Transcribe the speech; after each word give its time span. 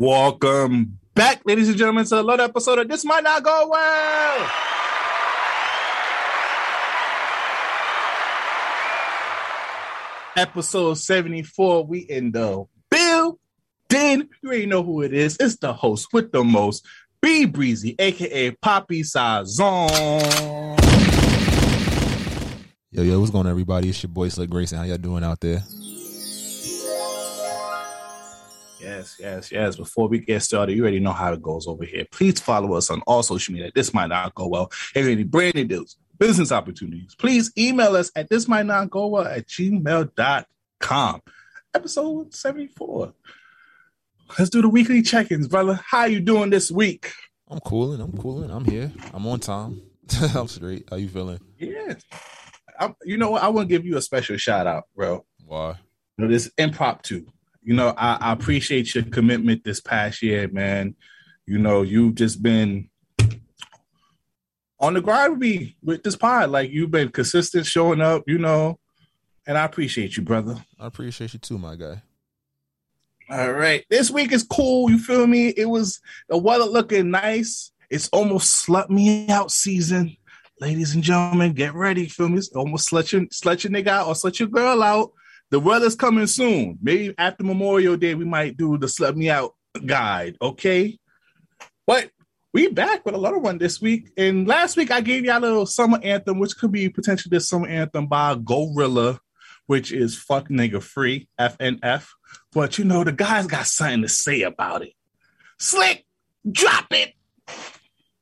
Welcome 0.00 0.98
back, 1.12 1.42
ladies 1.44 1.68
and 1.68 1.76
gentlemen, 1.76 2.06
to 2.06 2.20
another 2.20 2.44
episode 2.44 2.78
of 2.78 2.88
This 2.88 3.04
Might 3.04 3.22
Not 3.22 3.42
Go 3.42 3.68
Well. 3.68 4.50
Episode 10.38 10.94
74. 10.94 11.84
We 11.84 11.98
in 11.98 12.32
the 12.32 12.64
building. 12.90 13.36
You 14.40 14.48
already 14.48 14.64
know 14.64 14.82
who 14.82 15.02
it 15.02 15.12
is. 15.12 15.36
It's 15.38 15.56
the 15.56 15.74
host 15.74 16.08
with 16.14 16.32
the 16.32 16.44
most, 16.44 16.86
B 17.20 17.44
Breezy, 17.44 17.94
aka 17.98 18.52
Poppy 18.52 19.02
Sazon. 19.02 19.90
Yo, 22.90 23.02
yo, 23.02 23.20
what's 23.20 23.30
going 23.30 23.44
on, 23.44 23.50
everybody? 23.50 23.90
It's 23.90 24.02
your 24.02 24.08
boy 24.08 24.30
Slick 24.30 24.48
Grayson. 24.48 24.78
How 24.78 24.84
y'all 24.84 24.96
doing 24.96 25.24
out 25.24 25.40
there? 25.40 25.62
Yes, 28.80 29.16
yes, 29.20 29.52
yes. 29.52 29.76
Before 29.76 30.08
we 30.08 30.20
get 30.20 30.42
started, 30.42 30.74
you 30.74 30.82
already 30.82 31.00
know 31.00 31.12
how 31.12 31.32
it 31.32 31.42
goes 31.42 31.66
over 31.66 31.84
here. 31.84 32.06
Please 32.10 32.40
follow 32.40 32.74
us 32.74 32.90
on 32.90 33.02
all 33.02 33.22
social 33.22 33.52
media. 33.52 33.70
This 33.74 33.92
might 33.92 34.08
not 34.08 34.34
go 34.34 34.46
well. 34.48 34.70
If 34.94 35.06
any 35.06 35.24
brand 35.24 35.54
new 35.54 35.64
deals, 35.64 35.96
business 36.18 36.52
opportunities, 36.52 37.14
please 37.14 37.52
email 37.58 37.96
us 37.96 38.10
at 38.16 38.28
this 38.28 38.48
might 38.48 38.66
not 38.66 38.90
go 38.90 39.06
well 39.08 39.26
at 39.26 39.46
gmail.com. 39.46 41.22
Episode 41.74 42.34
74. 42.34 43.12
Let's 44.38 44.50
do 44.50 44.62
the 44.62 44.68
weekly 44.68 45.02
check-ins, 45.02 45.48
brother. 45.48 45.80
How 45.84 46.04
you 46.04 46.20
doing 46.20 46.50
this 46.50 46.70
week? 46.70 47.12
I'm 47.48 47.60
cooling. 47.60 48.00
I'm 48.00 48.16
cooling. 48.16 48.50
I'm 48.50 48.64
here. 48.64 48.92
I'm 49.12 49.26
on 49.26 49.40
time. 49.40 49.82
I'm 50.34 50.48
straight. 50.48 50.88
How 50.88 50.96
you 50.96 51.08
feeling? 51.08 51.40
Yeah. 51.58 51.94
I'm, 52.78 52.94
you 53.04 53.18
know 53.18 53.30
what? 53.30 53.42
I 53.42 53.48
want 53.48 53.68
to 53.68 53.74
give 53.74 53.84
you 53.84 53.96
a 53.96 54.02
special 54.02 54.36
shout 54.36 54.66
out, 54.66 54.84
bro. 54.94 55.24
Why? 55.44 55.70
You 56.16 56.24
know, 56.24 56.30
this 56.30 56.50
impromptu. 56.56 57.26
You 57.62 57.74
know, 57.74 57.94
I, 57.96 58.16
I 58.20 58.32
appreciate 58.32 58.94
your 58.94 59.04
commitment 59.04 59.64
this 59.64 59.80
past 59.80 60.22
year, 60.22 60.48
man. 60.48 60.96
You 61.46 61.58
know, 61.58 61.82
you've 61.82 62.14
just 62.14 62.42
been 62.42 62.88
on 64.78 64.94
the 64.94 65.00
grind 65.00 65.32
with 65.32 65.40
me 65.40 65.76
with 65.82 66.02
this 66.02 66.16
pod. 66.16 66.50
Like 66.50 66.70
you've 66.70 66.90
been 66.90 67.10
consistent, 67.10 67.66
showing 67.66 68.00
up. 68.00 68.24
You 68.26 68.38
know, 68.38 68.78
and 69.46 69.58
I 69.58 69.64
appreciate 69.64 70.16
you, 70.16 70.22
brother. 70.22 70.56
I 70.78 70.86
appreciate 70.86 71.34
you 71.34 71.38
too, 71.38 71.58
my 71.58 71.76
guy. 71.76 72.02
All 73.28 73.52
right, 73.52 73.84
this 73.90 74.10
week 74.10 74.32
is 74.32 74.42
cool. 74.42 74.90
You 74.90 74.98
feel 74.98 75.26
me? 75.26 75.48
It 75.48 75.66
was 75.66 76.00
the 76.28 76.36
weather 76.36 76.64
looking 76.64 77.10
nice. 77.10 77.72
It's 77.88 78.08
almost 78.08 78.66
slut 78.66 78.88
me 78.88 79.28
out 79.28 79.50
season 79.50 80.16
ladies 80.60 80.94
and 80.94 81.02
gentlemen, 81.02 81.52
get 81.52 81.74
ready. 81.74 82.06
Feel 82.06 82.28
me? 82.28 82.38
It's 82.38 82.48
almost 82.48 82.90
slut 82.90 83.12
your, 83.12 83.22
slut 83.22 83.64
your 83.64 83.72
nigga 83.72 83.88
out 83.88 84.06
or 84.08 84.14
slut 84.14 84.38
your 84.38 84.48
girl 84.48 84.82
out. 84.82 85.12
The 85.50 85.60
weather's 85.60 85.96
coming 85.96 86.26
soon. 86.26 86.78
Maybe 86.80 87.14
after 87.18 87.42
Memorial 87.44 87.96
Day, 87.96 88.14
we 88.14 88.24
might 88.24 88.56
do 88.56 88.78
the 88.78 88.86
slut 88.86 89.16
me 89.16 89.30
out 89.30 89.54
guide. 89.84 90.36
Okay. 90.40 90.98
But 91.86 92.10
we 92.52 92.68
back 92.68 93.04
with 93.04 93.14
a 93.14 93.18
little 93.18 93.40
one 93.40 93.58
this 93.58 93.80
week. 93.80 94.10
And 94.16 94.46
last 94.46 94.76
week 94.76 94.90
I 94.90 95.00
gave 95.00 95.24
y'all 95.24 95.38
a 95.38 95.40
little 95.40 95.66
summer 95.66 95.98
anthem, 96.02 96.38
which 96.38 96.56
could 96.56 96.72
be 96.72 96.88
potentially 96.88 97.36
the 97.36 97.40
summer 97.40 97.66
anthem 97.66 98.06
by 98.06 98.34
GloRilla, 98.36 99.18
which 99.66 99.92
is 99.92 100.16
fuck 100.16 100.48
nigga 100.48 100.82
free, 100.82 101.28
FNF. 101.38 102.06
But 102.52 102.78
you 102.78 102.84
know, 102.84 103.04
the 103.04 103.12
guys 103.12 103.46
got 103.46 103.66
something 103.66 104.02
to 104.02 104.08
say 104.08 104.42
about 104.42 104.82
it. 104.82 104.92
Slick, 105.58 106.04
drop 106.50 106.86
it. 106.92 107.14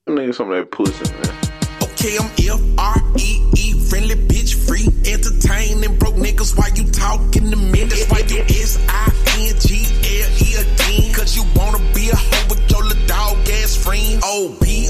Nigga, 0.08 0.34
some 0.34 0.50
of 0.50 0.56
that 0.56 0.70
pussy, 0.70 1.04
man. 1.12 1.34
Okay, 1.82 2.16
I'm 2.18 2.30
F-R-E-E, 2.78 3.88
friendly 3.88 4.14
bitch 4.14 4.27
free. 4.27 4.27
Entertaining 5.08 5.96
broke 5.96 6.16
niggas 6.16 6.54
while 6.56 6.70
you 6.70 6.84
talking 6.92 7.50
to 7.50 7.56
me. 7.56 7.84
That's 7.84 8.04
why 8.10 8.18
you 8.28 8.42
S-I-N-G-L-E 8.42 9.74
again. 10.54 11.14
Cause 11.14 11.34
you 11.34 11.44
wanna 11.56 11.78
be 11.94 12.10
a 12.10 12.16
hoe 12.16 12.48
with 12.50 12.70
your 12.70 12.82
little 12.84 13.06
dog 13.06 13.48
ass 13.48 13.74
friend. 13.76 14.20
O-B-R-O-K-E, 14.22 14.80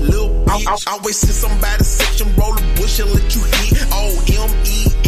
little 0.00 0.44
bitch. 0.46 0.86
Always 0.86 1.16
see 1.18 1.32
somebody 1.32 1.84
section, 1.84 2.34
roll 2.36 2.56
a 2.56 2.62
bush 2.76 3.00
and 3.00 3.12
let 3.12 3.34
you 3.34 3.42
hit. 3.42 3.84
O-M-E-S-S-Y 3.92 5.03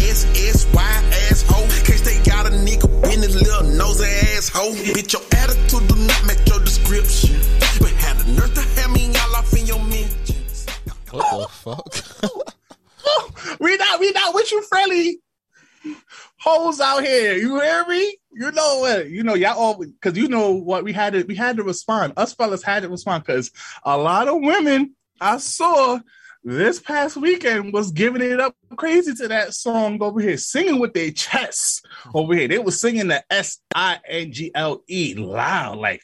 out 16.97 17.05
here. 17.05 17.35
You 17.35 17.61
hear 17.61 17.85
me? 17.87 18.17
You 18.33 18.53
know 18.53 18.79
what? 18.81 19.09
You 19.09 19.23
know 19.23 19.35
y'all 19.35 19.59
all 19.59 19.79
because 19.79 20.17
you 20.17 20.29
know 20.29 20.53
what 20.53 20.85
we 20.85 20.93
had 20.93 21.13
to 21.15 21.23
we 21.25 21.35
had 21.35 21.57
to 21.57 21.63
respond. 21.63 22.15
Us 22.17 22.35
fellas 22.35 22.63
had 22.63 22.83
to 22.83 22.89
respond 22.89 23.25
because 23.25 23.51
a 23.85 23.97
lot 23.97 24.29
of 24.29 24.41
women 24.41 24.95
I 25.21 25.39
saw 25.39 25.99
this 26.45 26.79
past 26.79 27.17
weekend 27.17 27.73
was 27.73 27.91
giving 27.91 28.23
it 28.23 28.41
up 28.41 28.55
crazy 28.77 29.15
to 29.15 29.29
that 29.29 29.55
song 29.55 30.01
over 30.03 30.21
here, 30.21 30.37
singing 30.37 30.79
with 30.79 30.95
their 30.95 31.11
chests 31.11 31.83
over 32.15 32.35
here. 32.35 32.49
They 32.49 32.59
were 32.59 32.71
singing 32.71 33.09
the 33.09 33.25
S 33.31 33.59
I 33.75 33.99
N 34.09 34.33
G 34.33 34.51
L 34.55 34.83
E 34.89 35.15
loud, 35.15 35.79
like 35.79 36.03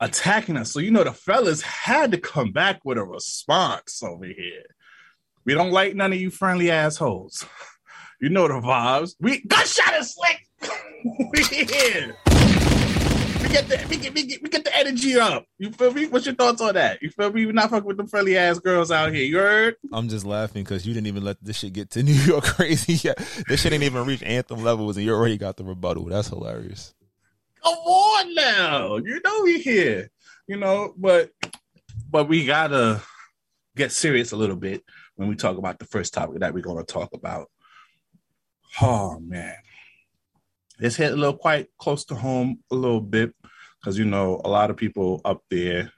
attacking 0.00 0.56
us. 0.56 0.72
So 0.72 0.80
you 0.80 0.90
know 0.90 1.04
the 1.04 1.12
fellas 1.12 1.62
had 1.62 2.12
to 2.12 2.18
come 2.18 2.52
back 2.52 2.80
with 2.84 2.98
a 2.98 3.04
response 3.04 4.02
over 4.02 4.26
here. 4.26 4.64
We 5.44 5.54
don't 5.54 5.72
like 5.72 5.94
none 5.94 6.12
of 6.12 6.20
you 6.20 6.30
friendly 6.30 6.70
assholes. 6.70 7.46
You 8.22 8.28
know 8.28 8.46
the 8.46 8.54
vibes. 8.54 9.16
We 9.18 9.40
gunshot 9.40 9.94
is 9.98 10.14
slick. 10.14 10.46
we 11.32 11.42
here. 11.42 12.16
We 13.42 13.48
get 13.48 13.68
the 13.68 13.84
we 13.90 13.96
get, 13.96 14.14
we 14.14 14.22
get 14.26 14.42
we 14.44 14.48
get 14.48 14.62
the 14.62 14.76
energy 14.76 15.18
up. 15.18 15.44
You 15.58 15.72
feel 15.72 15.92
me? 15.92 16.06
What's 16.06 16.26
your 16.26 16.36
thoughts 16.36 16.60
on 16.60 16.74
that? 16.74 17.02
You 17.02 17.10
feel 17.10 17.32
me? 17.32 17.46
We're 17.46 17.50
not 17.50 17.70
fucking 17.70 17.84
with 17.84 17.96
the 17.96 18.06
friendly 18.06 18.38
ass 18.38 18.60
girls 18.60 18.92
out 18.92 19.12
here. 19.12 19.24
You 19.24 19.38
heard? 19.38 19.74
I'm 19.92 20.08
just 20.08 20.24
laughing 20.24 20.62
because 20.62 20.86
you 20.86 20.94
didn't 20.94 21.08
even 21.08 21.24
let 21.24 21.42
this 21.42 21.56
shit 21.56 21.72
get 21.72 21.90
to 21.90 22.02
New 22.04 22.12
York 22.12 22.44
crazy 22.44 22.92
yet. 22.92 23.18
This 23.48 23.62
shit 23.62 23.72
ain't 23.72 23.82
even 23.82 24.06
reached 24.06 24.22
anthem 24.22 24.62
levels, 24.62 24.96
and 24.96 25.04
you 25.04 25.12
already 25.12 25.36
got 25.36 25.56
the 25.56 25.64
rebuttal. 25.64 26.04
That's 26.04 26.28
hilarious. 26.28 26.94
Come 27.64 27.74
on 27.74 28.34
now. 28.36 28.96
You 28.98 29.20
know 29.24 29.40
we 29.42 29.60
here. 29.60 30.12
You 30.46 30.58
know, 30.58 30.94
but 30.96 31.30
but 32.08 32.28
we 32.28 32.46
gotta 32.46 33.02
get 33.74 33.90
serious 33.90 34.30
a 34.30 34.36
little 34.36 34.54
bit 34.54 34.84
when 35.16 35.28
we 35.28 35.34
talk 35.34 35.58
about 35.58 35.80
the 35.80 35.86
first 35.86 36.14
topic 36.14 36.38
that 36.38 36.54
we're 36.54 36.60
gonna 36.60 36.84
talk 36.84 37.10
about. 37.14 37.48
Oh 38.80 39.18
man. 39.20 39.56
It's 40.78 40.96
hit 40.96 41.12
a 41.12 41.16
little 41.16 41.36
quite 41.36 41.68
close 41.78 42.04
to 42.06 42.14
home 42.14 42.60
a 42.70 42.74
little 42.74 43.00
bit 43.00 43.34
because 43.80 43.98
you 43.98 44.04
know 44.04 44.40
a 44.44 44.48
lot 44.48 44.70
of 44.70 44.76
people 44.76 45.20
up 45.24 45.42
there 45.50 45.92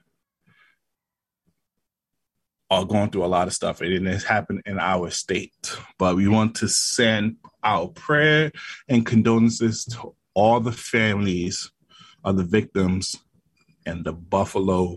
are 2.71 2.85
going 2.85 3.11
through 3.11 3.25
a 3.25 3.27
lot 3.27 3.47
of 3.47 3.55
stuff 3.55 3.81
and 3.81 3.93
it 3.93 4.13
has 4.13 4.25
happened 4.25 4.63
in 4.67 4.79
our 4.79 5.11
state. 5.11 5.77
But 5.99 6.17
we 6.17 6.29
want 6.29 6.57
to 6.57 6.69
send 6.69 7.37
our 7.63 7.89
prayer 7.89 8.51
and 8.89 9.07
condolences 9.07 9.85
to 9.87 10.15
all 10.35 10.61
the 10.61 10.73
families 10.73 11.71
of 12.25 12.37
the 12.37 12.45
victims 12.45 13.17
and 13.87 14.05
the 14.05 14.13
Buffalo 14.13 14.97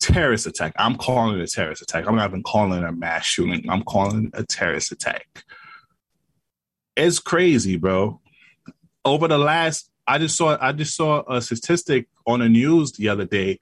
terrorist 0.00 0.46
attack. 0.46 0.72
I'm 0.76 0.96
calling 0.96 1.38
it 1.38 1.42
a 1.42 1.46
terrorist 1.46 1.82
attack. 1.82 2.06
I'm 2.06 2.16
not 2.16 2.30
even 2.30 2.42
calling 2.42 2.82
it 2.82 2.88
a 2.88 2.92
mass 2.92 3.24
shooting. 3.24 3.68
I'm 3.68 3.82
calling 3.82 4.26
it 4.26 4.40
a 4.40 4.44
terrorist 4.44 4.92
attack. 4.92 5.44
It's 6.98 7.18
crazy, 7.18 7.76
bro. 7.76 8.20
Over 9.04 9.28
the 9.28 9.38
last, 9.38 9.90
I 10.06 10.18
just 10.18 10.36
saw, 10.36 10.58
I 10.60 10.72
just 10.72 10.94
saw 10.94 11.22
a 11.28 11.40
statistic 11.40 12.08
on 12.26 12.40
the 12.40 12.48
news 12.48 12.92
the 12.92 13.08
other 13.08 13.24
day. 13.24 13.60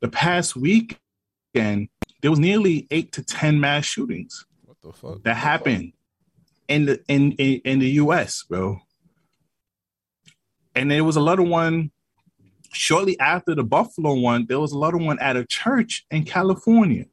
The 0.00 0.08
past 0.08 0.56
weekend, 0.56 1.88
there 2.20 2.30
was 2.30 2.38
nearly 2.38 2.86
eight 2.90 3.12
to 3.12 3.22
ten 3.22 3.60
mass 3.60 3.86
shootings. 3.86 4.44
What 4.64 4.76
the 4.82 4.92
fuck? 4.92 5.22
That 5.22 5.36
happened 5.36 5.94
in 6.68 6.84
the 6.84 7.02
in, 7.08 7.32
in 7.32 7.60
in 7.64 7.78
the 7.78 7.88
U.S., 7.90 8.42
bro 8.42 8.82
and 10.78 10.88
there 10.88 11.02
was 11.02 11.16
a 11.16 11.20
little 11.20 11.46
one 11.46 11.90
shortly 12.72 13.18
after 13.18 13.52
the 13.52 13.64
Buffalo 13.64 14.14
one. 14.14 14.46
There 14.46 14.60
was 14.60 14.70
a 14.70 14.78
little 14.78 15.00
one 15.00 15.18
at 15.18 15.36
a 15.36 15.44
church 15.44 16.06
in 16.12 16.24
California, 16.24 17.06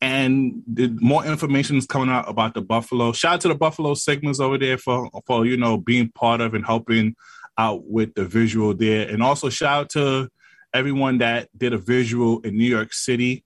and 0.00 0.62
more 1.00 1.24
information 1.24 1.76
is 1.76 1.86
coming 1.86 2.08
out 2.08 2.28
about 2.28 2.54
the 2.54 2.62
Buffalo. 2.62 3.12
Shout 3.12 3.34
out 3.34 3.40
to 3.42 3.48
the 3.48 3.54
Buffalo 3.54 3.94
segments 3.94 4.40
over 4.40 4.58
there 4.58 4.78
for 4.78 5.10
for 5.26 5.44
you 5.44 5.56
know 5.56 5.76
being 5.76 6.10
part 6.10 6.40
of 6.40 6.54
and 6.54 6.64
helping 6.64 7.16
out 7.56 7.84
with 7.84 8.14
the 8.14 8.24
visual 8.24 8.74
there. 8.74 9.08
And 9.08 9.22
also 9.22 9.48
shout 9.48 9.80
out 9.80 9.90
to 9.90 10.28
everyone 10.72 11.18
that 11.18 11.48
did 11.56 11.72
a 11.72 11.78
visual 11.78 12.40
in 12.40 12.56
New 12.56 12.68
York 12.68 12.92
City 12.92 13.44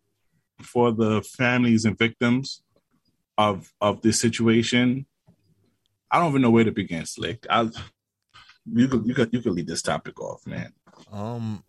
for 0.60 0.93
the 0.93 1.22
families 1.22 1.84
and 1.84 1.96
victims 1.96 2.62
of 3.38 3.72
of 3.81 4.02
this 4.02 4.20
situation. 4.20 5.06
I 6.10 6.19
don't 6.19 6.28
even 6.28 6.43
know 6.43 6.50
where 6.50 6.64
to 6.64 6.72
begin, 6.72 7.06
Slick. 7.06 7.46
I 7.48 7.70
you 8.70 8.88
could 8.88 9.06
you 9.06 9.14
could 9.14 9.31
you 9.32 9.40
could 9.40 9.52
lead 9.52 9.66
this 9.66 9.82
topic 9.82 10.20
off, 10.20 10.46
man. 10.46 10.72
Um, 11.10 11.64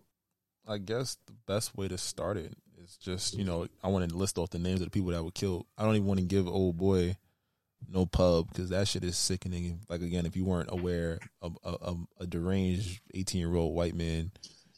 I 0.68 0.78
guess 0.78 1.18
the 1.26 1.34
best 1.48 1.76
way 1.78 1.88
to 1.88 1.98
start 1.98 2.36
it 2.36 2.58
is 2.94 2.98
just 3.04 3.38
you 3.38 3.44
know 3.44 3.68
I 3.84 3.88
want 3.88 4.10
to 4.10 4.16
list 4.16 4.38
off 4.38 4.50
the 4.50 4.60
names 4.60 4.82
of 4.82 4.88
the 4.88 4.92
people 4.92 5.12
that 5.12 5.24
were 5.24 5.32
killed. 5.32 5.66
I 5.78 5.84
don't 5.84 5.96
even 5.96 6.08
want 6.08 6.20
to 6.20 6.26
give 6.26 6.48
old 6.48 6.78
boy 6.78 7.18
no 7.90 8.06
pub 8.06 8.48
because 8.50 8.70
that 8.70 8.88
shit 8.88 9.04
is 9.04 9.18
sickening. 9.18 9.82
Like 9.90 10.02
again, 10.02 10.26
if 10.26 10.36
you 10.36 10.46
weren't 10.46 10.72
aware, 10.72 11.20
a, 11.42 11.50
a, 11.64 11.96
a 12.20 12.28
deranged 12.28 13.02
eighteen 13.14 13.42
year 13.42 13.56
old 13.56 13.76
white 13.76 13.96
man 13.96 14.32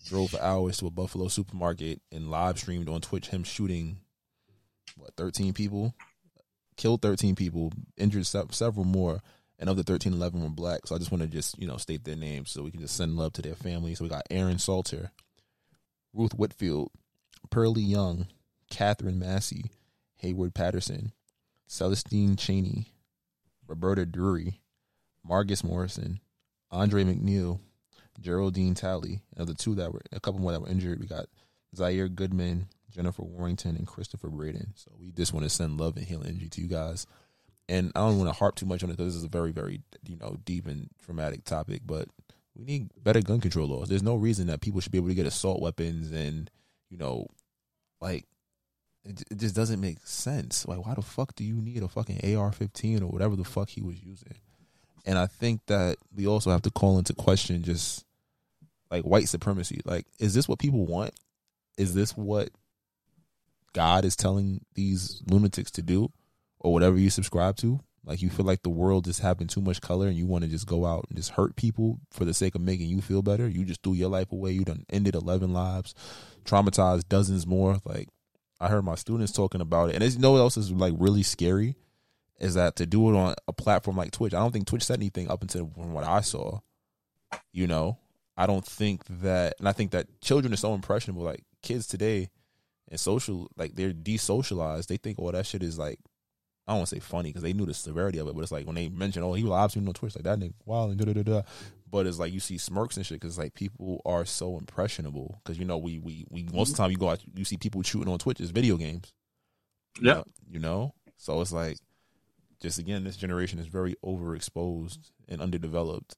drove 0.05 0.31
for 0.31 0.41
hours 0.41 0.77
to 0.77 0.87
a 0.87 0.91
Buffalo 0.91 1.27
supermarket 1.27 2.01
and 2.11 2.29
live 2.29 2.59
streamed 2.59 2.89
on 2.89 3.01
Twitch 3.01 3.27
him 3.27 3.43
shooting 3.43 3.97
what 4.97 5.15
thirteen 5.15 5.53
people, 5.53 5.93
killed 6.77 7.01
thirteen 7.01 7.35
people, 7.35 7.71
injured 7.97 8.25
se- 8.25 8.43
several 8.51 8.85
more. 8.85 9.21
And 9.57 9.69
of 9.69 9.77
the 9.77 9.83
13, 9.83 10.11
11 10.11 10.43
were 10.43 10.49
black. 10.49 10.85
So 10.85 10.95
I 10.95 10.97
just 10.97 11.11
want 11.11 11.21
to 11.21 11.29
just, 11.29 11.57
you 11.57 11.65
know, 11.65 11.77
state 11.77 12.03
their 12.03 12.17
names 12.17 12.51
so 12.51 12.61
we 12.61 12.71
can 12.71 12.81
just 12.81 12.97
send 12.97 13.15
love 13.15 13.31
to 13.33 13.41
their 13.41 13.55
families. 13.55 13.99
So 13.99 14.03
we 14.03 14.09
got 14.09 14.27
Aaron 14.29 14.59
Salter, 14.59 15.11
Ruth 16.13 16.33
Whitfield, 16.33 16.91
Pearlie 17.49 17.81
Young, 17.81 18.27
Katherine 18.69 19.19
Massey, 19.19 19.71
Heyward 20.21 20.53
Patterson, 20.53 21.11
Celestine 21.67 22.35
Chaney, 22.35 22.93
Roberta 23.67 24.05
Drury, 24.05 24.61
Margus 25.27 25.63
Morrison, 25.63 26.19
Andre 26.71 27.03
Mackniel, 27.03 27.59
Geraldine 28.19 28.75
Talley. 28.75 29.21
And 29.35 29.47
the 29.47 29.53
two 29.53 29.75
that 29.75 29.93
were, 29.93 30.01
a 30.11 30.19
couple 30.19 30.39
more 30.39 30.51
that 30.51 30.61
were 30.61 30.69
injured, 30.69 30.99
we 30.99 31.07
got 31.07 31.25
Zaire 31.75 32.07
Goodman, 32.07 32.67
Jennifer 32.91 33.23
Warrington, 33.23 33.75
and 33.75 33.87
Christopher 33.87 34.29
Braden. 34.29 34.73
So 34.75 34.91
we 34.99 35.11
just 35.11 35.33
want 35.33 35.45
to 35.45 35.49
send 35.49 35.79
love 35.79 35.97
and 35.97 36.05
healing 36.05 36.27
energy 36.27 36.49
to 36.49 36.61
you 36.61 36.67
guys. 36.67 37.07
And 37.67 37.91
I 37.95 38.01
don't 38.01 38.19
want 38.19 38.29
to 38.29 38.37
harp 38.37 38.55
too 38.55 38.67
much 38.67 38.83
on 38.83 38.89
it 38.89 38.93
because 38.97 39.13
this 39.13 39.19
is 39.19 39.23
a 39.23 39.29
very, 39.29 39.51
very, 39.51 39.81
you 40.07 40.17
know, 40.17 40.37
deep 40.45 40.67
and 40.67 40.89
traumatic 41.03 41.43
topic, 41.43 41.81
but 41.85 42.07
we 42.55 42.63
need 42.63 42.91
better 43.03 43.21
gun 43.21 43.41
control 43.41 43.67
laws. 43.67 43.89
There's 43.89 44.03
no 44.03 44.15
reason 44.15 44.47
that 44.47 44.61
people 44.61 44.79
should 44.79 44.91
be 44.91 44.99
able 44.99 45.09
to 45.09 45.15
get 45.15 45.25
assault 45.25 45.61
weapons 45.61 46.11
and, 46.11 46.49
you 46.89 46.97
know, 46.97 47.27
like 48.01 48.25
it, 49.03 49.23
it 49.29 49.37
just 49.37 49.55
doesn't 49.55 49.79
make 49.79 50.05
sense. 50.05 50.67
Like, 50.67 50.85
why 50.85 50.93
the 50.93 51.01
fuck 51.01 51.35
do 51.35 51.43
you 51.43 51.55
need 51.55 51.83
a 51.83 51.87
fucking 51.87 52.17
AR-15 52.17 53.01
or 53.01 53.07
whatever 53.07 53.35
the 53.35 53.43
fuck 53.43 53.69
he 53.69 53.81
was 53.81 54.03
using? 54.03 54.35
And 55.05 55.17
I 55.17 55.27
think 55.27 55.61
that 55.67 55.97
we 56.15 56.25
also 56.25 56.49
have 56.49 56.63
to 56.63 56.71
call 56.71 56.97
into 56.97 57.13
question 57.13 57.61
just 57.63 58.05
like 58.89 59.03
white 59.03 59.29
supremacy. 59.29 59.81
Like, 59.85 60.05
is 60.19 60.33
this 60.33 60.47
what 60.47 60.59
people 60.59 60.85
want? 60.85 61.13
Is 61.77 61.93
this 61.93 62.17
what 62.17 62.49
God 63.73 64.05
is 64.05 64.15
telling 64.15 64.61
these 64.73 65.21
lunatics 65.29 65.71
to 65.71 65.81
do, 65.81 66.11
or 66.59 66.73
whatever 66.73 66.97
you 66.97 67.09
subscribe 67.09 67.57
to? 67.57 67.79
Like, 68.05 68.21
you 68.21 68.29
feel 68.29 68.45
like 68.45 68.61
the 68.61 68.69
world 68.69 69.05
just 69.05 69.21
having 69.21 69.47
too 69.47 69.61
much 69.61 69.81
color, 69.81 70.07
and 70.07 70.15
you 70.15 70.25
want 70.27 70.43
to 70.43 70.49
just 70.49 70.67
go 70.67 70.85
out 70.85 71.05
and 71.09 71.17
just 71.17 71.31
hurt 71.31 71.55
people 71.55 71.99
for 72.11 72.23
the 72.23 72.33
sake 72.33 72.53
of 72.55 72.61
making 72.61 72.87
you 72.87 73.01
feel 73.01 73.21
better. 73.21 73.47
You 73.47 73.65
just 73.65 73.81
threw 73.81 73.93
your 73.93 74.09
life 74.09 74.31
away. 74.31 74.51
You 74.51 74.63
done 74.63 74.85
ended 74.89 75.15
eleven 75.15 75.53
lives, 75.53 75.95
traumatized 76.43 77.09
dozens 77.09 77.47
more. 77.47 77.79
Like, 77.83 78.09
I 78.59 78.67
heard 78.67 78.85
my 78.85 78.95
students 78.95 79.31
talking 79.31 79.61
about 79.61 79.89
it, 79.89 79.95
and 79.95 80.13
you 80.13 80.19
know 80.19 80.31
what 80.31 80.39
else 80.39 80.55
is 80.55 80.71
like 80.71 80.93
really 80.97 81.23
scary 81.23 81.75
is 82.39 82.53
that 82.55 82.75
to 82.75 82.85
do 82.85 83.09
it 83.09 83.17
on 83.17 83.33
a 83.47 83.53
platform 83.53 83.97
like 83.97 84.11
Twitch. 84.11 84.33
I 84.33 84.39
don't 84.39 84.51
think 84.51 84.67
Twitch 84.67 84.83
said 84.83 84.99
anything 84.99 85.29
up 85.29 85.41
until 85.41 85.71
from 85.73 85.93
what 85.93 86.03
I 86.03 86.21
saw. 86.21 86.59
You 87.51 87.65
know, 87.65 87.97
I 88.37 88.45
don't 88.45 88.65
think 88.65 89.03
that, 89.21 89.55
and 89.57 89.67
I 89.67 89.71
think 89.71 89.91
that 89.91 90.21
children 90.21 90.53
are 90.53 90.57
so 90.57 90.73
impressionable. 90.73 91.23
Like 91.23 91.43
kids 91.61 91.87
today, 91.87 92.29
and 92.89 92.99
social, 92.99 93.49
like 93.57 93.75
they're 93.75 93.93
desocialized. 93.93 94.87
They 94.87 94.97
think, 94.97 95.17
oh, 95.19 95.31
that 95.31 95.45
shit 95.45 95.63
is 95.63 95.79
like, 95.79 95.99
I 96.67 96.71
don't 96.71 96.79
want 96.79 96.89
to 96.89 96.95
say 96.95 96.99
funny 96.99 97.29
because 97.29 97.43
they 97.43 97.53
knew 97.53 97.65
the 97.65 97.75
severity 97.75 98.17
of 98.17 98.27
it, 98.27 98.33
but 98.33 98.41
it's 98.41 98.51
like 98.51 98.65
when 98.65 98.75
they 98.75 98.89
mention, 98.89 99.21
oh, 99.21 99.33
he 99.33 99.43
was 99.43 99.71
streaming 99.71 99.89
on 99.89 99.93
Twitch, 99.93 100.15
like 100.15 100.23
that 100.23 100.39
nigga, 100.39 100.53
wow, 100.65 100.89
and 100.89 100.97
da 100.97 101.05
da 101.05 101.13
da 101.13 101.21
da. 101.21 101.41
But 101.91 102.07
it's 102.07 102.17
like 102.17 102.33
you 102.33 102.39
see 102.39 102.57
smirks 102.57 102.97
and 102.97 103.05
shit 103.05 103.21
because 103.21 103.37
like 103.37 103.53
people 103.53 104.01
are 104.03 104.25
so 104.25 104.57
impressionable 104.57 105.39
because 105.43 105.59
you 105.59 105.65
know 105.65 105.77
we 105.77 105.99
we 105.99 106.25
we 106.29 106.43
most 106.43 106.51
of 106.51 106.53
the 106.55 106.61
mm-hmm. 106.61 106.83
time 106.83 106.91
you 106.91 106.97
go 106.97 107.09
out 107.09 107.21
you 107.35 107.45
see 107.45 107.57
people 107.57 107.81
shooting 107.83 108.11
on 108.11 108.17
Twitch 108.17 108.39
is 108.39 108.51
video 108.51 108.77
games. 108.77 109.13
Yeah. 110.01 110.23
you 110.49 110.59
know, 110.59 110.93
so 111.17 111.39
it's 111.39 111.53
like 111.53 111.77
just 112.61 112.79
again, 112.79 113.03
this 113.03 113.15
generation 113.15 113.59
is 113.59 113.67
very 113.67 113.95
overexposed 114.03 115.11
and 115.27 115.41
underdeveloped. 115.41 116.15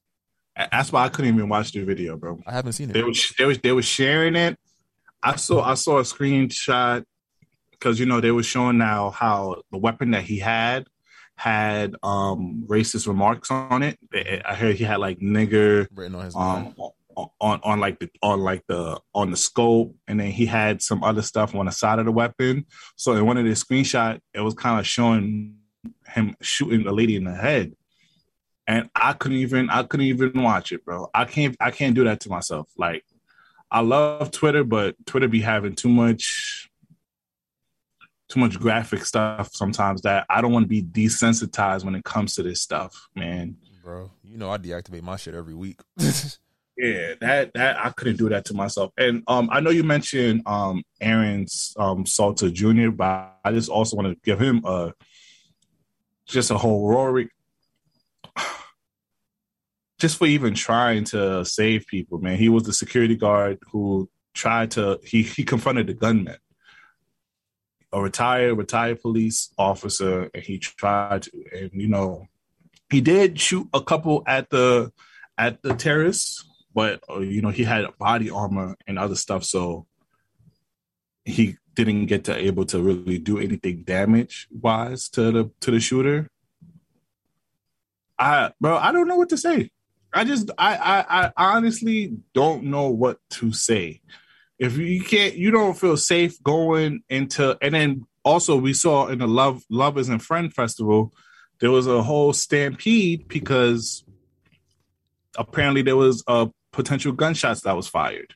That's 0.56 0.90
why 0.90 1.04
I 1.04 1.08
couldn't 1.08 1.34
even 1.34 1.48
watch 1.48 1.72
the 1.72 1.84
video, 1.84 2.16
bro. 2.16 2.40
I 2.46 2.52
haven't 2.52 2.72
seen 2.72 2.88
They 2.88 3.00
it. 3.00 3.36
they 3.38 3.44
was 3.44 3.58
they 3.58 3.72
was 3.72 3.84
sharing 3.84 4.34
it. 4.34 4.58
I 5.22 5.36
saw 5.36 5.62
I 5.62 5.74
saw 5.74 5.98
a 5.98 6.02
screenshot 6.02 7.04
because 7.78 8.00
you 8.00 8.06
know 8.06 8.20
they 8.20 8.30
were 8.30 8.42
showing 8.42 8.78
now 8.78 9.10
how 9.10 9.62
the 9.70 9.78
weapon 9.78 10.10
that 10.12 10.22
he 10.22 10.38
had 10.38 10.86
had 11.36 11.94
um 12.02 12.64
racist 12.66 13.06
remarks 13.06 13.50
on 13.50 13.82
it. 13.82 13.98
I 14.44 14.54
heard 14.54 14.76
he 14.76 14.84
had 14.84 14.98
like 14.98 15.20
nigger 15.20 15.86
Written 15.94 16.16
on 16.16 16.24
his 16.24 16.36
um 16.36 16.74
on, 17.16 17.28
on 17.40 17.60
on 17.62 17.80
like 17.80 18.00
the 18.00 18.10
on 18.22 18.40
like 18.40 18.64
the 18.66 19.00
on 19.14 19.30
the 19.30 19.36
scope. 19.36 19.94
And 20.08 20.18
then 20.18 20.32
he 20.32 20.46
had 20.46 20.82
some 20.82 21.04
other 21.04 21.22
stuff 21.22 21.54
on 21.54 21.66
the 21.66 21.72
side 21.72 22.00
of 22.00 22.06
the 22.06 22.12
weapon. 22.12 22.66
So 22.96 23.12
in 23.12 23.24
one 23.24 23.36
of 23.36 23.44
the 23.44 23.52
screenshot 23.52 24.20
it 24.34 24.40
was 24.40 24.54
kind 24.54 24.80
of 24.80 24.86
showing 24.86 25.58
him 26.08 26.34
shooting 26.42 26.84
the 26.84 26.92
lady 26.92 27.14
in 27.14 27.24
the 27.24 27.34
head. 27.34 27.74
And 28.66 28.90
i 28.96 29.12
couldn't 29.12 29.38
even 29.38 29.70
i 29.70 29.84
couldn't 29.84 30.06
even 30.06 30.42
watch 30.42 30.72
it 30.72 30.84
bro. 30.84 31.08
I 31.14 31.24
can't 31.24 31.56
i 31.60 31.70
can't 31.70 31.94
do 31.94 32.04
that 32.04 32.20
to 32.20 32.30
myself. 32.30 32.68
Like 32.76 33.04
i 33.70 33.80
love 33.80 34.30
twitter 34.30 34.64
but 34.64 34.96
twitter 35.04 35.28
be 35.28 35.42
having 35.42 35.74
too 35.74 35.90
much 35.90 36.57
too 38.28 38.40
much 38.40 38.58
graphic 38.58 39.04
stuff 39.04 39.50
sometimes 39.52 40.02
that 40.02 40.26
i 40.28 40.40
don't 40.40 40.52
want 40.52 40.64
to 40.64 40.68
be 40.68 40.82
desensitized 40.82 41.84
when 41.84 41.94
it 41.94 42.04
comes 42.04 42.34
to 42.34 42.42
this 42.42 42.60
stuff 42.60 43.08
man 43.14 43.56
bro. 43.82 44.10
You 44.22 44.36
know 44.36 44.50
I 44.50 44.58
deactivate 44.58 45.02
my 45.02 45.16
shit 45.16 45.34
every 45.34 45.54
week. 45.54 45.80
Yeah, 46.80 47.14
that 47.20 47.54
that 47.54 47.84
I 47.84 47.90
couldn't 47.90 48.18
do 48.18 48.28
that 48.28 48.44
to 48.44 48.54
myself. 48.54 48.92
And 48.96 49.24
um, 49.26 49.48
I 49.50 49.58
know 49.58 49.70
you 49.70 49.82
mentioned 49.82 50.42
um 50.46 50.84
Aaron's 51.00 51.74
um 51.76 52.06
Salter 52.06 52.50
Jr., 52.50 52.90
but 52.90 53.36
I 53.44 53.50
just 53.50 53.68
also 53.68 53.96
want 53.96 54.08
to 54.08 54.20
give 54.24 54.40
him 54.40 54.62
a 54.64 54.94
just 56.24 56.52
a 56.52 56.56
whole 56.56 56.88
Rory, 56.88 57.30
just 59.98 60.18
for 60.18 60.26
even 60.26 60.54
trying 60.54 61.02
to 61.06 61.44
save 61.44 61.84
people. 61.88 62.18
Man, 62.18 62.38
he 62.38 62.48
was 62.48 62.62
the 62.62 62.72
security 62.72 63.16
guard 63.16 63.58
who 63.72 64.08
tried 64.32 64.70
to 64.72 65.00
he 65.02 65.24
he 65.24 65.42
confronted 65.42 65.88
the 65.88 65.94
gunman, 65.94 66.38
a 67.92 68.00
retired 68.00 68.54
retired 68.54 69.00
police 69.00 69.52
officer, 69.58 70.30
and 70.34 70.42
he 70.42 70.58
tried 70.58 71.22
to, 71.22 71.30
and 71.52 71.70
you 71.72 71.88
know, 71.88 72.26
he 72.90 73.00
did 73.00 73.40
shoot 73.40 73.68
a 73.72 73.82
couple 73.82 74.22
at 74.26 74.50
the 74.50 74.92
at 75.36 75.62
the 75.62 75.74
terrace 75.74 76.44
but 76.78 77.02
uh, 77.10 77.18
you 77.18 77.42
know 77.42 77.48
he 77.48 77.64
had 77.64 77.86
body 77.98 78.30
armor 78.30 78.76
and 78.86 79.00
other 79.00 79.16
stuff 79.16 79.42
so 79.42 79.84
he 81.24 81.56
didn't 81.74 82.06
get 82.06 82.22
to 82.24 82.36
able 82.36 82.64
to 82.64 82.80
really 82.80 83.18
do 83.18 83.38
anything 83.38 83.82
damage 83.82 84.46
wise 84.50 85.08
to 85.08 85.32
the 85.32 85.50
to 85.60 85.72
the 85.72 85.80
shooter. 85.80 86.30
I 88.16 88.52
bro 88.60 88.76
i 88.76 88.92
don't 88.92 89.08
know 89.08 89.16
what 89.16 89.30
to 89.30 89.36
say. 89.36 89.70
I 90.12 90.24
just 90.24 90.50
i 90.56 90.76
i, 90.76 91.32
I 91.36 91.56
honestly 91.56 92.16
don't 92.32 92.64
know 92.64 92.90
what 92.90 93.18
to 93.30 93.52
say 93.52 94.00
if 94.58 94.76
you 94.76 95.02
can't 95.02 95.34
you 95.34 95.50
don't 95.50 95.78
feel 95.78 95.96
safe 95.96 96.42
going 96.42 97.02
into 97.08 97.56
and 97.62 97.74
then 97.74 98.06
also 98.24 98.56
we 98.56 98.72
saw 98.72 99.06
in 99.06 99.18
the 99.18 99.26
love 99.26 99.62
lovers 99.70 100.08
and 100.08 100.22
friend 100.22 100.52
festival 100.52 101.12
there 101.60 101.70
was 101.70 101.86
a 101.86 102.02
whole 102.02 102.32
stampede 102.32 103.28
because 103.28 104.04
apparently 105.36 105.82
there 105.82 105.96
was 105.96 106.22
a 106.26 106.48
potential 106.72 107.12
gunshots 107.12 107.62
that 107.62 107.76
was 107.76 107.88
fired. 107.88 108.34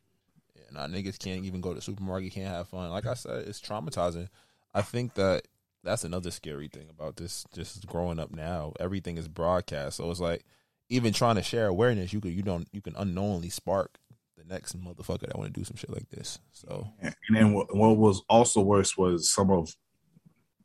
Yeah, 0.56 0.64
nah, 0.72 0.86
niggas 0.86 1.18
can't 1.18 1.44
even 1.44 1.60
go 1.60 1.70
to 1.70 1.76
the 1.76 1.80
supermarket, 1.80 2.32
can't 2.32 2.48
have 2.48 2.68
fun. 2.68 2.90
Like 2.90 3.06
I 3.06 3.14
said, 3.14 3.46
it's 3.46 3.60
traumatizing. 3.60 4.28
I 4.74 4.82
think 4.82 5.14
that 5.14 5.46
that's 5.84 6.04
another 6.04 6.30
scary 6.30 6.68
thing 6.68 6.88
about 6.88 7.16
this. 7.16 7.44
Just 7.54 7.86
growing 7.86 8.18
up 8.18 8.32
now, 8.32 8.72
everything 8.80 9.18
is 9.18 9.28
broadcast, 9.28 9.98
so 9.98 10.10
it's 10.10 10.20
like 10.20 10.44
even 10.88 11.12
trying 11.12 11.36
to 11.36 11.42
share 11.42 11.66
awareness, 11.66 12.12
you 12.12 12.20
could 12.20 12.32
you 12.32 12.42
don't 12.42 12.68
you 12.72 12.80
can 12.80 12.94
unknowingly 12.96 13.50
spark 13.50 13.98
the 14.46 14.54
next 14.54 14.78
motherfucker 14.78 15.26
that 15.26 15.38
want 15.38 15.52
to 15.52 15.60
do 15.60 15.64
some 15.64 15.76
shit 15.76 15.90
like 15.90 16.08
this. 16.10 16.38
So 16.52 16.88
And 17.00 17.14
then 17.30 17.52
what, 17.54 17.74
what 17.74 17.96
was 17.96 18.22
also 18.28 18.60
worse 18.60 18.96
was 18.96 19.30
some 19.30 19.50
of, 19.50 19.74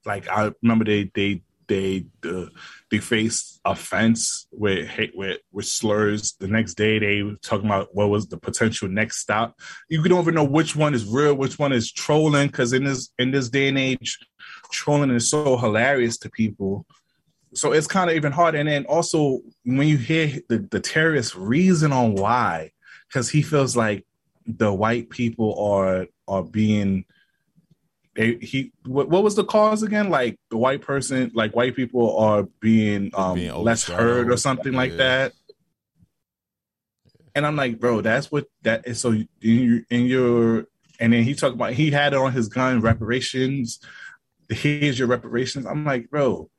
like 0.06 0.28
I 0.30 0.52
remember 0.62 0.86
they 0.86 1.12
they 1.14 1.42
they 1.68 2.06
they 2.90 3.00
faced 3.00 3.60
offense 3.66 4.48
with 4.52 4.88
hate 4.88 5.12
with 5.16 5.40
with 5.52 5.66
slurs. 5.66 6.34
The 6.40 6.48
next 6.48 6.76
day 6.76 6.98
they 6.98 7.24
were 7.24 7.36
talking 7.44 7.66
about 7.66 7.90
what 7.94 8.10
was 8.10 8.28
the 8.28 8.38
potential 8.38 8.88
next 8.88 9.18
stop. 9.18 9.60
You 9.90 10.02
don't 10.04 10.22
even 10.22 10.36
know 10.36 10.46
which 10.46 10.76
one 10.76 10.94
is 10.94 11.06
real, 11.06 11.36
which 11.36 11.60
one 11.60 11.74
is 11.74 11.92
trolling. 11.92 12.48
Because 12.48 12.72
in 12.72 12.86
this 12.86 13.10
in 13.20 13.32
this 13.32 13.50
day 13.50 13.68
and 13.68 13.78
age, 13.78 14.18
trolling 14.72 15.12
is 15.12 15.30
so 15.30 15.58
hilarious 15.58 16.18
to 16.20 16.30
people. 16.30 16.86
so 17.54 17.74
it's 17.74 17.88
kind 17.88 18.10
of 18.10 18.16
even 18.16 18.32
harder. 18.32 18.60
And 18.60 18.70
then 18.70 18.86
also 18.86 19.40
when 19.66 19.88
you 19.88 19.98
hear 19.98 20.40
the, 20.50 20.60
the 20.60 20.80
terrorist 20.80 21.36
reason 21.36 21.92
on 21.92 22.14
why, 22.16 22.72
because 23.08 23.30
he 23.30 23.42
feels 23.42 23.76
like 23.76 24.06
the 24.46 24.74
white 24.74 25.10
people 25.10 25.60
are 25.60 26.08
are 26.28 26.44
being 26.44 27.06
they, 28.16 28.36
he 28.36 28.72
what, 28.86 29.10
what 29.10 29.24
was 29.24 29.36
the 29.36 29.44
cause 29.44 29.84
again? 29.84 30.10
Like 30.10 30.40
the 30.50 30.58
white 30.58 30.82
person, 30.82 31.32
like 31.36 31.56
white 31.56 31.76
people 31.76 32.18
are 32.18 32.44
being 32.60 33.12
um 33.14 33.36
being 33.36 33.54
less 33.56 33.84
heard 33.84 34.32
or 34.32 34.38
something 34.38 34.74
like 34.74 34.92
Yeah. 34.92 34.98
that. 34.98 35.34
And 37.36 37.46
I'm 37.46 37.56
like, 37.56 37.80
bro, 37.80 38.02
that's 38.02 38.32
what 38.32 38.48
that 38.64 38.88
is. 38.88 39.00
So 39.00 39.12
in 39.12 39.28
your, 39.42 39.80
in 39.92 40.06
your 40.08 40.66
and 41.00 41.14
then 41.14 41.24
he 41.24 41.36
talked 41.36 41.54
about 41.54 41.74
he 41.74 41.92
had 41.92 42.14
it 42.14 42.20
on 42.20 42.34
his 42.34 42.48
gun 42.48 42.82
reparations. 42.82 43.80
Here's 44.50 44.98
your 44.98 45.08
reparations. 45.08 45.68
I'm 45.68 45.86
like, 45.86 46.10
bro, 46.10 46.50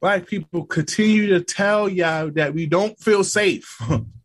black 0.00 0.26
people 0.26 0.64
continue 0.64 1.26
to 1.28 1.42
tell 1.42 1.90
y'all 1.90 2.30
that 2.30 2.54
we 2.54 2.64
don't 2.64 2.98
feel 2.98 3.22
safe 3.22 3.76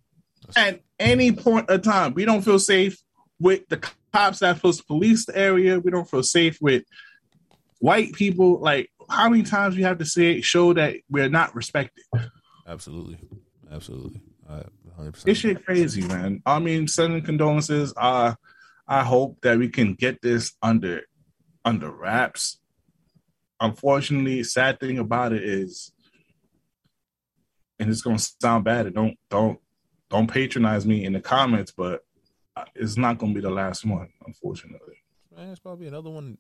at 0.56 0.82
any 1.00 1.32
point 1.32 1.70
of 1.70 1.82
time. 1.82 2.14
We 2.14 2.26
don't 2.26 2.42
feel 2.42 2.60
safe 2.60 2.98
with 3.40 3.68
the 3.70 3.78
cops 4.14 4.40
that 4.40 4.56
supposed 4.56 4.80
to 4.80 4.86
police 4.86 5.26
the 5.26 5.38
area. 5.38 5.80
We 5.80 5.92
don't 5.92 6.10
feel 6.10 6.24
safe 6.24 6.58
with 6.62 6.84
white 7.80 8.14
people. 8.14 8.60
Like, 8.60 8.90
how 9.10 9.30
many 9.30 9.44
times 9.44 9.76
we 9.76 9.84
have 9.84 10.00
to 10.00 10.06
say 10.06 10.42
show 10.42 10.74
that 10.74 10.96
we're 11.10 11.30
not 11.30 11.56
respected? 11.56 12.04
Absolutely, 12.68 13.20
absolutely. 13.72 14.22
I 14.50 14.64
100%. 15.00 15.24
This 15.24 15.40
shit 15.40 15.66
crazy, 15.66 16.02
man. 16.02 16.42
I 16.46 16.60
mean, 16.60 16.88
sending 16.88 17.22
condolences. 17.22 17.94
Uh, 17.96 18.36
I 18.88 19.04
hope 19.04 19.40
that 19.42 19.58
we 19.58 19.70
can 19.70 19.94
get 19.94 20.22
this 20.22 20.54
under 20.62 21.02
under 21.64 21.90
wraps. 21.90 22.60
Unfortunately, 23.60 24.44
sad 24.44 24.80
thing 24.80 25.00
about 25.00 25.34
it 25.34 25.44
is, 25.44 25.92
and 27.80 27.90
it's 27.90 28.02
gonna 28.02 28.20
sound 28.20 28.64
bad. 28.64 28.86
And 28.86 28.96
don't 28.96 29.18
don't 29.30 29.60
don't 30.10 30.28
patronize 30.28 30.86
me 30.86 31.06
in 31.06 31.14
the 31.14 31.22
comments, 31.22 31.72
but 31.72 32.04
it's 32.76 32.98
not 32.98 33.18
gonna 33.18 33.34
be 33.34 33.42
the 33.42 33.50
last 33.50 33.86
one, 33.86 34.10
unfortunately. 34.26 34.96
Man, 35.36 35.50
it's 35.50 35.60
probably 35.60 35.88
another 35.88 36.10
one 36.10 36.38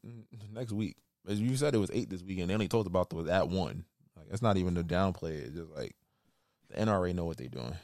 next 0.53 0.72
week. 0.72 0.95
As 1.27 1.41
you 1.41 1.57
said, 1.57 1.75
it 1.75 1.79
was 1.79 1.91
eight 1.93 2.10
this 2.10 2.24
weekend. 2.24 2.50
They 2.50 2.53
only 2.53 2.67
talked 2.67 2.88
about 2.88 3.10
the, 3.10 3.24
that 3.24 3.50
one. 3.50 3.86
Like 4.15 4.27
it's 4.31 4.41
not 4.41 4.57
even 4.57 4.74
the 4.74 4.84
downplay. 4.84 5.45
It's 5.45 5.55
just 5.55 5.72
like 5.72 5.95
the 6.69 6.77
NRA 6.77 7.13
know 7.13 7.25
what 7.25 7.38
they're 7.38 7.48
doing. 7.48 7.75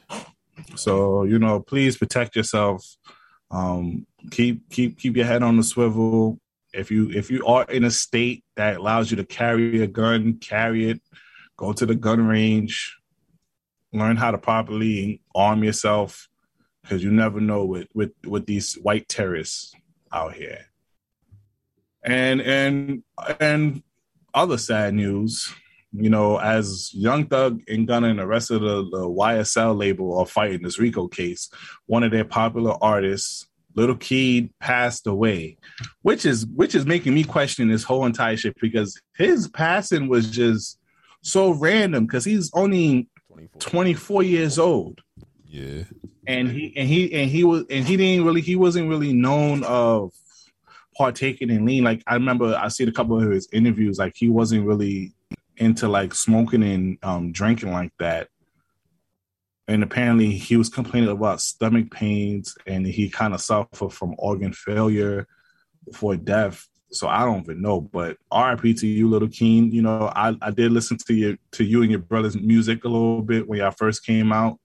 So 0.76 1.24
you 1.24 1.38
know, 1.38 1.60
please 1.60 1.96
protect 1.96 2.36
yourself. 2.36 2.84
Um, 3.50 4.06
keep 4.30 4.68
keep 4.70 4.98
keep 4.98 5.16
your 5.16 5.26
head 5.26 5.42
on 5.42 5.56
the 5.56 5.62
swivel. 5.62 6.38
If 6.72 6.90
you 6.90 7.10
if 7.10 7.30
you 7.30 7.44
are 7.46 7.64
in 7.64 7.84
a 7.84 7.90
state 7.90 8.44
that 8.56 8.76
allows 8.76 9.10
you 9.10 9.16
to 9.18 9.24
carry 9.24 9.82
a 9.82 9.86
gun, 9.86 10.38
carry 10.38 10.90
it. 10.90 11.02
Go 11.56 11.72
to 11.72 11.84
the 11.84 11.94
gun 11.94 12.26
range. 12.26 12.96
Learn 13.92 14.16
how 14.16 14.30
to 14.30 14.38
properly 14.38 15.20
arm 15.34 15.64
yourself, 15.64 16.28
because 16.82 17.02
you 17.02 17.10
never 17.10 17.40
know 17.40 17.64
with 17.64 17.88
with 17.94 18.12
with 18.26 18.46
these 18.46 18.74
white 18.74 19.08
terrorists 19.08 19.74
out 20.12 20.34
here. 20.34 20.66
And 22.04 22.40
and 22.40 23.02
and 23.40 23.82
other 24.34 24.58
sad 24.58 24.94
news 24.94 25.54
you 25.94 26.08
know, 26.08 26.38
as 26.38 26.92
Young 26.94 27.26
Thug 27.26 27.62
and 27.68 27.86
Gunna 27.86 28.08
and 28.08 28.18
the 28.18 28.26
rest 28.26 28.50
of 28.50 28.62
the, 28.62 28.82
the 28.90 29.06
YSL 29.06 29.76
label 29.76 30.18
are 30.18 30.26
fighting 30.26 30.62
this 30.62 30.78
RICO 30.78 31.06
case, 31.08 31.50
one 31.86 32.02
of 32.02 32.10
their 32.10 32.24
popular 32.24 32.74
artists, 32.82 33.46
Little 33.74 33.96
Keed, 33.96 34.50
passed 34.58 35.06
away, 35.06 35.58
which 36.00 36.24
is 36.24 36.46
which 36.46 36.74
is 36.74 36.86
making 36.86 37.14
me 37.14 37.24
question 37.24 37.68
this 37.68 37.84
whole 37.84 38.06
entire 38.06 38.36
shit 38.36 38.54
because 38.60 39.00
his 39.16 39.48
passing 39.48 40.08
was 40.08 40.30
just 40.30 40.78
so 41.20 41.52
random 41.52 42.06
because 42.06 42.24
he's 42.24 42.50
only 42.54 43.08
24. 43.32 43.60
24 43.60 44.22
years 44.22 44.58
old 44.58 45.00
Yeah. 45.46 45.84
and 46.26 46.50
he 46.50 46.72
and 46.76 46.88
he 46.88 47.12
and 47.14 47.30
he 47.30 47.44
was 47.44 47.64
and 47.70 47.84
he 47.84 47.96
didn't 47.96 48.24
really 48.24 48.40
he 48.40 48.56
wasn't 48.56 48.88
really 48.88 49.12
known 49.12 49.64
of 49.64 50.12
partaking 50.96 51.48
in 51.50 51.64
lean. 51.64 51.84
Like 51.84 52.02
I 52.06 52.14
remember 52.14 52.54
I 52.54 52.68
seen 52.68 52.88
a 52.88 52.92
couple 52.92 53.20
of 53.22 53.30
his 53.30 53.48
interviews, 53.52 53.98
like 53.98 54.12
he 54.14 54.28
wasn't 54.28 54.66
really 54.66 55.12
into 55.56 55.88
like 55.88 56.14
smoking 56.14 56.62
and 56.62 56.98
um 57.02 57.32
drinking 57.32 57.72
like 57.72 57.92
that. 57.98 58.28
And 59.68 59.82
apparently 59.82 60.32
he 60.32 60.56
was 60.56 60.68
complaining 60.68 61.08
about 61.08 61.40
stomach 61.40 61.90
pains 61.90 62.54
and 62.66 62.86
he 62.86 63.08
kind 63.08 63.32
of 63.32 63.40
suffered 63.40 63.92
from 63.92 64.14
organ 64.18 64.52
failure 64.52 65.26
before 65.88 66.16
death. 66.16 66.66
So 66.92 67.08
I 67.08 67.24
don't 67.24 67.40
even 67.40 67.62
know, 67.62 67.80
but 67.80 68.18
RIP 68.32 68.76
to 68.78 68.86
you, 68.86 69.08
little 69.08 69.28
Keed. 69.28 69.72
You 69.72 69.82
know, 69.82 70.12
I, 70.14 70.36
I 70.42 70.50
did 70.50 70.72
listen 70.72 70.98
to 71.06 71.14
you 71.14 71.38
to 71.52 71.64
you 71.64 71.82
and 71.82 71.90
your 71.90 72.00
brother's 72.00 72.36
music 72.36 72.84
a 72.84 72.88
little 72.88 73.22
bit 73.22 73.48
when 73.48 73.60
y'all 73.60 73.70
first 73.70 74.04
came 74.04 74.32
out. 74.32 74.58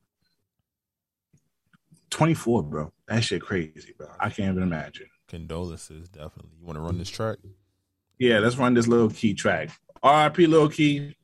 24, 2.10 2.64
bro. 2.64 2.94
That 3.08 3.24
shit 3.24 3.42
crazy, 3.42 3.94
bro. 3.98 4.08
I 4.20 4.30
can't 4.30 4.52
even 4.52 4.64
imagine. 4.64 5.08
Condolences, 5.28 6.10
definitely. 6.10 6.52
You 6.60 6.66
want 6.66 6.78
to 6.78 6.82
run 6.82 6.98
this 6.98 7.10
track? 7.10 7.38
Yeah, 8.18 8.40
let's 8.40 8.58
run 8.58 8.74
this 8.74 8.88
little 8.88 9.10
Keed 9.10 9.38
track. 9.38 9.70
RIP 10.04 10.38
little 10.38 10.70
Keed. 10.70 11.16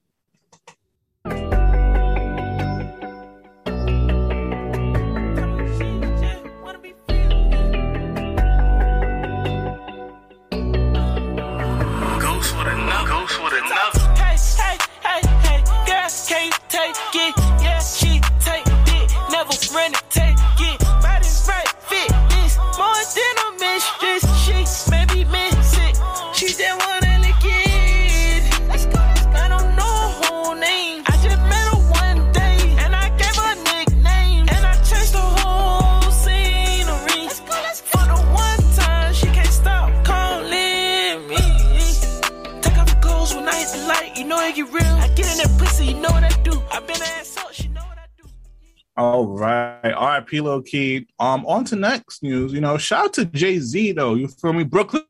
All 48.96 49.26
right. 49.26 49.82
RIP 49.84 50.44
Lil 50.44 50.62
Keed. 50.62 51.08
Um, 51.20 51.46
on 51.46 51.66
to 51.66 51.76
next 51.76 52.22
news. 52.22 52.54
You 52.54 52.62
know, 52.62 52.78
shout 52.78 53.06
out 53.06 53.14
to 53.14 53.26
Jay-Z 53.26 53.94
though. 53.94 54.14
You 54.14 54.28
feel 54.28 54.54
me? 54.54 54.64
Brooklyn 54.64 55.04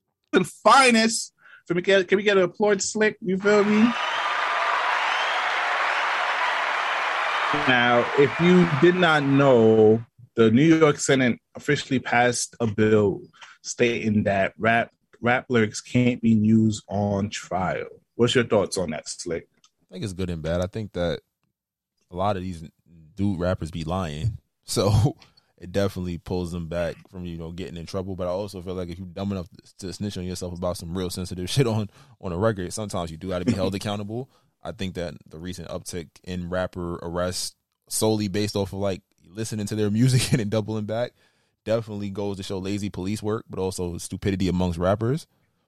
finest. 0.63 1.33
Can 1.67 1.75
we 1.75 1.81
get 1.81 2.07
can 2.07 2.17
we 2.17 2.23
get 2.23 2.37
an 2.37 2.43
applaud 2.43 2.81
slick? 2.81 3.17
You 3.21 3.37
feel 3.37 3.63
me? 3.63 3.91
Now, 7.67 8.03
if 8.17 8.39
you 8.39 8.67
did 8.81 8.95
not 8.95 9.23
know, 9.23 10.03
the 10.35 10.49
New 10.49 10.63
York 10.63 10.97
Senate 10.97 11.39
officially 11.55 11.99
passed 11.99 12.55
a 12.59 12.67
bill 12.67 13.21
stating 13.61 14.23
that 14.23 14.53
rap 14.57 14.91
rap 15.21 15.45
lyrics 15.49 15.79
can't 15.79 16.21
be 16.21 16.31
used 16.31 16.83
on 16.89 17.29
trial. 17.29 17.87
What's 18.15 18.35
your 18.35 18.45
thoughts 18.45 18.77
on 18.77 18.91
that, 18.91 19.07
Slick? 19.07 19.47
I 19.55 19.93
think 19.93 20.03
it's 20.03 20.13
good 20.13 20.29
and 20.29 20.41
bad. 20.41 20.61
I 20.61 20.67
think 20.67 20.93
that 20.93 21.19
a 22.11 22.15
lot 22.15 22.37
of 22.37 22.43
these 22.43 22.63
dude 23.15 23.39
rappers 23.39 23.71
be 23.71 23.83
lying, 23.83 24.37
so 24.63 25.17
it 25.57 25.71
definitely 25.71 26.17
pulls 26.17 26.51
them 26.51 26.67
back 26.67 26.95
from 27.09 27.25
you 27.25 27.37
know 27.37 27.51
getting 27.51 27.77
in 27.77 27.85
trouble. 27.85 28.15
But 28.15 28.27
I 28.27 28.31
also 28.31 28.61
feel 28.61 28.73
like 28.73 28.89
if 28.89 28.97
you're 28.97 29.07
dumb 29.07 29.31
enough 29.31 29.47
to 29.79 29.93
snitch 29.93 30.17
on 30.17 30.25
yourself 30.25 30.57
about 30.57 30.77
some 30.77 30.97
real 30.97 31.09
sensitive 31.09 31.49
shit 31.49 31.67
on 31.67 31.89
on 32.21 32.31
a 32.31 32.37
record, 32.37 32.73
sometimes 32.73 33.11
you 33.11 33.17
do 33.17 33.29
got 33.29 33.39
to 33.39 33.45
be 33.45 33.53
held 33.53 33.75
accountable. 33.75 34.29
I 34.63 34.71
think 34.71 34.95
that 34.95 35.15
the 35.29 35.39
recent 35.39 35.67
uptick 35.67 36.07
in 36.23 36.49
rapper 36.49 36.95
arrests 37.01 37.55
solely 37.89 38.27
based 38.27 38.55
off 38.55 38.73
of 38.73 38.79
like 38.79 39.01
listening 39.27 39.65
to 39.67 39.75
their 39.75 39.91
music 39.91 40.31
and 40.31 40.39
then 40.39 40.49
doubling 40.49 40.85
back 40.85 41.11
definitely 41.63 42.09
goes 42.09 42.37
to 42.37 42.43
show 42.43 42.57
lazy 42.57 42.89
police 42.89 43.23
work, 43.23 43.45
but 43.49 43.59
also 43.59 43.97
stupidity 43.97 44.47
amongst 44.47 44.77
rappers. 44.77 45.27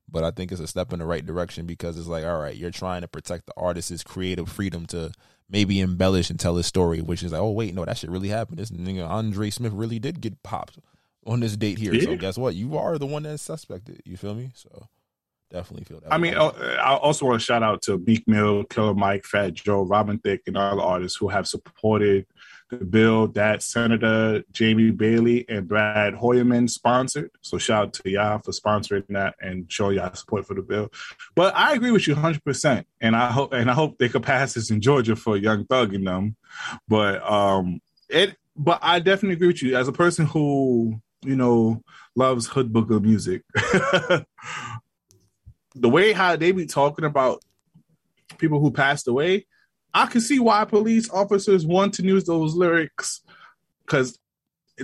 But 0.10 0.24
I 0.24 0.32
think 0.32 0.52
it's 0.52 0.62
a 0.62 0.68
step 0.68 0.94
in 0.94 1.00
the 1.00 1.06
right 1.06 1.26
direction 1.26 1.66
because 1.66 1.98
it's 1.98 2.08
like, 2.08 2.26
all 2.26 2.40
right, 2.40 2.56
you're 2.56 2.72
trying 2.72 3.02
to 3.02 3.08
protect 3.08 3.48
the 3.48 3.54
artist's 3.58 4.04
creative 4.04 4.50
freedom 4.50 4.86
to 4.88 5.12
maybe 5.50 5.80
embellish 5.80 6.30
and 6.30 6.40
tell 6.40 6.56
his 6.56 6.66
story, 6.66 7.02
which 7.02 7.24
is 7.24 7.32
like, 7.32 7.42
oh 7.42 7.52
wait, 7.52 7.74
no, 7.74 7.86
that 7.86 7.98
shit 7.98 8.10
really 8.10 8.30
happened. 8.30 8.60
This 8.60 8.72
nigga 8.72 9.08
Andre 9.08 9.50
Smith 9.50 9.74
really 9.74 10.00
did 10.00 10.22
get 10.22 10.42
popped 10.44 10.80
on 11.26 11.40
this 11.40 11.56
date 11.58 11.78
here. 11.78 12.00
So 12.02 12.16
guess 12.16 12.38
what? 12.38 12.56
You 12.56 12.78
are 12.78 12.98
the 12.98 13.06
one 13.06 13.24
that's 13.24 13.44
suspected. 13.44 14.02
You 14.06 14.18
feel 14.18 14.36
me? 14.36 14.52
So 14.54 14.88
Definitely 15.52 15.86
feel 15.86 16.00
that. 16.02 16.12
I 16.12 16.18
mean, 16.18 16.34
uh, 16.34 16.48
I 16.82 16.96
also 16.96 17.26
want 17.26 17.40
to 17.40 17.46
shout 17.46 17.62
out 17.62 17.82
to 17.84 17.98
Meek 18.00 18.28
Mill, 18.28 18.64
Killer 18.66 18.96
Mike, 18.96 19.26
Fat 19.26 19.54
Joe, 19.54 19.84
Robin 19.84 20.18
Thicke, 20.18 20.42
and 20.48 20.58
other 20.58 20.82
artists 20.82 21.18
who 21.18 21.28
have 21.28 21.48
supported 21.48 22.26
the 22.34 22.35
bill 22.90 23.28
that 23.30 23.62
Senator 23.62 24.44
Jamaal 24.52 24.98
Bailey 24.98 25.46
and 25.50 25.68
Brad 25.68 26.14
Hoylman 26.14 26.70
sponsored. 26.70 27.32
So 27.42 27.58
shout 27.58 27.88
out 27.88 27.94
to 27.94 28.10
y'all 28.10 28.40
for 28.40 28.52
sponsoring 28.52 29.06
that 29.10 29.36
and 29.40 29.72
showing 29.72 29.98
y'all 29.98 30.14
support 30.14 30.48
for 30.48 30.54
the 30.54 30.62
bill. 30.62 30.90
But 31.36 31.56
I 31.56 31.74
agree 31.74 31.92
with 31.92 32.08
you 32.08 32.14
100, 32.14 32.44
percent 32.44 32.88
and 33.02 33.16
I 33.16 33.32
hope 33.32 33.54
and 33.54 33.70
I 33.70 33.74
hope 33.74 33.98
they 33.98 34.10
could 34.10 34.24
pass 34.24 34.54
this 34.54 34.72
in 34.72 34.82
Georgia 34.82 35.16
for 35.16 35.38
Young 35.38 35.66
Thug 35.66 35.94
and 35.94 36.08
them. 36.08 36.36
But 36.88 37.24
um, 37.30 37.82
it. 38.10 38.36
But 38.58 38.80
I 38.82 39.00
definitely 39.00 39.34
agree 39.34 39.48
with 39.48 39.62
you 39.62 39.76
as 39.76 39.90
a 39.90 39.94
person 39.94 40.26
who 40.26 41.02
you 41.24 41.36
know 41.36 41.84
loves 42.16 42.48
hood 42.48 42.72
booger 42.72 43.02
music. 43.02 43.44
the 45.76 45.90
way 45.90 46.14
how 46.14 46.36
they 46.36 46.52
be 46.52 46.66
talking 46.66 47.06
about 47.06 47.44
people 48.38 48.60
who 48.60 48.72
passed 48.72 49.08
away, 49.08 49.46
I 49.96 50.06
can 50.08 50.20
see 50.20 50.40
why 50.40 50.66
police 50.66 51.10
officers 51.10 51.66
want 51.66 51.94
to 51.96 52.04
use 52.04 52.26
those 52.26 52.54
lyrics 52.54 53.22
because 53.86 54.20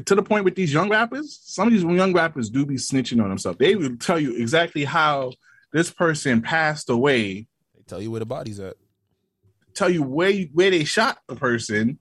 to 0.05 0.15
the 0.15 0.23
point 0.23 0.45
with 0.45 0.55
these 0.55 0.71
young 0.71 0.89
rappers, 0.89 1.37
some 1.43 1.67
of 1.67 1.73
these 1.73 1.83
young 1.83 2.13
rappers 2.13 2.49
do 2.49 2.65
be 2.65 2.75
snitching 2.75 3.21
on 3.21 3.27
themselves. 3.27 3.57
They 3.59 3.75
will 3.75 3.97
tell 3.97 4.17
you 4.17 4.35
exactly 4.37 4.85
how 4.85 5.33
this 5.73 5.91
person 5.91 6.41
passed 6.41 6.89
away, 6.89 7.47
they 7.75 7.83
tell 7.87 8.01
you 8.01 8.09
where 8.09 8.21
the 8.21 8.25
body's 8.25 8.59
at. 8.61 8.75
tell 9.73 9.89
you 9.89 10.01
where 10.01 10.33
where 10.53 10.71
they 10.71 10.85
shot 10.85 11.17
the 11.27 11.35
person, 11.35 11.99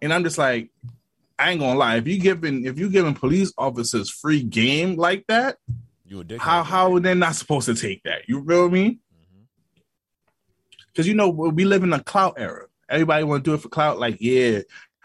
and 0.00 0.12
I'm 0.12 0.22
just 0.22 0.38
like, 0.38 0.70
I 1.38 1.50
ain't 1.50 1.60
gonna 1.60 1.78
lie. 1.78 1.96
If 1.96 2.06
you 2.06 2.20
giving 2.20 2.64
if 2.64 2.78
you 2.78 2.88
giving 2.90 3.14
police 3.14 3.52
officers 3.58 4.08
free 4.08 4.42
game 4.44 4.94
like 4.96 5.24
that, 5.26 5.56
You 6.06 6.20
a 6.20 6.24
dick. 6.24 6.40
how 6.40 6.62
how 6.62 6.98
they're 7.00 7.16
not 7.16 7.34
supposed 7.34 7.66
to 7.66 7.74
take 7.74 8.04
that? 8.04 8.28
You 8.28 8.44
feel 8.46 8.68
me? 8.70 9.00
Because 10.92 11.06
you 11.06 11.14
know 11.14 11.28
we 11.28 11.64
live 11.64 11.82
in 11.82 11.92
a 11.92 12.02
clout 12.02 12.34
era. 12.36 12.66
Everybody 12.88 13.24
want 13.24 13.44
to 13.44 13.50
do 13.50 13.54
it 13.54 13.60
for 13.60 13.68
clout. 13.68 13.98
Like, 13.98 14.18
yeah, 14.20 14.60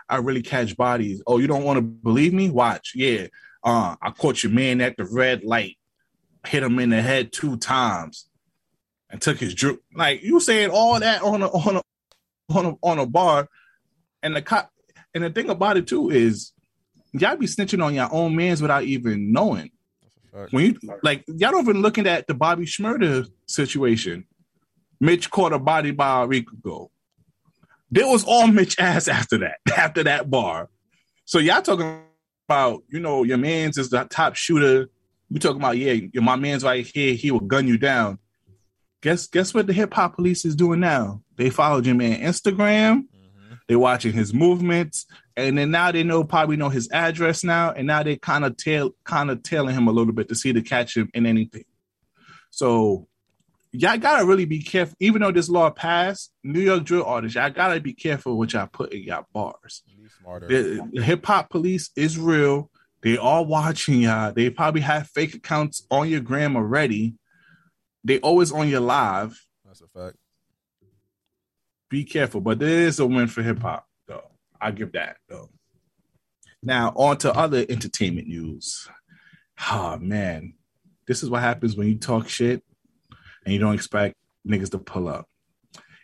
I 0.09 0.17
really 0.17 0.41
catch 0.41 0.75
bodies. 0.75 1.21
Oh, 1.25 1.37
you 1.37 1.47
don't 1.47 1.63
want 1.63 1.77
to 1.77 1.81
believe 1.81 2.33
me? 2.33 2.49
Watch. 2.49 2.93
Yeah, 2.95 3.27
uh, 3.63 3.95
I 4.01 4.11
caught 4.11 4.43
your 4.43 4.51
man 4.51 4.81
at 4.81 4.97
the 4.97 5.05
red 5.05 5.43
light, 5.43 5.77
hit 6.45 6.63
him 6.63 6.79
in 6.79 6.89
the 6.89 7.01
head 7.01 7.31
two 7.31 7.57
times, 7.57 8.27
and 9.09 9.21
took 9.21 9.37
his 9.37 9.53
drip. 9.53 9.79
Like 9.93 10.23
you 10.23 10.39
saying 10.39 10.69
all 10.71 10.99
that 10.99 11.21
on 11.21 11.41
a 11.41 11.47
on 11.47 11.77
a 11.77 11.81
on 12.49 12.65
a, 12.65 12.73
on 12.83 12.99
a 12.99 13.05
bar, 13.05 13.47
and 14.21 14.35
the 14.35 14.41
cop. 14.41 14.71
And 15.13 15.23
the 15.23 15.29
thing 15.29 15.49
about 15.49 15.77
it 15.77 15.87
too 15.87 16.09
is, 16.09 16.51
y'all 17.13 17.37
be 17.37 17.47
snitching 17.47 17.83
on 17.83 17.95
your 17.95 18.13
own 18.13 18.35
mans 18.35 18.61
without 18.61 18.83
even 18.83 19.31
knowing 19.31 19.71
That's 20.31 20.33
a 20.33 20.37
fact. 20.41 20.53
when 20.53 20.65
you 20.65 20.97
like 21.01 21.23
y'all 21.27 21.51
don't 21.51 21.63
even 21.67 21.81
looking 21.81 22.05
at 22.05 22.27
the 22.27 22.33
Bobby 22.33 22.65
Shmurda 22.65 23.27
situation. 23.47 24.27
Mitch 24.99 25.29
caught 25.29 25.53
a 25.53 25.59
body 25.59 25.91
by 25.91 26.23
a 26.23 26.27
week 26.27 26.51
ago. 26.51 26.91
There 27.91 28.07
was 28.07 28.23
all 28.25 28.47
Mitch 28.47 28.79
ass 28.79 29.07
after 29.07 29.37
that, 29.39 29.57
after 29.77 30.03
that 30.03 30.29
bar. 30.29 30.69
So 31.25 31.39
y'all 31.39 31.61
talking 31.61 32.01
about, 32.47 32.83
you 32.89 32.99
know, 32.99 33.23
your 33.23 33.37
man's 33.37 33.77
is 33.77 33.89
the 33.89 34.05
top 34.05 34.35
shooter. 34.35 34.89
We 35.29 35.39
talking 35.39 35.61
about, 35.61 35.77
yeah, 35.77 35.99
my 36.15 36.35
man's 36.35 36.63
right 36.63 36.85
here, 36.85 37.13
he 37.13 37.31
will 37.31 37.41
gun 37.41 37.67
you 37.67 37.77
down. 37.77 38.19
Guess 39.01 39.27
guess 39.27 39.53
what 39.53 39.67
the 39.67 39.73
hip 39.73 39.93
hop 39.93 40.15
police 40.15 40.43
is 40.43 40.55
doing 40.55 40.79
now? 40.79 41.21
They 41.35 41.49
followed 41.49 41.85
your 41.85 41.95
man 41.95 42.19
Instagram. 42.19 43.03
Mhm. 43.03 43.59
They 43.67 43.75
watching 43.75 44.11
his 44.11 44.33
movements, 44.33 45.05
and 45.35 45.57
then 45.57 45.69
now 45.69 45.91
they 45.91 46.03
know 46.03 46.23
probably 46.23 46.57
know 46.57 46.69
his 46.69 46.89
address 46.91 47.43
now, 47.43 47.71
and 47.71 47.85
now 47.85 48.01
they 48.01 48.15
kind 48.15 48.43
of 48.43 48.57
tail 48.57 48.91
kind 49.03 49.29
of 49.29 49.43
tailing 49.43 49.75
him 49.75 49.87
a 49.87 49.91
little 49.91 50.13
bit 50.13 50.29
to 50.29 50.35
see 50.35 50.51
to 50.51 50.61
catch 50.61 50.97
him 50.97 51.09
in 51.13 51.27
anything. 51.27 51.65
So 52.49 53.07
y'all 53.71 53.97
gotta 53.97 54.25
really 54.25 54.45
be 54.45 54.61
careful. 54.61 54.95
Even 54.99 55.21
though 55.21 55.31
this 55.31 55.49
law 55.49 55.69
passed, 55.69 56.31
New 56.43 56.59
York 56.59 56.83
drill 56.83 57.03
artists, 57.03 57.35
y'all 57.35 57.49
gotta 57.49 57.79
be 57.79 57.93
careful 57.93 58.37
what 58.37 58.53
y'all 58.53 58.67
put 58.67 58.93
in 58.93 59.03
y'all 59.03 59.25
bars. 59.33 59.83
The, 60.47 60.87
the 60.93 61.03
hip 61.03 61.25
hop 61.25 61.49
police 61.49 61.89
is 61.95 62.17
real. 62.17 62.69
They 63.01 63.17
are 63.17 63.43
watching 63.43 64.01
y'all. 64.01 64.33
They 64.33 64.49
probably 64.49 64.81
have 64.81 65.07
fake 65.09 65.33
accounts 65.33 65.85
on 65.89 66.09
your 66.09 66.19
gram 66.19 66.55
already. 66.55 67.15
They 68.03 68.19
always 68.19 68.51
on 68.51 68.69
your 68.69 68.81
live. 68.81 69.39
That's 69.65 69.81
a 69.81 69.87
fact. 69.87 70.17
be 71.89 72.03
careful. 72.03 72.41
But 72.41 72.59
there 72.59 72.81
is 72.81 72.99
a 72.99 73.05
win 73.05 73.27
for 73.27 73.43
hip 73.43 73.59
hop, 73.59 73.85
though. 74.07 74.31
I 74.59 74.71
give 74.71 74.93
that 74.93 75.17
though. 75.29 75.49
Now 76.63 76.91
on 76.95 77.17
to 77.19 77.33
other 77.33 77.65
entertainment 77.69 78.27
news. 78.27 78.89
Oh 79.71 79.97
man, 79.97 80.53
this 81.07 81.23
is 81.23 81.29
what 81.29 81.41
happens 81.41 81.75
when 81.75 81.87
you 81.87 81.97
talk 81.97 82.27
shit 82.27 82.63
and 83.47 83.53
you 83.53 83.59
don't 83.59 83.73
expect 83.73 84.15
niggas 84.45 84.71
to 84.71 84.77
pull 84.77 85.07
up. 85.07 85.25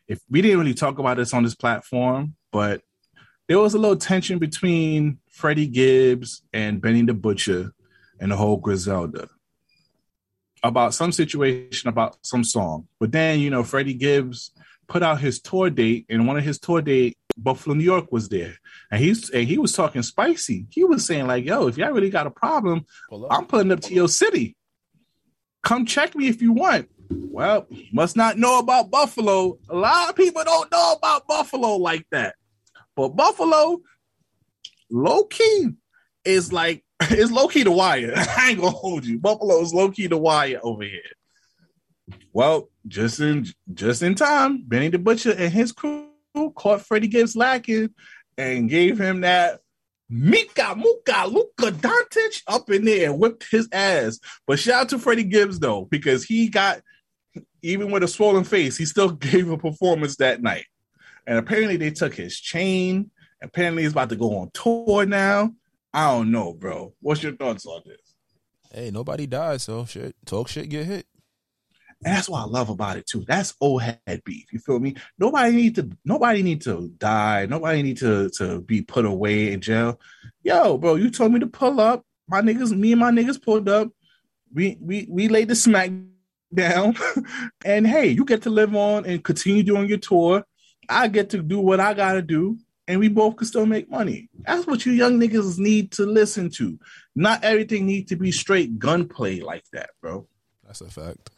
If 0.08 0.22
we 0.30 0.42
didn't 0.42 0.60
really 0.60 0.74
talk 0.74 0.98
about 0.98 1.18
this 1.18 1.34
on 1.34 1.44
this 1.44 1.56
platform, 1.56 2.36
but 2.54 2.82
there 3.50 3.60
was 3.60 3.74
a 3.74 3.78
little 3.78 3.98
tension 3.98 4.40
between 4.40 5.20
Freddie 5.30 5.68
Gibbs 5.68 6.42
and 6.54 6.82
Benny 6.82 7.02
the 7.02 7.14
Butcher 7.14 7.74
and 8.22 8.32
the 8.32 8.38
whole 8.38 8.56
Griselda 8.56 9.28
about 10.64 10.94
some 10.94 11.12
situation 11.12 11.90
about 11.90 12.18
some 12.22 12.46
song. 12.46 12.88
But 12.98 13.12
then, 13.12 13.42
you 13.42 13.50
know, 13.50 13.62
Freddie 13.62 13.94
Gibbs 13.94 14.52
put 14.88 15.04
out 15.04 15.20
his 15.20 15.42
tour 15.42 15.70
date, 15.70 16.06
and 16.08 16.26
one 16.26 16.38
of 16.38 16.46
his 16.46 16.60
tour 16.60 16.82
date, 16.82 17.18
Buffalo, 17.36 17.76
New 17.76 17.84
York, 17.84 18.10
was 18.10 18.30
there, 18.30 18.56
and 18.90 19.04
he's 19.04 19.30
and 19.32 19.46
he 19.46 19.58
was 19.58 19.74
talking 19.74 20.02
spicy. 20.02 20.66
He 20.70 20.86
was 20.86 21.06
saying 21.06 21.28
like, 21.28 21.44
"Yo, 21.44 21.68
if 21.68 21.78
y'all 21.78 21.92
really 21.92 22.10
got 22.10 22.28
a 22.28 22.32
problem. 22.32 22.86
I'm 23.30 23.48
putting 23.48 23.74
up 23.74 23.82
to 23.82 23.94
your 23.94 24.08
city. 24.08 24.56
Come 25.62 25.86
check 25.86 26.16
me 26.16 26.30
if 26.30 26.42
you 26.42 26.54
want." 26.54 26.88
Well, 27.32 27.68
must 27.92 28.16
not 28.16 28.38
know 28.38 28.60
about 28.60 28.92
Buffalo. 28.92 29.58
A 29.70 29.76
lot 29.76 30.10
of 30.10 30.16
people 30.16 30.44
don't 30.44 30.72
know 30.72 30.94
about 30.94 31.28
Buffalo 31.28 31.78
like 31.78 32.06
that, 32.12 32.36
but 32.96 33.10
Buffalo, 33.10 33.82
low 34.90 35.24
key, 35.26 35.70
is 36.26 36.54
like 36.54 36.84
it's 37.02 37.32
low 37.32 37.48
key 37.48 37.64
the 37.64 37.72
wire. 37.72 38.14
I 38.38 38.52
ain't 38.52 38.60
gonna 38.60 38.72
hold 38.72 39.06
you. 39.06 39.20
Buffalo 39.20 39.62
is 39.62 39.74
low 39.74 39.92
key 39.92 40.08
the 40.08 40.18
wire 40.18 40.60
over 40.64 40.84
here. 40.84 41.02
Well, 42.32 42.70
just 42.88 43.20
in 43.20 43.48
just 43.74 44.04
in 44.04 44.16
time, 44.16 44.64
Benny 44.68 44.90
the 44.90 45.00
Butcher 45.00 45.32
and 45.32 45.52
his 45.52 45.72
crew 45.72 46.10
caught 46.56 46.82
Freddie 46.82 47.08
Gibbs 47.08 47.36
lacking 47.36 47.90
and 48.38 48.70
gave 48.70 49.00
him 49.00 49.22
that 49.22 49.60
Mika 50.10 50.76
Muka 50.76 51.26
Luka 51.28 51.72
Doncic 51.72 52.44
up 52.48 52.70
in 52.70 52.86
there 52.86 53.10
and 53.10 53.20
whipped 53.20 53.48
his 53.50 53.68
ass. 53.72 54.20
But 54.46 54.60
shout 54.60 54.82
out 54.82 54.90
to 54.90 55.00
Freddie 55.00 55.24
Gibbs 55.24 55.60
though, 55.60 55.86
because 55.86 56.24
he 56.24 56.50
got 56.50 56.82
even 57.64 57.90
with 57.90 58.04
a 58.04 58.08
swollen 58.08 58.44
face, 58.44 58.78
he 58.78 58.86
still 58.86 59.12
gave 59.12 59.50
a 59.50 59.58
performance 59.58 60.18
that 60.18 60.42
night. 60.42 60.66
And 61.26 61.40
apparently 61.40 61.78
they 61.78 61.90
took 61.90 62.14
his 62.14 62.40
chain. 62.40 63.10
Apparently 63.42 63.84
he's 63.84 63.94
about 63.94 64.10
to 64.10 64.16
go 64.16 64.38
on 64.38 64.52
tour 64.54 65.06
now. 65.06 65.54
I 65.94 66.12
don't 66.12 66.32
know, 66.32 66.54
bro. 66.54 66.94
What's 67.00 67.24
your 67.24 67.36
thoughts 67.36 67.66
on 67.66 67.82
this? 67.86 68.16
Hey, 68.72 68.92
nobody 68.92 69.28
died, 69.28 69.62
so 69.62 69.86
shit. 69.86 70.16
Talk 70.26 70.50
shit, 70.50 70.70
get 70.70 70.86
hit. 70.86 71.06
And 72.04 72.14
that's 72.14 72.28
what 72.28 72.42
I 72.42 72.46
love 72.46 72.70
about 72.70 72.98
it 72.98 73.08
too. 73.08 73.24
That's 73.26 73.54
old 73.62 73.82
head 73.84 74.22
beef. 74.26 74.52
You 74.52 74.60
feel 74.60 74.80
me? 74.80 74.96
Nobody 75.18 75.56
need 75.56 75.76
to. 75.76 75.90
Nobody 76.04 76.44
need 76.44 76.62
to 76.64 76.92
die. 76.98 77.46
Nobody 77.46 77.82
need 77.82 77.98
to 77.98 78.30
to 78.32 78.60
be 78.62 78.82
put 78.82 79.06
away 79.06 79.54
in 79.54 79.62
jail. 79.62 80.00
Yo, 80.42 80.78
bro, 80.78 80.96
you 80.96 81.10
told 81.10 81.32
me 81.32 81.40
to 81.40 81.48
pull 81.48 81.80
up. 81.80 82.04
My 82.28 82.42
niggas, 82.42 82.76
me 82.76 82.92
and 82.92 83.00
my 83.00 83.12
niggas 83.12 83.42
pulled 83.42 83.70
up. 83.70 83.90
We 84.54 84.78
we 84.82 85.08
we 85.10 85.28
laid 85.30 85.48
the 85.48 85.56
smack 85.56 85.92
down, 86.56 86.96
and 87.66 87.88
hey, 87.88 88.08
you 88.08 88.26
get 88.26 88.44
to 88.44 88.50
live 88.50 88.76
on 88.76 89.06
and 89.06 89.24
continue 89.24 89.64
doing 89.64 89.88
your 89.88 89.98
tour. 89.98 90.44
I 90.90 91.08
get 91.08 91.30
to 91.32 91.42
do 91.42 91.60
what 91.60 91.80
I 91.80 91.94
gotta 91.94 92.22
do, 92.22 92.58
and 92.88 93.00
we 93.00 93.08
both 93.08 93.38
can 93.38 93.48
still 93.48 93.66
make 93.66 93.90
money. 93.90 94.30
That's 94.40 94.68
what 94.68 94.86
you 94.86 94.92
young 94.92 95.20
niggas 95.20 95.58
need 95.58 95.92
to 95.94 96.06
listen 96.06 96.50
to. 96.52 96.78
Not 97.16 97.44
everything 97.44 97.86
needs 97.86 98.10
to 98.10 98.16
be 98.16 98.32
straight 98.32 98.78
gunplay 98.80 99.40
like 99.40 99.64
that, 99.74 99.92
bro. 100.02 100.28
That's 100.66 100.82
a 100.82 100.90
fact. 100.90 101.30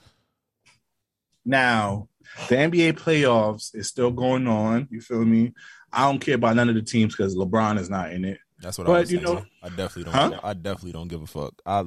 Now, 1.45 2.10
the 2.49 2.56
NBA 2.56 2.93
playoffs 2.93 3.75
is 3.75 3.88
still 3.88 4.12
going 4.12 4.47
on. 4.47 4.88
You 4.89 5.01
feel 5.01 5.23
me? 5.23 5.54
I 5.91 6.10
don't 6.10 6.19
care 6.19 6.36
about 6.36 6.56
none 6.56 6.69
of 6.69 6.75
the 6.75 6.82
teams 6.82 7.15
because 7.15 7.36
LeBron 7.36 7.80
is 7.80 7.89
not 7.89 8.12
in 8.12 8.25
it. 8.25 8.39
That's 8.60 8.78
what 8.78 8.88
I 8.88 8.91
was 9.00 9.12
you 9.12 9.20
saying. 9.22 9.34
know- 9.36 9.46
I 9.62 9.70
definitely 9.70 10.04
don't. 10.06 10.13
Huh? 10.13 10.39
I 10.44 10.54
definitely 10.54 10.94
don't 10.94 11.08
give 11.08 11.22
a 11.22 11.28
fuck. 11.28 11.54
I 11.65 11.86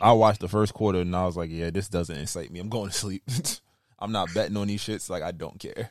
I 0.00 0.12
watched 0.12 0.40
the 0.40 0.48
first 0.48 0.74
quarter 0.74 1.00
and 1.00 1.14
I 1.16 1.24
was 1.26 1.36
like, 1.36 1.50
yeah, 1.50 1.70
this 1.70 1.88
doesn't 1.88 2.16
excite 2.16 2.50
me. 2.50 2.60
I'm 2.60 2.68
going 2.68 2.90
to 2.90 2.94
sleep. 2.94 3.22
I'm 3.98 4.12
not 4.12 4.32
betting 4.34 4.56
on 4.56 4.68
these 4.68 4.82
shits. 4.82 5.10
Like 5.10 5.22
I 5.22 5.32
don't 5.32 5.58
care. 5.58 5.90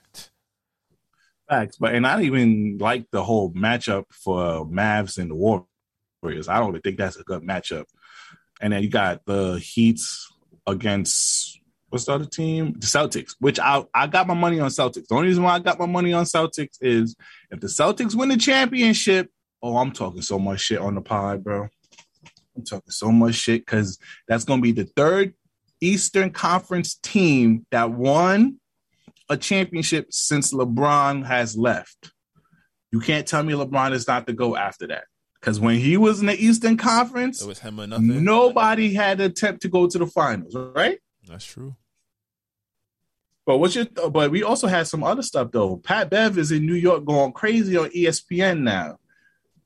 Facts, 1.50 1.78
but 1.78 1.96
and 1.96 2.06
I 2.06 2.22
even 2.24 2.78
like 2.78 3.08
the 3.12 3.24
whole 3.24 3.52
matchup 3.54 4.06
for 4.12 4.66
Mavs 4.66 5.18
and 5.18 5.32
the 5.32 5.36
Warriors. 5.36 6.48
I 6.48 6.60
don't 6.60 6.70
even 6.70 6.82
think 6.82 6.98
that's 6.98 7.16
a 7.18 7.24
good 7.24 7.42
matchup. 7.42 7.86
And 8.62 8.74
then 8.74 8.84
you 8.84 8.90
got 8.90 9.26
the 9.26 9.58
Heats 9.60 10.32
against 10.66 11.60
what's 11.90 12.06
the 12.06 12.14
other 12.14 12.26
team? 12.26 12.74
The 12.74 12.86
Celtics, 12.86 13.36
which 13.40 13.60
I 13.60 13.86
I 13.94 14.08
got 14.08 14.28
my 14.28 14.34
money 14.34 14.60
on 14.60 14.70
Celtics. 14.70 15.08
The 15.08 15.16
only 15.16 15.28
reason 15.30 15.44
why 15.44 15.54
I 15.56 15.60
got 15.60 15.80
my 15.80 15.86
money 15.86 16.12
on 16.14 16.26
Celtics 16.26 16.78
is 16.82 17.16
if 17.50 17.60
the 17.62 17.68
Celtics 17.68 18.14
win 18.14 18.30
the 18.30 18.38
championship. 18.38 19.30
Oh, 19.62 19.78
I'm 19.78 19.92
talking 19.92 20.22
so 20.22 20.38
much 20.40 20.62
shit 20.62 20.80
on 20.80 20.96
the 20.96 21.02
pod, 21.02 21.44
bro. 21.44 21.68
I'm 22.56 22.64
talking 22.64 22.92
so 22.92 23.12
much 23.12 23.36
shit 23.36 23.66
because 23.66 23.98
that's 24.28 24.44
gonna 24.46 24.62
be 24.62 24.72
the 24.72 24.86
third 24.86 25.34
Eastern 25.82 26.32
Conference 26.32 26.96
team 26.96 27.66
that 27.72 27.92
won 27.92 28.60
a 29.30 29.38
championship 29.38 30.08
since 30.12 30.54
LeBron 30.54 31.26
has 31.26 31.56
left. 31.58 32.12
You 32.92 33.00
can't 33.00 33.28
tell 33.28 33.44
me 33.44 33.54
LeBron 33.54 33.92
is 33.94 34.08
not 34.08 34.26
to 34.28 34.34
go 34.34 34.56
after 34.56 34.88
that. 34.88 35.04
Because 35.40 35.60
when 35.60 35.78
he 35.78 35.98
was 35.98 36.20
in 36.20 36.26
the 36.28 36.34
Eastern 36.34 36.78
Conference, 36.78 37.42
It 37.42 37.48
was 37.48 37.60
him 37.60 37.80
or 37.80 37.86
nothing. 37.88 38.24
nobody 38.24 38.94
had 38.94 39.20
an 39.20 39.28
attempt 39.30 39.62
to 39.64 39.70
go 39.70 39.86
to 39.88 39.98
the 39.98 40.08
finals, 40.08 40.56
right? 40.56 40.98
That's 41.28 41.46
true. 41.46 41.76
But 43.46 43.60
what's 43.60 43.76
your? 43.76 43.86
But 44.10 44.32
we 44.32 44.44
also 44.44 44.68
had 44.68 44.88
some 44.88 45.04
other 45.04 45.22
stuff 45.22 45.52
though. 45.52 45.78
Pat 45.78 46.10
Bev 46.10 46.38
is 46.38 46.52
in 46.52 46.66
New 46.66 46.74
York 46.74 47.06
going 47.06 47.32
crazy 47.34 47.78
on 47.78 47.90
ESPN 47.90 48.62
now, 48.62 48.98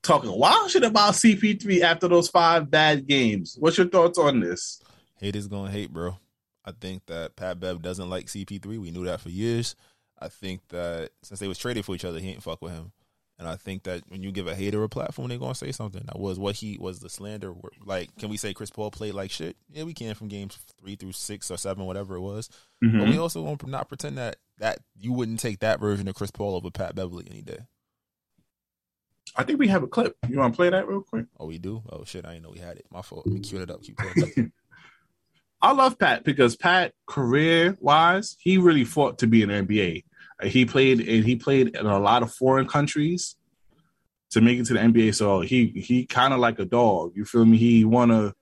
talking 0.02 0.36
wild 0.36 0.70
shit 0.70 0.84
about 0.84 1.14
CP3 1.14 1.80
after 1.80 2.08
those 2.08 2.28
five 2.28 2.70
bad 2.70 3.06
games. 3.06 3.56
What's 3.58 3.78
your 3.78 3.88
thoughts 3.88 4.18
on 4.18 4.40
this? 4.40 4.80
Hate 5.18 5.36
is 5.36 5.48
gonna 5.48 5.70
hate, 5.70 5.92
bro. 5.92 6.18
I 6.64 6.72
think 6.72 7.06
that 7.06 7.36
Pat 7.36 7.60
Bev 7.60 7.82
doesn't 7.82 8.10
like 8.10 8.26
CP3. 8.26 8.78
We 8.78 8.90
knew 8.90 9.04
that 9.04 9.20
for 9.20 9.30
years. 9.30 9.74
I 10.18 10.28
think 10.28 10.60
that 10.68 11.10
since 11.22 11.40
they 11.40 11.48
was 11.48 11.58
traded 11.58 11.84
for 11.84 11.94
each 11.94 12.04
other, 12.04 12.20
he 12.20 12.30
ain't 12.30 12.42
fuck 12.42 12.62
with 12.62 12.72
him. 12.72 12.92
And 13.38 13.48
I 13.48 13.56
think 13.56 13.82
that 13.84 14.02
when 14.08 14.22
you 14.22 14.30
give 14.30 14.46
a 14.46 14.54
hater 14.54 14.84
a 14.84 14.88
platform, 14.88 15.28
they're 15.28 15.38
gonna 15.38 15.54
say 15.54 15.72
something. 15.72 16.02
That 16.06 16.20
was 16.20 16.38
what 16.38 16.56
he 16.56 16.78
was 16.78 17.00
the 17.00 17.08
slander. 17.08 17.52
Like, 17.84 18.16
can 18.16 18.28
we 18.28 18.36
say 18.36 18.54
Chris 18.54 18.70
Paul 18.70 18.92
played 18.92 19.14
like 19.14 19.32
shit? 19.32 19.56
Yeah, 19.68 19.82
we 19.82 19.94
can 19.94 20.14
from 20.14 20.28
games 20.28 20.58
three 20.80 20.94
through 20.94 21.12
six 21.12 21.50
or 21.50 21.56
seven, 21.56 21.84
whatever 21.84 22.14
it 22.14 22.20
was. 22.20 22.48
But 22.80 22.90
mm-hmm. 22.90 23.10
we 23.10 23.18
also 23.18 23.42
won't 23.42 23.66
not 23.66 23.88
pretend 23.88 24.18
that 24.18 24.36
that 24.58 24.78
you 24.96 25.12
wouldn't 25.12 25.40
take 25.40 25.58
that 25.60 25.80
version 25.80 26.06
of 26.06 26.14
Chris 26.14 26.30
Paul 26.30 26.54
over 26.54 26.70
Pat 26.70 26.94
Beverley 26.94 27.26
any 27.28 27.42
day. 27.42 27.58
I 29.34 29.44
think 29.44 29.58
we 29.58 29.68
have 29.68 29.82
a 29.82 29.86
clip. 29.86 30.16
You 30.28 30.38
want 30.38 30.54
to 30.54 30.56
play 30.56 30.70
that 30.70 30.86
real 30.86 31.02
quick? 31.02 31.26
Oh, 31.38 31.46
we 31.46 31.58
do. 31.58 31.82
Oh 31.88 32.04
shit, 32.04 32.26
I 32.26 32.32
didn't 32.32 32.44
know 32.44 32.50
we 32.50 32.58
had 32.58 32.76
it. 32.76 32.86
My 32.90 33.02
fault. 33.02 33.26
Let 33.26 33.34
me 33.34 33.40
cue 33.40 33.60
it 33.60 33.70
up. 33.70 33.82
Keep 33.82 33.98
playing. 33.98 34.52
I 35.62 35.72
love 35.72 35.98
Pat 35.98 36.24
because 36.24 36.56
Pat, 36.56 36.92
career 37.06 37.76
wise, 37.80 38.36
he 38.40 38.58
really 38.58 38.84
fought 38.84 39.18
to 39.20 39.28
be 39.28 39.42
in 39.42 39.48
the 39.48 39.54
NBA. 39.54 40.04
He 40.44 40.64
played 40.64 41.00
and 41.00 41.24
he 41.24 41.36
played 41.36 41.76
in 41.76 41.86
a 41.86 42.00
lot 42.00 42.22
of 42.22 42.34
foreign 42.34 42.66
countries 42.66 43.36
to 44.30 44.40
make 44.40 44.58
it 44.58 44.66
to 44.66 44.74
the 44.74 44.80
NBA. 44.80 45.14
So 45.14 45.40
he 45.40 45.68
he 45.68 46.04
kind 46.04 46.34
of 46.34 46.40
like 46.40 46.58
a 46.58 46.64
dog. 46.64 47.12
You 47.14 47.24
feel 47.24 47.44
me? 47.44 47.58
He 47.58 47.84
wanna 47.84 48.34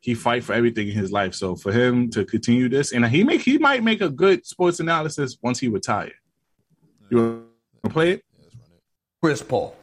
he 0.00 0.14
fight 0.14 0.44
for 0.44 0.52
everything 0.52 0.88
in 0.88 0.94
his 0.94 1.10
life. 1.10 1.34
So 1.34 1.56
for 1.56 1.72
him 1.72 2.10
to 2.10 2.24
continue 2.24 2.68
this, 2.68 2.92
and 2.92 3.06
he 3.06 3.24
make 3.24 3.40
he 3.40 3.56
might 3.56 3.82
make 3.82 4.02
a 4.02 4.10
good 4.10 4.46
sports 4.46 4.78
analysis 4.78 5.38
once 5.40 5.58
he 5.58 5.68
retire. 5.68 6.12
You 7.08 7.18
want 7.18 7.44
to 7.84 7.90
play 7.90 8.10
it? 8.12 8.24
Chris 9.22 9.42
Paul. 9.42 9.74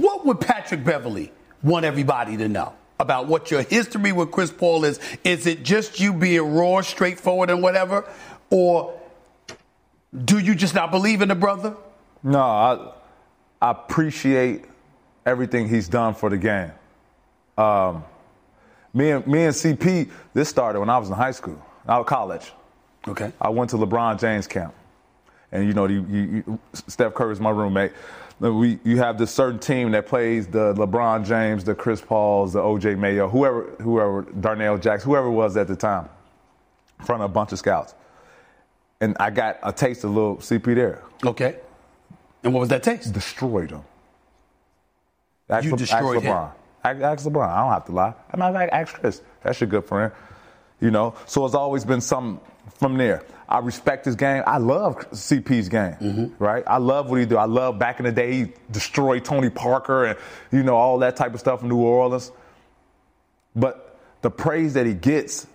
What 0.00 0.24
would 0.24 0.40
Patrick 0.40 0.82
Beverley 0.82 1.30
want 1.62 1.84
everybody 1.84 2.38
to 2.38 2.48
know 2.48 2.72
about 2.98 3.26
what 3.26 3.50
your 3.50 3.60
history 3.60 4.12
with 4.12 4.30
Chris 4.30 4.50
Paul 4.50 4.84
is? 4.84 4.98
Is 5.24 5.46
it 5.46 5.62
just 5.62 6.00
you 6.00 6.14
being 6.14 6.54
raw, 6.54 6.80
straightforward, 6.80 7.50
and 7.50 7.62
whatever? 7.62 8.08
Or 8.48 8.98
do 10.24 10.38
you 10.38 10.54
just 10.54 10.74
not 10.74 10.90
believe 10.90 11.20
in 11.20 11.28
the 11.28 11.34
brother? 11.34 11.76
No, 12.22 12.40
I, 12.40 12.92
I 13.60 13.72
appreciate 13.72 14.64
everything 15.26 15.68
he's 15.68 15.86
done 15.86 16.14
for 16.14 16.30
the 16.30 16.38
game. 16.38 16.72
Um, 17.58 18.02
me 18.94 19.10
and 19.10 19.26
me 19.26 19.44
and 19.44 19.54
CP, 19.54 20.10
this 20.32 20.48
started 20.48 20.80
when 20.80 20.88
I 20.88 20.96
was 20.96 21.10
in 21.10 21.14
high 21.14 21.30
school, 21.32 21.62
I 21.86 21.98
was 21.98 22.06
college. 22.06 22.50
Okay. 23.06 23.32
I 23.38 23.50
went 23.50 23.68
to 23.70 23.76
LeBron 23.76 24.18
James 24.18 24.46
camp, 24.46 24.74
and 25.52 25.66
you 25.66 25.74
know, 25.74 25.86
you, 25.86 26.06
you, 26.08 26.58
Steph 26.72 27.12
Curry 27.12 27.32
is 27.32 27.40
my 27.40 27.50
roommate. 27.50 27.92
We, 28.40 28.78
you 28.84 28.96
have 28.96 29.18
this 29.18 29.30
certain 29.30 29.58
team 29.58 29.90
that 29.90 30.06
plays 30.06 30.46
the 30.46 30.72
LeBron 30.74 31.26
James, 31.26 31.62
the 31.62 31.74
Chris 31.74 32.00
Pauls, 32.00 32.54
the 32.54 32.60
OJ 32.60 32.98
Mayo, 32.98 33.28
whoever, 33.28 33.64
whoever, 33.82 34.22
Darnell 34.22 34.78
Jackson, 34.78 35.10
whoever 35.10 35.26
it 35.26 35.32
was 35.32 35.58
at 35.58 35.68
the 35.68 35.76
time, 35.76 36.08
in 36.98 37.04
front 37.04 37.22
of 37.22 37.30
a 37.30 37.32
bunch 37.34 37.52
of 37.52 37.58
scouts. 37.58 37.94
And 39.02 39.14
I 39.20 39.28
got 39.30 39.58
a 39.62 39.72
taste 39.72 40.04
of 40.04 40.10
little 40.12 40.36
CP 40.36 40.74
there. 40.74 41.02
Okay. 41.24 41.56
And 42.42 42.54
what 42.54 42.60
was 42.60 42.70
that 42.70 42.82
taste? 42.82 43.12
Destroyed 43.12 43.70
him. 43.72 43.82
Ask 45.50 45.64
You 45.66 45.72
Le- 45.72 45.76
destroyed 45.76 46.16
ask 46.16 46.24
him. 46.24 46.32
LeBron. 46.32 46.52
Ask, 46.84 47.00
ask 47.02 47.26
LeBron. 47.26 47.48
I 47.48 47.60
don't 47.62 47.72
have 47.72 47.84
to 47.86 47.92
lie. 47.92 48.14
I'm 48.32 48.38
not 48.40 48.54
like 48.54 48.70
ask 48.72 48.94
Chris. 48.94 49.20
That's 49.42 49.60
your 49.60 49.68
good 49.68 49.84
friend. 49.84 50.12
You 50.80 50.90
know. 50.90 51.14
So 51.26 51.44
it's 51.44 51.54
always 51.54 51.84
been 51.84 52.00
some 52.00 52.40
from 52.78 52.96
there. 52.96 53.24
I 53.48 53.58
respect 53.58 54.04
his 54.04 54.14
game. 54.14 54.44
I 54.46 54.58
love 54.58 54.96
CP's 55.10 55.68
game. 55.68 55.94
Mm-hmm. 55.94 56.42
Right. 56.42 56.62
I 56.66 56.78
love 56.78 57.10
what 57.10 57.18
he 57.18 57.26
do. 57.26 57.36
I 57.36 57.46
love 57.46 57.78
back 57.78 57.98
in 57.98 58.04
the 58.06 58.12
day 58.12 58.32
he 58.32 58.52
destroyed 58.70 59.24
Tony 59.24 59.50
Parker 59.50 60.04
and 60.04 60.18
you 60.52 60.62
know 60.62 60.76
all 60.76 60.98
that 61.00 61.16
type 61.16 61.34
of 61.34 61.40
stuff 61.40 61.62
in 61.62 61.68
New 61.68 61.78
Orleans. 61.78 62.30
But 63.56 63.98
the 64.22 64.30
praise 64.30 64.74
that 64.74 64.86
he 64.86 64.94
gets 64.94 65.46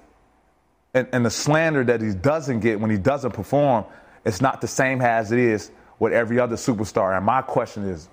and, 0.94 1.08
and 1.12 1.26
the 1.26 1.30
slander 1.30 1.84
that 1.86 2.02
he 2.02 2.14
doesn't 2.14 2.60
get 2.60 2.80
when 2.80 2.92
he 2.92 2.98
doesn't 2.98 3.32
perform, 3.32 3.86
it's 4.26 4.42
not 4.42 4.62
the 4.62 4.68
same 4.68 5.02
as 5.02 5.32
it 5.32 5.40
is 5.40 5.72
with 6.00 6.14
every 6.14 6.40
other 6.40 6.56
superstar. 6.56 7.16
And 7.16 7.26
my 7.26 7.42
question 7.42 7.86
is, 7.86 8.10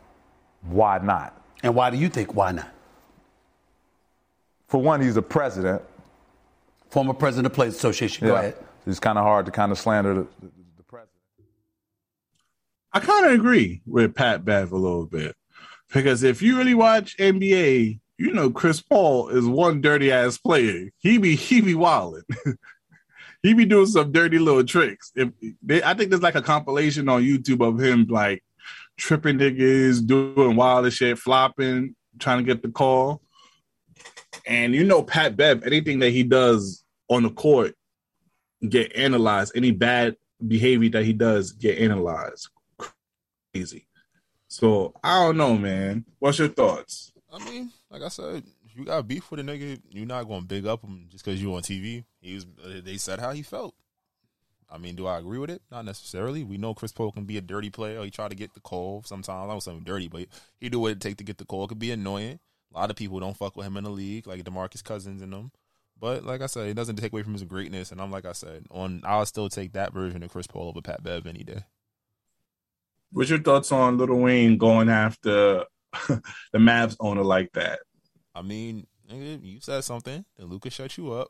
why 0.63 0.99
not? 0.99 1.41
And 1.63 1.75
why 1.75 1.91
do 1.91 1.97
you 1.97 2.09
think 2.09 2.35
why 2.35 2.53
not? 2.53 2.71
For 4.69 4.81
one, 4.81 5.01
he's 5.01 5.17
a 5.17 5.23
president. 5.23 5.83
Former 6.93 7.15
president 7.15 7.47
of 7.47 7.55
Players 7.55 7.75
Association. 7.75 8.27
Go 8.27 8.37
ahead. 8.37 8.55
It's 8.87 9.01
kind 9.01 9.17
of 9.17 9.25
hard 9.25 9.47
to 9.47 9.51
kind 9.51 9.73
of 9.73 9.79
slander 9.79 10.13
the, 10.13 10.21
the, 10.41 10.53
the 10.77 10.83
president. 10.83 11.23
I 12.93 13.01
kind 13.01 13.25
of 13.25 13.33
agree 13.33 13.81
with 13.87 14.15
Pat 14.15 14.45
Bev 14.45 14.73
a 14.73 14.77
little 14.77 15.07
bit 15.07 15.35
because 15.91 16.23
if 16.23 16.43
you 16.43 16.59
really 16.59 16.75
watch 16.75 17.17
NBA, 17.17 17.99
you 18.19 18.33
know 18.35 18.51
Chris 18.51 18.83
Paul 18.83 19.31
is 19.31 19.47
one 19.47 19.81
dirty 19.81 20.13
ass 20.13 20.37
player. 20.37 20.91
He 20.99 21.17
be 21.17 21.35
he 21.35 21.63
be 21.63 21.75
wilding. 21.75 22.25
he 23.43 23.55
be 23.55 23.65
doing 23.65 23.87
some 23.87 24.13
dirty 24.13 24.39
little 24.39 24.63
tricks. 24.63 25.13
If 25.17 25.31
they, 25.63 25.83
I 25.83 25.95
think 25.95 26.11
there's 26.11 26.21
like 26.21 26.35
a 26.35 26.43
compilation 26.43 27.09
on 27.09 27.23
YouTube 27.23 27.67
of 27.67 27.81
him 27.81 28.07
like 28.11 28.45
tripping 28.99 29.39
niggas, 29.39 30.07
doing 30.07 30.57
wild 30.57 30.93
shit, 30.93 31.19
flopping, 31.19 31.97
trying 32.19 32.37
to 32.37 32.45
get 32.45 32.63
the 32.63 32.69
call. 32.69 33.23
And 34.47 34.75
you 34.75 34.85
know 34.85 35.03
Pat 35.03 35.39
Bev, 35.39 35.63
anything 35.65 36.01
that 36.01 36.11
he 36.11 36.23
does 36.23 36.82
on 37.09 37.23
the 37.23 37.31
court 37.31 37.75
get 38.69 38.95
analyzed. 38.95 39.53
Any 39.55 39.71
bad 39.71 40.17
behavior 40.47 40.91
that 40.91 41.05
he 41.05 41.13
does 41.13 41.53
get 41.53 41.79
analyzed. 41.79 42.49
Crazy. 43.53 43.87
So 44.49 44.95
I 45.03 45.25
don't 45.25 45.37
know, 45.37 45.57
man. 45.57 46.05
What's 46.19 46.39
your 46.39 46.49
thoughts? 46.49 47.13
I 47.33 47.39
mean, 47.45 47.71
like 47.91 48.03
I 48.03 48.09
said, 48.09 48.45
you 48.75 48.85
got 48.85 49.09
beef 49.09 49.31
with 49.31 49.41
a 49.41 49.43
nigga, 49.43 49.81
you're 49.91 50.07
not 50.07 50.25
gonna 50.25 50.43
big 50.43 50.67
up 50.67 50.83
him 50.83 51.07
just 51.11 51.25
because 51.25 51.41
you 51.43 51.55
on 51.55 51.63
TV. 51.63 52.05
He 52.21 52.35
was. 52.35 52.47
They 52.85 52.97
said 52.97 53.19
how 53.21 53.33
he 53.33 53.43
felt. 53.43 53.75
I 54.71 54.79
mean, 54.79 54.95
do 54.95 55.07
I 55.07 55.19
agree 55.19 55.39
with 55.39 55.51
it? 55.51 55.61
Not 55.71 55.85
necessarily. 55.85 56.45
We 56.45 56.57
know 56.57 56.73
Chris 56.73 56.93
Paul 56.93 57.13
can 57.13 57.25
be 57.25 57.37
a 57.37 57.43
dirty 57.43 57.69
player. 57.69 58.03
He 58.03 58.11
try 58.11 58.29
to 58.29 58.35
get 58.35 58.55
the 58.55 58.61
call 58.61 59.03
sometimes. 59.05 59.29
I 59.29 59.47
don't 59.47 59.63
say 59.63 59.79
dirty, 59.85 60.09
but 60.09 60.27
he 60.61 60.71
do 60.71 60.81
what 60.81 60.93
it 60.93 61.01
take 61.01 61.19
to 61.19 61.25
get 61.25 61.37
the 61.37 61.45
call. 61.45 61.65
It 61.65 61.69
could 61.69 61.79
be 61.79 61.91
annoying. 61.91 62.39
A 62.75 62.79
lot 62.79 62.89
of 62.89 62.97
people 62.97 63.21
don't 63.21 63.37
fuck 63.37 63.55
with 63.55 63.67
him 63.67 63.77
in 63.77 63.85
the 63.85 63.91
league, 63.91 64.27
like 64.27 64.45
Demarcus 64.45 64.83
Cousins 64.83 65.21
and 65.21 65.31
them. 65.31 65.53
But 66.03 66.25
like 66.25 66.43
I 66.43 66.47
said, 66.47 66.67
it 66.67 66.75
doesn't 66.75 66.97
take 66.97 67.13
away 67.13 67.23
from 67.23 67.35
his 67.35 67.45
greatness. 67.45 67.93
And 67.93 68.01
I'm 68.01 68.11
like 68.11 68.27
I 68.27 68.33
said, 68.33 68.67
on 68.73 69.03
I'll 69.05 69.25
still 69.25 69.49
take 69.49 69.75
that 69.75 69.95
version 69.95 70.25
of 70.25 70.33
Chris 70.33 70.49
Paul 70.49 70.69
over 70.69 70.83
Pat 70.83 71.05
Bev 71.05 71.29
any 71.29 71.45
day. 71.45 71.63
What's 73.13 73.31
your 73.31 73.39
thoughts 73.39 73.71
on 73.71 73.99
Little 73.99 74.19
Wayne 74.19 74.59
going 74.59 74.89
after 74.89 75.65
the 76.09 76.23
Mavs 76.57 76.97
owner 76.99 77.23
like 77.23 77.53
that? 77.53 77.79
I 78.35 78.43
mean, 78.43 78.89
you 79.09 79.61
said 79.61 79.85
something, 79.85 80.25
then 80.37 80.49
Lucas 80.49 80.75
shut 80.75 80.97
you 80.99 81.13
up, 81.13 81.29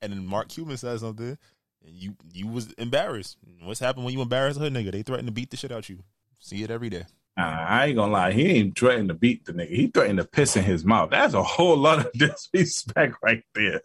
and 0.00 0.12
then 0.12 0.26
Mark 0.26 0.48
Cuban 0.48 0.76
said 0.76 0.98
something, 0.98 1.38
and 1.84 1.94
you 1.94 2.16
you 2.32 2.48
was 2.48 2.72
embarrassed. 2.72 3.36
What's 3.62 3.78
happened 3.78 4.04
when 4.04 4.14
you 4.14 4.22
embarrass 4.22 4.56
a 4.56 4.60
hood 4.60 4.72
nigga? 4.72 4.90
They 4.90 5.02
threaten 5.02 5.26
to 5.26 5.32
beat 5.32 5.50
the 5.50 5.56
shit 5.56 5.70
out 5.70 5.88
you. 5.88 6.00
See 6.40 6.64
it 6.64 6.72
every 6.72 6.90
day. 6.90 7.04
I 7.36 7.86
ain't 7.86 7.96
gonna 7.96 8.12
lie. 8.12 8.32
He 8.32 8.46
ain't 8.46 8.78
threatened 8.78 9.08
to 9.08 9.14
beat 9.14 9.44
the 9.44 9.54
nigga. 9.54 9.70
He 9.70 9.86
threatened 9.86 10.18
to 10.18 10.24
piss 10.24 10.56
in 10.56 10.64
his 10.64 10.84
mouth. 10.84 11.10
That's 11.10 11.34
a 11.34 11.42
whole 11.42 11.76
lot 11.76 12.00
of 12.00 12.12
disrespect 12.14 13.16
right 13.22 13.42
there. 13.54 13.80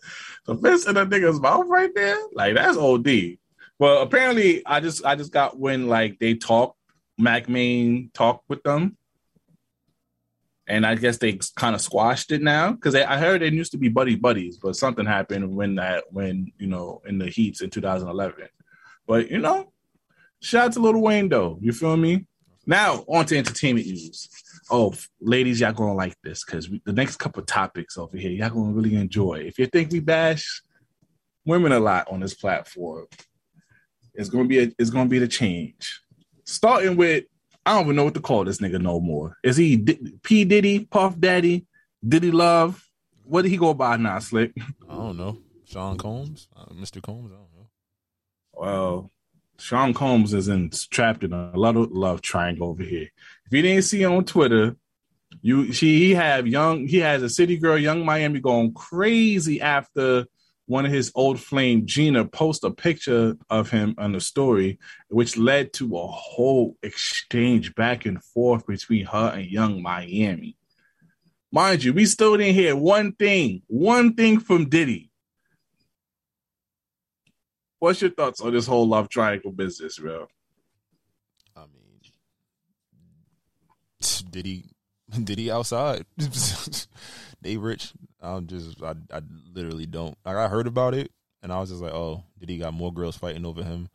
The 0.46 0.56
piss 0.56 0.86
in 0.86 0.98
a 0.98 1.06
nigga's 1.06 1.40
mouth 1.40 1.66
right 1.68 1.94
there, 1.96 2.18
like 2.34 2.56
that's 2.56 2.78
OD. 2.78 3.38
Well, 3.80 4.02
apparently, 4.02 4.66
I 4.66 4.82
just 4.82 5.06
I 5.06 5.16
just 5.16 5.32
got 5.32 5.58
when 5.58 5.88
like 5.88 6.20
they 6.20 6.34
talk, 6.34 6.76
Mack 7.18 7.48
Maine 7.48 8.12
talked 8.14 8.50
with 8.50 8.64
them, 8.64 8.98
and 10.68 10.86
I 10.86 10.96
guess 10.96 11.18
they 11.18 11.40
kind 11.56 11.74
of 11.74 11.82
squashed 11.82 12.32
it 12.32 12.42
now 12.42 12.74
because 12.74 12.96
I 12.96 13.18
heard 13.18 13.42
they 13.42 13.50
used 13.50 13.72
to 13.72 13.78
be 13.78 13.88
buddy 13.88 14.16
buddies, 14.16 14.58
but 14.58 14.76
something 14.76 15.06
happened 15.06 15.56
when 15.56 15.76
that 15.76 16.04
when 16.12 16.52
you 16.58 16.68
know 16.68 17.02
in 17.06 17.18
the 17.18 17.30
heats 17.30 17.62
in 17.62 17.70
2011. 17.70 18.50
But 19.08 19.32
you 19.32 19.38
know, 19.38 19.72
shout 20.42 20.66
out 20.66 20.74
to 20.74 20.80
Little 20.82 21.02
Wayne 21.02 21.30
though. 21.30 21.58
You 21.62 21.72
feel 21.72 21.96
me? 21.96 22.26
Now 22.68 23.06
on 23.08 23.26
to 23.28 23.38
entertainment 23.38 23.88
news. 23.88 24.28
Oh, 24.70 24.94
ladies, 25.22 25.62
y'all 25.62 25.72
gonna 25.72 25.94
like 25.94 26.18
this 26.22 26.44
because 26.44 26.70
the 26.86 26.92
next 26.92 27.16
couple 27.16 27.42
topics 27.44 27.98
over 27.98 28.18
here, 28.18 28.32
y'all 28.32 28.50
gonna 28.50 28.74
really 28.74 28.96
enjoy. 28.96 29.36
If 29.46 29.58
you 29.58 29.66
think 29.68 29.92
we 29.92 30.02
bash 30.02 30.62
women 31.46 31.72
a 31.72 31.80
lot 31.80 32.12
on 32.12 32.20
this 32.20 32.34
platform, 32.34 33.08
it's 34.14 34.28
gonna 34.30 34.50
be 34.50 34.60
a, 34.64 34.72
it's 34.78 34.90
gonna 34.90 35.10
be 35.10 35.20
the 35.20 35.30
change. 35.30 36.02
Starting 36.44 36.98
with 36.98 37.24
I 37.66 37.74
don't 37.74 37.86
even 37.86 37.96
know 37.96 38.04
what 38.04 38.14
to 38.16 38.22
call 38.22 38.44
this 38.44 38.60
nigga 38.60 38.82
no 38.82 39.00
more. 39.00 39.38
Is 39.44 39.56
he 39.56 39.78
D- 39.78 40.14
P 40.24 40.44
Diddy, 40.44 40.86
Puff 40.86 41.18
Daddy, 41.18 41.66
Diddy 42.06 42.32
Love? 42.32 42.86
What 43.24 43.44
did 43.44 43.52
he 43.52 43.58
go 43.58 43.74
by 43.74 43.96
now, 43.98 44.20
Slick? 44.20 44.54
I 44.90 44.94
don't 44.94 45.18
know. 45.18 45.38
Sean 45.66 45.98
Combs, 45.98 46.48
uh, 46.56 46.66
Mr. 46.74 47.02
Combs. 47.02 47.32
I 47.32 47.36
don't 47.36 47.56
know. 47.56 47.70
Well, 48.54 49.12
Sean 49.60 49.94
Combs 49.94 50.34
is 50.34 50.48
in 50.48 50.70
trapped 50.92 51.24
in 51.24 51.34
a 51.34 51.58
lot 51.58 51.76
of 51.76 51.92
love 51.92 52.22
triangle 52.22 52.70
over 52.70 52.84
here. 52.84 53.10
If 53.46 53.52
you 53.52 53.62
didn't 53.62 53.84
see 53.84 54.06
on 54.06 54.26
Twitter, 54.26 54.76
you 55.42 55.72
she 55.74 56.00
he 56.00 56.14
have 56.14 56.48
young 56.48 56.88
he 56.88 56.98
has 56.98 57.24
a 57.24 57.30
city 57.30 57.58
girl, 57.58 57.78
Yung 57.78 58.06
Miami 58.06 58.40
going 58.40 58.74
crazy 58.74 59.62
after 59.62 60.26
one 60.68 60.86
of 60.86 60.92
his 60.92 61.12
old 61.16 61.40
flame 61.40 61.86
Gina 61.86 62.26
post 62.26 62.64
a 62.66 62.72
picture 62.72 63.38
of 63.50 63.72
him 63.72 63.96
on 63.98 64.12
the 64.12 64.20
story, 64.20 64.80
which 65.08 65.38
led 65.38 65.74
to 65.74 65.98
a 65.98 66.08
whole 66.08 66.76
exchange 66.84 67.74
back 67.74 68.06
and 68.06 68.22
forth 68.22 68.68
between 68.68 69.06
her 69.06 69.32
and 69.34 69.46
Yung 69.46 69.82
Miami. 69.82 70.58
Mind 71.52 71.84
you, 71.84 71.94
we 71.94 72.06
still 72.06 72.36
didn't 72.36 72.56
hear 72.56 72.76
one 72.76 73.14
thing, 73.14 73.62
one 73.68 74.14
thing 74.14 74.40
from 74.40 74.68
Diddy. 74.68 75.07
What's 77.80 78.02
your 78.02 78.12
thoughts 78.12 78.42
on 78.42 78.54
this 78.54 78.66
whole 78.66 78.88
love 78.88 79.10
triangle 79.10 79.52
business, 79.52 80.00
bro? 80.00 80.28
I 81.56 81.62
mean, 81.62 82.02
did 84.32 84.46
he? 84.46 84.72
Did 85.24 85.40
he 85.40 85.52
outside? 85.52 86.06
they 87.42 87.58
rich. 87.58 87.94
I'm 88.22 88.48
just. 88.48 88.82
I. 88.82 88.96
I 89.12 89.22
literally 89.54 89.86
don't. 89.86 90.18
Like 90.26 90.36
I 90.36 90.48
heard 90.48 90.68
about 90.68 90.94
it, 90.94 91.12
and 91.44 91.52
I 91.52 91.60
was 91.60 91.70
just 91.70 91.82
like, 91.82 91.94
oh, 91.94 92.24
did 92.40 92.50
he 92.50 92.58
got 92.58 92.74
more 92.74 92.92
girls 92.94 93.16
fighting 93.16 93.46
over 93.46 93.64
him? 93.64 93.90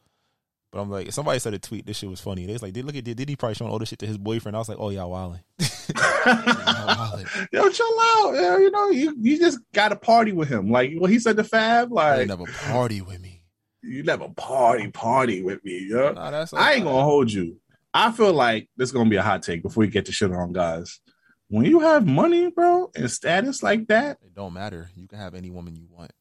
But 0.70 0.80
I'm 0.80 0.90
like, 0.90 1.12
somebody 1.12 1.38
said 1.38 1.52
a 1.52 1.58
tweet. 1.58 1.84
This 1.84 1.98
shit 1.98 2.08
was 2.08 2.20
funny. 2.20 2.46
They 2.46 2.54
was 2.54 2.62
like, 2.62 2.72
did 2.72 2.86
look 2.86 2.96
at 2.96 3.04
did 3.04 3.28
he 3.28 3.36
probably 3.36 3.56
showing 3.56 3.70
all 3.70 3.78
this 3.78 3.90
shit 3.90 3.98
to 3.98 4.06
his 4.06 4.16
boyfriend? 4.16 4.56
I 4.56 4.58
was 4.58 4.70
like, 4.70 4.78
oh 4.80 4.88
y'all 4.88 5.10
wilding. 5.10 5.40
Yo, 7.52 7.68
chill 7.70 8.00
out. 8.00 8.32
Yeah, 8.34 8.58
you 8.58 8.70
know, 8.70 8.88
you 8.88 9.14
you 9.20 9.38
just 9.38 9.58
got 9.74 9.90
to 9.90 9.96
party 9.96 10.32
with 10.32 10.48
him. 10.48 10.70
Like 10.70 10.92
what 10.96 11.10
he 11.10 11.18
said 11.18 11.36
to 11.36 11.44
Fab, 11.44 11.92
like 11.92 12.26
never 12.26 12.46
party 12.46 13.02
with 13.02 13.20
me. 13.20 13.41
You 13.82 14.02
never 14.02 14.28
party 14.28 14.88
party 14.90 15.42
with 15.42 15.64
me. 15.64 15.86
Yo. 15.88 16.12
Nah, 16.12 16.30
that's 16.30 16.52
I 16.52 16.74
ain't 16.74 16.84
gonna 16.84 17.02
hold 17.02 17.30
you. 17.30 17.58
I 17.94 18.12
feel 18.12 18.32
like 18.32 18.68
this 18.76 18.88
is 18.88 18.92
gonna 18.92 19.10
be 19.10 19.16
a 19.16 19.22
hot 19.22 19.42
take 19.42 19.62
before 19.62 19.82
we 19.82 19.88
get 19.88 20.06
to 20.06 20.12
shit 20.12 20.32
on 20.32 20.52
guys. 20.52 21.00
When 21.48 21.66
you 21.66 21.80
have 21.80 22.06
money, 22.06 22.50
bro, 22.50 22.90
and 22.94 23.10
status 23.10 23.62
like 23.62 23.88
that, 23.88 24.18
It 24.24 24.34
don't 24.34 24.54
matter. 24.54 24.88
You 24.96 25.06
can 25.06 25.18
have 25.18 25.34
any 25.34 25.50
woman 25.50 25.76
you 25.76 25.86
want, 25.90 26.12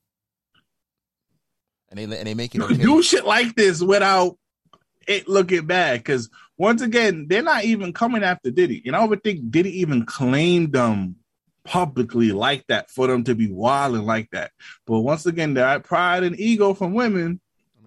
and 1.89 1.97
they 1.97 2.04
and 2.04 2.28
they 2.28 2.34
make 2.34 2.54
it 2.54 2.58
you 2.60 2.65
okay. 2.65 2.76
do 2.76 3.02
shit 3.02 3.26
like 3.26 3.56
this 3.56 3.82
without 3.82 4.38
it 5.08 5.28
looking 5.30 5.65
bad. 5.65 6.00
Because 6.00 6.30
once 6.58 6.82
again, 6.82 7.28
they're 7.30 7.41
not 7.41 7.63
even 7.63 7.93
coming 7.93 8.24
after 8.24 8.52
Diddy. 8.52 8.84
And 8.86 8.95
I 8.95 9.06
don't 9.06 9.24
think 9.24 9.50
Diddy 9.50 9.80
even 9.82 10.06
claimed 10.06 10.74
them 10.74 11.15
publicly 11.63 12.32
like 12.32 12.65
that 12.67 12.89
for 12.89 13.08
them 13.08 13.24
to 13.24 13.36
be 13.36 13.52
wilding 13.52 14.04
like 14.04 14.30
that. 14.32 14.52
But 14.86 15.00
once 15.00 15.26
again, 15.26 15.54
that 15.56 15.84
pride 15.84 16.24
and 16.24 16.39
ego 16.39 16.74
from 16.74 16.93
women 16.93 17.39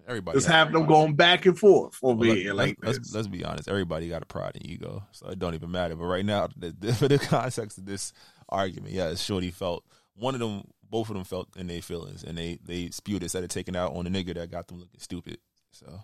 everybody 0.07 0.37
just 0.37 0.49
have 0.49 0.73
them 0.73 0.87
going 0.87 1.15
back 1.15 1.47
and 1.47 1.59
forth 1.59 1.99
over 2.03 2.21
Well, 2.21 2.35
here 2.35 2.55
let's, 2.55 2.69
like 2.69 2.79
let's, 2.83 3.15
let's 3.15 3.29
be 3.29 3.45
honest. 3.45 3.69
Everybody 3.69 4.09
got 4.09 4.23
a 4.23 4.27
pride 4.27 4.53
and 4.55 4.67
ego, 4.67 5.05
so 5.13 5.29
it 5.29 5.39
don't 5.39 5.55
even 5.55 5.71
matter. 5.71 5.97
But 5.97 6.07
right 6.07 6.25
now, 6.25 6.49
the, 6.57 6.75
the, 6.79 6.93
for 6.95 7.09
the 7.09 7.19
context 7.19 7.79
of 7.79 7.87
this 7.87 8.13
argument, 8.49 8.93
yeah, 8.93 9.15
Shorty 9.15 9.51
felt 9.51 9.85
one 10.15 10.35
of 10.35 10.41
them, 10.41 10.65
both 10.89 11.09
of 11.09 11.15
them 11.15 11.25
felt 11.25 11.49
in 11.57 11.67
their 11.67 11.83
feelings, 11.83 12.25
and 12.25 12.37
they 12.37 12.59
they 12.65 12.91
spewed 12.91 13.23
it 13.23 13.27
instead 13.27 13.45
of 13.45 13.51
taking 13.51 13.77
out 13.77 13.95
on 13.95 14.05
the 14.05 14.11
nigga 14.11 14.35
that 14.35 14.51
got 14.51 14.69
them 14.69 14.79
looking 14.79 15.01
stupid. 15.01 15.39
So 15.73 16.01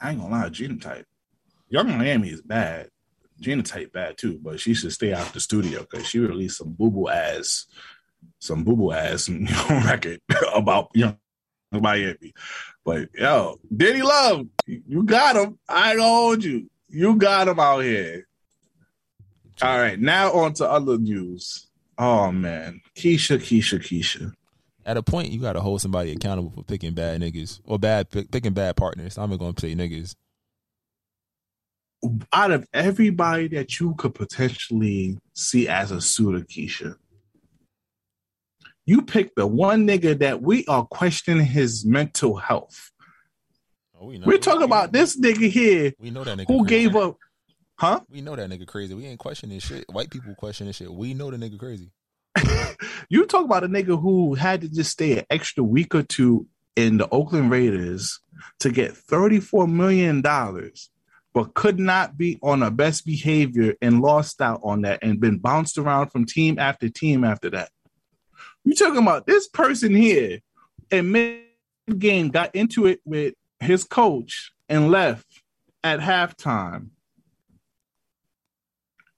I 0.00 0.10
ain't 0.10 0.20
gonna 0.20 0.32
lie, 0.32 0.48
Genotype. 0.48 1.04
Yung 1.68 1.96
Miami 1.96 2.28
is 2.28 2.42
bad. 2.42 2.90
Genotype 3.40 3.92
bad 3.92 4.18
too, 4.18 4.38
but 4.42 4.60
she 4.60 4.74
should 4.74 4.92
stay 4.92 5.12
out 5.14 5.32
the 5.32 5.40
studio 5.40 5.80
because 5.80 6.06
she 6.06 6.18
released 6.18 6.58
some 6.58 6.72
boo 6.72 6.90
boo 6.90 7.08
ass, 7.08 7.66
some 8.38 8.62
boo 8.62 8.76
boo 8.76 8.92
ass 8.92 9.28
record 9.70 10.20
about 10.54 10.90
young 10.94 11.16
Miami. 11.80 12.32
But 12.84 13.08
yo, 13.14 13.58
Diddy 13.74 14.02
Love, 14.02 14.46
you 14.66 15.04
got 15.04 15.36
him. 15.36 15.58
I 15.68 15.92
ain't 15.92 16.00
hold 16.00 16.44
you. 16.44 16.68
You 16.88 17.16
got 17.16 17.48
him 17.48 17.58
out 17.58 17.80
here. 17.80 18.26
All 19.62 19.78
right, 19.78 19.98
now 19.98 20.32
on 20.32 20.54
to 20.54 20.68
other 20.68 20.98
news. 20.98 21.68
Oh 21.98 22.32
man, 22.32 22.80
Keisha, 22.96 23.38
Keisha, 23.38 23.78
Keisha. 23.78 24.32
at 24.84 24.96
a 24.96 25.02
point, 25.02 25.30
you 25.30 25.40
got 25.40 25.52
to 25.52 25.60
hold 25.60 25.80
somebody 25.80 26.10
accountable 26.12 26.50
for 26.50 26.64
picking 26.64 26.94
bad 26.94 27.20
niggas 27.20 27.60
or 27.64 27.78
bad 27.78 28.10
pick, 28.10 28.30
picking 28.30 28.54
bad 28.54 28.76
partners. 28.76 29.18
I'm 29.18 29.30
not 29.30 29.38
gonna 29.38 29.54
say 29.58 29.74
niggas. 29.74 30.14
out 32.32 32.50
of 32.50 32.66
everybody 32.74 33.46
that 33.48 33.78
you 33.78 33.94
could 33.94 34.14
potentially 34.14 35.18
see 35.34 35.68
as 35.68 35.92
a 35.92 36.00
suitor, 36.00 36.44
Keisha, 36.44 36.96
you 38.86 39.02
pick 39.02 39.34
the 39.34 39.46
one 39.46 39.86
nigga 39.86 40.18
that 40.18 40.42
we 40.42 40.64
are 40.66 40.84
questioning 40.84 41.44
his 41.46 41.84
mental 41.84 42.36
health. 42.36 42.90
Oh, 44.00 44.06
we 44.06 44.18
know. 44.18 44.26
We're 44.26 44.38
talking 44.38 44.62
about 44.64 44.92
this 44.92 45.18
nigga 45.20 45.48
here 45.50 45.92
We 46.00 46.10
know 46.10 46.24
that 46.24 46.38
nigga. 46.38 46.48
who 46.48 46.64
crazy. 46.66 46.84
gave 46.88 46.96
up, 46.96 47.16
huh? 47.78 48.00
We 48.10 48.20
know 48.20 48.34
that 48.36 48.50
nigga 48.50 48.66
crazy. 48.66 48.94
We 48.94 49.06
ain't 49.06 49.20
questioning 49.20 49.60
shit. 49.60 49.84
White 49.88 50.10
people 50.10 50.34
questioning 50.34 50.72
shit. 50.72 50.92
We 50.92 51.14
know 51.14 51.30
the 51.30 51.36
nigga 51.36 51.58
crazy. 51.58 51.90
You 53.08 53.26
talk 53.26 53.44
about 53.44 53.62
a 53.64 53.68
nigga 53.68 54.00
who 54.00 54.34
had 54.34 54.62
to 54.62 54.68
just 54.68 54.90
stay 54.90 55.18
an 55.18 55.24
extra 55.30 55.62
week 55.62 55.94
or 55.94 56.02
two 56.02 56.46
in 56.76 56.96
the 56.96 57.08
Oakland 57.10 57.50
Raiders 57.50 58.20
to 58.60 58.70
get 58.70 58.92
$34 58.94 59.70
million, 59.70 60.22
but 60.22 61.54
could 61.54 61.78
not 61.78 62.16
be 62.16 62.38
on 62.42 62.62
a 62.62 62.70
best 62.70 63.04
behavior 63.04 63.74
and 63.82 64.00
lost 64.00 64.40
out 64.40 64.60
on 64.64 64.82
that 64.82 65.00
and 65.02 65.20
been 65.20 65.38
bounced 65.38 65.76
around 65.78 66.08
from 66.08 66.24
team 66.24 66.58
after 66.58 66.88
team 66.88 67.22
after 67.22 67.50
that. 67.50 67.70
You 68.64 68.74
talking 68.74 69.02
about 69.02 69.26
this 69.26 69.48
person 69.48 69.94
here 69.94 70.40
in 70.90 71.12
mid 71.12 71.42
game 71.98 72.28
got 72.28 72.54
into 72.54 72.86
it 72.86 73.00
with 73.04 73.34
his 73.60 73.84
coach 73.84 74.52
and 74.68 74.90
left 74.90 75.42
at 75.82 76.00
halftime. 76.00 76.90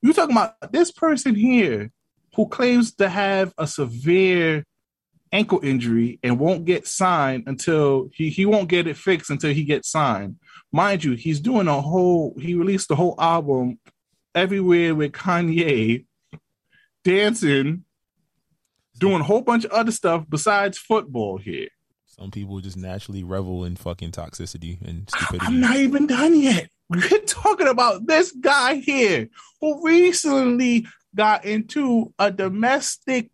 You 0.02 0.12
talking 0.12 0.36
about 0.36 0.72
this 0.72 0.90
person 0.90 1.34
here 1.34 1.90
who 2.34 2.46
claims 2.48 2.94
to 2.96 3.08
have 3.08 3.54
a 3.56 3.66
severe 3.66 4.64
ankle 5.32 5.60
injury 5.62 6.18
and 6.22 6.38
won't 6.38 6.64
get 6.64 6.86
signed 6.86 7.44
until 7.46 8.08
he, 8.12 8.30
he 8.30 8.46
won't 8.46 8.68
get 8.68 8.86
it 8.86 8.96
fixed 8.96 9.30
until 9.30 9.52
he 9.52 9.64
gets 9.64 9.90
signed. 9.90 10.36
Mind 10.72 11.04
you, 11.04 11.12
he's 11.12 11.40
doing 11.40 11.68
a 11.68 11.80
whole 11.80 12.34
he 12.38 12.54
released 12.54 12.88
the 12.88 12.96
whole 12.96 13.16
album 13.18 13.78
everywhere 14.34 14.94
with 14.94 15.12
Kanye 15.12 16.04
dancing, 17.04 17.83
doing 18.98 19.20
a 19.20 19.24
whole 19.24 19.42
bunch 19.42 19.64
of 19.64 19.72
other 19.72 19.92
stuff 19.92 20.24
besides 20.28 20.78
football 20.78 21.38
here. 21.38 21.68
Some 22.06 22.30
people 22.30 22.60
just 22.60 22.76
naturally 22.76 23.24
revel 23.24 23.64
in 23.64 23.74
fucking 23.76 24.12
toxicity 24.12 24.80
and 24.86 25.08
stupidity. 25.10 25.46
I'm 25.46 25.60
not 25.60 25.76
even 25.76 26.06
done 26.06 26.38
yet. 26.40 26.68
We're 26.88 27.20
talking 27.26 27.66
about 27.66 28.06
this 28.06 28.30
guy 28.32 28.76
here 28.76 29.28
who 29.60 29.84
recently 29.84 30.86
got 31.14 31.44
into 31.44 32.12
a 32.18 32.30
domestic 32.30 33.30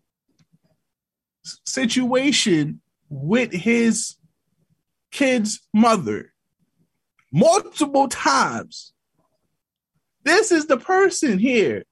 situation 1.67 2.81
with 3.09 3.53
his 3.53 4.17
kid's 5.11 5.61
mother 5.75 6.33
multiple 7.33 8.09
times. 8.09 8.93
This 10.25 10.53
is 10.53 10.67
the 10.67 10.77
person 10.77 11.39
here 11.39 11.85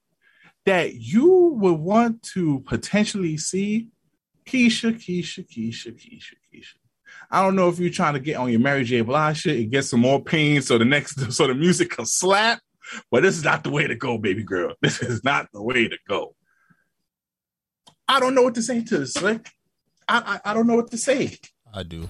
that 0.66 0.94
you 0.94 1.57
would 1.61 1.79
want 1.79 2.23
to 2.35 2.61
potentially 2.61 3.37
see. 3.37 3.88
Keisha, 4.47 4.94
Keisha, 4.94 5.47
Keisha, 5.47 5.92
Keisha, 5.92 6.35
Keisha. 6.53 6.75
I 7.31 7.42
don't 7.42 7.57
know 7.57 7.68
if 7.68 7.79
you're 7.79 7.90
trying 7.90 8.14
to 8.14 8.21
get 8.21 8.37
on 8.37 8.51
your 8.51 8.61
Mary 8.61 8.85
J. 8.85 9.03
Blige 9.03 9.40
shit 9.40 9.59
and 9.59 9.71
get 9.71 9.85
some 9.85 10.01
more 10.01 10.23
pain 10.23 10.62
so 10.62 10.79
the 10.79 10.85
next 10.85 11.33
so 11.33 11.47
the 11.47 11.55
music 11.55 11.90
can 11.90 12.07
slap, 12.07 12.61
but 13.11 13.23
this 13.23 13.37
is 13.37 13.44
not 13.44 13.64
the 13.64 13.71
way 13.71 13.87
to 13.87 13.94
go, 13.94 14.18
baby 14.18 14.42
girl. 14.42 14.75
This 14.81 15.03
is 15.03 15.23
not 15.25 15.49
the 15.53 15.62
way 15.62 15.88
to 15.88 15.99
go. 16.09 16.35
I 18.07 18.21
don't 18.21 18.35
know 18.35 18.42
what 18.42 18.55
to 18.55 18.62
say 18.62 18.83
to 18.83 18.99
this. 18.99 19.14
Slick. 19.14 19.51
I, 20.09 20.40
I 20.44 20.51
I 20.51 20.55
don't 20.55 20.66
know 20.66 20.77
what 20.77 20.90
to 20.92 20.99
say. 20.99 21.37
I 21.75 21.83
do. 21.83 22.09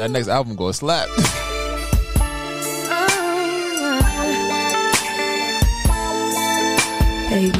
That 0.00 0.10
next 0.10 0.28
album 0.28 0.56
gonna 0.56 0.72
slap. 0.72 1.08
Baby. 7.30 7.52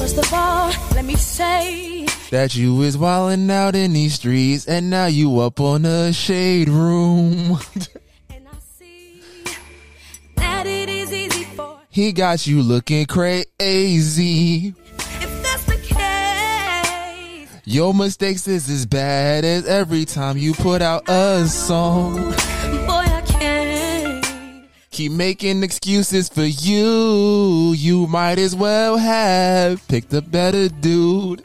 First 0.00 0.18
of 0.18 0.34
all, 0.34 0.72
let 0.96 1.04
me 1.04 1.14
say 1.14 2.06
that 2.32 2.56
you 2.56 2.82
is 2.82 2.96
wildin' 2.96 3.48
out 3.48 3.76
in 3.76 3.92
these 3.92 4.14
streets, 4.14 4.66
and 4.66 4.90
now 4.90 5.06
you 5.06 5.38
up 5.38 5.60
on 5.60 5.84
a 5.84 6.12
shade 6.12 6.68
room. 6.68 7.60
and 8.30 8.48
I 8.48 8.58
see 8.58 9.22
that 10.34 10.66
it 10.66 10.88
is 10.88 11.12
easy 11.12 11.44
for 11.44 11.78
he 11.88 12.10
got 12.10 12.48
you 12.48 12.62
looking 12.62 13.06
crazy. 13.06 13.46
if 13.58 15.42
that's 15.42 15.64
the 15.66 15.76
case. 15.86 17.48
Your 17.64 17.94
mistakes 17.94 18.48
is 18.48 18.68
as 18.68 18.86
bad 18.86 19.44
as 19.44 19.66
every 19.66 20.04
time 20.04 20.36
you 20.36 20.52
put 20.52 20.82
out 20.82 21.08
a 21.08 21.46
song. 21.46 22.34
Keep 24.90 25.12
making 25.12 25.62
excuses 25.62 26.28
for 26.28 26.42
you. 26.42 27.72
You 27.72 28.06
might 28.08 28.38
as 28.38 28.56
well 28.56 28.96
have 28.96 29.86
picked 29.86 30.12
a 30.12 30.20
better 30.20 30.68
dude. 30.68 31.44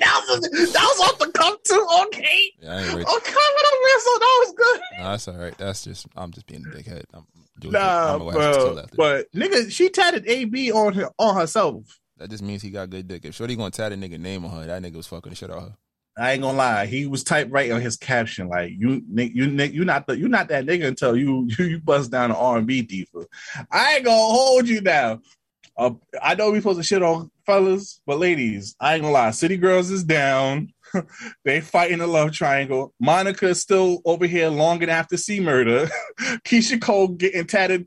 That 0.00 0.24
was, 0.28 0.40
that 0.40 0.82
was 0.82 1.00
off 1.08 1.18
the 1.18 1.30
cuff 1.32 1.62
too. 1.62 1.86
Okay. 2.06 2.52
Yeah, 2.60 2.72
I 2.72 2.80
ain't 2.80 2.88
ready. 2.88 3.02
Okay, 3.02 3.32
what 3.32 3.66
man? 3.84 4.00
So 4.00 4.18
that 4.18 4.36
was 4.40 4.54
good. 4.56 4.80
That's 4.98 5.28
all 5.28 5.34
right. 5.34 5.58
That's 5.58 5.84
just 5.84 6.06
I'm 6.16 6.30
just 6.30 6.46
being 6.46 6.64
a 6.64 6.68
dickhead. 6.68 7.04
I'm 7.12 7.26
doing 7.58 7.72
Nah, 7.72 8.12
I'm 8.12 8.18
gonna 8.18 8.24
watch 8.24 8.36
it 8.36 8.60
till 8.60 8.74
bro. 8.74 8.84
But 8.96 9.32
nigga, 9.32 9.70
she 9.70 9.88
tatted 9.90 10.26
AB 10.26 10.72
on 10.72 10.94
her 10.94 11.10
on 11.18 11.36
herself. 11.36 12.00
That 12.16 12.30
just 12.30 12.42
means 12.42 12.62
he 12.62 12.70
got 12.70 12.90
good 12.90 13.08
dick. 13.08 13.24
If 13.24 13.34
Shorty 13.34 13.56
gonna 13.56 13.70
tat 13.70 13.92
a 13.92 13.96
nigga 13.96 14.18
name 14.18 14.44
on 14.44 14.52
her, 14.52 14.66
that 14.66 14.82
nigga 14.82 14.96
was 14.96 15.06
fucking 15.06 15.30
the 15.30 15.36
shit 15.36 15.50
out 15.50 15.56
of 15.56 15.62
her. 15.64 15.76
I 16.18 16.32
ain't 16.32 16.42
gonna 16.42 16.56
lie. 16.56 16.86
He 16.86 17.06
was 17.06 17.24
typed 17.24 17.50
right 17.50 17.70
on 17.70 17.80
his 17.80 17.96
caption, 17.96 18.48
like 18.48 18.72
you, 18.76 19.02
you, 19.12 19.46
you 19.46 19.84
not 19.84 20.06
the, 20.06 20.18
you 20.18 20.28
not 20.28 20.48
that 20.48 20.66
nigga 20.66 20.86
until 20.86 21.16
you, 21.16 21.48
you, 21.58 21.64
you 21.64 21.80
bust 21.80 22.10
down 22.10 22.30
the 22.30 22.36
R 22.36 22.58
and 22.58 22.66
B 22.66 22.82
diva. 22.82 23.26
I 23.70 23.96
ain't 23.96 24.04
gonna 24.04 24.16
hold 24.16 24.68
you 24.68 24.80
down. 24.80 25.22
Uh, 25.76 25.92
I 26.22 26.34
know 26.34 26.50
we 26.50 26.58
supposed 26.58 26.78
to 26.78 26.82
shit 26.82 27.02
on 27.02 27.30
fellas, 27.46 28.00
but 28.06 28.18
ladies, 28.18 28.76
I 28.80 28.94
ain't 28.94 29.02
gonna 29.02 29.14
lie. 29.14 29.30
City 29.30 29.56
Girls 29.56 29.90
is 29.90 30.04
down. 30.04 30.72
they 31.44 31.60
fighting 31.60 32.00
a 32.00 32.06
love 32.06 32.32
triangle. 32.32 32.92
Monica 33.00 33.48
is 33.48 33.60
still 33.60 34.02
over 34.04 34.26
here 34.26 34.48
longing 34.48 34.90
after 34.90 35.16
C 35.16 35.40
murder. 35.40 35.88
Keyshia 36.44 36.80
Cole 36.80 37.08
getting 37.08 37.46
tatted, 37.46 37.86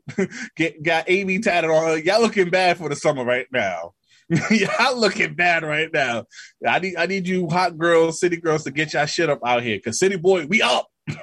get 0.56 0.82
got 0.82 1.08
AB 1.08 1.38
tatted 1.40 1.70
on 1.70 1.84
her. 1.84 1.98
Y'all 1.98 2.20
looking 2.20 2.50
bad 2.50 2.78
for 2.78 2.88
the 2.88 2.96
summer 2.96 3.24
right 3.24 3.46
now. 3.52 3.92
Y'all 4.50 4.98
looking 4.98 5.34
bad 5.34 5.62
right 5.64 5.90
now. 5.92 6.24
I 6.66 6.78
need 6.78 6.96
I 6.96 7.06
need 7.06 7.28
you 7.28 7.48
hot 7.48 7.76
girls, 7.78 8.20
city 8.20 8.36
girls 8.36 8.64
to 8.64 8.70
get 8.70 8.92
y'all 8.92 9.06
shit 9.06 9.28
up 9.28 9.40
out 9.44 9.62
here. 9.62 9.78
Cause 9.84 9.98
city 9.98 10.16
boy, 10.16 10.46
we 10.46 10.62
up. 10.62 10.86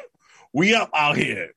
we 0.53 0.75
up 0.75 0.89
out 0.93 1.17
here. 1.17 1.49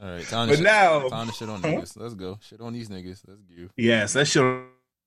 All 0.00 0.08
right, 0.08 0.24
time 0.26 0.48
But 0.48 0.56
shit, 0.56 0.64
now- 0.64 1.08
time 1.08 1.26
to 1.28 1.32
shit 1.32 1.48
on 1.48 1.62
Huh? 1.62 1.68
niggas. 1.68 1.96
Let's 1.96 2.14
go. 2.14 2.38
Shit 2.42 2.60
on 2.60 2.72
these 2.72 2.88
niggas. 2.88 3.22
Let's 3.26 3.40
go. 3.42 3.68
Yes, 3.76 4.14
let's 4.14 4.30
show 4.30 4.64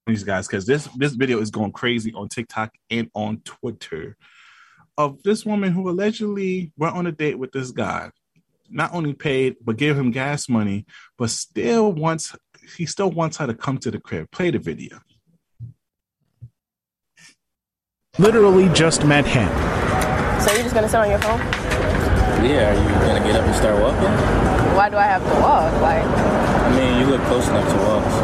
these 0.07 0.23
guys 0.23 0.47
because 0.47 0.65
this 0.65 0.87
this 0.95 1.13
video 1.13 1.39
is 1.39 1.51
going 1.51 1.71
crazy 1.71 2.13
on 2.13 2.27
TikTok 2.29 2.73
and 2.89 3.09
on 3.13 3.41
Twitter 3.45 4.17
of 4.97 5.21
this 5.23 5.45
woman 5.45 5.71
who 5.73 5.89
allegedly 5.89 6.71
went 6.77 6.95
on 6.95 7.07
a 7.07 7.11
date 7.11 7.39
with 7.39 7.51
this 7.51 7.71
guy. 7.71 8.11
Not 8.69 8.93
only 8.93 9.13
paid, 9.13 9.57
but 9.63 9.77
gave 9.77 9.97
him 9.97 10.11
gas 10.11 10.49
money, 10.49 10.85
but 11.17 11.29
still 11.29 11.91
wants 11.93 12.35
he 12.77 12.85
still 12.85 13.11
wants 13.11 13.37
her 13.37 13.47
to 13.47 13.53
come 13.53 13.77
to 13.79 13.91
the 13.91 13.99
crib. 13.99 14.29
Play 14.31 14.51
the 14.51 14.59
video. 14.59 14.99
Literally 18.17 18.69
just 18.69 19.03
met 19.03 19.25
him. 19.27 19.51
So 20.39 20.53
you're 20.53 20.63
just 20.63 20.73
gonna 20.73 20.87
sit 20.87 20.95
on 20.95 21.09
your 21.09 21.19
phone? 21.19 21.37
Yeah, 22.47 22.71
are 22.71 22.79
you 22.79 22.87
gonna 23.03 23.19
get 23.19 23.35
up 23.35 23.43
and 23.43 23.53
start 23.53 23.75
walking? 23.75 24.07
Why 24.71 24.87
do 24.87 24.95
I 24.95 25.03
have 25.03 25.21
to 25.21 25.35
walk? 25.43 25.73
Like, 25.81 26.07
I 26.07 26.69
mean, 26.79 27.01
you 27.01 27.07
look 27.11 27.19
close 27.27 27.45
enough 27.49 27.67
to 27.67 27.77
walk. 27.83 28.07
So. 28.07 28.23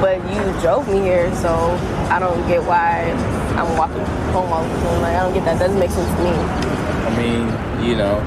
but 0.00 0.16
you 0.32 0.40
drove 0.62 0.88
me 0.88 1.00
here, 1.00 1.28
so 1.36 1.52
I 2.08 2.18
don't 2.18 2.40
get 2.48 2.64
why 2.64 3.12
I'm 3.60 3.76
walking 3.76 4.00
home 4.32 4.48
all 4.48 4.64
the 4.64 4.72
time. 4.80 5.02
Like, 5.02 5.16
I 5.16 5.20
don't 5.20 5.34
get 5.34 5.44
that. 5.44 5.58
Doesn't 5.58 5.78
make 5.78 5.90
sense 5.90 6.08
to 6.08 6.22
me. 6.24 6.32
I 6.32 7.12
mean, 7.12 7.44
you 7.84 7.92
know, 7.92 8.24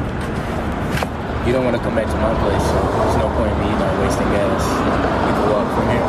you 1.47 1.53
don't 1.57 1.65
want 1.65 1.75
to 1.75 1.81
come 1.81 1.95
back 1.95 2.05
to 2.05 2.17
my 2.21 2.37
place, 2.37 2.61
so 2.69 2.77
there's 3.01 3.17
no 3.17 3.33
point 3.33 3.49
in 3.49 3.57
me, 3.65 3.65
you 3.65 3.79
know, 3.81 3.89
wasting 4.05 4.29
gas. 4.29 4.61
You 4.61 5.33
can 5.41 5.49
walk 5.49 5.65
from 5.73 5.89
here. 5.89 6.05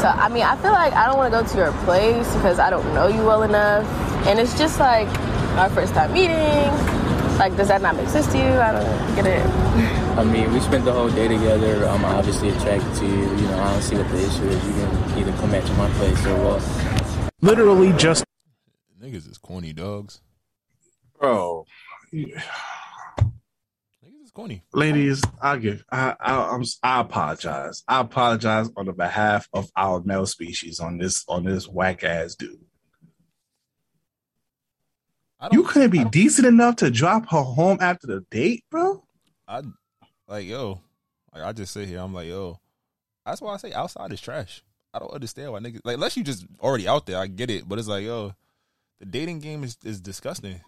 So 0.00 0.08
I 0.08 0.28
mean, 0.28 0.42
I 0.42 0.56
feel 0.56 0.72
like 0.72 0.92
I 0.92 1.06
don't 1.06 1.16
want 1.16 1.32
to 1.32 1.40
go 1.40 1.46
to 1.46 1.56
your 1.56 1.72
place 1.84 2.32
because 2.34 2.58
I 2.58 2.70
don't 2.70 2.84
know 2.94 3.08
you 3.08 3.24
well 3.24 3.42
enough, 3.42 3.84
and 4.26 4.38
it's 4.38 4.56
just 4.58 4.78
like 4.78 5.08
our 5.56 5.70
first 5.70 5.94
time 5.94 6.12
meeting. 6.12 6.70
Like, 7.38 7.56
does 7.56 7.68
that 7.68 7.82
not 7.82 7.96
make 7.96 8.08
sense 8.08 8.26
to 8.28 8.38
you? 8.38 8.44
I 8.44 8.72
don't 8.72 9.14
get 9.14 9.26
it. 9.26 9.44
I 10.18 10.24
mean, 10.24 10.52
we 10.52 10.60
spent 10.60 10.84
the 10.86 10.92
whole 10.92 11.10
day 11.10 11.28
together. 11.28 11.86
I'm 11.86 12.04
obviously 12.04 12.48
attracted 12.48 12.94
to 12.96 13.06
you. 13.06 13.22
You 13.22 13.48
know, 13.48 13.58
I 13.58 13.72
don't 13.72 13.82
see 13.82 13.96
what 13.96 14.08
the 14.08 14.18
issue 14.18 14.44
is. 14.44 14.64
You 14.66 14.72
can 14.72 15.18
either 15.18 15.32
come 15.32 15.50
back 15.50 15.64
to 15.64 15.72
my 15.74 15.90
place 15.90 16.26
or 16.26 16.36
what. 16.42 17.32
Literally 17.42 17.92
just 17.92 18.24
Niggas 19.02 19.30
is 19.30 19.38
corny 19.38 19.72
dogs. 19.72 20.20
Bro, 21.18 21.66
Niggas 22.12 22.36
is 22.36 22.42
corny. 24.36 24.62
ladies, 24.74 25.22
I 25.40 25.56
give 25.56 25.82
I, 25.90 26.14
I 26.20 26.50
I'm 26.50 26.62
I 26.82 27.00
apologize. 27.00 27.82
I 27.88 28.00
apologize 28.00 28.68
on 28.76 28.84
the 28.84 28.92
behalf 28.92 29.48
of 29.54 29.70
our 29.76 30.02
male 30.04 30.26
species 30.26 30.78
on 30.78 30.98
this 30.98 31.24
on 31.26 31.44
this 31.44 31.66
whack 31.66 32.04
ass 32.04 32.34
dude. 32.34 32.60
You 35.50 35.62
couldn't 35.64 35.90
be 35.90 36.04
decent 36.04 36.46
enough 36.46 36.76
to 36.76 36.90
drop 36.90 37.30
her 37.30 37.42
home 37.42 37.78
after 37.80 38.06
the 38.06 38.20
date, 38.30 38.64
bro. 38.70 39.04
I 39.48 39.62
like 40.28 40.46
yo. 40.46 40.80
Like 41.34 41.42
I 41.42 41.52
just 41.52 41.72
sit 41.72 41.88
here. 41.88 42.00
I'm 42.00 42.12
like 42.12 42.28
yo. 42.28 42.60
That's 43.24 43.40
why 43.40 43.54
I 43.54 43.56
say 43.56 43.72
outside 43.72 44.12
is 44.12 44.20
trash. 44.20 44.62
I 44.92 44.98
don't 44.98 45.12
understand 45.12 45.52
why 45.52 45.60
niggas 45.60 45.80
like 45.84 45.94
unless 45.94 46.16
you 46.16 46.24
just 46.24 46.46
already 46.60 46.86
out 46.86 47.06
there. 47.06 47.18
I 47.18 47.26
get 47.26 47.50
it, 47.50 47.66
but 47.66 47.78
it's 47.78 47.88
like 47.88 48.04
yo, 48.04 48.34
the 49.00 49.06
dating 49.06 49.38
game 49.38 49.64
is 49.64 49.78
is 49.82 50.00
disgusting. 50.00 50.60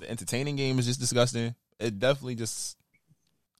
The 0.00 0.08
entertaining 0.08 0.54
game 0.54 0.78
is 0.78 0.86
just 0.86 1.00
disgusting. 1.00 1.56
It 1.80 1.98
definitely 1.98 2.36
just 2.36 2.77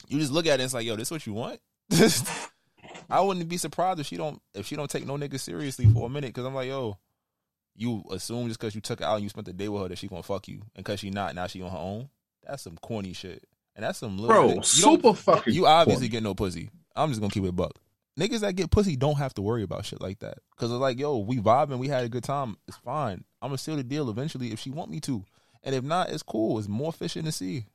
you 0.08 0.18
just 0.18 0.32
look 0.32 0.46
at 0.46 0.50
it. 0.50 0.54
and 0.54 0.62
It's 0.62 0.74
like 0.74 0.86
yo, 0.86 0.96
this 0.96 1.10
what 1.10 1.26
you 1.26 1.34
want. 1.34 1.60
I 3.10 3.20
wouldn't 3.20 3.48
be 3.48 3.56
surprised 3.56 4.00
if 4.00 4.06
she 4.06 4.16
don't 4.16 4.40
if 4.54 4.66
she 4.66 4.76
don't 4.76 4.90
take 4.90 5.06
no 5.06 5.16
nigga 5.16 5.38
seriously 5.38 5.86
for 5.86 6.06
a 6.06 6.10
minute 6.10 6.28
because 6.34 6.44
I'm 6.44 6.54
like 6.54 6.68
yo, 6.68 6.98
you 7.74 8.04
assume 8.10 8.48
just 8.48 8.60
because 8.60 8.74
you 8.74 8.80
took 8.80 9.00
her 9.00 9.06
out 9.06 9.14
and 9.14 9.22
you 9.22 9.28
spent 9.28 9.46
the 9.46 9.52
day 9.52 9.68
with 9.68 9.82
her 9.82 9.88
that 9.88 9.98
she 9.98 10.08
gonna 10.08 10.22
fuck 10.22 10.48
you 10.48 10.60
and 10.74 10.84
because 10.84 11.00
she 11.00 11.10
not 11.10 11.34
now 11.34 11.46
she 11.46 11.62
on 11.62 11.70
her 11.70 11.78
own. 11.78 12.08
That's 12.46 12.62
some 12.62 12.76
corny 12.78 13.12
shit. 13.12 13.44
And 13.76 13.84
that's 13.84 13.98
some 13.98 14.18
little 14.18 14.34
Bro, 14.48 14.54
you 14.54 14.62
super 14.62 15.14
fucking 15.14 15.54
You 15.54 15.66
obviously 15.66 16.06
corny. 16.08 16.12
get 16.12 16.22
no 16.24 16.34
pussy. 16.34 16.70
I'm 16.96 17.10
just 17.10 17.20
gonna 17.20 17.32
keep 17.32 17.44
it 17.44 17.54
buck. 17.54 17.72
Niggas 18.18 18.40
that 18.40 18.56
get 18.56 18.70
pussy 18.72 18.96
don't 18.96 19.18
have 19.18 19.32
to 19.34 19.42
worry 19.42 19.62
about 19.62 19.84
shit 19.86 20.00
like 20.00 20.18
that. 20.18 20.38
Cause 20.56 20.72
it's 20.72 20.80
like, 20.80 20.98
yo, 20.98 21.18
we 21.18 21.38
vibing, 21.38 21.78
we 21.78 21.86
had 21.86 22.04
a 22.04 22.08
good 22.08 22.24
time. 22.24 22.56
It's 22.66 22.76
fine. 22.78 23.22
I'm 23.40 23.50
gonna 23.50 23.58
seal 23.58 23.76
the 23.76 23.84
deal 23.84 24.10
eventually 24.10 24.50
if 24.50 24.58
she 24.58 24.70
want 24.70 24.90
me 24.90 24.98
to. 25.00 25.24
And 25.62 25.74
if 25.74 25.84
not, 25.84 26.10
it's 26.10 26.24
cool. 26.24 26.58
It's 26.58 26.66
more 26.68 26.92
fish 26.92 27.16
in 27.16 27.24
the 27.26 27.32
sea. 27.32 27.66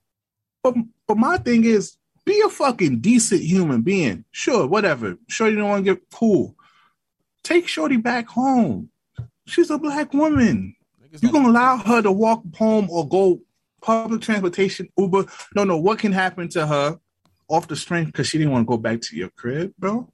But 0.61 0.75
but 1.07 1.17
my 1.17 1.37
thing 1.37 1.63
is, 1.63 1.97
be 2.25 2.41
a 2.45 2.49
fucking 2.49 2.99
decent 2.99 3.41
human 3.41 3.81
being. 3.81 4.23
Sure, 4.31 4.65
whatever. 4.67 5.17
Sure, 5.27 5.49
you 5.49 5.55
don't 5.57 5.69
want 5.69 5.85
to 5.85 5.93
get 5.95 6.03
cool. 6.11 6.55
Take 7.43 7.67
Shorty 7.67 7.97
back 7.97 8.27
home. 8.27 8.89
She's 9.45 9.69
a 9.69 9.77
black 9.77 10.13
woman. 10.13 10.75
You 11.21 11.31
gonna 11.31 11.49
allow 11.49 11.77
her 11.77 12.01
to 12.01 12.11
walk 12.11 12.41
home 12.55 12.89
or 12.89 13.07
go 13.07 13.39
public 13.81 14.21
transportation, 14.21 14.87
Uber? 14.97 15.25
No, 15.55 15.63
no. 15.63 15.77
What 15.77 15.99
can 15.99 16.11
happen 16.11 16.47
to 16.49 16.65
her 16.65 16.97
off 17.49 17.67
the 17.67 17.75
strength 17.75 18.07
because 18.13 18.27
she 18.27 18.37
didn't 18.37 18.53
want 18.53 18.65
to 18.65 18.69
go 18.69 18.77
back 18.77 19.01
to 19.01 19.15
your 19.15 19.29
crib, 19.31 19.73
bro? 19.77 20.09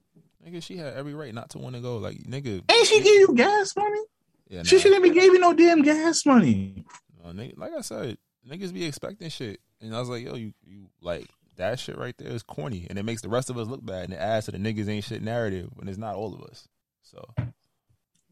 nigga, 0.46 0.62
she 0.62 0.76
had 0.76 0.94
every 0.94 1.14
right 1.14 1.32
not 1.32 1.48
to 1.50 1.58
want 1.58 1.74
to 1.76 1.80
go. 1.80 1.98
Like, 1.98 2.16
nigga, 2.18 2.62
Ain't 2.70 2.86
she 2.86 2.98
give 3.00 3.14
you 3.14 3.34
gas 3.34 3.74
money? 3.76 4.00
yeah, 4.48 4.62
She 4.64 4.76
nah. 4.76 4.82
shouldn't 4.82 5.02
be 5.02 5.10
give 5.10 5.24
you 5.24 5.38
no 5.38 5.54
damn 5.54 5.82
gas 5.82 6.26
money. 6.26 6.84
No, 7.22 7.30
nigga, 7.30 7.56
like 7.56 7.72
I 7.72 7.82
said, 7.82 8.18
niggas 8.48 8.72
be 8.72 8.84
expecting 8.84 9.28
shit, 9.30 9.60
and 9.80 9.94
I 9.94 10.00
was 10.00 10.08
like, 10.08 10.24
yo, 10.24 10.34
you, 10.34 10.52
you 10.66 10.88
like 11.00 11.28
that 11.60 11.78
shit 11.78 11.96
right 11.96 12.14
there 12.18 12.28
is 12.28 12.42
corny, 12.42 12.86
and 12.90 12.98
it 12.98 13.04
makes 13.04 13.22
the 13.22 13.28
rest 13.28 13.48
of 13.50 13.56
us 13.56 13.68
look 13.68 13.84
bad, 13.84 14.04
and 14.04 14.14
it 14.14 14.18
adds 14.20 14.46
to 14.46 14.52
the 14.52 14.58
niggas 14.58 14.88
ain't 14.88 15.04
shit 15.04 15.22
narrative 15.22 15.70
when 15.74 15.88
it's 15.88 15.98
not 15.98 16.16
all 16.16 16.34
of 16.34 16.42
us. 16.42 16.68
So 17.02 17.24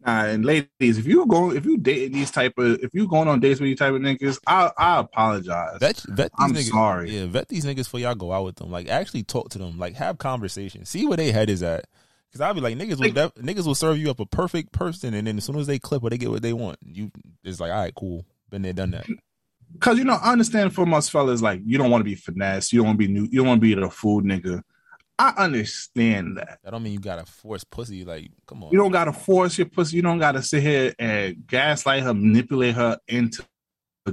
Nah, 0.07 0.27
and 0.27 0.45
ladies, 0.45 0.97
if 0.99 1.07
you 1.07 1.27
go, 1.27 1.51
if 1.51 1.65
you 1.67 1.77
date 1.77 2.13
these 2.13 2.31
type 2.31 2.57
of, 2.57 2.79
if 2.85 2.95
you 2.95 3.09
going 3.09 3.27
on 3.27 3.41
dates 3.41 3.59
with 3.59 3.69
these 3.69 3.79
type 3.79 3.93
of 3.93 4.01
niggas, 4.01 4.39
I 4.47 4.71
I 4.79 5.01
apologize. 5.01 5.79
vet, 5.81 6.01
vet 6.09 6.31
these 6.39 6.45
I'm 6.51 6.55
niggas. 6.55 6.71
sorry. 6.71 7.11
Yeah, 7.17 7.27
vet 7.27 7.49
these 7.49 7.65
niggas 7.65 7.89
for 7.89 7.99
y'all 7.99 8.15
go 8.15 8.33
out 8.33 8.45
with 8.45 8.57
them. 8.57 8.71
Like 8.71 8.89
actually 8.89 9.25
talk 9.25 9.51
to 9.51 9.59
them. 9.59 9.79
Like 9.79 9.95
have 9.95 10.19
conversations. 10.19 10.89
See 10.89 11.07
where 11.07 11.17
they 11.17 11.33
head 11.33 11.51
is 11.51 11.63
at. 11.63 11.87
Cause 12.33 12.43
I'll 12.43 12.55
be 12.55 12.61
like 12.61 12.77
niggas 12.77 13.01
will 13.01 13.11
def- 13.13 13.35
niggas 13.37 13.67
will 13.67 13.75
serve 13.75 13.99
you 13.99 14.11
up 14.11 14.21
a 14.21 14.27
perfect 14.27 14.71
person, 14.73 15.15
and 15.15 15.27
then 15.27 15.39
as 15.39 15.45
soon 15.45 15.57
as 15.57 15.67
they 15.67 15.79
clip 15.79 16.05
or 16.05 16.11
they 16.11 16.19
get 16.19 16.31
what 16.31 16.43
they 16.43 16.53
want, 16.53 16.79
you 16.85 17.11
it's 17.43 17.59
like 17.59 17.73
all 17.73 17.79
right, 17.79 17.95
cool, 17.95 18.25
been 18.51 18.63
there, 18.63 18.75
done 18.75 18.91
that. 18.93 19.07
Cause 19.81 19.99
you 19.99 20.05
know, 20.05 20.19
I 20.21 20.33
understand 20.33 20.75
for 20.75 20.87
most 20.87 21.11
fellas, 21.11 21.43
like 21.43 21.61
you 21.65 21.79
don't 21.79 21.91
want 21.91 22.01
to 22.01 22.05
be 22.05 22.15
finesse, 22.15 22.73
you 22.73 22.81
don't 22.81 22.87
want 22.87 22.99
to 22.99 23.07
be 23.07 23.13
new, 23.13 23.29
you 23.31 23.39
don't 23.41 23.49
want 23.49 23.61
to 23.61 23.63
be 23.63 23.75
the 23.75 23.91
fool 23.91 24.23
nigga. 24.23 24.63
I 25.19 25.35
understand 25.37 26.37
that. 26.39 26.61
That 26.63 26.71
don't 26.71 26.83
mean 26.83 26.93
you 26.93 27.01
gotta 27.01 27.27
force 27.27 27.65
pussy. 27.65 28.05
Like 28.05 28.31
come 28.47 28.63
on, 28.63 28.71
You 28.71 28.79
don't 28.79 28.93
gotta 28.93 29.13
force 29.13 29.59
your 29.59 29.67
pussy. 29.67 29.97
You 29.97 30.03
don't 30.03 30.19
gotta 30.19 30.43
sit 30.43 30.63
here 30.63 30.95
and 30.99 31.45
gaslight 31.47 32.05
her, 32.05 32.15
manipulate 32.15 32.75
her 32.77 32.99
into 33.09 33.45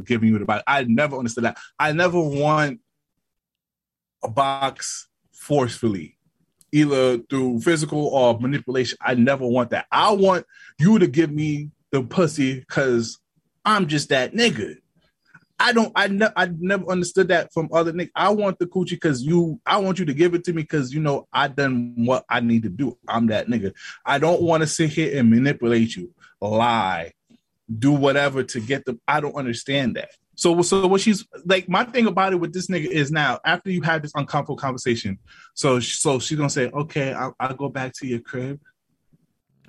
giving 0.03 0.29
you 0.29 0.39
the 0.39 0.45
box. 0.45 0.63
I 0.67 0.83
never 0.83 1.17
understood 1.17 1.45
that. 1.45 1.57
I 1.79 1.91
never 1.91 2.19
want 2.19 2.79
a 4.23 4.29
box 4.29 5.07
forcefully, 5.31 6.17
either 6.71 7.19
through 7.19 7.61
physical 7.61 8.07
or 8.07 8.39
manipulation. 8.39 8.97
I 8.99 9.13
never 9.13 9.45
want 9.45 9.69
that. 9.69 9.85
I 9.91 10.11
want 10.11 10.45
you 10.79 10.97
to 10.99 11.07
give 11.07 11.31
me 11.31 11.69
the 11.91 12.03
pussy 12.03 12.59
because 12.59 13.19
I'm 13.63 13.87
just 13.87 14.09
that 14.09 14.33
nigga. 14.33 14.77
I 15.59 15.71
don't. 15.71 15.91
I 15.95 16.07
ne- 16.07 16.33
I 16.35 16.49
never 16.59 16.85
understood 16.87 17.29
that 17.29 17.53
from 17.53 17.69
other 17.71 17.93
niggas. 17.93 18.11
I 18.15 18.29
want 18.29 18.59
the 18.59 18.65
coochie 18.65 18.91
because 18.91 19.23
you. 19.23 19.59
I 19.65 19.77
want 19.77 19.99
you 19.99 20.05
to 20.05 20.13
give 20.13 20.33
it 20.33 20.43
to 20.45 20.53
me 20.53 20.63
because 20.63 20.93
you 20.93 20.99
know 20.99 21.27
I 21.31 21.47
done 21.47 21.93
what 21.97 22.25
I 22.29 22.41
need 22.41 22.63
to 22.63 22.69
do. 22.69 22.97
I'm 23.07 23.27
that 23.27 23.47
nigga. 23.47 23.73
I 24.05 24.19
don't 24.19 24.41
want 24.41 24.61
to 24.61 24.67
sit 24.67 24.89
here 24.89 25.17
and 25.17 25.29
manipulate 25.29 25.95
you, 25.95 26.13
lie, 26.41 27.13
do 27.79 27.93
whatever 27.93 28.43
to 28.43 28.59
get 28.59 28.85
the. 28.85 28.99
I 29.07 29.21
don't 29.21 29.35
understand 29.35 29.95
that. 29.95 30.09
So, 30.35 30.61
so 30.61 30.85
what 30.85 31.01
she's 31.01 31.25
like, 31.45 31.69
my 31.69 31.85
thing 31.85 32.07
about 32.07 32.33
it 32.33 32.35
with 32.37 32.53
this 32.53 32.67
nigga 32.67 32.87
is 32.87 33.11
now 33.11 33.39
after 33.45 33.71
you 33.71 33.81
had 33.81 34.03
this 34.03 34.11
uncomfortable 34.15 34.57
conversation, 34.57 35.17
so 35.53 35.79
so 35.79 36.19
she's 36.19 36.37
gonna 36.37 36.49
say, 36.49 36.69
okay, 36.69 37.13
I'll, 37.13 37.35
I'll 37.39 37.55
go 37.55 37.69
back 37.69 37.93
to 37.99 38.07
your 38.07 38.19
crib. 38.19 38.59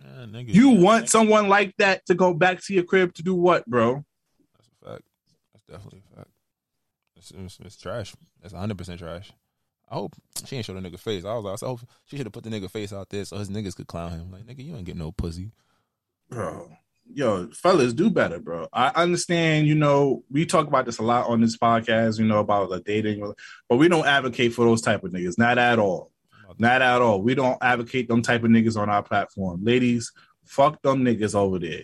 Ah, 0.00 0.26
nigga, 0.26 0.52
You 0.52 0.70
want 0.70 1.08
someone 1.08 1.48
like 1.48 1.74
that 1.78 2.04
to 2.06 2.14
go 2.14 2.34
back 2.34 2.60
to 2.64 2.74
your 2.74 2.82
crib 2.82 3.14
to 3.14 3.22
do 3.22 3.34
what, 3.34 3.64
bro? 3.66 4.04
That's 4.56 4.68
a 4.68 4.90
fact. 4.90 5.02
That's 5.52 5.55
definitely 5.68 6.02
a 6.12 6.16
fact. 6.16 6.30
It's, 7.16 7.30
it's, 7.30 7.58
it's 7.64 7.76
trash. 7.76 8.14
That's 8.42 8.52
100 8.52 8.76
percent 8.76 9.00
trash. 9.00 9.32
I 9.88 9.94
hope 9.94 10.16
she 10.44 10.56
ain't 10.56 10.64
show 10.66 10.74
the 10.74 10.80
nigga 10.80 10.98
face. 10.98 11.24
I 11.24 11.34
was 11.34 11.44
like, 11.44 11.62
I 11.62 11.66
hope 11.66 11.80
she 12.04 12.16
should 12.16 12.26
have 12.26 12.32
put 12.32 12.44
the 12.44 12.50
nigga 12.50 12.70
face 12.70 12.92
out 12.92 13.08
there 13.08 13.24
so 13.24 13.38
his 13.38 13.50
niggas 13.50 13.76
could 13.76 13.86
clown 13.86 14.10
him. 14.10 14.32
Like, 14.32 14.44
nigga, 14.44 14.64
you 14.64 14.74
ain't 14.76 14.84
get 14.84 14.96
no 14.96 15.12
pussy. 15.12 15.52
bro. 16.28 16.70
Yo, 17.14 17.48
fellas, 17.52 17.92
do 17.92 18.10
better, 18.10 18.40
bro. 18.40 18.66
I 18.72 18.88
understand, 18.96 19.68
you 19.68 19.76
know, 19.76 20.24
we 20.28 20.44
talk 20.44 20.66
about 20.66 20.86
this 20.86 20.98
a 20.98 21.04
lot 21.04 21.28
on 21.28 21.40
this 21.40 21.56
podcast, 21.56 22.18
you 22.18 22.24
know, 22.24 22.40
about 22.40 22.68
the 22.68 22.80
dating, 22.80 23.32
but 23.68 23.76
we 23.76 23.86
don't 23.86 24.06
advocate 24.06 24.52
for 24.54 24.64
those 24.64 24.82
type 24.82 25.04
of 25.04 25.12
niggas. 25.12 25.38
Not 25.38 25.56
at 25.56 25.78
all. 25.78 26.10
Not 26.58 26.82
at 26.82 27.02
all. 27.02 27.22
We 27.22 27.36
don't 27.36 27.58
advocate 27.62 28.08
them 28.08 28.22
type 28.22 28.42
of 28.42 28.50
niggas 28.50 28.76
on 28.76 28.90
our 28.90 29.04
platform. 29.04 29.64
Ladies, 29.64 30.10
fuck 30.44 30.82
them 30.82 31.04
niggas 31.04 31.36
over 31.36 31.60
there. 31.60 31.82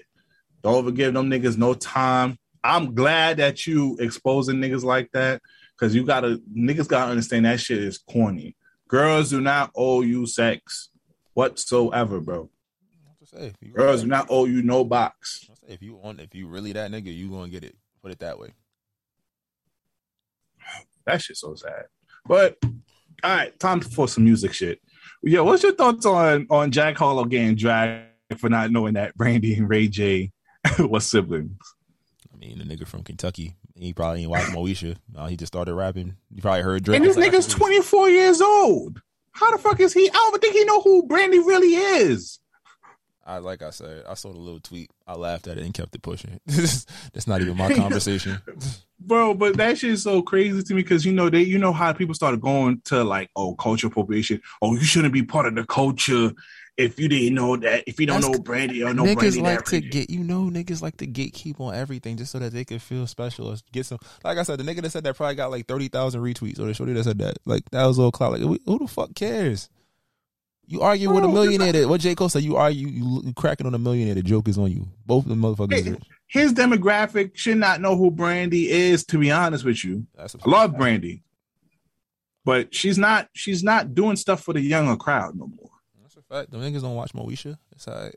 Don't 0.63 0.79
ever 0.79 0.91
give 0.91 1.15
them 1.15 1.31
niggas 1.31 1.57
no 1.57 1.75
time. 1.75 2.39
I'm 2.65 2.95
glad 2.95 3.39
that 3.39 3.67
you 3.67 3.97
exposing 3.99 4.57
niggas 4.57 4.85
like 4.85 5.11
that 5.13 5.43
because 5.77 5.95
you 5.95 6.05
gotta 6.05 6.41
niggas 6.57 6.89
gotta 6.89 7.11
understand 7.11 7.45
that 7.45 7.61
shit 7.61 7.79
is 7.79 7.99
corny. 7.99 8.57
Girls 8.89 9.31
do 9.31 9.41
not 9.41 9.71
owe 9.75 10.03
you 10.03 10.27
sex 10.27 10.91
whatsoever, 11.35 12.21
bro. 12.21 12.51
Say? 13.25 13.53
Girls 13.73 14.03
do 14.03 14.09
not 14.09 14.27
owe 14.29 14.45
you 14.45 14.63
no 14.63 14.85
box. 14.85 15.49
Say, 15.67 15.73
if 15.73 15.83
you 15.83 15.95
want, 15.95 16.21
if 16.21 16.35
you 16.35 16.47
really 16.47 16.73
that 16.73 16.91
nigga, 16.91 17.15
you 17.15 17.31
gonna 17.31 17.49
get 17.49 17.65
it. 17.65 17.75
Put 18.03 18.13
it 18.13 18.19
that 18.19 18.39
way. 18.39 18.53
That 21.07 21.23
shit's 21.23 21.41
so 21.41 21.55
sad. 21.55 21.87
But 22.27 22.57
all 22.63 22.71
right, 23.25 23.59
time 23.59 23.81
for 23.81 24.07
some 24.07 24.25
music 24.25 24.53
shit. 24.53 24.81
Yeah, 25.23 25.41
what's 25.41 25.63
your 25.63 25.75
thoughts 25.75 26.07
on 26.07 26.47
on 26.51 26.71
Jack 26.71 26.97
Harlow 26.97 27.25
getting 27.25 27.57
dragged 27.57 28.07
for 28.39 28.49
not 28.49 28.71
knowing 28.71 28.95
that 28.95 29.17
Brandy 29.17 29.55
and 29.55 29.69
Ray 29.69 29.89
J 29.89 30.31
was 30.79 31.07
siblings? 31.07 31.57
Mean, 32.43 32.59
the 32.59 32.65
nigga 32.65 32.89
from 32.89 33.05
Kentucky, 33.05 33.55
he 33.77 33.93
probably 33.93 34.23
ain't 34.23 34.31
watched 34.31 34.51
Moesha. 34.51 34.97
Uh, 35.15 35.27
he 35.27 35.37
just 35.37 35.53
started 35.53 35.75
rapping. 35.75 36.17
You 36.35 36.41
probably 36.41 36.63
heard 36.63 36.83
Drake. 36.83 36.97
And 36.97 37.05
this 37.05 37.17
nigga's 37.17 37.47
24 37.47 38.09
years 38.09 38.41
old. 38.41 39.01
How 39.33 39.51
the 39.55 39.59
fuck 39.59 39.79
is 39.79 39.93
he? 39.93 40.09
I 40.09 40.13
don't 40.13 40.41
think 40.41 40.55
he 40.55 40.65
know 40.65 40.81
who 40.81 41.07
Brandy 41.07 41.39
really 41.39 41.75
is. 41.75 42.41
I 43.25 43.39
like 43.39 43.63
I 43.63 43.71
said, 43.71 44.05
I 44.09 44.15
saw 44.15 44.33
the 44.33 44.39
little 44.39 44.59
tweet. 44.59 44.91
I 45.07 45.15
laughed 45.15 45.47
at 45.47 45.59
it 45.59 45.65
and 45.65 45.75
kept 45.75 45.95
it 45.95 46.03
pushing. 46.03 46.41
That's 46.47 47.27
not 47.27 47.41
even 47.43 47.57
my 47.57 47.73
conversation. 47.77 48.41
Bro, 48.99 49.35
but 49.35 49.57
that 49.59 49.79
shit 49.79 49.91
is 49.91 50.03
so 50.03 50.23
crazy 50.23 50.63
to 50.63 50.75
me 50.75 50.83
because 50.83 51.05
you 51.05 51.13
know 51.13 51.29
they 51.29 51.43
you 51.43 51.59
know 51.59 51.73
how 51.73 51.93
people 51.93 52.15
started 52.15 52.41
going 52.41 52.81
to 52.87 53.05
like 53.05 53.31
oh 53.37 53.55
culture 53.55 53.87
appropriation. 53.87 54.41
Oh, 54.61 54.75
you 54.75 54.83
shouldn't 54.83 55.15
be 55.15 55.23
part 55.23 55.47
of 55.47 55.55
the 55.55 55.65
culture 55.65 56.33
if 56.79 56.99
you 56.99 57.09
didn't 57.09 57.35
know 57.35 57.57
that 57.57 57.85
if 57.87 58.01
you 58.01 58.07
don't 58.07 58.21
That's- 58.23 58.37
know 58.39 58.43
Brandy 58.43 58.83
or 58.83 58.95
no 58.95 59.05
niggas 59.05 59.17
Brandy. 59.17 59.41
like 59.43 59.65
to 59.67 59.81
get 59.81 60.09
you 60.11 60.25
know 60.25 60.45
niggas 60.45 60.81
like 60.81 60.97
to 60.99 61.07
gatekeep 61.07 61.61
on 61.61 61.75
everything 61.75 62.17
just 62.17 62.33
so 62.33 62.39
that 62.39 62.53
they 62.53 62.65
can 62.65 62.79
feel 62.79 63.07
special 63.07 63.49
or 63.49 63.57
get 63.73 63.87
some 63.87 63.99
like 64.25 64.39
I 64.39 64.43
said 64.43 64.59
the 64.59 64.65
nigga 64.65 64.83
that 64.83 64.91
said 64.91 65.05
that 65.05 65.17
probably 65.17 65.35
got 65.35 65.51
like 65.51 65.67
thirty 65.67 65.89
thousand 65.89 66.23
retweets 66.23 66.59
or 66.59 66.65
the 66.65 66.75
shorty 66.75 66.95
that 66.95 67.05
said 67.05 67.19
that 67.19 67.37
like 67.45 67.69
that 67.71 67.85
was 67.87 67.99
all 67.99 68.11
clout 68.11 68.41
like 68.41 68.61
who 68.65 68.79
the 68.79 68.87
fuck 68.89 69.15
cares 69.15 69.69
you 70.65 70.81
argue 70.81 71.13
with 71.13 71.25
a 71.25 71.29
millionaire 71.29 71.73
that 71.73 71.89
what 71.89 72.01
J 72.01 72.15
Cole 72.15 72.29
said 72.31 72.43
you 72.43 72.57
argue 72.57 72.89
you, 72.89 73.21
you 73.25 73.35
cracking 73.35 73.67
on 73.67 73.75
a 73.75 73.79
millionaire 73.79 74.15
the 74.15 74.23
joke 74.23 74.49
is 74.49 74.57
on 74.57 74.71
you 74.71 74.89
both 75.05 75.25
of 75.25 75.29
them 75.29 75.41
motherfuckers 75.43 75.85
Hey, 75.85 75.97
his 76.29 76.55
demographic 76.55 77.37
should 77.37 77.59
not 77.59 77.83
know 77.83 77.95
who 77.95 78.11
Brandy 78.11 78.71
is. 78.71 79.05
To 79.07 79.19
be 79.19 79.31
honest 79.31 79.67
with 79.67 79.85
you, 79.85 80.07
a 80.17 80.23
I 80.23 80.49
love 80.49 80.79
Brandy, 80.79 81.23
but 82.43 82.75
she's 82.75 82.97
not. 82.97 83.29
She's 83.35 83.63
not 83.63 83.95
doing 83.95 84.17
stuff 84.17 84.43
for 84.43 84.55
the 84.55 84.63
younger 84.63 84.97
crowd 84.97 85.37
no 85.37 85.49
more. 85.49 85.69
Fact. 86.33 86.51
The 86.51 86.57
niggas 86.57 86.81
don't 86.83 86.95
watch 86.95 87.13
Moesha. 87.13 87.59
It's 87.73 87.87
alright. 87.87 88.15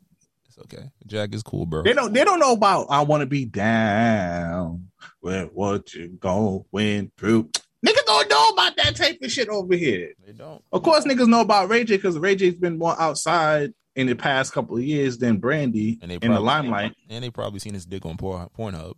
It's 0.48 0.58
okay. 0.60 0.90
Jack 1.06 1.36
is 1.36 1.44
cool, 1.44 1.66
bro. 1.66 1.84
They 1.84 1.94
don't. 1.94 2.14
They 2.14 2.24
don't 2.24 2.40
know 2.40 2.54
about. 2.54 2.88
I 2.90 3.02
want 3.02 3.22
to 3.22 3.26
be 3.26 3.44
down 3.44 4.88
with 5.22 5.50
what 5.52 5.94
you 5.94 6.10
going 6.20 7.12
through. 7.18 7.50
Niggas 7.86 8.06
don't 8.06 8.30
know 8.30 8.50
about 8.50 8.78
that 8.78 8.96
type 8.96 9.18
of 9.22 9.32
shit 9.32 9.50
over 9.50 9.76
here. 9.76 10.14
They 10.26 10.32
don't. 10.32 10.64
Of 10.72 10.82
course, 10.82 11.04
niggas 11.04 11.28
know 11.28 11.42
about 11.42 11.70
Ray 11.70 11.84
J 11.84 11.98
because 11.98 12.18
Ray 12.18 12.36
J's 12.36 12.56
been 12.56 12.78
more 12.78 13.00
outside 13.00 13.74
in 13.96 14.08
the 14.08 14.16
past 14.16 14.54
couple 14.54 14.78
of 14.78 14.84
years 14.84 15.18
than 15.18 15.38
Brandy 15.38 16.00
And 16.02 16.10
they 16.10 16.16
in 16.16 16.22
probably, 16.22 16.36
the 16.36 16.42
limelight. 16.42 16.96
And 17.10 17.24
they 17.24 17.30
probably 17.30 17.60
seen 17.60 17.74
his 17.74 17.86
dick 17.86 18.06
on 18.06 18.18
Porn, 18.18 18.48
Pornhub. 18.58 18.94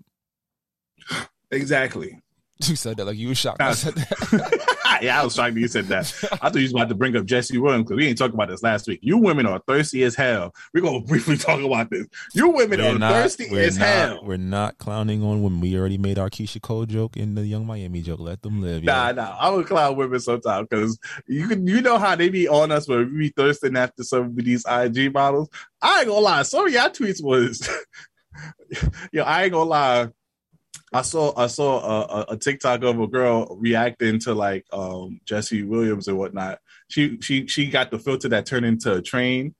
Exactly. 1.51 2.19
You 2.65 2.75
said 2.75 2.97
that 2.97 3.05
like 3.05 3.17
you 3.17 3.27
were 3.27 3.35
shocked. 3.35 3.61
I 3.61 3.73
said 3.73 3.93
that. 3.93 4.73
yeah, 5.01 5.21
I 5.21 5.23
was 5.23 5.35
shocked 5.35 5.53
that 5.53 5.59
you 5.59 5.67
said 5.67 5.85
that. 5.85 6.13
I 6.33 6.49
thought 6.49 6.55
you 6.55 6.63
was 6.63 6.71
about 6.71 6.89
to 6.89 6.95
bring 6.95 7.15
up 7.15 7.25
Jesse 7.25 7.57
Williams 7.57 7.85
because 7.85 7.97
we 7.97 8.05
didn't 8.05 8.17
talk 8.17 8.33
about 8.33 8.49
this 8.49 8.63
last 8.63 8.87
week. 8.87 8.99
You 9.01 9.17
women 9.17 9.45
are 9.45 9.61
thirsty 9.67 10.03
as 10.03 10.15
hell. 10.15 10.53
We're 10.73 10.81
gonna 10.81 11.01
briefly 11.05 11.37
talk 11.37 11.61
about 11.61 11.89
this. 11.89 12.07
You 12.33 12.49
women 12.49 12.79
We're 12.79 12.95
are 12.95 12.99
not, 12.99 13.13
thirsty 13.13 13.49
as 13.57 13.77
not, 13.77 13.87
hell. 13.87 14.19
We're 14.23 14.37
not 14.37 14.77
clowning 14.77 15.23
on 15.23 15.43
women. 15.43 15.61
We 15.61 15.77
already 15.77 15.97
made 15.97 16.19
our 16.19 16.29
Keyshia 16.29 16.61
Cole 16.61 16.85
joke 16.85 17.15
and 17.15 17.37
the 17.37 17.45
Yung 17.45 17.65
Miami 17.65 18.01
joke. 18.01 18.19
Let 18.19 18.41
them 18.41 18.61
live. 18.61 18.83
yo. 18.83 18.91
Nah, 18.91 19.11
nah. 19.11 19.37
I 19.39 19.49
would 19.49 19.67
clown 19.67 19.95
women 19.95 20.19
sometimes 20.19 20.67
because 20.69 20.99
you 21.27 21.47
can 21.47 21.67
you 21.67 21.81
know 21.81 21.97
how 21.97 22.15
they 22.15 22.29
be 22.29 22.47
on 22.47 22.71
us 22.71 22.87
when 22.87 23.11
we 23.11 23.17
be 23.17 23.29
thirsting 23.29 23.77
after 23.77 24.03
some 24.03 24.25
of 24.25 24.35
these 24.35 24.65
IG 24.69 25.13
models. 25.13 25.49
I 25.81 25.99
ain't 25.99 26.07
gonna 26.07 26.19
lie, 26.19 26.43
some 26.43 26.67
of 26.67 26.73
y'all 26.73 26.89
tweets 26.89 27.23
was 27.23 27.67
yo, 29.11 29.23
I 29.23 29.43
ain't 29.43 29.53
gonna 29.53 29.69
lie. 29.69 30.07
I 30.93 31.01
saw 31.01 31.33
I 31.35 31.47
saw 31.47 31.79
a, 31.79 32.01
a, 32.01 32.25
a 32.29 32.37
TikTok 32.37 32.83
of 32.83 32.99
a 32.99 33.07
girl 33.07 33.57
reacting 33.59 34.19
to 34.19 34.33
like 34.33 34.65
um 34.71 35.19
Jesse 35.25 35.63
Williams 35.63 36.07
and 36.07 36.17
whatnot. 36.17 36.59
She 36.87 37.19
she 37.21 37.47
she 37.47 37.67
got 37.67 37.91
the 37.91 37.99
filter 37.99 38.29
that 38.29 38.45
turned 38.45 38.65
into 38.65 38.93
a 38.93 39.01
train. 39.01 39.53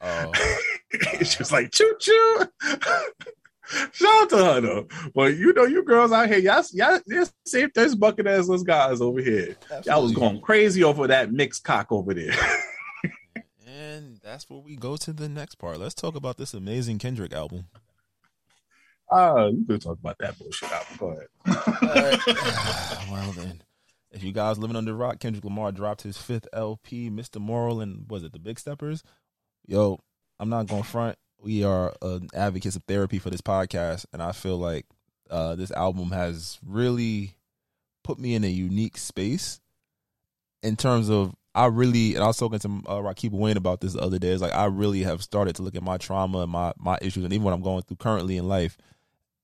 Oh, 0.00 0.32
she 1.22 1.38
was 1.38 1.52
like 1.52 1.72
choo 1.72 1.94
choo. 1.98 2.46
Shout 3.92 4.22
out 4.22 4.28
to 4.30 4.36
her 4.36 4.60
though. 4.60 4.86
But 5.14 5.36
you 5.36 5.52
know, 5.54 5.64
you 5.64 5.82
girls 5.82 6.12
out 6.12 6.28
here, 6.28 6.38
y'all, 6.38 6.62
y'all, 6.72 7.00
y'all 7.06 7.26
same 7.46 7.70
thirst 7.70 7.98
bucket 7.98 8.26
as 8.26 8.46
those 8.46 8.62
guys 8.62 9.00
over 9.00 9.20
here. 9.20 9.56
Y'all 9.86 10.02
was 10.02 10.12
going 10.12 10.40
crazy 10.42 10.84
over 10.84 11.06
that 11.06 11.32
mixed 11.32 11.64
cock 11.64 11.90
over 11.90 12.12
there. 12.12 12.34
and 13.66 14.20
that's 14.22 14.50
where 14.50 14.60
we 14.60 14.76
go 14.76 14.96
to 14.98 15.12
the 15.12 15.28
next 15.28 15.56
part. 15.56 15.80
Let's 15.80 15.94
talk 15.94 16.14
about 16.14 16.36
this 16.36 16.52
amazing 16.52 16.98
Kendrick 16.98 17.32
album. 17.32 17.66
Oh, 19.10 19.48
you 19.48 19.64
could 19.66 19.82
talk 19.82 19.98
about 19.98 20.18
that 20.18 20.38
bullshit 20.38 20.70
album. 20.72 20.96
Go 20.98 21.08
ahead. 21.08 22.20
well 23.10 23.32
then, 23.32 23.62
if 24.10 24.22
you 24.22 24.32
guys 24.32 24.58
living 24.58 24.76
under 24.76 24.94
rock, 24.94 25.20
Kendrick 25.20 25.44
Lamar 25.44 25.72
dropped 25.72 26.02
his 26.02 26.16
fifth 26.16 26.48
LP, 26.52 27.10
Mr. 27.10 27.40
Morale, 27.40 27.80
and 27.80 28.06
was 28.08 28.24
it 28.24 28.32
the 28.32 28.38
Big 28.38 28.58
Steppers? 28.58 29.02
Yo, 29.66 29.98
I'm 30.38 30.48
not 30.48 30.66
going 30.66 30.82
front. 30.82 31.18
We 31.38 31.64
are 31.64 31.94
uh, 32.00 32.20
advocates 32.34 32.76
of 32.76 32.84
therapy 32.84 33.18
for 33.18 33.30
this 33.30 33.42
podcast, 33.42 34.06
and 34.12 34.22
I 34.22 34.32
feel 34.32 34.56
like 34.56 34.86
uh, 35.30 35.54
this 35.54 35.70
album 35.70 36.10
has 36.10 36.58
really 36.64 37.34
put 38.02 38.18
me 38.18 38.34
in 38.34 38.44
a 38.44 38.48
unique 38.48 38.96
space 38.96 39.60
in 40.62 40.76
terms 40.76 41.10
of 41.10 41.34
I 41.54 41.66
really, 41.66 42.14
and 42.14 42.24
I 42.24 42.26
was 42.26 42.36
talking 42.36 42.58
to 42.58 42.68
uh, 42.86 43.00
Rakib 43.00 43.30
Wayne 43.30 43.56
about 43.56 43.80
this 43.80 43.92
the 43.92 44.00
other 44.00 44.18
day. 44.18 44.28
It's 44.28 44.42
like 44.42 44.52
I 44.52 44.64
really 44.64 45.02
have 45.02 45.22
started 45.22 45.56
to 45.56 45.62
look 45.62 45.76
at 45.76 45.82
my 45.82 45.98
trauma 45.98 46.40
and 46.40 46.50
my 46.50 46.72
my 46.78 46.98
issues, 47.00 47.24
and 47.24 47.32
even 47.32 47.44
what 47.44 47.54
I'm 47.54 47.62
going 47.62 47.82
through 47.82 47.98
currently 47.98 48.36
in 48.36 48.48
life. 48.48 48.76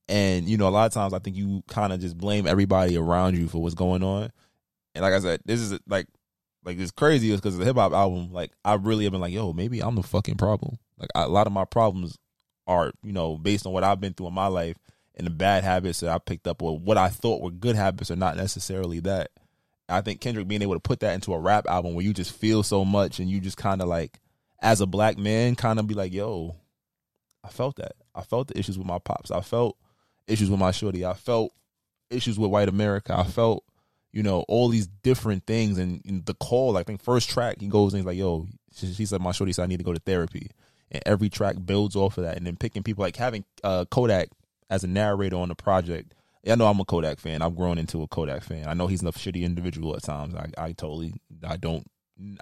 And 0.08 0.48
you 0.48 0.56
know, 0.56 0.68
a 0.68 0.70
lot 0.70 0.86
of 0.86 0.92
times 0.92 1.14
I 1.14 1.20
think 1.20 1.36
you 1.36 1.62
kind 1.68 1.92
of 1.92 2.00
just 2.00 2.18
blame 2.18 2.46
everybody 2.46 2.96
around 2.96 3.38
you 3.38 3.46
for 3.48 3.62
what's 3.62 3.76
going 3.76 4.02
on. 4.02 4.30
And 4.94 5.02
like 5.02 5.14
I 5.14 5.20
said, 5.20 5.40
this 5.44 5.60
is 5.60 5.78
like 5.86 6.08
like 6.64 6.78
it's 6.78 6.90
crazy 6.90 7.34
because 7.34 7.56
the 7.56 7.64
hip 7.64 7.76
hop 7.76 7.92
album, 7.92 8.32
like 8.32 8.52
I 8.64 8.74
really 8.74 9.04
have 9.04 9.12
been 9.12 9.20
like, 9.20 9.32
yo, 9.32 9.52
maybe 9.52 9.80
I'm 9.80 9.94
the 9.94 10.02
fucking 10.02 10.36
problem. 10.36 10.78
Like 10.98 11.10
I, 11.14 11.22
a 11.22 11.28
lot 11.28 11.46
of 11.46 11.52
my 11.52 11.64
problems 11.64 12.18
are, 12.66 12.92
you 13.02 13.12
know, 13.12 13.38
based 13.38 13.66
on 13.66 13.72
what 13.72 13.84
I've 13.84 14.00
been 14.00 14.14
through 14.14 14.28
in 14.28 14.34
my 14.34 14.48
life 14.48 14.76
and 15.14 15.26
the 15.26 15.30
bad 15.30 15.64
habits 15.64 16.00
that 16.00 16.10
I 16.10 16.18
picked 16.18 16.46
up, 16.46 16.62
or 16.62 16.78
what 16.78 16.98
I 16.98 17.08
thought 17.08 17.42
were 17.42 17.50
good 17.50 17.76
habits, 17.76 18.10
are 18.10 18.16
not 18.16 18.36
necessarily 18.36 19.00
that. 19.00 19.30
I 19.90 20.00
think 20.00 20.20
Kendrick 20.20 20.48
being 20.48 20.62
able 20.62 20.74
to 20.74 20.80
put 20.80 21.00
that 21.00 21.14
into 21.14 21.34
a 21.34 21.38
rap 21.38 21.66
album 21.66 21.94
where 21.94 22.04
you 22.04 22.14
just 22.14 22.32
feel 22.32 22.62
so 22.62 22.84
much 22.84 23.18
and 23.18 23.28
you 23.28 23.40
just 23.40 23.56
kind 23.56 23.82
of 23.82 23.88
like, 23.88 24.20
as 24.62 24.80
a 24.80 24.86
black 24.86 25.18
man, 25.18 25.54
kind 25.56 25.78
of 25.78 25.86
be 25.86 25.94
like, 25.94 26.12
yo, 26.12 26.56
I 27.42 27.48
felt 27.48 27.76
that. 27.76 27.92
I 28.14 28.22
felt 28.22 28.48
the 28.48 28.58
issues 28.58 28.76
with 28.76 28.86
my 28.86 28.98
pops. 28.98 29.30
I 29.30 29.40
felt 29.40 29.76
issues 30.26 30.50
with 30.50 30.60
my 30.60 30.70
shorty. 30.70 31.04
I 31.04 31.14
felt 31.14 31.52
issues 32.10 32.38
with 32.38 32.50
white 32.50 32.68
America. 32.68 33.16
I 33.16 33.24
felt, 33.24 33.64
you 34.12 34.22
know, 34.22 34.44
all 34.48 34.68
these 34.68 34.86
different 34.86 35.46
things. 35.46 35.78
And, 35.78 36.02
and 36.04 36.26
the 36.26 36.34
call, 36.34 36.76
I 36.76 36.82
think 36.82 37.02
first 37.02 37.30
track, 37.30 37.56
he 37.60 37.68
goes 37.68 37.94
and 37.94 38.00
he's 38.00 38.06
like, 38.06 38.18
yo, 38.18 38.46
she, 38.74 38.92
she 38.92 39.06
said, 39.06 39.20
my 39.20 39.32
shorty 39.32 39.52
said 39.52 39.62
I 39.62 39.66
need 39.66 39.78
to 39.78 39.84
go 39.84 39.94
to 39.94 40.00
therapy. 40.00 40.50
And 40.90 41.02
every 41.06 41.28
track 41.28 41.56
builds 41.64 41.96
off 41.96 42.18
of 42.18 42.24
that. 42.24 42.36
And 42.36 42.46
then 42.46 42.56
picking 42.56 42.82
people 42.82 43.02
like 43.02 43.16
having 43.16 43.44
uh, 43.64 43.84
Kodak 43.90 44.28
as 44.68 44.84
a 44.84 44.88
narrator 44.88 45.36
on 45.36 45.48
the 45.48 45.54
project. 45.54 46.14
Yeah, 46.42 46.54
I 46.54 46.56
know 46.56 46.66
I'm 46.66 46.80
a 46.80 46.84
Kodak 46.84 47.18
fan. 47.18 47.42
I've 47.42 47.56
grown 47.56 47.78
into 47.78 48.02
a 48.02 48.08
Kodak 48.08 48.42
fan. 48.42 48.66
I 48.66 48.74
know 48.74 48.86
he's 48.86 49.02
a 49.02 49.06
shitty 49.06 49.42
individual 49.42 49.94
at 49.94 50.02
times. 50.02 50.34
I, 50.34 50.48
I 50.56 50.72
totally, 50.72 51.14
I 51.46 51.56
don't, 51.56 51.86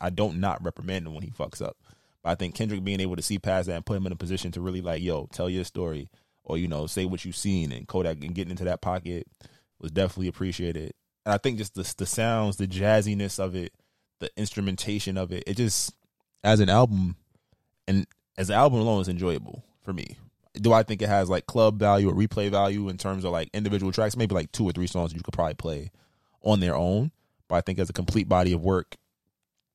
I 0.00 0.10
don't 0.10 0.38
not 0.38 0.62
reprimand 0.62 1.06
him 1.06 1.14
when 1.14 1.24
he 1.24 1.30
fucks 1.30 1.60
up. 1.60 1.76
But 2.22 2.30
I 2.30 2.34
think 2.36 2.54
Kendrick 2.54 2.84
being 2.84 3.00
able 3.00 3.16
to 3.16 3.22
see 3.22 3.38
past 3.38 3.66
that 3.66 3.74
and 3.74 3.86
put 3.86 3.96
him 3.96 4.06
in 4.06 4.12
a 4.12 4.16
position 4.16 4.52
to 4.52 4.60
really 4.60 4.80
like, 4.80 5.02
yo, 5.02 5.26
tell 5.32 5.50
your 5.50 5.64
story 5.64 6.08
or 6.44 6.58
you 6.58 6.68
know, 6.68 6.86
say 6.86 7.04
what 7.04 7.24
you've 7.24 7.36
seen 7.36 7.72
and 7.72 7.86
Kodak 7.86 8.22
and 8.24 8.34
getting 8.34 8.50
into 8.50 8.64
that 8.64 8.80
pocket. 8.80 9.26
was 9.80 9.92
definitely 9.92 10.28
appreciated. 10.28 10.94
And 11.26 11.34
I 11.34 11.38
think 11.38 11.58
just 11.58 11.74
the 11.74 11.94
the 11.98 12.06
sounds, 12.06 12.56
the 12.56 12.66
jazziness 12.66 13.38
of 13.38 13.54
it, 13.54 13.72
the 14.20 14.30
instrumentation 14.36 15.16
of 15.16 15.32
it, 15.32 15.44
it 15.46 15.56
just 15.56 15.94
as 16.42 16.60
an 16.60 16.70
album 16.70 17.16
and 17.86 18.06
as 18.36 18.48
an 18.48 18.56
album 18.56 18.80
alone 18.80 19.00
is 19.00 19.08
enjoyable 19.08 19.64
for 19.82 19.92
me. 19.92 20.16
Do 20.54 20.72
I 20.72 20.82
think 20.82 21.02
it 21.02 21.08
has 21.08 21.28
like 21.28 21.46
club 21.46 21.78
value 21.78 22.08
or 22.08 22.14
replay 22.14 22.50
value 22.50 22.88
in 22.88 22.98
terms 22.98 23.24
of 23.24 23.32
like 23.32 23.50
individual 23.52 23.92
tracks? 23.92 24.16
Maybe 24.16 24.34
like 24.34 24.52
two 24.52 24.64
or 24.64 24.72
three 24.72 24.86
songs 24.86 25.12
you 25.12 25.20
could 25.22 25.34
probably 25.34 25.54
play 25.54 25.90
on 26.42 26.60
their 26.60 26.74
own. 26.74 27.12
But 27.48 27.56
I 27.56 27.60
think 27.62 27.78
as 27.78 27.90
a 27.90 27.94
complete 27.94 28.28
body 28.28 28.52
of 28.52 28.62
work, 28.62 28.96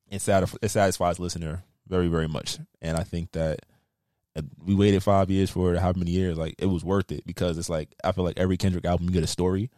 it, 0.09 0.17
satisf- 0.17 0.57
it 0.61 0.69
satisfies 0.69 1.19
listener 1.19 1.63
very, 1.87 2.07
very 2.07 2.27
much. 2.27 2.59
And 2.81 2.97
I 2.97 3.03
think 3.03 3.31
that 3.31 3.61
uh, 4.35 4.41
we 4.63 4.75
waited 4.75 5.03
five 5.03 5.29
years 5.29 5.49
for 5.49 5.75
how 5.75 5.93
many 5.95 6.11
years, 6.11 6.37
like 6.37 6.55
it 6.57 6.65
was 6.65 6.83
worth 6.83 7.11
it 7.11 7.25
because 7.25 7.57
it's 7.57 7.69
like 7.69 7.93
I 8.03 8.11
feel 8.11 8.23
like 8.23 8.37
every 8.37 8.57
Kendrick 8.57 8.85
album 8.85 9.07
you 9.07 9.13
get 9.13 9.23
a 9.23 9.27
story, 9.27 9.69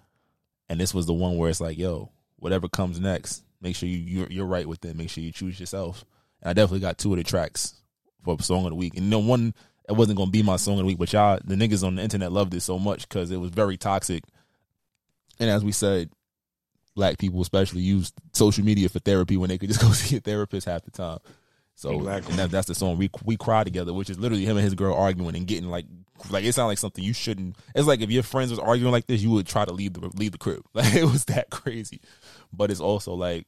and 0.69 0.79
this 0.79 0.93
was 0.93 1.05
the 1.05 1.13
one 1.13 1.37
where 1.37 1.49
it's 1.49 1.61
like, 1.61 1.77
yo, 1.77 2.11
whatever 2.37 2.67
comes 2.67 2.99
next, 2.99 3.43
make 3.61 3.75
sure 3.75 3.89
you 3.89 3.97
you're, 3.97 4.31
you're 4.31 4.45
right 4.45 4.67
with 4.67 4.83
it. 4.85 4.95
Make 4.95 5.09
sure 5.09 5.23
you 5.23 5.31
choose 5.31 5.59
yourself. 5.59 6.05
And 6.41 6.49
I 6.49 6.53
definitely 6.53 6.79
got 6.79 6.97
two 6.97 7.11
of 7.11 7.17
the 7.17 7.23
tracks 7.23 7.81
for 8.23 8.39
song 8.41 8.65
of 8.65 8.71
the 8.71 8.75
week, 8.75 8.97
and 8.97 9.09
no 9.09 9.19
one 9.19 9.53
it 9.87 9.93
wasn't 9.93 10.17
gonna 10.17 10.31
be 10.31 10.43
my 10.43 10.55
song 10.55 10.75
of 10.75 10.79
the 10.79 10.85
week, 10.85 10.97
but 10.97 11.11
y'all 11.13 11.39
the 11.43 11.55
niggas 11.55 11.85
on 11.85 11.95
the 11.95 12.01
internet 12.01 12.31
loved 12.31 12.53
it 12.53 12.61
so 12.61 12.79
much 12.79 13.07
because 13.07 13.31
it 13.31 13.37
was 13.37 13.51
very 13.51 13.77
toxic. 13.77 14.23
And 15.39 15.49
as 15.49 15.63
we 15.63 15.71
said, 15.71 16.09
black 16.95 17.17
people 17.17 17.41
especially 17.41 17.81
use 17.81 18.13
social 18.33 18.63
media 18.63 18.87
for 18.89 18.99
therapy 18.99 19.37
when 19.37 19.49
they 19.49 19.57
could 19.57 19.69
just 19.69 19.81
go 19.85 19.91
see 19.91 20.17
a 20.17 20.19
therapist 20.19 20.67
half 20.67 20.83
the 20.83 20.91
time. 20.91 21.19
So 21.75 21.91
Exactly. 21.91 22.31
and 22.31 22.39
that, 22.39 22.51
that's 22.51 22.67
the 22.67 22.75
song 22.75 22.97
we 22.97 23.09
we 23.25 23.35
cry 23.37 23.63
together, 23.65 23.93
which 23.93 24.09
is 24.09 24.17
literally 24.17 24.45
him 24.45 24.55
and 24.57 24.63
his 24.63 24.75
girl 24.75 24.95
arguing 24.95 25.35
and 25.35 25.45
getting 25.45 25.69
like 25.69 25.85
like 26.29 26.45
it 26.45 26.53
sounds 26.53 26.69
like 26.69 26.77
something 26.77 27.03
you 27.03 27.13
shouldn't. 27.13 27.57
It's 27.75 27.85
like 27.87 27.99
if 27.99 28.09
your 28.09 28.23
friends 28.23 28.49
was 28.49 28.59
arguing 28.59 28.93
like 28.93 29.07
this, 29.07 29.21
you 29.21 29.29
would 29.31 29.45
try 29.45 29.65
to 29.65 29.73
leave 29.73 29.93
the 29.93 30.09
leave 30.15 30.31
the 30.31 30.37
crib. 30.37 30.63
Like 30.73 30.95
it 30.95 31.03
was 31.03 31.25
that 31.25 31.49
crazy, 31.49 31.99
but 32.53 32.71
it's 32.71 32.79
also 32.79 33.13
like 33.13 33.45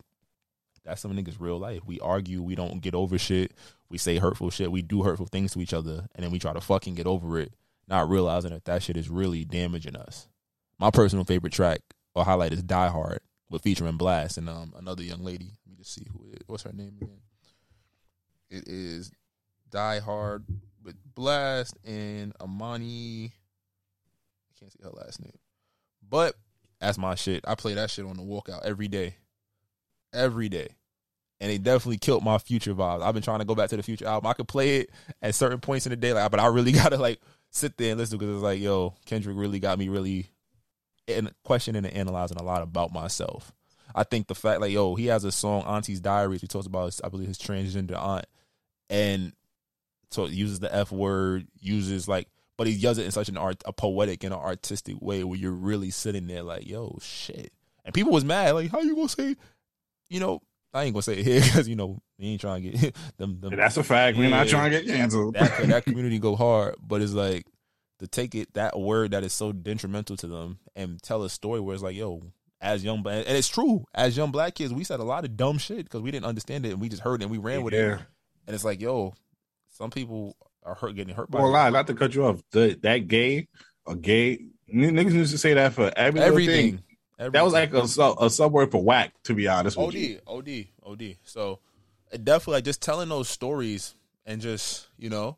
that's 0.84 1.02
some 1.02 1.14
niggas 1.14 1.38
real 1.40 1.58
life. 1.58 1.82
We 1.86 2.00
argue, 2.02 2.42
we 2.42 2.56
don't 2.56 2.82
get 2.82 2.96
over 2.96 3.18
shit. 3.18 3.54
We 3.90 3.98
say 3.98 4.18
hurtful 4.18 4.50
shit. 4.50 4.72
We 4.72 4.82
do 4.82 5.04
hurtful 5.04 5.28
things 5.28 5.54
to 5.54 5.62
each 5.62 5.74
other, 5.74 6.08
and 6.16 6.24
then 6.24 6.32
we 6.32 6.40
try 6.40 6.54
to 6.54 6.62
fucking 6.62 6.96
get 6.96 7.08
over 7.08 7.40
it, 7.40 7.54
not 7.88 8.10
realizing 8.10 8.52
that 8.52 8.66
that 8.66 8.84
shit 8.84 8.98
is 8.98 9.10
really 9.10 9.46
damaging 9.46 9.96
us. 9.96 10.28
My 10.78 10.92
personal 10.92 11.26
favorite 11.26 11.54
track 11.54 11.82
or 12.14 12.26
highlight 12.26 12.54
is 12.54 12.64
"Die 12.64 12.90
Hard" 12.90 13.20
with 13.50 13.64
featuring 13.64 13.98
Blxst 13.98 14.38
and 14.38 14.50
um 14.50 14.74
another 14.78 15.04
young 15.04 15.24
lady. 15.24 15.54
Let 15.66 15.72
me 15.72 15.78
just 15.78 15.94
see 15.94 16.06
who 16.12 16.30
it. 16.32 16.44
What's 16.48 16.64
her 16.64 16.74
name 16.74 16.98
again? 17.02 17.22
It 18.50 18.68
is 18.68 19.12
Die 19.70 20.00
Hard 20.00 20.46
with 20.84 20.96
Blxst 21.16 21.74
and 21.86 22.34
Amani. 22.42 23.34
I 24.50 24.60
can't 24.60 24.72
see 24.72 24.84
her 24.84 24.90
last 24.90 25.22
name, 25.22 25.38
but 26.08 26.36
that's 26.80 26.98
my 26.98 27.16
shit. 27.16 27.44
I 27.48 27.56
play 27.56 27.74
that 27.74 27.90
shit 27.90 28.06
on 28.06 28.18
the 28.18 28.24
walkout 28.24 28.64
every 28.66 28.88
day, 28.88 29.16
every 30.14 30.50
day, 30.50 30.76
and 31.40 31.52
it 31.52 31.64
definitely 31.64 31.98
killed 31.98 32.24
my 32.24 32.38
future 32.38 32.74
vibes. 32.74 33.04
I've 33.04 33.14
been 33.14 33.24
trying 33.24 33.40
to 33.40 33.46
go 33.46 33.56
back 33.56 33.70
to 33.70 33.78
the 33.78 33.84
future 33.84 34.08
album. 34.08 34.28
I 34.30 34.34
could 34.34 34.48
play 34.48 34.78
it 34.78 34.90
at 35.22 35.36
certain 35.36 35.60
points 35.60 35.86
in 35.86 35.92
the 35.92 35.96
day, 35.96 36.14
like, 36.14 36.32
but 36.32 36.40
I 36.40 36.48
really 36.48 36.72
gotta 36.74 36.98
like 36.98 37.20
sit 37.52 37.78
there 37.78 37.92
and 37.92 38.00
listen 38.00 38.18
because 38.18 38.36
it's 38.36 38.44
like, 38.44 38.60
yo, 38.60 38.96
Kendrick 39.06 39.38
really 39.38 39.60
got 39.60 39.80
me 39.80 39.90
really 39.90 40.30
in 41.08 41.30
questioning 41.44 41.86
and 41.86 41.94
analyzing 41.94 42.38
a 42.38 42.44
lot 42.44 42.62
about 42.62 42.92
myself. 42.92 43.54
I 43.96 44.04
think 44.04 44.28
the 44.28 44.36
fact 44.36 44.62
like 44.62 44.72
yo, 44.72 44.96
he 44.96 45.08
has 45.08 45.24
a 45.24 45.32
song 45.32 45.64
Auntie's 45.64 46.00
Diaries. 46.00 46.42
He 46.42 46.48
talks 46.48 46.68
about 46.68 46.86
his, 46.88 47.02
I 47.04 47.10
believe 47.10 47.28
his 47.28 47.38
transgender 47.38 47.98
aunt, 47.98 48.26
and 48.90 49.34
so 50.12 50.26
it 50.26 50.32
uses 50.32 50.60
the 50.60 50.74
F 50.74 50.92
word, 50.92 51.48
uses 51.60 52.08
like, 52.08 52.28
but 52.58 52.68
he 52.68 52.80
does 52.80 52.98
it 52.98 53.06
in 53.06 53.12
such 53.12 53.30
an 53.30 53.38
art, 53.38 53.62
a 53.66 53.74
poetic 53.74 54.24
and 54.24 54.34
an 54.34 54.40
artistic 54.40 54.96
way 55.02 55.24
where 55.24 55.38
you're 55.38 55.52
really 55.52 55.92
sitting 55.92 56.28
there 56.28 56.44
like, 56.44 56.68
yo, 56.68 56.98
shit. 57.02 57.52
And 57.86 57.94
people 57.94 58.12
was 58.12 58.26
mad, 58.26 58.52
like, 58.52 58.72
how 58.72 58.82
you 58.82 58.96
gonna 58.96 59.10
say, 59.10 59.36
you 60.10 60.20
know, 60.20 60.42
I 60.78 60.84
ain't 60.84 60.94
gonna 60.94 61.02
say 61.02 61.18
it 61.18 61.26
here 61.26 61.42
because 61.44 61.68
you 61.68 61.76
know 61.76 62.00
we 62.18 62.28
ain't 62.28 62.42
trying 62.42 62.64
to 62.64 62.70
get 62.70 62.96
them. 63.18 63.40
them 63.40 63.56
That's 63.56 63.78
a 63.78 63.84
fact. 63.84 64.18
We're 64.18 64.30
not 64.30 64.48
trying 64.48 64.72
to 64.72 64.82
get 64.82 64.88
canceled. 64.88 65.36
That, 65.36 65.68
that 65.68 65.86
community 65.86 66.20
go 66.20 66.36
hard, 66.36 66.76
but 66.82 67.02
it's 67.02 67.14
like 67.14 67.46
to 68.00 68.08
take 68.08 68.36
it 68.36 68.54
that 68.54 68.80
word 68.80 69.12
that 69.12 69.24
is 69.24 69.34
so 69.34 69.52
detrimental 69.52 70.16
to 70.18 70.28
them 70.28 70.60
and 70.76 71.02
tell 71.02 71.24
a 71.24 71.30
story 71.30 71.60
where 71.60 71.74
it's 71.74 71.84
like, 71.84 71.96
yo, 71.96 72.22
as 72.62 72.84
young 72.84 73.02
black, 73.02 73.26
and 73.28 73.38
it's 73.38 73.48
true, 73.48 73.86
as 73.94 74.16
young 74.16 74.32
black 74.32 74.54
kids, 74.54 74.72
we 74.74 74.84
said 74.84 75.00
a 75.00 75.04
lot 75.04 75.26
of 75.26 75.36
dumb 75.36 75.58
shit 75.58 75.84
because 75.84 76.02
we 76.02 76.12
didn't 76.12 76.26
understand 76.26 76.66
it 76.66 76.72
and 76.72 76.82
we 76.82 76.90
just 76.90 77.02
heard 77.02 77.22
it 77.22 77.26
and 77.26 77.32
we 77.32 77.40
ran 77.40 77.64
with 77.64 77.74
it. 77.74 78.00
And 78.46 78.56
it's 78.56 78.64
like, 78.64 78.80
yo, 78.80 79.14
some 79.70 79.90
people 79.90 80.36
are 80.64 80.76
hurt, 80.76 80.96
getting 80.96 81.16
hurt 81.16 81.30
by 81.32 81.42
Well, 81.42 81.52
lie, 81.52 81.70
not 81.70 81.88
to 81.88 81.94
cut 81.96 82.14
you 82.14 82.26
off. 82.26 82.42
The, 82.52 82.78
that 82.84 83.08
gay, 83.08 83.48
a 83.88 83.96
gay 83.96 84.46
niggas 84.74 85.14
used 85.14 85.32
to 85.32 85.38
say 85.38 85.54
that 85.56 85.74
for 85.74 85.92
every 85.96 86.22
Everything. 86.22 86.84
Thing. 87.18 87.32
That 87.32 87.44
was 87.44 87.54
like 87.54 87.74
a, 87.74 87.80
a 87.80 88.30
subword 88.30 88.72
for 88.72 88.82
whack. 88.82 89.14
To 89.24 89.34
be 89.34 89.48
honest 89.48 89.78
with 89.78 89.94
you. 89.94 90.20
OD, 90.28 90.48
OD, 90.50 90.66
OD. 90.86 91.16
So 91.24 91.60
definitely 92.12 92.54
like 92.54 92.64
just 92.64 92.82
telling 92.82 93.10
those 93.10 93.30
stories 93.30 93.96
and 94.26 94.42
just 94.42 94.88
you 94.98 95.10
know 95.10 95.38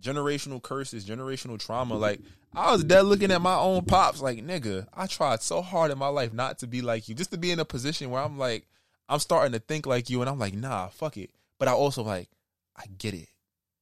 generational 0.00 0.62
curses, 0.62 1.04
generational 1.04 1.58
trauma. 1.58 1.94
Like 1.96 2.20
I 2.54 2.72
was 2.72 2.84
dead 2.84 3.02
looking 3.02 3.30
at 3.30 3.42
my 3.42 3.56
own 3.56 3.84
pops, 3.84 4.22
like 4.22 4.38
nigga, 4.38 4.86
I 4.94 5.06
tried 5.06 5.42
so 5.42 5.62
hard 5.62 5.90
in 5.90 5.98
my 5.98 6.08
life 6.08 6.32
not 6.32 6.58
to 6.60 6.66
be 6.66 6.80
like 6.80 7.08
you, 7.08 7.14
just 7.14 7.30
to 7.32 7.38
be 7.38 7.50
in 7.50 7.58
a 7.58 7.64
position 7.64 8.10
where 8.10 8.22
I'm 8.22 8.38
like, 8.38 8.66
I'm 9.08 9.18
starting 9.18 9.52
to 9.52 9.58
think 9.58 9.86
like 9.86 10.10
you, 10.10 10.20
and 10.20 10.30
I'm 10.30 10.38
like, 10.38 10.54
nah, 10.54 10.88
fuck 10.88 11.16
it. 11.16 11.30
But 11.58 11.68
I 11.68 11.72
also 11.72 12.02
like, 12.02 12.28
I 12.76 12.84
get 12.98 13.14
it. 13.14 13.28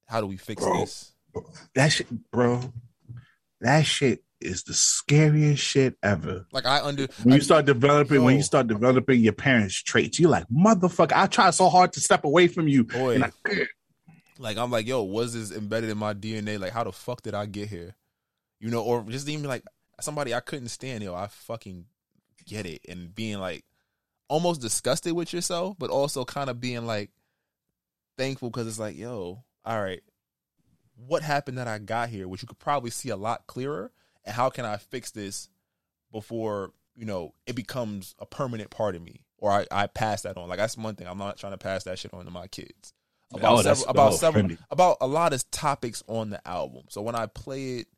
How 0.06 0.20
do 0.20 0.26
we 0.26 0.36
fix 0.36 0.62
Bro. 0.62 0.80
this? 0.80 1.12
That 1.74 1.88
shit, 1.88 2.06
bro. 2.30 2.60
That 3.60 3.86
shit 3.86 4.22
is 4.44 4.64
the 4.64 4.74
scariest 4.74 5.62
shit 5.62 5.96
ever. 6.02 6.46
Like 6.52 6.66
I 6.66 6.80
under 6.80 7.08
When 7.22 7.34
you 7.34 7.40
start 7.40 7.64
developing, 7.64 8.22
when 8.22 8.36
you 8.36 8.42
start 8.42 8.66
developing 8.66 9.20
your 9.20 9.32
parents' 9.32 9.82
traits, 9.82 10.20
you're 10.20 10.30
like, 10.30 10.46
motherfucker, 10.48 11.12
I 11.14 11.26
tried 11.26 11.54
so 11.54 11.68
hard 11.68 11.92
to 11.94 12.00
step 12.00 12.24
away 12.24 12.48
from 12.48 12.68
you. 12.68 12.84
Boy. 12.84 13.14
And 13.16 13.24
I, 13.24 13.30
Like 14.38 14.56
I'm 14.56 14.70
like, 14.70 14.86
yo, 14.86 15.02
was 15.02 15.34
this 15.34 15.56
embedded 15.56 15.90
in 15.90 15.98
my 15.98 16.14
DNA? 16.14 16.58
Like, 16.58 16.72
how 16.72 16.84
the 16.84 16.92
fuck 16.92 17.22
did 17.22 17.34
I 17.34 17.46
get 17.46 17.68
here? 17.68 17.94
You 18.60 18.70
know, 18.70 18.82
or 18.82 19.02
just 19.04 19.28
even 19.28 19.44
like 19.44 19.62
somebody 20.00 20.34
I 20.34 20.40
couldn't 20.40 20.68
stand. 20.68 21.02
Yo, 21.02 21.14
I 21.14 21.28
fucking 21.28 21.86
get 22.46 22.66
it, 22.66 22.82
and 22.88 23.14
being 23.14 23.38
like 23.38 23.64
almost 24.28 24.60
disgusted 24.60 25.12
with 25.12 25.32
yourself, 25.32 25.76
but 25.78 25.90
also 25.90 26.24
kind 26.24 26.50
of 26.50 26.60
being 26.60 26.86
like 26.86 27.10
thankful 28.18 28.50
because 28.50 28.66
it's 28.66 28.78
like, 28.78 28.96
yo, 28.96 29.44
all 29.64 29.82
right, 29.82 30.02
what 30.96 31.22
happened 31.22 31.58
that 31.58 31.68
I 31.68 31.78
got 31.78 32.08
here, 32.08 32.26
which 32.26 32.42
you 32.42 32.48
could 32.48 32.58
probably 32.58 32.90
see 32.90 33.10
a 33.10 33.16
lot 33.16 33.46
clearer, 33.46 33.92
and 34.24 34.34
how 34.34 34.50
can 34.50 34.64
I 34.64 34.76
fix 34.76 35.10
this 35.10 35.48
before 36.12 36.72
you 36.94 37.06
know 37.06 37.34
it 37.46 37.56
becomes 37.56 38.14
a 38.18 38.26
permanent 38.26 38.70
part 38.70 38.94
of 38.94 39.02
me, 39.02 39.22
or 39.38 39.50
I, 39.50 39.66
I 39.70 39.86
pass 39.86 40.22
that 40.22 40.36
on. 40.36 40.48
Like 40.48 40.58
that's 40.58 40.76
one 40.76 40.94
thing. 40.94 41.06
I'm 41.06 41.18
not 41.18 41.38
trying 41.38 41.52
to 41.52 41.58
pass 41.58 41.84
that 41.84 41.98
shit 41.98 42.14
on 42.14 42.24
to 42.24 42.30
my 42.30 42.46
kids 42.46 42.92
oh, 43.32 43.38
about 43.38 43.58
Oh, 43.58 43.62
several, 43.62 43.88
about 43.88 44.12
oh, 44.12 44.16
several 44.16 44.48
about 44.70 44.96
a 45.00 45.06
lot 45.06 45.32
of 45.32 45.50
topics 45.50 46.02
on 46.06 46.30
the 46.30 46.46
album. 46.46 46.84
So 46.88 47.02
when 47.02 47.14
I 47.14 47.26
play 47.26 47.78
it, 47.78 47.88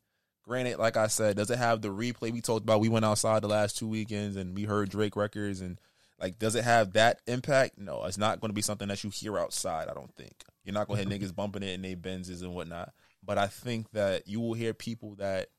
granted, 0.43 0.79
like 0.79 0.97
I 0.97 1.07
said, 1.07 1.37
does 1.37 1.51
it 1.51 1.57
have 1.57 1.81
the 1.81 1.89
replay 1.89 2.31
we 2.31 2.41
talked 2.41 2.63
about? 2.63 2.79
We 2.79 2.89
went 2.89 3.05
outside 3.05 3.43
the 3.43 3.47
last 3.47 3.77
two 3.77 3.87
weekends 3.87 4.35
and 4.35 4.55
we 4.55 4.63
heard 4.63 4.89
Drake 4.89 5.15
records 5.15 5.61
and 5.61 5.79
like, 6.19 6.39
does 6.39 6.55
it 6.55 6.63
have 6.63 6.93
that 6.93 7.21
impact? 7.27 7.77
No, 7.77 8.05
it's 8.05 8.17
not 8.17 8.39
going 8.41 8.49
to 8.49 8.55
be 8.55 8.61
something 8.61 8.87
that 8.87 9.03
you 9.03 9.11
hear 9.11 9.37
outside. 9.37 9.87
I 9.87 9.93
don't 9.93 10.13
think 10.15 10.33
you're 10.63 10.73
not 10.73 10.87
going 10.87 10.97
to 10.97 11.03
hear 11.03 11.19
mm-hmm. 11.19 11.25
niggas 11.25 11.35
bumping 11.35 11.63
it 11.63 11.73
in 11.73 11.81
their 11.81 11.95
Benzes 11.95 12.41
and 12.41 12.53
whatnot. 12.53 12.91
But 13.23 13.37
I 13.37 13.47
think 13.47 13.91
that 13.91 14.27
you 14.27 14.39
will 14.39 14.53
hear 14.53 14.73
people 14.73 15.15
that, 15.15 15.49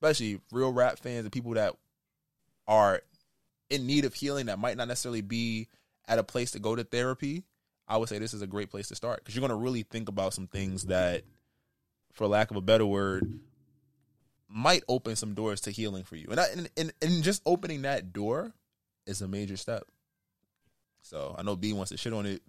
especially 0.00 0.40
real 0.50 0.72
rap 0.72 0.98
fans 0.98 1.24
and 1.24 1.32
people 1.32 1.52
that 1.54 1.74
are 2.66 3.02
in 3.68 3.86
need 3.86 4.04
of 4.04 4.14
healing 4.14 4.46
that 4.46 4.58
might 4.58 4.76
not 4.76 4.88
necessarily 4.88 5.20
be 5.20 5.68
at 6.08 6.18
a 6.18 6.24
place 6.24 6.52
to 6.52 6.58
go 6.58 6.74
to 6.74 6.84
therapy, 6.84 7.44
I 7.86 7.96
would 7.96 8.08
say 8.08 8.18
this 8.18 8.34
is 8.34 8.42
a 8.42 8.46
great 8.46 8.70
place 8.70 8.88
to 8.88 8.94
start 8.94 9.18
because 9.18 9.34
you're 9.34 9.46
going 9.46 9.50
to 9.50 9.62
really 9.62 9.82
think 9.82 10.08
about 10.08 10.32
some 10.32 10.46
things 10.46 10.86
that, 10.86 11.24
for 12.12 12.26
lack 12.26 12.50
of 12.50 12.56
a 12.56 12.60
better 12.60 12.86
word, 12.86 13.40
might 14.48 14.82
open 14.88 15.16
some 15.16 15.34
doors 15.34 15.60
to 15.62 15.70
healing 15.70 16.04
for 16.04 16.16
you. 16.16 16.28
And, 16.30 16.40
I, 16.40 16.46
and, 16.56 16.70
and, 16.76 16.92
and 17.02 17.22
just 17.22 17.42
opening 17.44 17.82
that 17.82 18.12
door 18.12 18.52
is 19.06 19.22
a 19.22 19.28
major 19.28 19.56
step. 19.56 19.84
So 21.02 21.34
I 21.38 21.42
know 21.42 21.56
B 21.56 21.72
wants 21.72 21.90
to 21.90 21.96
shit 21.96 22.12
on 22.12 22.26
it. 22.26 22.42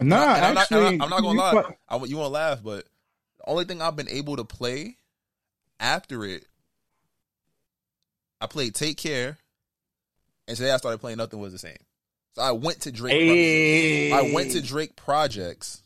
Nah, 0.00 0.16
I'm, 0.16 0.54
not, 0.54 0.62
actually, 0.62 0.86
I'm 0.86 0.98
not, 0.98 1.04
I'm 1.04 1.10
not 1.10 1.22
gonna 1.22 1.38
lie. 1.38 1.76
I, 1.88 1.96
you 2.04 2.16
won't 2.16 2.32
laugh, 2.32 2.62
but 2.62 2.86
the 3.38 3.50
only 3.50 3.64
thing 3.64 3.82
I've 3.82 3.96
been 3.96 4.08
able 4.08 4.36
to 4.36 4.44
play 4.44 4.96
after 5.78 6.24
it, 6.24 6.46
I 8.42 8.48
played 8.48 8.74
Take 8.74 8.96
Care, 8.96 9.38
and 10.48 10.56
today 10.56 10.72
I 10.72 10.76
started 10.76 10.98
playing 10.98 11.18
Nothing 11.18 11.38
Was 11.38 11.52
the 11.52 11.60
Same. 11.60 11.76
So 12.32 12.42
I 12.42 12.50
went 12.50 12.80
to 12.80 12.90
Drake. 12.90 13.12
Hey. 13.12 14.10
I 14.10 14.32
went 14.34 14.50
to 14.52 14.60
Drake 14.60 14.96
projects 14.96 15.84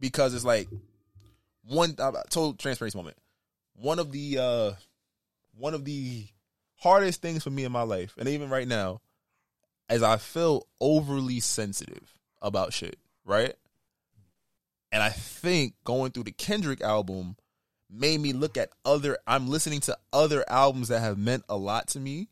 because 0.00 0.32
it's 0.32 0.44
like 0.44 0.68
one. 1.64 1.94
I 1.98 2.10
told 2.30 2.58
transparency 2.58 2.96
moment. 2.96 3.18
One 3.74 3.98
of 3.98 4.10
the 4.10 4.38
uh 4.38 4.72
one 5.58 5.74
of 5.74 5.84
the 5.84 6.26
hardest 6.76 7.20
things 7.20 7.44
for 7.44 7.50
me 7.50 7.64
in 7.64 7.72
my 7.72 7.82
life, 7.82 8.14
and 8.16 8.26
even 8.26 8.48
right 8.48 8.66
now, 8.66 9.02
as 9.90 10.02
I 10.02 10.16
feel 10.16 10.66
overly 10.80 11.40
sensitive 11.40 12.14
about 12.40 12.72
shit, 12.72 12.96
right? 13.26 13.52
And 14.90 15.02
I 15.02 15.10
think 15.10 15.74
going 15.84 16.12
through 16.12 16.24
the 16.24 16.32
Kendrick 16.32 16.80
album 16.80 17.36
made 17.92 18.20
me 18.20 18.32
look 18.32 18.56
at 18.56 18.70
other 18.84 19.18
I'm 19.26 19.48
listening 19.48 19.80
to 19.80 19.98
other 20.12 20.44
albums 20.48 20.88
that 20.88 21.00
have 21.00 21.18
meant 21.18 21.44
a 21.48 21.56
lot 21.56 21.88
to 21.88 22.00
me 22.00 22.28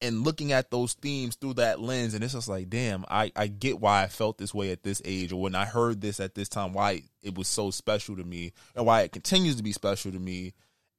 and 0.00 0.24
looking 0.24 0.52
at 0.52 0.70
those 0.70 0.92
themes 0.94 1.36
through 1.36 1.54
that 1.54 1.80
lens, 1.80 2.14
and 2.14 2.22
it's 2.22 2.34
just 2.34 2.48
like, 2.48 2.68
damn, 2.68 3.04
I 3.08 3.32
I 3.34 3.46
get 3.46 3.80
why 3.80 4.02
I 4.02 4.08
felt 4.08 4.38
this 4.38 4.54
way 4.54 4.70
at 4.70 4.82
this 4.82 5.00
age, 5.04 5.32
or 5.32 5.40
when 5.40 5.54
I 5.54 5.64
heard 5.64 6.00
this 6.00 6.20
at 6.20 6.34
this 6.34 6.48
time, 6.48 6.72
why 6.72 7.02
it 7.22 7.34
was 7.34 7.48
so 7.48 7.70
special 7.70 8.16
to 8.16 8.24
me, 8.24 8.52
and 8.74 8.84
why 8.86 9.02
it 9.02 9.12
continues 9.12 9.56
to 9.56 9.62
be 9.62 9.72
special 9.72 10.12
to 10.12 10.18
me, 10.18 10.52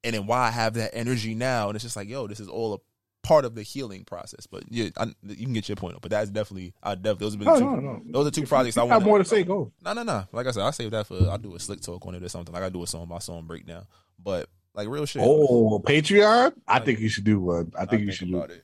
and 0.04 0.16
then 0.16 0.26
why 0.26 0.48
I 0.48 0.52
have 0.52 0.74
that 0.76 0.96
energy 0.96 1.36
now, 1.36 1.68
and 1.68 1.76
it's 1.76 1.84
just 1.84 1.96
like, 1.96 2.10
yo, 2.10 2.28
this 2.28 2.40
is 2.40 2.48
all 2.48 2.74
a 2.74 2.80
part 3.28 3.44
of 3.46 3.56
the 3.56 3.64
healing 3.64 4.04
process. 4.06 4.48
But 4.48 4.64
yeah, 4.70 4.90
I, 4.98 5.08
you 5.24 5.46
can 5.46 5.54
get 5.54 5.68
your 5.68 5.76
point, 5.76 5.96
up. 5.96 6.02
but 6.02 6.12
that's 6.12 6.30
definitely, 6.30 6.74
I 6.82 6.96
definitely 6.96 7.26
those 7.26 7.34
have 7.34 7.40
been 7.40 7.48
No, 7.48 7.60
two, 7.60 7.66
no, 7.66 7.76
no. 7.94 8.02
those 8.08 8.28
are 8.28 8.32
two 8.32 8.44
If 8.44 8.50
projects 8.50 8.78
I 8.78 8.84
want. 8.84 9.04
more 9.04 9.18
to 9.18 9.26
say, 9.26 9.44
go. 9.44 9.72
No, 9.84 9.94
no, 9.94 10.04
no. 10.04 10.26
Like 10.32 10.48
I 10.48 10.52
said, 10.52 10.64
I 10.64 10.72
save 10.72 10.92
that 10.92 11.08
for. 11.08 11.16
I'll 11.30 11.38
do 11.38 11.56
a 11.56 11.60
slick 11.60 11.82
talk 11.82 12.06
on 12.06 12.16
it 12.16 12.24
or 12.24 12.30
something. 12.30 12.54
Like 12.54 12.64
I 12.64 12.70
do 12.70 12.84
a 12.84 12.88
song 12.88 13.08
by 13.08 13.20
song 13.20 13.46
breakdown, 13.46 13.86
but 14.24 14.48
like 14.74 14.88
real 14.88 15.06
shit. 15.06 15.22
Oh, 15.26 15.80
Patreon? 15.86 16.54
I 16.68 16.80
think 16.80 17.00
you 17.00 17.10
should 17.10 17.26
do 17.26 17.40
one. 17.42 17.72
I 17.78 17.86
think 17.86 18.04
you 18.04 18.12
should 18.12 18.32
do 18.32 18.42
it. 18.44 18.64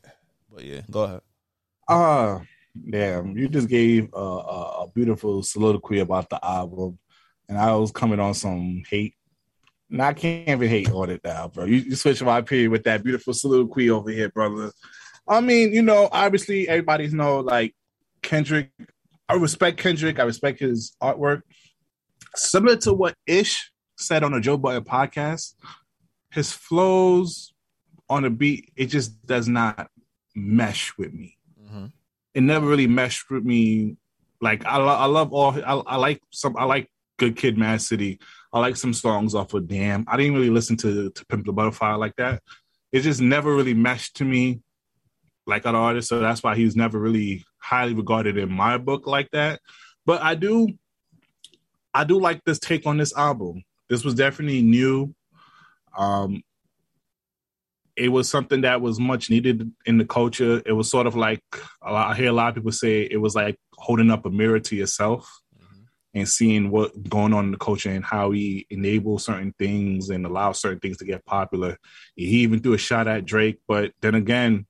But 0.53 0.63
yeah, 0.63 0.81
go 0.89 1.03
ahead. 1.03 1.21
Uh 1.87 2.39
damn, 2.89 3.37
you 3.37 3.47
just 3.49 3.67
gave 3.67 4.09
a, 4.13 4.17
a 4.17 4.87
beautiful 4.93 5.43
soliloquy 5.43 5.99
about 5.99 6.29
the 6.29 6.43
album, 6.45 6.97
and 7.49 7.57
I 7.57 7.75
was 7.75 7.91
coming 7.91 8.19
on 8.19 8.33
some 8.33 8.83
hate. 8.89 9.15
And 9.89 10.01
I 10.01 10.13
can't 10.13 10.49
even 10.49 10.69
hate 10.69 10.91
on 10.91 11.09
it 11.09 11.21
now, 11.23 11.47
bro. 11.49 11.65
You, 11.65 11.77
you 11.77 11.95
switched 11.95 12.23
my 12.23 12.39
opinion 12.39 12.71
with 12.71 12.83
that 12.85 13.03
beautiful 13.03 13.33
soliloquy 13.33 13.89
over 13.89 14.09
here, 14.09 14.29
brother. 14.29 14.71
I 15.27 15.39
mean, 15.39 15.73
you 15.73 15.81
know, 15.81 16.09
obviously 16.11 16.67
everybody's 16.67 17.13
know 17.13 17.39
like 17.39 17.75
Kendrick. 18.21 18.71
I 19.29 19.35
respect 19.35 19.77
Kendrick. 19.77 20.19
I 20.19 20.23
respect 20.23 20.59
his 20.59 20.95
artwork. 21.01 21.41
Similar 22.35 22.77
to 22.77 22.93
what 22.93 23.15
Ish 23.27 23.71
said 23.97 24.23
on 24.23 24.31
the 24.31 24.41
Joe 24.41 24.57
Budden 24.57 24.83
podcast, 24.83 25.53
his 26.31 26.51
flows 26.51 27.53
on 28.09 28.25
a 28.25 28.29
beat, 28.29 28.71
it 28.75 28.87
just 28.87 29.25
does 29.25 29.47
not 29.47 29.87
mesh 30.35 30.97
with 30.97 31.13
me. 31.13 31.37
Mm-hmm. 31.61 31.85
It 32.33 32.41
never 32.41 32.65
really 32.67 32.87
meshed 32.87 33.29
with 33.29 33.43
me. 33.43 33.97
Like 34.41 34.65
I, 34.65 34.77
lo- 34.77 34.87
I 34.87 35.05
love 35.05 35.31
all. 35.31 35.53
I, 35.53 35.93
I 35.93 35.95
like 35.95 36.21
some. 36.31 36.57
I 36.57 36.65
like 36.65 36.89
Good 37.17 37.37
Kid, 37.37 37.57
Mad 37.57 37.81
City. 37.81 38.19
I 38.53 38.59
like 38.59 38.75
some 38.77 38.93
songs 38.93 39.33
off 39.33 39.53
of 39.55 39.67
Damn. 39.67 40.05
I 40.07 40.15
didn't 40.15 40.35
really 40.35 40.51
listen 40.51 40.77
to 40.77 41.09
to 41.09 41.25
Pimp 41.25 41.45
the 41.45 41.53
Butterfly 41.53 41.95
like 41.95 42.15
that. 42.17 42.41
It 42.91 43.01
just 43.01 43.19
never 43.19 43.53
really 43.53 43.73
meshed 43.73 44.17
to 44.17 44.25
me 44.25 44.61
like 45.47 45.65
an 45.65 45.75
artist. 45.75 46.07
So 46.07 46.19
that's 46.19 46.43
why 46.43 46.55
he's 46.55 46.75
never 46.75 46.99
really 46.99 47.43
highly 47.57 47.95
regarded 47.95 48.37
in 48.37 48.51
my 48.51 48.77
book 48.77 49.07
like 49.07 49.29
that. 49.31 49.59
But 50.05 50.21
I 50.21 50.35
do, 50.35 50.69
I 51.93 52.03
do 52.03 52.19
like 52.19 52.43
this 52.45 52.59
take 52.59 52.85
on 52.85 52.97
this 52.97 53.15
album. 53.17 53.63
This 53.89 54.05
was 54.05 54.13
definitely 54.13 54.61
new. 54.61 55.15
Um, 55.97 56.43
it 57.95 58.09
was 58.09 58.29
something 58.29 58.61
that 58.61 58.81
was 58.81 58.99
much 58.99 59.29
needed 59.29 59.71
in 59.85 59.97
the 59.97 60.05
culture. 60.05 60.61
It 60.65 60.73
was 60.73 60.89
sort 60.89 61.07
of 61.07 61.15
like 61.15 61.43
I 61.81 62.15
hear 62.15 62.29
a 62.29 62.33
lot 62.33 62.49
of 62.49 62.55
people 62.55 62.71
say 62.71 63.07
it 63.09 63.17
was 63.17 63.35
like 63.35 63.57
holding 63.73 64.11
up 64.11 64.25
a 64.25 64.29
mirror 64.29 64.59
to 64.59 64.75
yourself 64.75 65.42
and 66.13 66.29
seeing 66.29 66.69
what 66.69 66.91
going 67.09 67.33
on 67.33 67.45
in 67.45 67.51
the 67.51 67.57
culture 67.57 67.89
and 67.89 68.05
how 68.05 68.31
he 68.31 68.67
enables 68.69 69.23
certain 69.25 69.53
things 69.57 70.09
and 70.09 70.25
allows 70.25 70.59
certain 70.61 70.79
things 70.79 70.97
to 70.97 71.05
get 71.05 71.25
popular. 71.25 71.77
He 72.15 72.41
even 72.41 72.59
threw 72.61 72.73
a 72.73 72.77
shot 72.77 73.07
at 73.07 73.25
Drake, 73.25 73.59
but 73.67 73.93
then 74.01 74.13
again, 74.15 74.67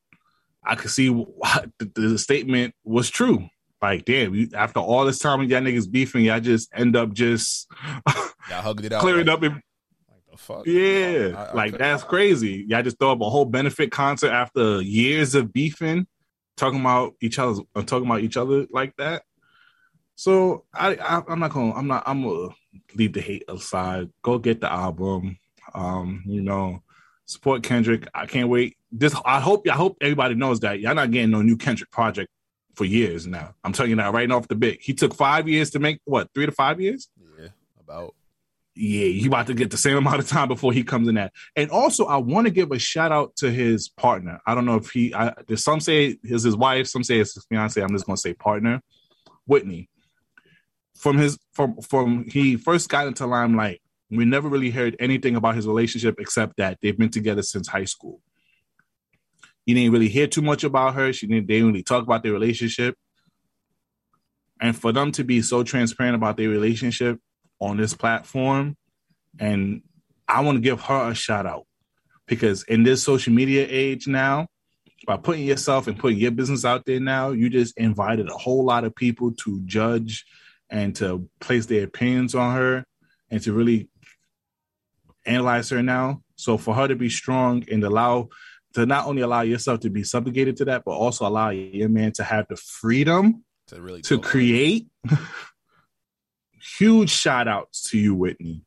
I 0.65 0.75
could 0.75 0.91
see 0.91 1.09
why 1.09 1.65
the, 1.79 1.91
the 1.95 2.17
statement 2.17 2.73
was 2.85 3.09
true. 3.09 3.47
Like, 3.81 4.05
damn, 4.05 4.33
you, 4.33 4.47
after 4.55 4.79
all 4.79 5.03
this 5.05 5.19
time 5.19 5.39
with 5.39 5.49
y'all 5.49 5.59
niggas 5.59 5.91
beefing, 5.91 6.23
y'all 6.23 6.39
just 6.39 6.69
end 6.73 6.95
up 6.95 7.11
just 7.11 7.67
Y'all 8.49 8.61
hugged 8.61 8.85
it 8.85 8.93
out. 8.93 9.01
clearing 9.01 9.25
like, 9.27 9.33
up 9.35 9.43
and 9.43 9.61
the 10.31 10.37
fuck? 10.37 10.65
yeah, 10.65 11.33
I- 11.35 11.45
I 11.51 11.53
like 11.53 11.71
could- 11.73 11.81
that's 11.81 12.03
crazy. 12.03 12.63
Y'all 12.69 12.81
just 12.81 12.97
throw 12.97 13.11
up 13.11 13.19
a 13.21 13.29
whole 13.29 13.43
benefit 13.45 13.91
concert 13.91 14.31
after 14.31 14.81
years 14.81 15.35
of 15.35 15.51
beefing, 15.51 16.07
talking 16.55 16.79
about 16.79 17.15
each 17.21 17.37
other's 17.37 17.59
uh, 17.75 17.81
talking 17.81 18.05
about 18.07 18.21
each 18.21 18.37
other 18.37 18.65
like 18.71 18.95
that. 18.97 19.23
So 20.15 20.65
I, 20.73 20.95
I 20.95 21.23
I'm 21.27 21.39
not 21.39 21.51
gonna 21.51 21.73
I'm 21.73 21.87
not 21.87 22.03
I'm 22.05 22.23
gonna 22.23 22.49
leave 22.95 23.13
the 23.13 23.21
hate 23.21 23.45
aside. 23.47 24.09
Go 24.21 24.37
get 24.37 24.61
the 24.61 24.71
album. 24.71 25.37
Um, 25.73 26.23
you 26.25 26.41
know, 26.41 26.83
support 27.25 27.63
Kendrick. 27.63 28.07
I 28.13 28.25
can't 28.25 28.49
wait. 28.49 28.77
This 28.91 29.15
I 29.25 29.39
hope 29.39 29.67
I 29.67 29.73
hope 29.73 29.97
everybody 30.01 30.35
knows 30.35 30.59
that 30.61 30.79
y'all 30.79 30.95
not 30.95 31.11
getting 31.11 31.31
no 31.31 31.41
new 31.41 31.57
Kendrick 31.57 31.91
project 31.91 32.29
for 32.75 32.85
years 32.85 33.27
now. 33.27 33.53
I'm 33.63 33.73
telling 33.73 33.91
you 33.91 33.95
that 33.97 34.13
right 34.13 34.29
off 34.31 34.47
the 34.47 34.55
bit. 34.55 34.81
He 34.81 34.93
took 34.93 35.13
five 35.13 35.47
years 35.47 35.71
to 35.71 35.79
make 35.79 35.99
what 36.05 36.29
three 36.33 36.45
to 36.45 36.51
five 36.51 36.79
years. 36.79 37.09
Yeah, 37.39 37.49
about. 37.79 38.15
Yeah, 38.75 39.05
he 39.05 39.27
about 39.27 39.45
to 39.47 39.53
get 39.53 39.69
the 39.69 39.77
same 39.77 39.97
amount 39.97 40.19
of 40.19 40.27
time 40.27 40.47
before 40.47 40.73
he 40.73 40.83
comes 40.83 41.07
in 41.07 41.15
that. 41.15 41.31
And 41.55 41.69
also, 41.69 42.05
I 42.05 42.17
want 42.17 42.47
to 42.47 42.51
give 42.51 42.71
a 42.71 42.79
shout 42.79 43.11
out 43.11 43.35
to 43.37 43.51
his 43.51 43.87
partner. 43.87 44.41
I 44.47 44.55
don't 44.55 44.65
know 44.65 44.77
if 44.77 44.89
he. 44.89 45.13
I, 45.13 45.33
there's 45.47 45.63
some 45.63 45.79
say 45.79 46.17
it's 46.23 46.43
his 46.43 46.55
wife, 46.55 46.87
some 46.87 47.03
say 47.03 47.19
it's 47.19 47.35
his 47.35 47.45
fiance. 47.45 47.79
I'm 47.81 47.91
just 47.91 48.05
gonna 48.05 48.17
say 48.17 48.33
partner, 48.33 48.81
Whitney. 49.45 49.89
From 51.03 51.17
his 51.17 51.37
from 51.51 51.81
from 51.81 52.29
he 52.29 52.55
first 52.55 52.87
got 52.87 53.07
into 53.07 53.25
limelight, 53.25 53.81
we 54.09 54.23
never 54.23 54.47
really 54.47 54.69
heard 54.69 54.95
anything 55.01 55.35
about 55.35 55.55
his 55.55 55.67
relationship 55.67 56.15
except 56.17 56.55
that 56.55 56.77
they've 56.81 56.97
been 56.97 57.09
together 57.09 57.41
since 57.41 57.67
high 57.67 57.83
school. 57.83 58.21
You 59.65 59.75
didn't 59.75 59.91
really 59.91 60.07
hear 60.07 60.27
too 60.27 60.41
much 60.41 60.63
about 60.63 60.95
her. 60.95 61.11
She 61.11 61.27
didn't. 61.27 61.47
They 61.47 61.55
didn't 61.55 61.67
really 61.67 61.83
talk 61.83 62.03
about 62.03 62.23
their 62.23 62.31
relationship. 62.31 62.95
And 64.61 64.77
for 64.77 64.93
them 64.93 65.11
to 65.11 65.25
be 65.25 65.41
so 65.41 65.63
transparent 65.63 66.15
about 66.15 66.37
their 66.37 66.47
relationship 66.47 67.19
on 67.59 67.75
this 67.75 67.93
platform, 67.93 68.77
and 69.37 69.81
I 70.25 70.39
want 70.39 70.55
to 70.55 70.61
give 70.61 70.79
her 70.83 71.11
a 71.11 71.15
shout 71.15 71.45
out 71.45 71.65
because 72.27 72.63
in 72.63 72.83
this 72.83 73.03
social 73.03 73.33
media 73.33 73.67
age 73.69 74.07
now, 74.07 74.47
by 75.05 75.17
putting 75.17 75.43
yourself 75.43 75.87
and 75.87 75.99
putting 75.99 76.17
your 76.17 76.31
business 76.31 76.63
out 76.63 76.85
there 76.85 77.01
now, 77.01 77.31
you 77.31 77.49
just 77.49 77.77
invited 77.77 78.29
a 78.29 78.37
whole 78.37 78.63
lot 78.63 78.85
of 78.85 78.95
people 78.95 79.33
to 79.43 79.59
judge 79.65 80.25
and 80.69 80.95
to 80.95 81.29
place 81.39 81.65
their 81.65 81.83
opinions 81.83 82.35
on 82.35 82.55
her 82.55 82.85
and 83.29 83.41
to 83.43 83.53
really 83.53 83.89
analyze 85.25 85.69
her 85.69 85.81
now. 85.83 86.21
So 86.35 86.57
for 86.57 86.73
her 86.73 86.87
to 86.87 86.95
be 86.95 87.09
strong 87.09 87.63
and 87.71 87.83
allow 87.83 88.29
to 88.73 88.85
not 88.85 89.05
only 89.05 89.21
allow 89.21 89.41
yourself 89.41 89.81
to 89.81 89.89
be 89.89 90.03
subjugated 90.03 90.57
to 90.57 90.65
that, 90.65 90.83
but 90.85 90.91
also 90.91 91.27
allow 91.27 91.49
your 91.49 91.89
man 91.89 92.11
to 92.13 92.23
have 92.23 92.47
the 92.49 92.55
freedom 92.55 93.43
to 93.67 93.81
really 93.81 94.01
to 94.01 94.19
create. 94.19 94.87
Huge 96.77 97.09
shout 97.09 97.47
outs 97.47 97.89
to 97.91 97.97
you, 97.97 98.15
Whitney. 98.15 98.63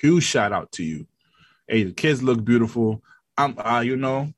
Huge 0.00 0.24
shout 0.24 0.52
out 0.52 0.72
to 0.72 0.84
you. 0.84 1.06
Hey, 1.68 1.84
the 1.84 1.92
kids 1.92 2.22
look 2.22 2.44
beautiful. 2.44 3.02
I'm 3.36 3.58
uh, 3.58 3.80
you 3.80 3.96
know, 3.96 4.32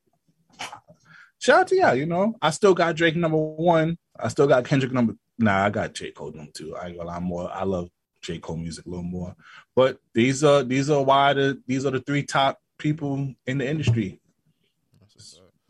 shout 1.38 1.60
out 1.60 1.68
to 1.68 1.76
y'all, 1.76 1.94
you 1.94 2.06
know. 2.06 2.34
I 2.42 2.50
still 2.50 2.74
got 2.74 2.96
Drake 2.96 3.16
number 3.16 3.38
one. 3.38 3.96
I 4.18 4.28
still 4.28 4.46
got 4.46 4.64
Kendrick 4.64 4.92
number 4.92 5.14
nah, 5.38 5.64
I 5.66 5.70
got 5.70 5.94
J. 5.94 6.10
Cole 6.10 6.32
number 6.32 6.52
two. 6.52 6.76
I 6.76 6.88
ain't 6.88 6.96
gonna 6.96 7.08
lie 7.08 7.20
more. 7.20 7.50
I 7.52 7.64
love 7.64 7.88
J. 8.22 8.38
Cole 8.38 8.56
music 8.56 8.86
a 8.86 8.88
little 8.88 9.02
more. 9.04 9.34
But 9.74 9.98
these 10.14 10.44
are 10.44 10.62
these 10.62 10.90
are 10.90 11.02
why 11.02 11.32
the 11.32 11.60
these 11.66 11.84
are 11.86 11.90
the 11.90 12.00
three 12.00 12.22
top 12.22 12.58
people 12.78 13.34
in 13.46 13.58
the 13.58 13.68
industry. 13.68 14.20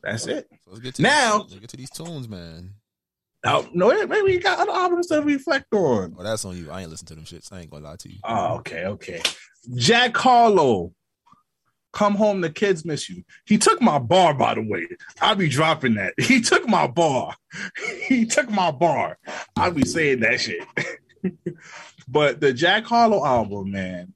That's 0.03 0.27
it. 0.27 0.49
So 0.65 0.71
let's 0.73 0.81
get 0.81 0.95
to 0.97 1.03
Now- 1.03 1.43
these, 1.43 1.53
let's 1.53 1.61
get 1.61 1.71
to 1.71 1.77
these 1.77 1.91
tunes, 1.91 2.29
man. 2.29 2.75
Oh, 3.45 3.69
no, 3.73 3.89
maybe 4.07 4.33
you 4.33 4.41
got 4.41 4.61
other 4.61 4.71
albums 4.71 5.09
to 5.09 5.21
reflect 5.21 5.73
on. 5.75 6.15
Oh, 6.17 6.23
that's 6.23 6.45
on 6.45 6.57
you. 6.57 6.71
I 6.71 6.83
ain't 6.83 6.91
listen 6.91 7.07
to 7.09 7.15
them 7.17 7.25
shits. 7.25 7.53
I 7.53 7.61
ain't 7.61 7.71
gonna 7.71 7.85
lie 7.85 7.97
to 7.97 8.09
you. 8.09 8.19
Oh, 8.23 8.55
okay, 8.59 8.85
okay. 8.87 9.21
Jack 9.75 10.17
Harlow, 10.17 10.93
come 11.93 12.15
home. 12.15 12.41
The 12.41 12.51
kids 12.51 12.85
miss 12.85 13.09
you. 13.09 13.25
He 13.47 13.59
took 13.59 13.81
my 13.81 13.99
bar, 13.99 14.35
by 14.35 14.55
the 14.55 14.63
way. 14.63 14.87
I'll 15.21 15.35
be 15.35 15.49
dropping 15.49 15.95
that. 15.95 16.15
He 16.19 16.41
took 16.41 16.67
my 16.69 16.87
bar. 16.87 17.35
He 18.07 18.27
took 18.27 18.51
my 18.51 18.71
bar. 18.71 19.19
I'll 19.57 19.73
be 19.73 19.85
saying 19.85 20.21
that 20.21 20.41
shit. 20.41 20.67
but 22.09 22.41
the 22.41 22.53
Jack 22.53 22.85
Harlow 22.85 23.25
album, 23.25 23.71
man, 23.73 24.15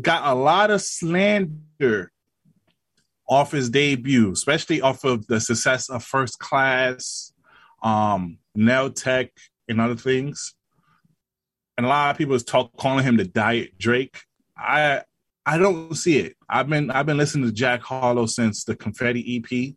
got 0.00 0.26
a 0.26 0.34
lot 0.34 0.70
of 0.70 0.82
slander 0.82 2.10
off 3.28 3.52
his 3.52 3.70
debut, 3.70 4.32
especially 4.32 4.80
off 4.80 5.04
of 5.04 5.26
the 5.26 5.40
success 5.40 5.88
of 5.88 6.04
First 6.04 6.38
Class, 6.38 7.32
um, 7.82 8.38
Nail 8.54 8.90
Tech, 8.90 9.30
and 9.68 9.80
other 9.80 9.96
things 9.96 10.54
and 11.76 11.86
a 11.86 11.88
lot 11.88 12.10
of 12.10 12.18
people 12.18 12.34
is 12.34 12.44
talk 12.44 12.76
calling 12.76 13.04
him 13.04 13.16
the 13.16 13.24
diet 13.24 13.76
Drake. 13.78 14.22
I 14.56 15.02
I 15.46 15.58
don't 15.58 15.94
see 15.94 16.18
it. 16.18 16.36
I've 16.48 16.68
been 16.68 16.90
I've 16.90 17.06
been 17.06 17.18
listening 17.18 17.46
to 17.46 17.52
Jack 17.52 17.82
Harlow 17.82 18.26
since 18.26 18.64
the 18.64 18.74
Confetti 18.74 19.36
EP. 19.36 19.74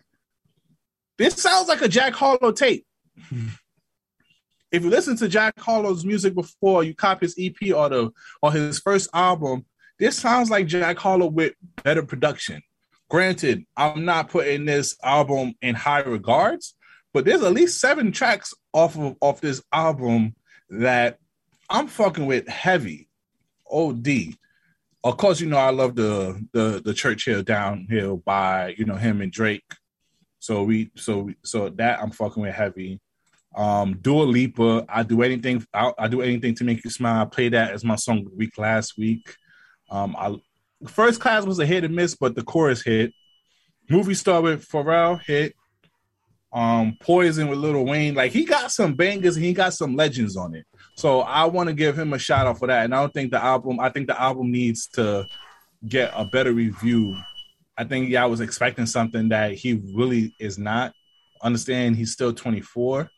This 1.17 1.41
sounds 1.41 1.67
like 1.67 1.81
a 1.81 1.87
Jack 1.87 2.13
Harlow 2.13 2.51
tape. 2.51 2.85
If 4.69 4.83
you 4.83 4.89
listen 4.89 5.15
to 5.17 5.29
Jack 5.29 5.57
Harlow's 5.59 6.03
music 6.03 6.35
before 6.35 6.83
you 6.83 6.93
cop 6.93 7.21
his 7.21 7.35
EP 7.39 7.73
or 7.73 7.87
the 7.87 8.11
or 8.41 8.51
his 8.51 8.79
first 8.79 9.09
album, 9.13 9.65
this 9.97 10.17
sounds 10.17 10.49
like 10.49 10.67
Jack 10.67 10.97
Harlow 10.97 11.27
with 11.27 11.53
better 11.83 12.03
production. 12.03 12.61
Granted, 13.09 13.65
I'm 13.77 14.03
not 14.03 14.29
putting 14.29 14.65
this 14.65 14.97
album 15.01 15.53
in 15.61 15.73
high 15.73 16.01
regards, 16.01 16.75
but 17.13 17.23
there's 17.23 17.43
at 17.43 17.53
least 17.53 17.79
seven 17.79 18.11
tracks 18.11 18.53
off 18.73 18.97
of 18.97 19.15
off 19.21 19.39
this 19.39 19.63
album 19.71 20.35
that 20.69 21.17
I'm 21.69 21.87
fucking 21.87 22.25
with 22.25 22.47
heavy. 22.49 23.07
OD. 23.71 24.07
Of 25.07 25.15
course, 25.15 25.39
you 25.39 25.47
know 25.47 25.55
I 25.55 25.69
love 25.69 25.95
the 25.95 26.45
the 26.51 26.81
the 26.83 26.93
church 26.93 27.23
Churchill 27.23 27.41
downhill 27.41 28.17
by 28.17 28.75
you 28.77 28.83
know 28.83 28.97
him 28.97 29.21
and 29.21 29.31
Drake. 29.31 29.63
So 30.39 30.63
we 30.63 30.91
so 30.97 31.29
so 31.45 31.69
that 31.69 32.01
I'm 32.01 32.11
fucking 32.11 32.43
with 32.43 32.53
heavy. 32.53 32.99
Um, 33.55 33.99
Dua 34.01 34.23
Lipa, 34.23 34.85
I 34.89 35.03
do 35.03 35.21
anything. 35.21 35.65
I, 35.73 35.93
I 35.97 36.07
do 36.09 36.21
anything 36.21 36.55
to 36.55 36.65
make 36.65 36.83
you 36.83 36.91
smile. 36.91 37.21
I 37.21 37.25
played 37.25 37.53
that 37.53 37.71
as 37.71 37.85
my 37.85 37.95
song 37.95 38.19
of 38.19 38.25
the 38.25 38.35
week 38.35 38.57
last 38.57 38.97
week. 38.97 39.33
Um, 39.89 40.13
I 40.19 40.35
first 40.89 41.21
class 41.21 41.45
was 41.45 41.59
a 41.59 41.65
hit 41.65 41.85
and 41.85 41.95
miss, 41.95 42.13
but 42.13 42.35
the 42.35 42.43
chorus 42.43 42.83
hit. 42.83 43.13
Movie 43.89 44.13
star 44.13 44.41
with 44.41 44.67
Pharrell 44.67 45.21
hit. 45.21 45.55
Um, 46.51 46.97
Poison 46.99 47.47
with 47.47 47.59
Lil 47.59 47.85
Wayne, 47.85 48.15
like 48.15 48.33
he 48.33 48.43
got 48.43 48.73
some 48.73 48.93
bangers 48.95 49.37
and 49.37 49.45
he 49.45 49.53
got 49.53 49.73
some 49.73 49.95
legends 49.95 50.35
on 50.35 50.53
it. 50.53 50.65
So 50.97 51.21
I 51.21 51.45
want 51.45 51.67
to 51.69 51.75
give 51.75 51.97
him 51.97 52.13
a 52.13 52.19
shout 52.19 52.47
out 52.47 52.57
for 52.57 52.67
that. 52.67 52.83
And 52.83 52.93
I 52.93 52.99
don't 52.99 53.13
think 53.13 53.29
the 53.29 53.41
album. 53.41 53.79
I 53.79 53.89
think 53.89 54.07
the 54.07 54.19
album 54.19 54.51
needs 54.51 54.87
to 54.93 55.27
get 55.87 56.11
a 56.15 56.25
better 56.25 56.51
review. 56.51 57.15
I 57.77 57.83
think 57.83 58.09
yeah, 58.09 58.23
I 58.23 58.25
was 58.25 58.41
expecting 58.41 58.87
something 58.87 59.29
that 59.29 59.53
he 59.53 59.79
really 59.93 60.33
is 60.39 60.57
not. 60.57 60.93
Understand 61.43 61.97
he's 61.97 62.13
still 62.13 62.33
24. 62.33 63.11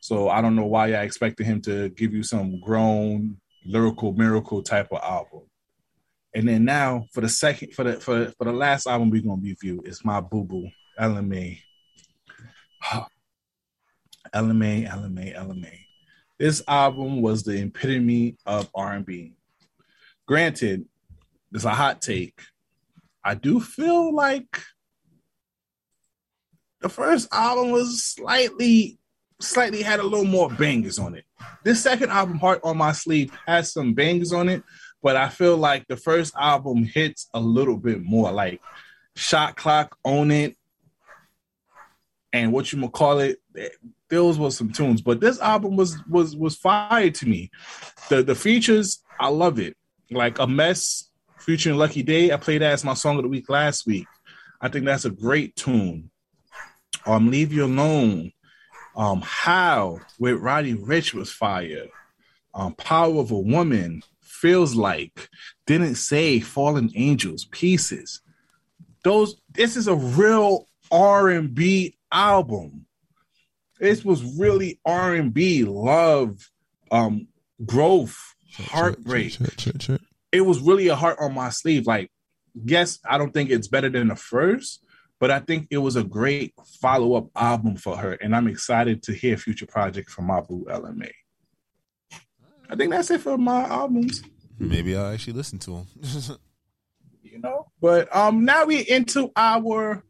So 0.00 0.28
I 0.28 0.40
don't 0.40 0.56
know 0.56 0.66
why 0.66 0.94
I 0.94 1.02
expected 1.02 1.46
him 1.46 1.60
to 1.62 1.90
give 1.90 2.12
you 2.12 2.24
some 2.24 2.58
grown 2.58 3.36
lyrical 3.64 4.12
miracle 4.12 4.60
type 4.62 4.88
of 4.90 5.00
album. 5.02 5.42
And 6.34 6.48
then 6.48 6.64
now 6.64 7.06
for 7.12 7.20
the 7.20 7.28
second 7.28 7.72
for 7.72 7.84
the 7.84 8.00
for, 8.00 8.32
for 8.36 8.44
the 8.44 8.52
last 8.52 8.88
album 8.88 9.10
we're 9.10 9.22
gonna 9.22 9.40
review 9.40 9.82
is 9.84 10.04
my 10.04 10.20
boo 10.20 10.42
boo 10.42 10.68
Ella 10.98 11.22
Mai. 11.22 11.60
Ella 14.32 14.52
Mai, 14.52 14.86
LMA, 14.90 15.34
Ella 15.34 15.54
Mai. 15.54 15.87
This 16.38 16.62
album 16.68 17.20
was 17.20 17.42
the 17.42 17.60
epitome 17.62 18.36
of 18.46 18.70
R&B. 18.74 19.34
Granted, 20.26 20.86
it's 21.52 21.64
a 21.64 21.70
hot 21.70 22.00
take. 22.00 22.40
I 23.24 23.34
do 23.34 23.60
feel 23.60 24.14
like 24.14 24.62
the 26.80 26.88
first 26.88 27.28
album 27.32 27.72
was 27.72 28.04
slightly 28.04 28.98
slightly 29.40 29.82
had 29.82 30.00
a 30.00 30.04
little 30.04 30.24
more 30.24 30.50
bangers 30.50 30.98
on 30.98 31.14
it. 31.14 31.24
This 31.64 31.82
second 31.82 32.10
album, 32.10 32.38
Heart 32.38 32.60
on 32.64 32.76
My 32.76 32.92
Sleeve, 32.92 33.30
has 33.46 33.72
some 33.72 33.94
bangers 33.94 34.32
on 34.32 34.48
it, 34.48 34.62
but 35.02 35.16
I 35.16 35.28
feel 35.28 35.56
like 35.56 35.86
the 35.86 35.96
first 35.96 36.34
album 36.36 36.84
hits 36.84 37.28
a 37.34 37.40
little 37.40 37.76
bit 37.76 38.02
more. 38.02 38.32
Like 38.32 38.60
Shot 39.14 39.56
Clock, 39.56 39.96
Own 40.04 40.30
It, 40.30 40.56
and 42.32 42.52
what 42.52 42.72
you 42.72 42.78
gonna 42.78 42.90
call 42.90 43.20
it. 43.20 43.38
Those 44.10 44.38
were 44.38 44.50
some 44.50 44.72
tunes, 44.72 45.02
but 45.02 45.20
this 45.20 45.40
album 45.40 45.76
was 45.76 45.96
was 46.08 46.34
was 46.34 46.56
fire 46.56 47.10
to 47.10 47.28
me. 47.28 47.50
The 48.08 48.22
the 48.22 48.34
features, 48.34 49.02
I 49.20 49.28
love 49.28 49.58
it. 49.58 49.76
Like 50.10 50.38
a 50.38 50.46
mess 50.46 51.10
featuring 51.38 51.76
Lucky 51.76 52.02
Daye. 52.02 52.32
I 52.32 52.36
played 52.36 52.62
that 52.62 52.72
as 52.72 52.84
my 52.84 52.94
song 52.94 53.16
of 53.16 53.22
the 53.22 53.28
week 53.28 53.48
last 53.48 53.86
week. 53.86 54.06
I 54.60 54.68
think 54.68 54.86
that's 54.86 55.04
a 55.04 55.10
great 55.10 55.54
tune. 55.56 56.10
Um, 57.06 57.30
Leave 57.30 57.52
You 57.52 57.64
Alone. 57.64 58.32
Um, 58.96 59.20
How 59.24 60.00
with 60.18 60.40
Roddy 60.40 60.74
Ricch 60.74 61.14
was 61.14 61.30
fire. 61.30 61.86
Um, 62.54 62.74
Power 62.74 63.20
of 63.20 63.30
a 63.30 63.38
Woman 63.38 64.02
feels 64.20 64.74
like 64.74 65.28
didn't 65.66 65.94
say 65.96 66.40
Fallen 66.40 66.90
Angels 66.94 67.44
pieces. 67.44 68.20
Those 69.04 69.40
this 69.52 69.76
is 69.76 69.86
a 69.86 69.94
real 69.94 70.66
R 70.90 71.28
and 71.28 71.54
B 71.54 71.96
album. 72.10 72.86
This 73.80 74.04
was 74.04 74.38
really 74.38 74.80
R 74.84 75.14
and 75.14 75.32
B, 75.32 75.64
love, 75.64 76.50
um, 76.90 77.28
growth, 77.64 78.16
heartbreak. 78.56 79.38
It 80.32 80.42
was 80.42 80.60
really 80.60 80.88
a 80.88 80.96
heart 80.96 81.18
on 81.20 81.34
my 81.34 81.50
sleeve. 81.50 81.86
Like, 81.86 82.10
yes, 82.54 82.98
I 83.08 83.18
don't 83.18 83.32
think 83.32 83.50
it's 83.50 83.68
better 83.68 83.88
than 83.88 84.08
the 84.08 84.16
first, 84.16 84.84
but 85.18 85.30
I 85.30 85.40
think 85.40 85.68
it 85.70 85.78
was 85.78 85.96
a 85.96 86.04
great 86.04 86.54
follow 86.80 87.14
up 87.14 87.28
album 87.36 87.76
for 87.76 87.96
her, 87.96 88.12
and 88.12 88.34
I'm 88.34 88.48
excited 88.48 89.02
to 89.04 89.12
hear 89.12 89.36
future 89.36 89.66
projects 89.66 90.12
from 90.12 90.26
my 90.26 90.40
boo 90.40 90.66
Ella 90.68 90.92
Mai. 90.92 91.10
I 92.68 92.76
think 92.76 92.90
that's 92.90 93.10
it 93.10 93.22
for 93.22 93.38
my 93.38 93.62
albums. 93.62 94.22
Maybe 94.58 94.96
I'll 94.96 95.12
actually 95.12 95.34
listen 95.34 95.58
to 95.60 95.70
them. 95.70 95.86
you 97.22 97.38
know. 97.38 97.70
But 97.80 98.14
um, 98.14 98.44
now 98.44 98.64
we 98.64 98.80
into 98.80 99.30
our 99.36 100.02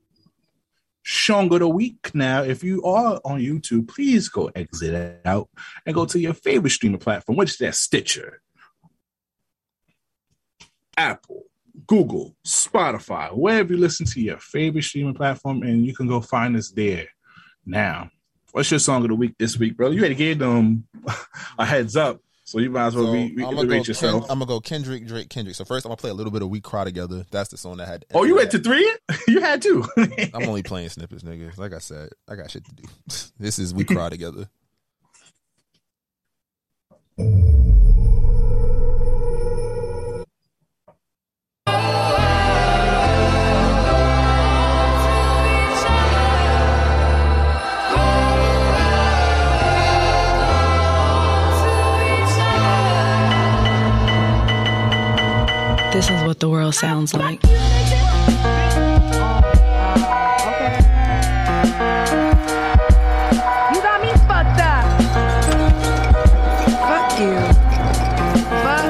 song 1.08 1.52
of 1.54 1.60
the 1.60 1.68
week. 1.68 2.10
Now, 2.14 2.42
if 2.42 2.62
you 2.62 2.82
are 2.82 3.20
on 3.24 3.40
YouTube, 3.40 3.88
please 3.88 4.28
go 4.28 4.50
exit 4.54 5.20
out 5.24 5.48
and 5.86 5.94
go 5.94 6.04
to 6.04 6.18
your 6.18 6.34
favorite 6.34 6.70
streaming 6.70 6.98
platform, 6.98 7.36
which 7.38 7.52
is 7.52 7.58
that 7.58 7.74
Stitcher, 7.74 8.42
Apple, 10.96 11.44
Google, 11.86 12.36
Spotify, 12.46 13.34
wherever 13.34 13.72
you 13.72 13.78
listen 13.78 14.04
to 14.06 14.20
your 14.20 14.38
favorite 14.38 14.84
streaming 14.84 15.14
platform, 15.14 15.62
and 15.62 15.86
you 15.86 15.94
can 15.94 16.06
go 16.06 16.20
find 16.20 16.56
us 16.56 16.70
there. 16.70 17.06
Now, 17.64 18.10
what's 18.52 18.70
your 18.70 18.80
song 18.80 19.02
of 19.02 19.08
the 19.08 19.14
week 19.14 19.34
this 19.38 19.58
week, 19.58 19.76
bro? 19.76 19.90
You 19.90 20.02
had 20.02 20.08
to 20.08 20.14
give 20.14 20.38
them 20.38 20.86
a 21.58 21.64
heads 21.64 21.96
up. 21.96 22.20
So 22.48 22.60
you 22.60 22.70
might 22.70 22.86
as 22.86 22.96
well 22.96 23.04
So, 23.04 23.12
re- 23.12 23.30
reiterate 23.36 23.68
go 23.68 23.74
yourself. 23.74 24.22
Ken- 24.22 24.30
I'm 24.30 24.38
gonna 24.38 24.46
go 24.48 24.58
Kendrick, 24.58 25.06
Drake, 25.06 25.28
Kendrick. 25.28 25.54
So 25.54 25.66
first, 25.66 25.84
I'm 25.84 25.90
gonna 25.90 25.98
play 25.98 26.08
a 26.08 26.14
little 26.14 26.32
bit 26.32 26.40
of 26.40 26.48
"We 26.48 26.62
Cry 26.62 26.84
Together." 26.84 27.26
That's 27.30 27.50
the 27.50 27.58
song 27.58 27.76
that 27.76 27.86
had. 27.86 28.06
oh, 28.14 28.24
you 28.24 28.36
went 28.36 28.50
to 28.52 28.58
three? 28.58 28.90
you 29.28 29.42
had 29.42 29.60
two. 29.60 29.84
I'm 30.32 30.48
only 30.48 30.62
playing 30.62 30.88
snippets, 30.88 31.24
nigga. 31.24 31.58
Like 31.58 31.74
I 31.74 31.78
said, 31.78 32.08
I 32.26 32.36
got 32.36 32.50
shit 32.50 32.64
to 32.64 32.74
do. 32.74 32.84
this 33.38 33.58
is 33.58 33.74
"We 33.74 33.84
Cry 33.84 34.08
Together." 34.08 34.48
This 55.98 56.10
is 56.10 56.22
what 56.22 56.38
the 56.38 56.48
world 56.48 56.76
sounds 56.76 57.12
like. 57.12 57.42
You 57.42 57.50
got 63.82 63.98
me 64.00 64.10
fucked 64.30 64.60
up. 64.62 64.84
Fuck 66.86 67.18
you. 67.18 67.34
Fuck 68.62 68.86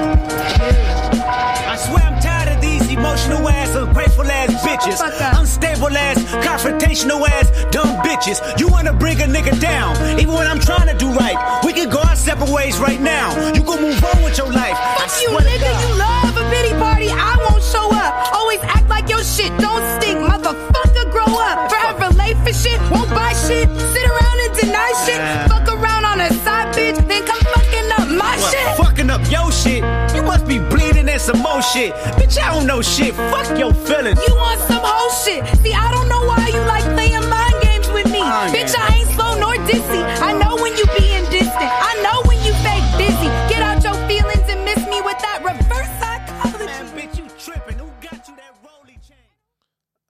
I 1.73 1.77
swear 1.81 2.05
I'm 2.05 2.21
tired 2.21 2.55
of 2.55 2.61
these 2.61 2.87
emotional 2.93 3.49
ass, 3.49 3.75
ungrateful 3.75 4.31
ass 4.31 4.53
bitches. 4.63 5.01
Unstable 5.41 5.97
ass, 5.97 6.19
confrontational 6.45 7.27
ass, 7.27 7.49
dumb 7.73 7.97
bitches. 8.05 8.39
You 8.61 8.69
wanna 8.69 8.93
bring 8.93 9.19
a 9.23 9.25
nigga 9.25 9.59
down, 9.59 9.97
even 10.21 10.35
when 10.35 10.47
I'm 10.47 10.61
trying 10.61 10.89
to 10.89 10.95
do 10.99 11.09
right. 11.11 11.63
We 11.65 11.73
can 11.73 11.89
go 11.89 12.01
our 12.01 12.17
separate 12.17 12.51
ways 12.51 12.79
right 12.79 13.01
now. 13.01 13.33
You 13.55 13.63
can 13.63 13.81
move 13.81 14.05
on 14.05 14.23
with 14.23 14.37
your 14.37 14.53
life. 14.53 14.77
I 14.77 15.07
Fuck 15.09 15.23
you, 15.23 15.29
swear 15.29 15.41
to 15.41 15.49
nigga. 15.49 15.73
God. 15.73 15.89
You 15.89 15.99
love 15.99 16.37
a 16.37 16.51
pity 16.51 16.68
I 17.13 17.37
won't 17.49 17.63
show 17.63 17.89
up. 17.93 18.13
Always 18.35 18.61
act 18.63 18.89
like 18.89 19.09
your 19.09 19.23
shit 19.25 19.53
don't 19.59 19.85
stink. 20.01 20.19
Motherfucker, 20.21 21.11
grow 21.11 21.31
up. 21.39 21.71
Forever 21.71 22.15
late 22.17 22.37
for 22.45 22.53
shit. 22.53 22.81
Won't 22.91 23.11
buy 23.11 23.33
shit. 23.47 23.69
Sit 23.95 24.05
around 24.09 24.39
and 24.45 24.53
deny 24.59 24.91
shit. 25.05 25.21
Fuck 25.51 25.69
around 25.69 26.05
on 26.05 26.21
a 26.21 26.31
side 26.45 26.75
bitch. 26.75 26.97
Then 27.09 27.25
come 27.27 27.41
fucking 27.55 27.89
up 27.99 28.09
my 28.09 28.37
What, 28.37 28.51
shit. 28.53 28.77
fucking 28.77 29.11
up 29.11 29.23
your 29.31 29.51
shit. 29.53 29.83
You 30.15 30.23
must 30.23 30.47
be 30.47 30.59
bleeding 30.59 31.09
and 31.09 31.21
some 31.21 31.39
more 31.41 31.63
shit. 31.63 31.93
Bitch, 32.19 32.39
I 32.39 32.55
don't 32.55 32.67
know 32.67 32.83
shit. 32.83 33.15
Fuck 33.15 33.59
your 33.59 33.73
feelings. 33.75 34.19
You 34.27 34.35
want 34.37 34.61
some 34.63 34.83
whole 34.83 35.11
shit. 35.25 35.45
See, 35.63 35.73
I 35.75 35.91
don't 35.91 36.09
know 36.09 36.23
why 36.25 36.49
you 36.49 36.61
like 36.61 36.85
playing 36.95 37.29
mind 37.29 37.55
games 37.63 37.89
with 37.91 38.07
me. 38.13 38.21
Mind 38.21 38.55
Bitch. 38.55 38.75
I 38.79 38.88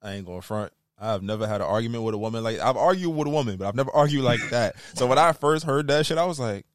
I 0.02 0.12
ain't 0.12 0.26
going 0.26 0.40
front. 0.40 0.72
I've 1.00 1.22
never 1.22 1.46
had 1.46 1.60
an 1.60 1.66
argument 1.66 2.02
with 2.02 2.14
a 2.14 2.18
woman 2.18 2.42
like 2.42 2.58
I've 2.58 2.76
argued 2.76 3.14
with 3.14 3.28
a 3.28 3.30
woman, 3.30 3.56
but 3.56 3.66
I've 3.68 3.76
never 3.76 3.90
argued 3.94 4.24
like 4.24 4.40
that. 4.50 4.76
So 4.94 5.06
when 5.06 5.18
I 5.18 5.32
first 5.32 5.64
heard 5.64 5.86
that 5.88 6.06
shit, 6.06 6.18
I 6.18 6.24
was 6.24 6.40
like, 6.40 6.66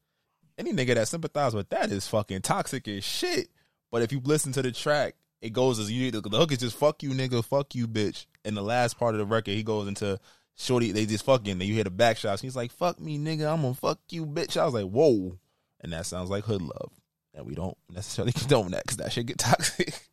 any 0.57 0.71
nigga 0.71 0.95
that 0.95 1.07
sympathizes 1.07 1.55
with 1.55 1.69
that 1.69 1.91
is 1.91 2.07
fucking 2.07 2.41
toxic 2.41 2.88
as 2.88 3.03
shit. 3.03 3.49
But 3.91 4.01
if 4.01 4.11
you 4.11 4.21
listen 4.24 4.51
to 4.53 4.61
the 4.61 4.71
track, 4.71 5.15
it 5.41 5.51
goes 5.51 5.78
as 5.78 5.91
you 5.91 6.01
need 6.03 6.13
the 6.13 6.38
hook 6.38 6.51
is 6.51 6.59
just 6.59 6.78
fuck 6.78 7.03
you 7.03 7.11
nigga, 7.11 7.43
fuck 7.43 7.76
you 7.76 7.88
bitch. 7.88 8.26
And 8.45 8.55
the 8.55 8.61
last 8.61 8.97
part 8.97 9.13
of 9.13 9.19
the 9.19 9.26
record, 9.26 9.51
he 9.51 9.63
goes 9.63 9.88
into 9.88 10.19
shorty, 10.55 10.91
they 10.91 11.05
just 11.05 11.26
fucking. 11.26 11.57
Then 11.57 11.67
you 11.67 11.74
hear 11.74 11.84
the 11.84 11.89
back 11.89 12.17
shots. 12.17 12.41
He's 12.41 12.55
like, 12.55 12.71
fuck 12.71 12.99
me 12.99 13.17
nigga, 13.17 13.51
I'm 13.51 13.61
gonna 13.61 13.74
fuck 13.74 13.99
you 14.09 14.26
bitch. 14.26 14.55
I 14.55 14.65
was 14.65 14.74
like, 14.74 14.89
whoa, 14.89 15.38
and 15.82 15.91
that 15.91 16.05
sounds 16.05 16.30
like 16.30 16.45
hood 16.45 16.61
love, 16.61 16.91
and 17.34 17.45
we 17.45 17.55
don't 17.55 17.78
necessarily 17.89 18.32
condone 18.38 18.71
that 18.71 18.84
because 18.84 18.97
that 18.97 19.11
shit 19.11 19.26
get 19.26 19.38
toxic. 19.38 20.09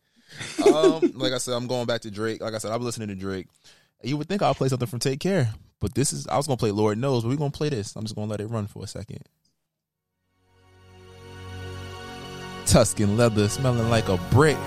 um, 0.65 1.11
like 1.15 1.33
I 1.33 1.37
said, 1.37 1.53
I'm 1.53 1.67
going 1.67 1.85
back 1.85 2.01
to 2.01 2.11
Drake. 2.11 2.41
Like 2.41 2.53
I 2.53 2.57
said, 2.57 2.71
I'm 2.71 2.81
listening 2.81 3.09
to 3.09 3.15
Drake. 3.15 3.47
You 4.03 4.17
would 4.17 4.27
think 4.27 4.41
I'll 4.41 4.55
play 4.55 4.67
something 4.67 4.87
from 4.87 4.99
Take 4.99 5.19
Care, 5.19 5.53
but 5.79 5.93
this 5.93 6.11
is 6.11 6.27
I 6.27 6.37
was 6.37 6.47
gonna 6.47 6.57
play 6.57 6.71
Lord 6.71 6.97
Knows, 6.97 7.23
but 7.23 7.29
we're 7.29 7.35
gonna 7.35 7.51
play 7.51 7.69
this. 7.69 7.95
I'm 7.95 8.03
just 8.03 8.15
gonna 8.15 8.27
let 8.29 8.41
it 8.41 8.47
run 8.47 8.67
for 8.67 8.83
a 8.83 8.87
second. 8.87 9.23
Tuscan 12.65 13.17
leather 13.17 13.49
smelling 13.49 13.89
like 13.89 14.07
a 14.07 14.17
brick. 14.31 14.57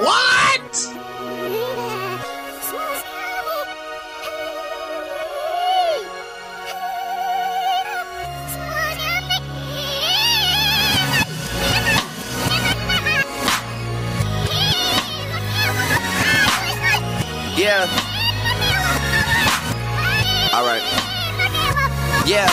What? 0.00 0.37
Yeah. 22.28 22.52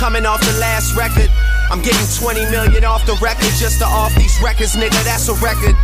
Coming 0.00 0.24
off 0.24 0.40
the 0.40 0.56
last 0.56 0.96
record. 0.96 1.28
I'm 1.68 1.84
getting 1.84 2.08
20 2.16 2.48
million 2.48 2.88
off 2.88 3.04
the 3.04 3.12
record 3.20 3.52
just 3.60 3.80
to 3.80 3.84
off 3.84 4.14
these 4.16 4.32
records, 4.40 4.72
nigga. 4.80 4.96
That's 5.04 5.28
a 5.28 5.36
record. 5.44 5.76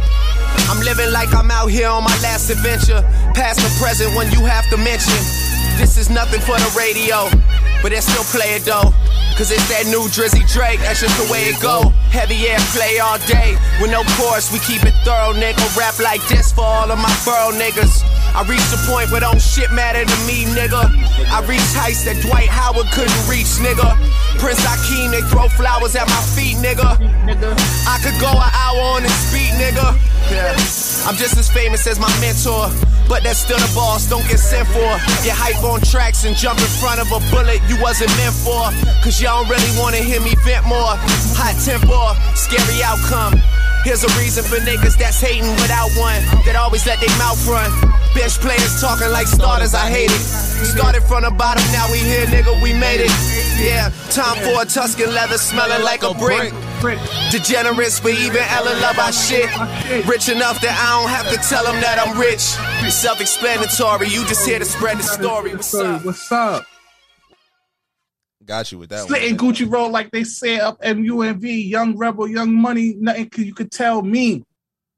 I'm 0.73 0.81
living 0.81 1.13
like 1.13 1.29
I'm 1.37 1.51
out 1.51 1.69
here 1.69 1.93
on 1.93 2.03
my 2.03 2.17
last 2.25 2.49
adventure. 2.49 3.05
Past 3.37 3.61
and 3.61 3.75
present 3.77 4.17
when 4.17 4.33
you 4.33 4.41
have 4.49 4.65
to 4.73 4.79
mention. 4.81 5.21
This 5.77 6.01
is 6.01 6.09
nothing 6.09 6.41
for 6.41 6.57
the 6.57 6.73
radio, 6.73 7.29
but 7.85 7.93
they 7.93 8.01
still 8.01 8.25
play 8.33 8.57
it 8.57 8.65
though. 8.65 8.89
Cause 9.37 9.53
it's 9.53 9.69
that 9.69 9.85
new 9.93 10.09
Drizzy 10.09 10.49
Drake, 10.49 10.81
that's 10.81 11.05
just 11.05 11.15
the 11.21 11.31
way 11.31 11.45
it 11.53 11.61
go. 11.61 11.93
Heavy 12.09 12.49
air 12.49 12.59
play 12.73 12.99
all 12.99 13.21
day, 13.29 13.55
with 13.85 13.93
no 13.93 14.01
chorus, 14.17 14.51
we 14.51 14.59
keep 14.65 14.83
it 14.83 14.97
thorough, 15.05 15.37
nigga. 15.37 15.61
Rap 15.77 16.01
like 16.01 16.25
this 16.27 16.51
for 16.51 16.65
all 16.65 16.91
of 16.91 16.99
my 16.99 17.13
borough 17.23 17.53
niggas. 17.53 18.03
I 18.39 18.47
reached 18.47 18.71
a 18.71 18.79
point 18.87 19.11
where 19.11 19.19
don't 19.19 19.43
shit 19.43 19.67
matter 19.75 20.07
to 20.07 20.19
me, 20.23 20.47
nigga. 20.55 20.87
I 21.27 21.43
reached 21.51 21.75
heights 21.75 22.07
that 22.07 22.23
Dwight 22.23 22.47
Howard 22.47 22.87
couldn't 22.95 23.19
reach, 23.27 23.59
nigga. 23.59 23.99
Prince 24.39 24.63
Akeem, 24.63 25.11
they 25.11 25.27
throw 25.27 25.51
flowers 25.51 25.99
at 25.99 26.07
my 26.07 26.23
feet, 26.39 26.55
nigga. 26.63 26.87
I 26.87 27.99
could 27.99 28.15
go 28.23 28.31
an 28.31 28.53
hour 28.55 28.95
on 28.95 29.03
this 29.03 29.19
beat, 29.35 29.51
nigga. 29.59 29.91
I'm 31.03 31.19
just 31.19 31.35
as 31.35 31.51
famous 31.51 31.83
as 31.91 31.99
my 31.99 32.07
mentor, 32.23 32.71
but 33.11 33.27
that's 33.27 33.43
still 33.43 33.59
the 33.59 33.67
boss, 33.75 34.07
don't 34.07 34.23
get 34.31 34.39
sent 34.39 34.71
for. 34.71 34.87
Get 35.27 35.35
hype 35.35 35.59
on 35.67 35.83
tracks 35.83 36.23
and 36.23 36.39
jump 36.39 36.63
in 36.63 36.71
front 36.79 37.03
of 37.03 37.11
a 37.11 37.19
bullet 37.35 37.59
you 37.67 37.75
wasn't 37.83 38.15
meant 38.23 38.39
for. 38.39 38.71
Cause 39.03 39.19
y'all 39.19 39.43
don't 39.43 39.51
really 39.51 39.75
wanna 39.75 39.99
hear 39.99 40.23
me 40.23 40.39
vent 40.47 40.63
more. 40.63 40.95
Hot 41.35 41.59
temper, 41.67 42.15
scary 42.39 42.87
outcome. 42.87 43.35
Here's 43.83 44.07
a 44.07 44.13
reason 44.15 44.47
for 44.47 44.63
niggas 44.63 44.95
that's 44.95 45.19
hating 45.19 45.51
without 45.59 45.91
one, 45.99 46.23
that 46.47 46.55
always 46.55 46.87
let 46.87 47.03
their 47.03 47.11
mouth 47.19 47.43
run. 47.43 47.75
Bench 48.15 48.39
players 48.41 48.81
talking 48.81 49.11
like 49.11 49.27
starters, 49.27 49.75
I 49.75 49.91
hate 49.91 50.11
it. 50.11 50.23
Started 50.65 51.03
from 51.03 51.23
the 51.23 51.31
bottom, 51.31 51.63
now 51.73 51.91
we 51.91 51.99
here, 51.99 52.27
nigga, 52.27 52.61
we 52.63 52.73
made 52.73 53.01
it. 53.01 53.11
Yeah, 53.59 53.91
time 54.11 54.37
for 54.43 54.63
a 54.63 54.65
Tuscan 54.65 55.15
leather 55.15 55.39
smelling 55.39 55.83
like 55.83 56.03
a 56.03 56.15
brick. 56.15 56.53
Degenerates, 57.31 58.01
but 58.01 58.13
even 58.13 58.43
Ellen 58.43 58.81
love 58.81 58.99
our 58.99 59.13
shit. 59.13 59.51
Rich 60.07 60.29
enough 60.29 60.61
that 60.61 60.75
I 60.79 61.01
don't 61.01 61.11
have 61.11 61.29
to 61.31 61.49
tell 61.49 61.65
them 61.65 61.81
that 61.81 61.99
I'm 61.99 62.19
rich. 62.19 62.41
Self 62.93 63.21
explanatory, 63.21 64.09
you 64.09 64.25
just 64.27 64.47
here 64.47 64.59
to 64.59 64.65
spread 64.65 64.99
the 64.99 65.03
story. 65.03 65.55
What's 65.55 65.75
up? 65.75 66.05
What's 66.05 66.31
up? 66.33 66.65
Got 68.45 68.73
you 68.73 68.79
with 68.79 68.89
that 68.91 69.07
Slit 69.07 69.31
and 69.31 69.41
one. 69.41 69.53
Gucci 69.53 69.71
roll 69.71 69.91
like 69.91 70.11
they 70.11 70.25
say 70.25 70.59
up 70.59 70.81
MUNV, 70.81 71.69
Young 71.69 71.97
Rebel, 71.99 72.27
Young 72.27 72.55
Money. 72.55 72.95
Nothing 72.99 73.29
you 73.37 73.53
could 73.53 73.71
tell 73.71 74.01
me. 74.01 74.45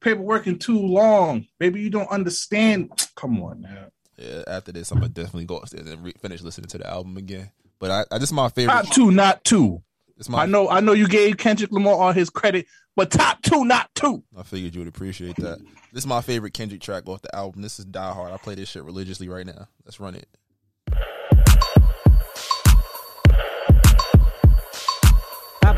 Paper 0.00 0.20
working 0.22 0.58
too 0.58 0.78
long. 0.78 1.46
Maybe 1.58 1.80
you 1.80 1.90
don't 1.90 2.08
understand. 2.10 2.90
Come 3.16 3.42
on 3.42 3.60
now. 3.62 3.86
Yeah, 4.16 4.42
after 4.46 4.72
this, 4.72 4.90
I'm 4.90 4.98
gonna 4.98 5.08
definitely 5.10 5.46
go 5.46 5.58
upstairs 5.58 5.88
and 5.88 6.02
re- 6.04 6.14
finish 6.20 6.42
listening 6.42 6.68
to 6.68 6.78
the 6.78 6.90
album 6.90 7.16
again. 7.16 7.50
But 7.78 7.90
I, 7.90 8.04
I 8.14 8.18
this 8.18 8.28
is 8.28 8.32
my 8.34 8.48
favorite. 8.50 8.74
Top 8.74 8.90
two, 8.90 9.10
not 9.10 9.44
two. 9.44 9.82
It's 10.18 10.28
my- 10.28 10.42
I 10.42 10.46
know, 10.46 10.68
I 10.68 10.80
know 10.80 10.92
you 10.92 11.08
gave 11.08 11.38
Kendrick 11.38 11.72
Lamar 11.72 11.94
all 11.94 12.12
his 12.12 12.28
credit, 12.28 12.66
but 12.96 13.10
top 13.10 13.40
two, 13.42 13.64
not 13.64 13.88
two. 13.94 14.22
I 14.36 14.42
figured 14.42 14.74
you 14.74 14.80
would 14.82 14.88
appreciate 14.88 15.36
that. 15.36 15.58
This 15.92 16.02
is 16.04 16.06
my 16.06 16.20
favorite 16.20 16.52
Kendrick 16.52 16.82
track 16.82 17.08
off 17.08 17.22
the 17.22 17.34
album. 17.34 17.62
This 17.62 17.78
is 17.78 17.86
Die 17.86 18.12
Hard. 18.12 18.32
I 18.32 18.36
play 18.36 18.54
this 18.54 18.68
shit 18.68 18.84
religiously 18.84 19.28
right 19.28 19.46
now. 19.46 19.68
Let's 19.86 19.98
run 19.98 20.14
it. 20.14 20.28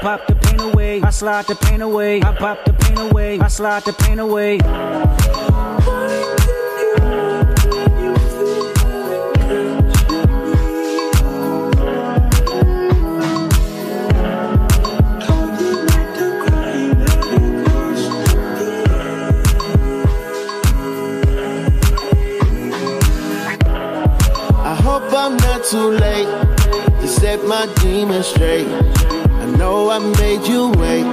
Pop 0.03 0.27
the 0.27 0.35
pain 0.35 0.61
away, 0.61 1.01
I 1.01 1.11
slide 1.11 1.47
the 1.47 1.55
pain 1.55 1.81
away. 1.81 2.21
I 2.23 2.35
pop 2.35 2.65
the 2.65 2.73
pain 2.73 2.99
away, 2.99 3.39
I 3.39 3.47
slide 3.47 3.85
the 3.85 3.93
pain 3.93 4.19
away. 4.19 4.59
I 24.65 24.75
hope 24.75 25.05
I'm 25.13 25.37
not 25.37 25.65
too 25.65 25.91
late 25.91 26.27
to 27.01 27.07
set 27.07 27.45
my 27.45 27.73
demons 27.77 28.27
straight. 28.27 29.02
Know 29.73 29.89
I 29.89 30.01
made 30.21 30.47
you 30.47 30.71
wait, 30.73 31.07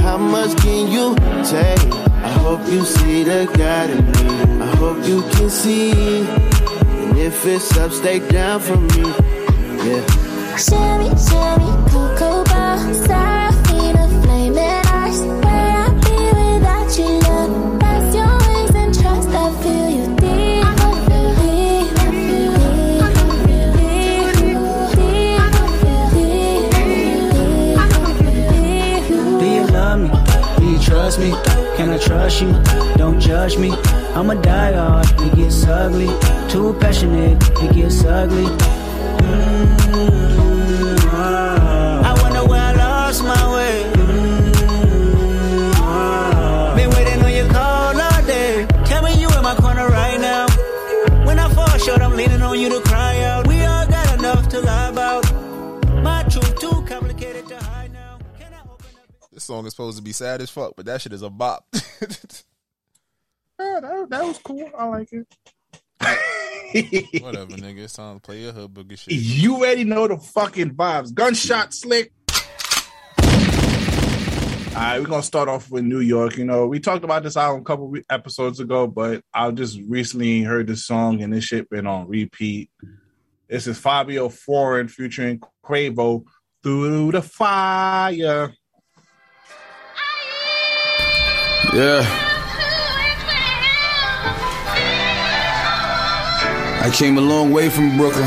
how 0.00 0.18
much 0.18 0.50
can 0.62 0.90
you 0.90 1.14
take? 1.44 1.94
I 2.28 2.32
hope 2.42 2.66
you 2.66 2.84
see 2.84 3.22
the 3.22 3.46
God 3.56 3.90
in 3.90 4.04
me. 4.14 4.64
I 4.64 4.66
hope 4.82 5.06
you 5.06 5.22
can 5.30 5.48
see. 5.48 5.92
And 7.02 7.16
if 7.16 7.46
it's 7.46 7.76
up, 7.76 7.92
stay 7.92 8.18
down 8.18 8.58
for 8.58 8.78
me. 8.78 9.04
Yeah. 9.86 10.02
Sherry, 10.56 11.10
Sherry, 11.26 11.70
Cocoa 11.92 12.42
Bar, 12.50 12.78
love 29.88 30.00
me? 30.00 30.10
Do 30.58 30.64
you 30.72 30.78
trust 30.78 31.18
me? 31.18 31.30
Can 31.76 31.90
I 31.90 31.98
trust 31.98 32.42
you? 32.42 32.52
Don't 32.96 33.20
judge 33.20 33.56
me. 33.56 33.70
I'm 34.16 34.30
a 34.30 34.34
diehard, 34.34 35.08
it 35.26 35.36
gets 35.36 35.64
ugly. 35.66 36.10
Too 36.50 36.74
passionate, 36.80 37.42
it 37.64 37.74
gets 37.74 38.04
ugly. 38.04 38.48
Mm, 39.24 40.27
song 59.48 59.66
is 59.66 59.72
supposed 59.72 59.96
to 59.96 60.02
be 60.02 60.12
sad 60.12 60.40
as 60.40 60.50
fuck, 60.50 60.74
but 60.76 60.86
that 60.86 61.00
shit 61.00 61.12
is 61.12 61.22
a 61.22 61.30
bop. 61.30 61.66
Yeah, 63.60 63.80
that, 63.80 64.10
that 64.10 64.24
was 64.24 64.38
cool. 64.38 64.70
I 64.78 64.84
like 64.84 65.08
it. 65.12 65.26
Whatever, 67.22 67.56
nigga. 67.56 67.78
It's 67.78 67.94
time 67.94 68.14
to 68.14 68.20
play 68.20 68.42
your 68.42 68.52
hood 68.52 68.72
boogie 68.72 68.96
shit. 68.96 69.14
You 69.14 69.56
already 69.56 69.82
know 69.82 70.06
the 70.06 70.16
fucking 70.16 70.76
vibes. 70.76 71.12
Gunshot 71.12 71.74
slick. 71.74 72.12
All 73.18 74.84
right, 74.84 75.00
we're 75.00 75.08
gonna 75.08 75.24
start 75.24 75.48
off 75.48 75.72
with 75.72 75.82
New 75.82 75.98
York. 75.98 76.36
You 76.36 76.44
know, 76.44 76.68
we 76.68 76.78
talked 76.78 77.02
about 77.02 77.24
this 77.24 77.36
album 77.36 77.62
a 77.62 77.64
couple 77.64 77.92
episodes 78.08 78.60
ago, 78.60 78.86
but 78.86 79.24
I 79.34 79.50
just 79.50 79.80
recently 79.88 80.42
heard 80.42 80.68
this 80.68 80.86
song 80.86 81.20
and 81.20 81.32
this 81.32 81.42
shit 81.42 81.68
been 81.68 81.88
on 81.88 82.06
repeat. 82.06 82.70
This 83.48 83.66
is 83.66 83.76
Fivio 83.76 84.30
Foreign 84.30 84.86
featuring 84.86 85.42
Quavo 85.64 86.22
through 86.62 87.10
the 87.10 87.22
fire. 87.22 88.54
Yeah. 91.74 92.02
I 96.82 96.90
came 96.90 97.18
a 97.18 97.20
long 97.20 97.52
way 97.52 97.68
from 97.68 97.96
Brooklyn. 97.98 98.26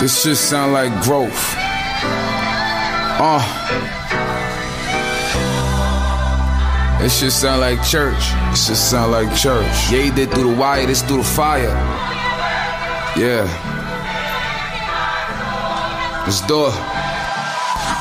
This 0.00 0.22
shit 0.22 0.36
sound 0.36 0.72
like 0.72 0.92
growth. 1.02 1.54
Uh. 3.18 3.42
This 7.00 7.18
shit 7.18 7.32
sound 7.32 7.60
like 7.60 7.84
church. 7.84 8.22
This 8.50 8.68
shit 8.68 8.76
sound 8.76 9.10
like 9.10 9.36
church. 9.36 9.66
Yeah, 9.90 10.02
he 10.02 10.10
did 10.10 10.30
through 10.30 10.54
the 10.54 10.56
wire, 10.56 10.86
this 10.86 11.02
through 11.02 11.18
the 11.18 11.24
fire. 11.24 11.70
Yeah. 13.16 13.48
Let's 16.24 16.40
do 16.46 16.66
it. 16.66 16.91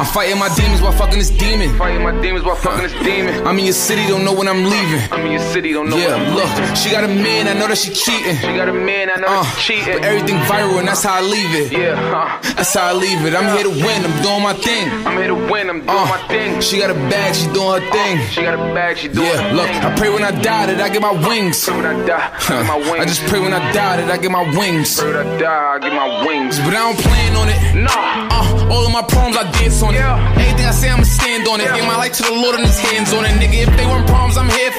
I'm 0.02 0.08
fighting 0.08 0.39
my 0.39 0.49
demons 0.56 0.82
while 0.82 0.93
fucking 0.93 1.20
this 1.20 1.30
demon. 1.30 1.78
Fighting 1.78 2.02
my 2.02 2.20
demons 2.24 2.43
while 2.43 2.56
fucking 2.56 2.82
this 2.82 3.06
demon. 3.06 3.45
I'm 3.45 3.60
in 3.60 3.66
your 3.66 3.78
city, 3.78 4.08
don't 4.08 4.26
know 4.26 4.34
when 4.34 4.47
I'm 4.47 4.64
leaving. 4.64 4.99
I'm 5.14 5.24
in 5.28 5.34
your 5.34 5.45
city, 5.54 5.74
don't 5.74 5.91
know 5.91 5.97
yeah, 5.97 6.18
look, 6.34 6.49
she 6.76 6.89
got 6.89 7.04
a 7.04 7.08
man, 7.08 7.47
I 7.47 7.54
know 7.54 7.68
that 7.68 7.78
she 7.78 7.93
cheating. 7.93 8.36
She 8.38 8.58
got 8.58 8.68
a 8.68 8.74
man, 8.74 9.12
I 9.12 9.22
know 9.22 9.30
that 9.30 9.45
she 9.62 9.78
cheating. 9.78 10.02
But 10.02 10.04
everything 10.04 10.38
viral, 10.49 10.80
and 10.80 10.88
that's 10.88 11.04
how 11.04 11.14
I 11.14 11.22
leave 11.22 11.54
it. 11.54 11.72
Yeah, 11.72 12.02
uh, 12.18 12.41
that's 12.58 12.74
how 12.74 12.89
I 12.89 12.93
leave 12.93 13.22
it. 13.28 13.36
I'm 13.36 13.45
here 13.54 13.62
to 13.62 13.70
win, 13.70 14.02
I'm 14.02 14.18
doing 14.26 14.41
my 14.41 14.58
thing. 14.58 14.89
I'm 15.06 15.18
here 15.22 15.28
to 15.28 15.36
win, 15.38 15.70
I'm 15.70 15.86
doing 15.86 16.10
my 16.10 16.18
thing. 16.26 16.62
She 16.62 16.80
got 16.80 16.89
a 16.89 16.97
bag, 17.06 17.36
she 17.36 17.45
doing 17.54 17.70
her 17.78 17.86
thing. 17.93 18.26
She 18.34 18.41
got 18.41 18.56
a 18.58 18.74
bag, 18.74 18.97
she 18.97 19.08
doing 19.08 19.30
yeah, 19.30 19.54
her 19.54 19.54
look, 19.54 19.70
thing. 19.70 19.86
I 19.86 19.95
pray 20.02 20.10
when 20.10 20.24
I 20.24 20.32
die 20.32 20.66
that 20.66 20.82
I 20.82 20.89
get 20.89 21.04
my 21.04 21.14
wings. 21.14 21.64
Pray 21.64 21.78
when 21.78 21.86
I 21.86 21.93
die, 22.10 22.26
I 22.26 22.41
get 22.41 22.66
my 22.66 22.82
wings. 22.89 23.02
I 23.02 23.06
just 23.06 23.22
pray 23.30 23.39
when 23.39 23.54
I 23.54 23.62
die 23.72 24.02
that 24.02 24.10
I 24.10 24.18
get 24.18 24.32
my 24.32 24.49
wings. 24.58 24.97
Pray 24.97 25.14
when 25.14 25.30
I 25.30 25.38
die, 25.38 25.76
I 25.76 25.78
get 25.78 25.93
my 25.93 26.26
wings. 26.26 26.58
But 26.58 26.74
I 26.74 26.89
don't 26.89 26.97
plan 26.97 27.38
on 27.38 27.47
it. 27.54 27.86
Nah. 27.86 28.34
Uh, 28.34 28.61
all 28.72 28.86
of 28.88 28.91
my 28.91 29.03
problems, 29.03 29.36
I 29.38 29.43
dance 29.51 29.84
on 29.84 29.93
it. 29.93 30.01
Anything 30.39 30.65
I 30.65 30.72
say, 30.72 30.89
I'ma 30.89 31.03
stand 31.03 31.47
on 31.47 31.59
it. 31.59 31.67
Give 31.76 31.86
my 31.86 31.97
life 31.97 32.13
to 32.19 32.24
the 32.24 32.34
Lord 32.34 32.55
and 32.55 32.65
his 32.65 32.80
hands 32.80 33.11
on 33.13 33.26
it. 33.26 33.36
Nigga, 33.41 33.67
if 33.67 33.72
they 33.78 33.86
weren't 33.86 34.07
problems, 34.07 34.38
I'm 34.38 34.49
here 34.49 34.72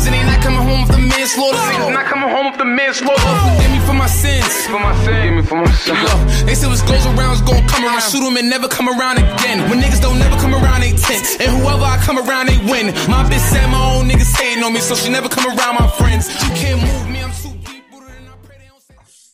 crimes 0.00 0.06
and 0.06 0.14
they 0.14 0.24
not 0.24 0.42
coming 0.42 0.62
home 0.62 0.82
with 0.82 0.92
the 0.92 0.98
manslaughter. 0.98 1.58
Niggas 1.58 1.92
not 1.92 2.06
coming 2.06 2.28
home 2.28 2.46
with 2.50 2.58
the 2.58 2.64
manslaughter. 2.64 3.20
Forgive 3.20 3.72
me 3.72 3.80
for 3.86 3.94
my 3.94 4.06
sins. 4.06 4.66
For 4.66 4.78
my 4.78 4.94
sins. 4.94 5.06
Forgive 5.06 5.34
me 5.34 5.42
for 5.42 5.56
my 5.56 5.70
sins. 5.72 5.98
Look, 6.00 6.46
they 6.46 6.54
said 6.54 6.68
what 6.68 6.80
goes 6.86 7.06
around 7.06 7.34
is 7.34 7.42
gonna 7.42 7.66
come 7.68 7.84
around. 7.84 8.02
Shoot 8.02 8.24
'em 8.24 8.36
and 8.36 8.48
never 8.48 8.68
come 8.68 8.88
around 8.88 9.18
again. 9.18 9.68
When 9.68 9.80
niggas 9.80 10.00
don't 10.00 10.18
never 10.18 10.36
come 10.36 10.54
around, 10.54 10.80
they 10.82 10.92
tense. 10.92 11.36
And 11.40 11.50
whoever 11.56 11.84
I 11.84 11.96
come 11.98 12.18
around, 12.18 12.46
they 12.48 12.58
win. 12.70 12.86
My 13.08 13.22
bitch 13.28 13.44
said 13.52 13.68
my 13.68 13.82
own 13.94 14.08
niggas 14.08 14.32
hating 14.38 14.64
on 14.64 14.72
me, 14.72 14.80
so 14.80 14.94
she 14.94 15.08
never 15.10 15.28
come 15.28 15.46
around 15.46 15.74
my 15.82 15.88
friends. 15.98 16.28
You 16.28 16.50
can't 16.60 16.80
move 16.82 17.08
me, 17.08 17.20
I'm. 17.22 17.39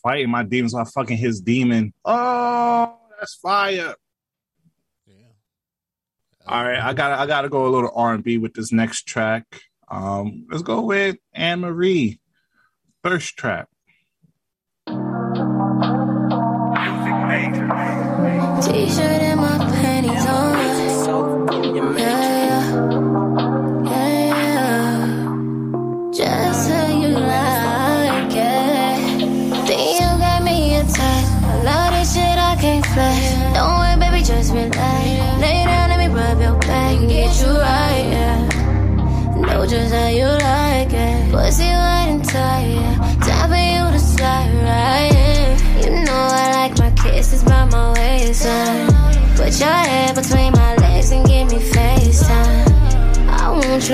Fighting 0.07 0.29
my 0.29 0.43
demons 0.43 0.73
while 0.73 0.85
fucking 0.85 1.17
his 1.17 1.41
demon. 1.41 1.91
Oh, 2.05 2.97
that's 3.19 3.35
fire. 3.41 3.93
Yeah. 5.05 5.15
All 6.47 6.63
right, 6.63 6.79
I 6.79 6.93
got 6.93 7.19
I 7.19 7.25
got 7.25 7.41
to 7.41 7.49
go 7.49 7.65
a 7.65 7.67
little 7.67 7.91
R 7.93 8.13
and 8.13 8.23
B 8.23 8.37
with 8.37 8.53
this 8.53 8.71
next 8.71 9.03
track. 9.03 9.63
Um, 9.91 10.47
let's 10.49 10.63
go 10.63 10.79
with 10.79 11.17
Anne 11.33 11.59
Marie, 11.59 12.21
Thirst 13.03 13.35
Trap. 13.35 13.67
T-shirt 18.63 19.26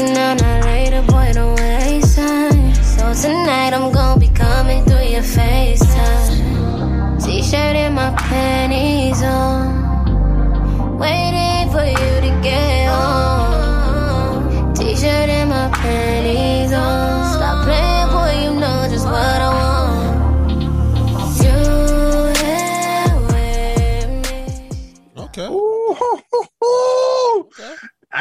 now, 0.01 0.33
not 0.33 0.62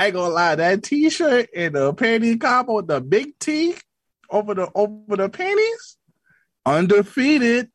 I 0.02 0.06
ain't 0.06 0.14
gonna 0.14 0.34
lie, 0.34 0.56
that 0.56 0.82
T-shirt 0.82 1.50
and 1.54 1.76
the 1.76 1.94
panty 1.94 2.40
combo 2.40 2.80
the 2.80 3.00
big 3.00 3.38
T 3.38 3.76
over 4.28 4.52
the 4.52 4.68
over 4.74 5.16
the 5.16 5.28
panties, 5.28 5.96
undefeated, 6.66 7.70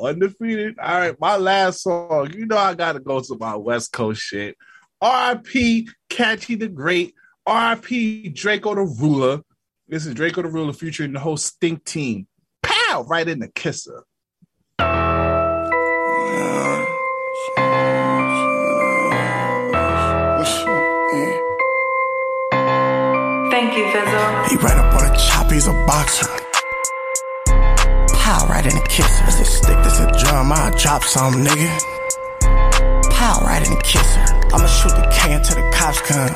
undefeated. 0.00 0.78
All 0.78 1.00
right, 1.00 1.20
my 1.20 1.38
last 1.38 1.82
song. 1.82 2.32
You 2.32 2.46
know 2.46 2.56
I 2.56 2.74
gotta 2.74 3.00
go 3.00 3.18
to 3.18 3.36
my 3.36 3.56
West 3.56 3.90
Coast 3.90 4.22
shit. 4.22 4.56
R.I.P. 5.00 5.88
Ketchy 6.08 6.54
the 6.60 6.68
Great. 6.68 7.14
R.I.P. 7.48 8.30
Drakeo 8.32 8.76
the 8.76 8.82
Ruler. 9.02 9.40
This 9.88 10.06
is 10.06 10.14
Drakeo 10.14 10.44
the 10.44 10.50
Ruler 10.50 10.72
future 10.72 11.02
featuring 11.02 11.14
the 11.14 11.18
whole 11.18 11.36
Stinc 11.36 11.82
Team. 11.82 12.28
Pow! 12.62 13.04
Right 13.08 13.26
in 13.26 13.40
the 13.40 13.48
kisser. 13.48 14.04
Thank 23.52 23.76
you, 23.76 23.84
Fizzle. 23.92 24.48
He 24.48 24.56
ran 24.64 24.78
up 24.80 24.94
on 24.96 25.12
a 25.12 25.14
chop, 25.14 25.50
he's 25.50 25.66
a 25.66 25.74
boxer. 25.84 26.24
Pow, 28.16 28.46
right 28.48 28.64
in 28.64 28.74
the 28.74 28.86
kisser. 28.88 29.24
That's 29.24 29.40
a 29.40 29.44
stick, 29.44 29.76
that's 29.84 30.00
a 30.00 30.10
drum, 30.24 30.50
I'll 30.50 30.74
drop 30.78 31.04
some, 31.04 31.34
nigga. 31.34 31.68
Pow, 33.12 33.44
right 33.44 33.62
in 33.62 33.74
the 33.74 33.82
kisser. 33.84 34.20
I'ma 34.56 34.66
shoot 34.66 34.96
the 34.96 35.06
K 35.12 35.34
until 35.34 35.56
the 35.56 35.70
cops 35.76 36.00
come. 36.00 36.32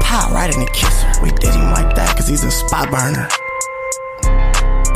Pow, 0.00 0.32
right 0.32 0.48
in 0.48 0.60
the 0.60 0.70
kisser. 0.72 1.22
We 1.22 1.30
did 1.32 1.52
him 1.52 1.70
like 1.72 1.94
that, 1.94 2.16
cause 2.16 2.26
he's 2.26 2.42
a 2.42 2.50
spot 2.50 2.90
burner. 2.90 3.28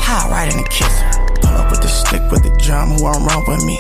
Pow, 0.01 0.31
right 0.31 0.49
in 0.51 0.57
the 0.57 0.69
kisser. 0.71 1.05
Pull 1.43 1.61
up 1.61 1.71
with 1.71 1.83
the 1.83 1.89
stick 1.89 2.23
with 2.33 2.43
the 2.43 2.57
drum, 2.57 2.97
who 2.97 3.03
won't 3.05 3.21
run 3.21 3.45
with 3.47 3.67
me? 3.67 3.79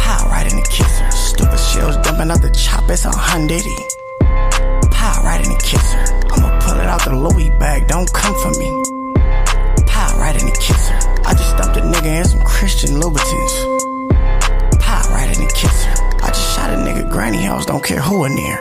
Pow, 0.00 0.30
right 0.30 0.50
in 0.50 0.56
the 0.56 0.66
kisser. 0.72 1.10
Stupid 1.10 1.60
shells 1.60 1.98
dumping 1.98 2.30
out 2.30 2.40
the 2.40 2.48
chop, 2.56 2.88
it's 2.88 3.04
a 3.04 3.10
hundred. 3.10 3.60
Pow, 5.32 5.38
right 5.38 5.46
in 5.46 5.52
the 5.52 5.62
kisser. 5.64 5.98
I'ma 6.34 6.60
pull 6.60 6.78
it 6.78 6.86
out 6.86 7.04
the 7.04 7.16
Louis 7.16 7.48
bag, 7.58 7.88
don't 7.88 8.12
come 8.12 8.34
for 8.42 8.50
me. 8.58 8.68
Pow, 9.86 10.18
right 10.18 10.36
in 10.38 10.44
the 10.46 10.56
kisser. 10.60 10.94
I 11.24 11.32
just 11.32 11.50
stumped 11.56 11.76
a 11.78 11.80
nigga 11.80 12.18
in 12.20 12.24
some 12.24 12.44
Christian 12.44 12.90
Louboutins. 13.00 14.80
Pow, 14.80 15.08
right 15.10 15.34
in 15.34 15.42
the 15.42 15.50
kisser. 15.54 15.88
I 16.22 16.26
just 16.28 16.54
shot 16.54 16.70
a 16.70 16.76
nigga 16.76 17.10
granny 17.10 17.38
house, 17.42 17.64
don't 17.64 17.82
care 17.82 18.00
who 18.00 18.24
in 18.26 18.34
there. 18.36 18.58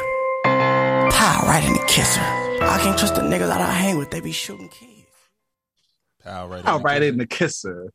Pow, 1.12 1.44
right 1.46 1.64
in 1.66 1.74
the 1.74 1.84
kisser. 1.88 2.22
I 2.22 2.80
can't 2.82 2.98
trust 2.98 3.16
the 3.16 3.22
niggas 3.22 3.48
that 3.50 3.60
I 3.60 3.72
hang 3.72 3.98
with, 3.98 4.10
they 4.12 4.22
be 4.22 4.32
shooting 4.32 4.70
kids. 4.70 4.92
Pow, 6.24 6.48
right. 6.48 6.64
Pow, 6.64 6.80
right 6.80 7.04
in 7.04 7.18
the 7.18 7.28
kisser. 7.28 7.92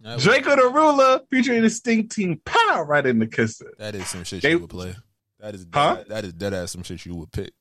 That 0.00 0.16
was- 0.16 0.24
Drakeo 0.26 0.56
the 0.56 0.68
Ruler 0.74 1.20
featuring 1.30 1.62
the 1.62 1.68
Stinc 1.68 2.10
Team. 2.12 2.40
Pow, 2.44 2.82
right 2.88 3.06
in 3.06 3.20
the 3.20 3.26
kisser. 3.28 3.72
That 3.78 3.94
is 3.94 4.08
some 4.08 4.24
shit 4.24 4.42
They- 4.42 4.50
you 4.52 4.58
would 4.60 4.70
play. 4.70 4.96
That 5.38 5.54
is 5.54 5.64
dead, 5.64 5.78
Huh? 5.78 6.04
that 6.08 6.24
is 6.24 6.32
dead 6.32 6.54
ass 6.54 6.72
some 6.72 6.82
shit 6.82 7.04
you 7.06 7.14
would 7.14 7.30
pick. 7.30 7.52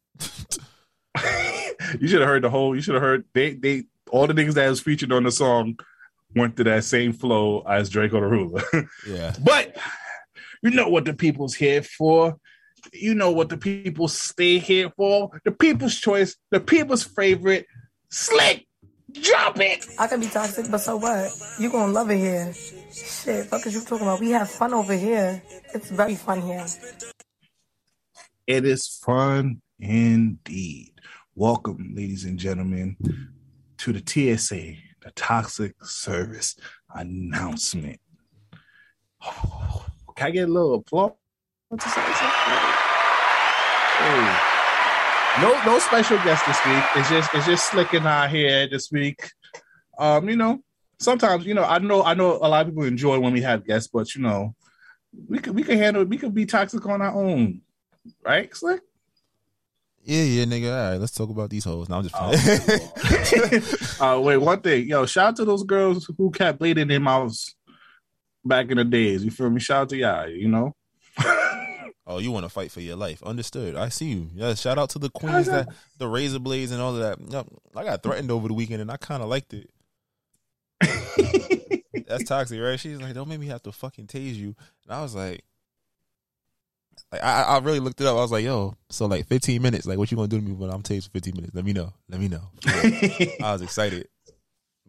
You 2.00 2.08
should 2.08 2.22
have 2.22 2.30
heard 2.30 2.44
the 2.44 2.50
whole. 2.50 2.76
You 2.76 2.82
should 2.82 2.96
have 2.96 3.04
heard 3.04 3.26
they 3.34 3.54
they 3.54 3.84
all 4.10 4.28
the 4.28 4.34
niggas 4.34 4.54
that 4.54 4.70
was 4.70 4.82
featured 4.82 5.12
on 5.12 5.24
the 5.24 5.32
song 5.32 5.78
went 6.36 6.56
through 6.56 6.66
that 6.66 6.84
same 6.84 7.14
flow 7.14 7.62
as 7.62 7.90
Drakeo 7.90 8.12
the 8.12 8.22
Ruler. 8.22 8.64
Yeah. 9.08 9.34
but 9.44 9.78
you 10.62 10.72
know 10.72 10.90
what 10.90 11.06
the 11.06 11.14
people's 11.14 11.54
here 11.54 11.84
for. 11.84 12.38
You 12.94 13.16
know 13.16 13.32
what 13.32 13.50
the 13.50 13.58
people 13.58 14.08
stay 14.08 14.60
here 14.60 14.92
for. 14.96 15.32
The 15.44 15.52
people's 15.52 15.96
choice. 15.96 16.36
The 16.52 16.60
people's 16.60 17.04
favorite. 17.04 17.66
Slick. 18.10 18.68
Drop 19.12 19.60
it. 19.60 19.86
I 19.98 20.08
can 20.08 20.20
be 20.20 20.28
toxic, 20.28 20.70
but 20.70 20.80
so 20.80 20.98
what? 20.98 21.32
You 21.60 21.72
gonna 21.72 21.92
love 21.92 22.12
it 22.12 22.18
here. 22.18 22.54
Shit, 22.92 23.46
fuck 23.46 23.66
is 23.66 23.74
you 23.74 23.82
talking 23.82 24.06
about? 24.06 24.20
We 24.20 24.32
have 24.32 24.50
fun 24.50 24.74
over 24.74 24.94
here. 24.94 25.42
It's 25.74 25.90
very 25.90 26.16
fun 26.16 26.42
here. 26.42 26.66
It 28.46 28.66
is 28.66 28.88
fun 28.88 29.62
indeed. 29.80 30.94
Welcome, 31.36 31.94
ladies 31.96 32.26
and 32.26 32.40
gentlemen, 32.40 32.96
to 33.78 33.94
the 33.94 34.02
TSA, 34.38 34.76
the 35.02 35.12
Toxic 35.16 35.76
Service 35.84 36.56
announcement. 36.94 38.00
Can 40.16 40.28
I 40.28 40.32
get 40.32 40.50
a 40.50 40.52
little 40.52 40.76
applause? 40.76 41.12
Hey. 43.98 44.52
No, 45.42 45.62
no 45.66 45.80
special 45.80 46.18
guest 46.20 46.46
this 46.46 46.66
week. 46.66 46.84
It's 46.96 47.10
just 47.10 47.34
it's 47.34 47.46
just 47.46 47.70
Slick 47.70 47.92
and 47.94 48.08
I 48.08 48.30
here 48.30 48.70
this 48.70 48.90
week. 48.90 49.30
Um, 49.98 50.30
you 50.30 50.38
know, 50.38 50.64
sometimes 51.00 51.46
you 51.46 51.54
know 51.54 51.66
I 51.66 51.80
know 51.80 52.04
I 52.04 52.14
know 52.14 52.38
a 52.38 52.48
lot 52.48 52.62
of 52.62 52.68
people 52.68 52.86
enjoy 52.86 53.20
when 53.20 53.34
we 53.34 53.42
have 53.42 53.66
guests, 53.66 53.90
but 53.92 54.16
you 54.16 54.22
know, 54.22 54.56
we 55.28 55.40
could 55.40 55.54
we 55.54 55.64
can 55.64 55.78
handle. 55.78 56.06
We 56.06 56.18
could 56.18 56.34
be 56.34 56.46
toxic 56.46 56.86
on 56.86 57.02
our 57.02 57.14
own, 57.14 57.62
right, 58.24 58.56
Slick? 58.56 58.82
Yeah, 60.06 60.22
yeah, 60.22 60.46
nigga. 60.46 60.72
All 60.72 60.92
right, 60.92 61.00
let's 61.00 61.14
talk 61.14 61.32
about 61.32 61.50
these 61.50 61.64
hoes. 61.64 61.90
Now 61.90 61.98
I'm 61.98 62.04
just 62.04 62.14
playing. 62.16 63.64
uh, 64.00 64.22
wait, 64.22 64.38
one 64.38 64.62
thing, 64.62 64.88
yo, 64.88 65.08
shout 65.08 65.30
out 65.30 65.36
to 65.38 65.46
those 65.46 65.64
girls 65.64 66.10
who 66.16 66.30
kept 66.30 66.60
bleeding 66.60 66.88
their 66.88 67.00
mouths 67.00 67.56
back 68.46 68.70
in 68.70 68.78
the 68.78 68.84
days. 68.84 69.26
You 69.26 69.32
feel 69.32 69.50
me? 69.50 69.60
Shout 69.60 69.82
out 69.82 69.90
to 69.90 69.98
y'all. 69.98 70.30
You 70.30 70.48
know, 70.48 70.76
oh, 72.06 72.20
you 72.20 72.32
want 72.32 72.46
to 72.46 72.50
fight 72.50 72.72
for 72.72 72.82
your 72.82 72.98
life? 72.98 73.24
Understood. 73.24 73.76
I 73.76 73.90
see 73.90 74.06
you. 74.06 74.30
Yeah. 74.36 74.54
Shout 74.54 74.78
out 74.78 74.92
to 74.92 75.00
the 75.00 75.10
queens 75.10 75.48
that 75.48 75.70
the 75.98 76.08
razor 76.08 76.38
blades 76.38 76.72
and 76.72 76.82
all 76.82 76.96
of 76.96 77.02
that. 77.02 77.32
Yep. 77.32 77.48
I 77.76 77.84
got 77.84 78.04
threatened 78.04 78.30
over 78.30 78.48
the 78.48 78.54
weekend 78.54 78.82
and 78.82 78.92
I 78.92 78.98
kind 78.98 79.24
of 79.24 79.30
liked 79.30 79.56
it. 79.56 79.72
That's 82.08 82.26
toxic, 82.26 82.62
right? 82.62 82.80
She's 82.80 83.02
like, 83.02 83.16
"Don't 83.16 83.28
make 83.28 83.40
me 83.40 83.48
have 83.48 83.64
to 83.64 83.72
fucking 83.72 84.06
tase 84.06 84.36
you," 84.36 84.56
and 84.84 84.92
I 84.92 85.02
was 85.02 85.16
like. 85.16 85.44
Like 87.12 87.24
I, 87.24 87.44
I 87.44 87.58
really 87.60 87.80
looked 87.80 88.02
it 88.02 88.08
up. 88.08 88.18
I 88.18 88.22
was 88.22 88.32
like, 88.32 88.44
"Yo, 88.44 88.76
so 88.90 89.06
like 89.06 89.28
15 89.28 89.62
minutes. 89.62 89.86
Like, 89.86 89.98
what 89.98 90.12
you 90.12 90.18
gonna 90.18 90.28
do 90.28 90.40
to 90.40 90.44
me 90.44 90.52
when 90.52 90.70
I'm 90.70 90.82
taped 90.82 91.06
for 91.06 91.12
15 91.12 91.36
minutes? 91.36 91.56
Let 91.56 91.66
me 91.66 91.74
know. 91.74 91.94
Let 92.10 92.20
me 92.20 92.28
know." 92.28 92.42
I 93.44 93.54
was 93.54 93.62
excited, 93.62 94.08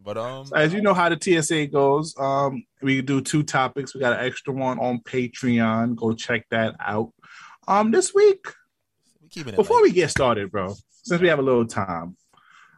but 0.03 0.17
um, 0.17 0.47
as 0.55 0.73
you 0.73 0.81
know 0.81 0.93
how 0.93 1.09
the 1.09 1.19
TSA 1.19 1.67
goes, 1.67 2.15
um, 2.17 2.63
we 2.81 3.01
do 3.01 3.21
two 3.21 3.43
topics. 3.43 3.93
We 3.93 4.01
got 4.01 4.19
an 4.19 4.25
extra 4.25 4.53
one 4.53 4.79
on 4.79 4.99
Patreon. 4.99 5.95
Go 5.95 6.13
check 6.13 6.45
that 6.51 6.75
out. 6.79 7.13
Um, 7.67 7.91
this 7.91 8.13
week 8.13 8.47
keeping 9.29 9.53
it 9.53 9.57
Before 9.57 9.81
we 9.81 9.91
get 9.91 10.09
started, 10.09 10.51
bro, 10.51 10.75
since 11.03 11.21
we 11.21 11.27
have 11.27 11.39
a 11.39 11.43
little 11.43 11.65
time, 11.65 12.17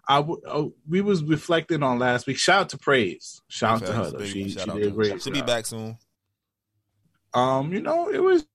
I 0.07 0.17
w- 0.17 0.41
oh, 0.47 0.73
we 0.87 1.01
was 1.01 1.23
reflecting 1.23 1.83
on 1.83 1.99
last 1.99 2.27
week. 2.27 2.37
Shout 2.37 2.61
out 2.61 2.69
to 2.69 2.77
Praise. 2.77 3.41
Shout 3.47 3.81
out 3.81 3.87
to 3.87 3.93
her. 3.93 4.03
Facts. 4.03 4.11
though. 4.11 4.19
Big 4.19 4.27
She, 4.27 4.49
she 4.49 4.71
did 4.71 4.95
great. 4.95 5.21
She'll 5.21 5.33
be 5.33 5.41
back 5.41 5.65
soon. 5.65 5.97
Um, 7.33 7.71
you 7.71 7.81
know, 7.81 8.09
it 8.09 8.21
was. 8.21 8.45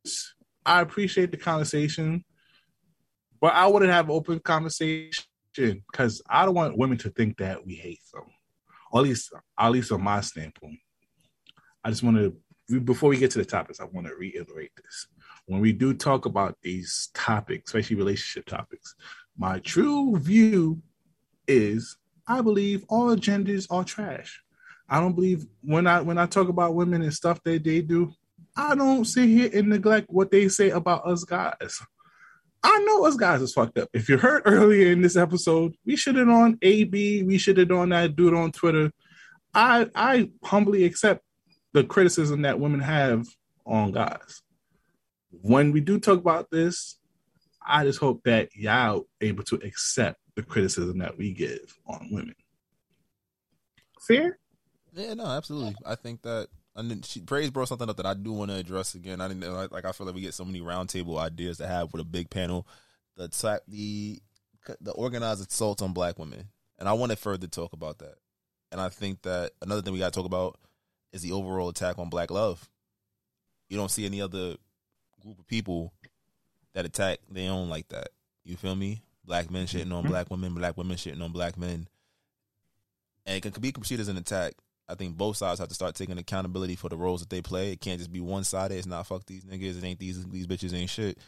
I 0.67 0.81
appreciate 0.81 1.31
the 1.31 1.37
conversation, 1.37 2.25
but 3.41 3.55
I 3.55 3.67
wouldn't 3.67 3.93
have 3.93 4.11
open 4.11 4.41
conversation 4.41 5.25
because 5.57 6.23
I 6.29 6.45
don't 6.45 6.55
want 6.55 6.79
women 6.79 6.99
to 6.99 7.11
think 7.11 7.39
that 7.39 7.65
we 7.65 7.75
hate 7.75 8.01
them. 8.13 8.25
At 8.95 9.03
least, 9.03 9.33
at 9.59 9.69
least 9.71 9.93
on 9.93 10.03
my 10.03 10.21
standpoint. 10.21 10.79
I 11.83 11.91
just 11.91 12.03
want 12.03 12.17
to, 12.17 12.81
before 12.81 13.11
we 13.11 13.19
get 13.19 13.31
to 13.33 13.39
the 13.39 13.45
topics, 13.45 13.81
I 13.81 13.85
want 13.85 14.07
to 14.07 14.15
reiterate 14.15 14.71
this. 14.77 15.07
When 15.47 15.61
we 15.61 15.73
do 15.73 15.93
talk 15.93 16.25
about 16.25 16.57
these 16.63 17.11
topics, 17.13 17.71
especially 17.71 17.97
relationship 17.97 18.47
topics, 18.47 18.95
my 19.37 19.59
true 19.59 20.17
view 20.17 20.81
is 21.47 21.97
I 22.27 22.41
believe 22.41 22.85
all 22.89 23.17
genders 23.17 23.67
are 23.71 23.85
trash. 23.85 24.43
I 24.89 25.01
don't 25.01 25.15
believe 25.15 25.47
when 25.63 25.87
I 25.87 26.01
when 26.01 26.19
I 26.19 26.27
talk 26.27 26.49
about 26.49 26.75
women 26.75 27.03
and 27.03 27.13
stuff 27.13 27.43
that 27.45 27.65
they 27.65 27.81
do, 27.81 28.13
I 28.57 28.75
don't 28.75 29.05
sit 29.05 29.29
here 29.29 29.51
and 29.53 29.69
neglect 29.69 30.07
what 30.09 30.31
they 30.31 30.49
say 30.49 30.71
about 30.71 31.07
us 31.07 31.25
guys. 31.25 31.81
I 32.63 32.79
know 32.81 33.05
us 33.05 33.17
guys 33.17 33.43
is 33.43 33.53
fucked 33.53 33.79
up. 33.79 33.89
If 33.93 34.09
you 34.09 34.17
heard 34.17 34.43
earlier 34.47 34.91
in 34.91 35.03
this 35.03 35.17
episode, 35.17 35.75
we 35.85 35.97
should 35.97 36.17
have 36.17 36.29
on 36.29 36.59
AB, 36.63 37.23
we 37.25 37.37
should 37.37 37.59
have 37.59 37.71
on 37.73 37.91
that 37.91 38.17
dude 38.17 38.35
on 38.35 38.53
Twitter. 38.53 38.91
I 39.53 39.89
I 39.95 40.31
humbly 40.45 40.85
accept 40.85 41.23
the 41.73 41.85
criticism 41.85 42.43
that 42.43 42.61
women 42.61 42.81
have 42.81 43.27
on 43.67 43.93
guys. 43.93 44.43
When 45.31 45.73
we 45.73 45.81
do 45.81 45.99
talk 45.99 46.19
about 46.19 46.51
this, 46.51 46.99
I 47.67 47.85
just 47.85 47.99
hope 47.99 48.23
that 48.25 48.55
y'all 48.55 49.07
able 49.21 49.43
to 49.45 49.57
accept 49.57 50.19
the 50.37 50.43
criticism 50.43 50.99
that 50.99 51.19
we 51.19 51.33
give 51.33 51.77
on 51.87 52.09
women. 52.11 52.35
Fair? 54.01 54.39
Yeah, 54.93 55.15
no, 55.15 55.27
absolutely. 55.27 55.75
I 55.85 55.97
think 55.97 56.23
that 56.23 56.49
and 56.77 56.91
then 56.91 57.03
she 57.03 57.21
praise 57.21 57.51
brought 57.51 57.69
something 57.69 57.89
up 57.89 57.97
that 57.97 58.07
I 58.07 58.15
do 58.15 58.33
want 58.33 58.51
to 58.51 58.57
address 58.57 58.95
again. 58.95 59.21
I 59.21 59.29
didn't 59.29 59.53
like, 59.71 59.85
I 59.85 59.93
feel 59.93 60.07
like 60.07 60.15
we 60.17 60.21
get 60.23 60.35
so 60.35 60.45
many 60.45 60.61
roundtable 60.61 61.19
ideas 61.19 61.59
to 61.59 61.67
have 61.67 61.93
with 61.93 62.03
a 62.03 62.05
big 62.05 62.31
panel. 62.31 62.67
The 63.17 63.29
type 63.29 63.63
the 63.69 64.21
the 64.81 64.93
organized 64.93 65.49
assault 65.49 65.83
on 65.83 65.93
black 65.93 66.19
women, 66.19 66.49
and 66.79 66.89
I 66.89 66.95
want 66.95 67.11
to 67.13 67.17
further 67.17 67.47
talk 67.47 67.73
about 67.73 67.99
that. 67.99 68.17
And 68.73 68.81
I 68.81 68.89
think 68.89 69.23
that 69.23 69.53
another 69.63 69.83
thing 69.83 69.93
we 69.93 69.99
got 70.01 70.13
to 70.13 70.19
talk 70.19 70.27
about 70.27 70.59
is 71.13 71.23
the 71.23 71.33
overall 71.33 71.69
attack 71.69 71.99
on 71.99 72.09
black 72.09 72.31
love. 72.31 72.69
You 73.69 73.77
don't 73.77 73.91
see 73.91 74.05
any 74.07 74.21
other 74.21 74.57
group 75.23 75.39
of 75.39 75.47
people 75.47 75.93
that 76.73 76.85
attack 76.85 77.19
their 77.31 77.51
own 77.53 77.69
like 77.69 77.89
that. 77.91 78.09
You 78.43 78.57
feel 78.57 78.75
me? 78.75 79.03
Black 79.25 79.51
men 79.51 79.67
shitting 79.67 79.93
on 79.93 80.05
Mhm. 80.05 80.09
black 80.09 80.31
women, 80.31 80.55
black 80.55 80.77
women 80.77 80.97
shitting 80.97 81.23
on 81.23 81.31
black 81.33 81.57
men, 81.57 81.87
and 83.25 83.37
it 83.37 83.53
can 83.53 83.63
be 83.63 83.71
perceived 83.73 84.01
as 84.01 84.09
an 84.09 84.17
attack. 84.17 84.55
I 84.89 84.95
think 84.95 85.17
both 85.17 85.37
sides 85.37 85.61
have 85.61 85.69
to 85.69 85.75
start 85.75 85.95
taking 85.95 86.19
accountability 86.19 86.77
for 86.77 86.89
the 86.89 86.97
roles 86.97 87.21
that 87.21 87.31
they 87.31 87.41
play. 87.41 87.73
It 87.73 87.81
can't 87.81 87.99
just 87.99 88.13
be 88.13 88.21
one 88.21 88.45
sided. 88.45 88.77
It's 88.77 88.87
not 88.87 89.07
fuck 89.07 89.25
these 89.27 89.45
niggas. 89.45 89.79
It 89.79 89.85
ain't 89.85 89.99
these 89.99 90.25
these 90.27 90.47
bitches 90.47 90.75
ain't 90.75 90.91
shit. 90.91 91.19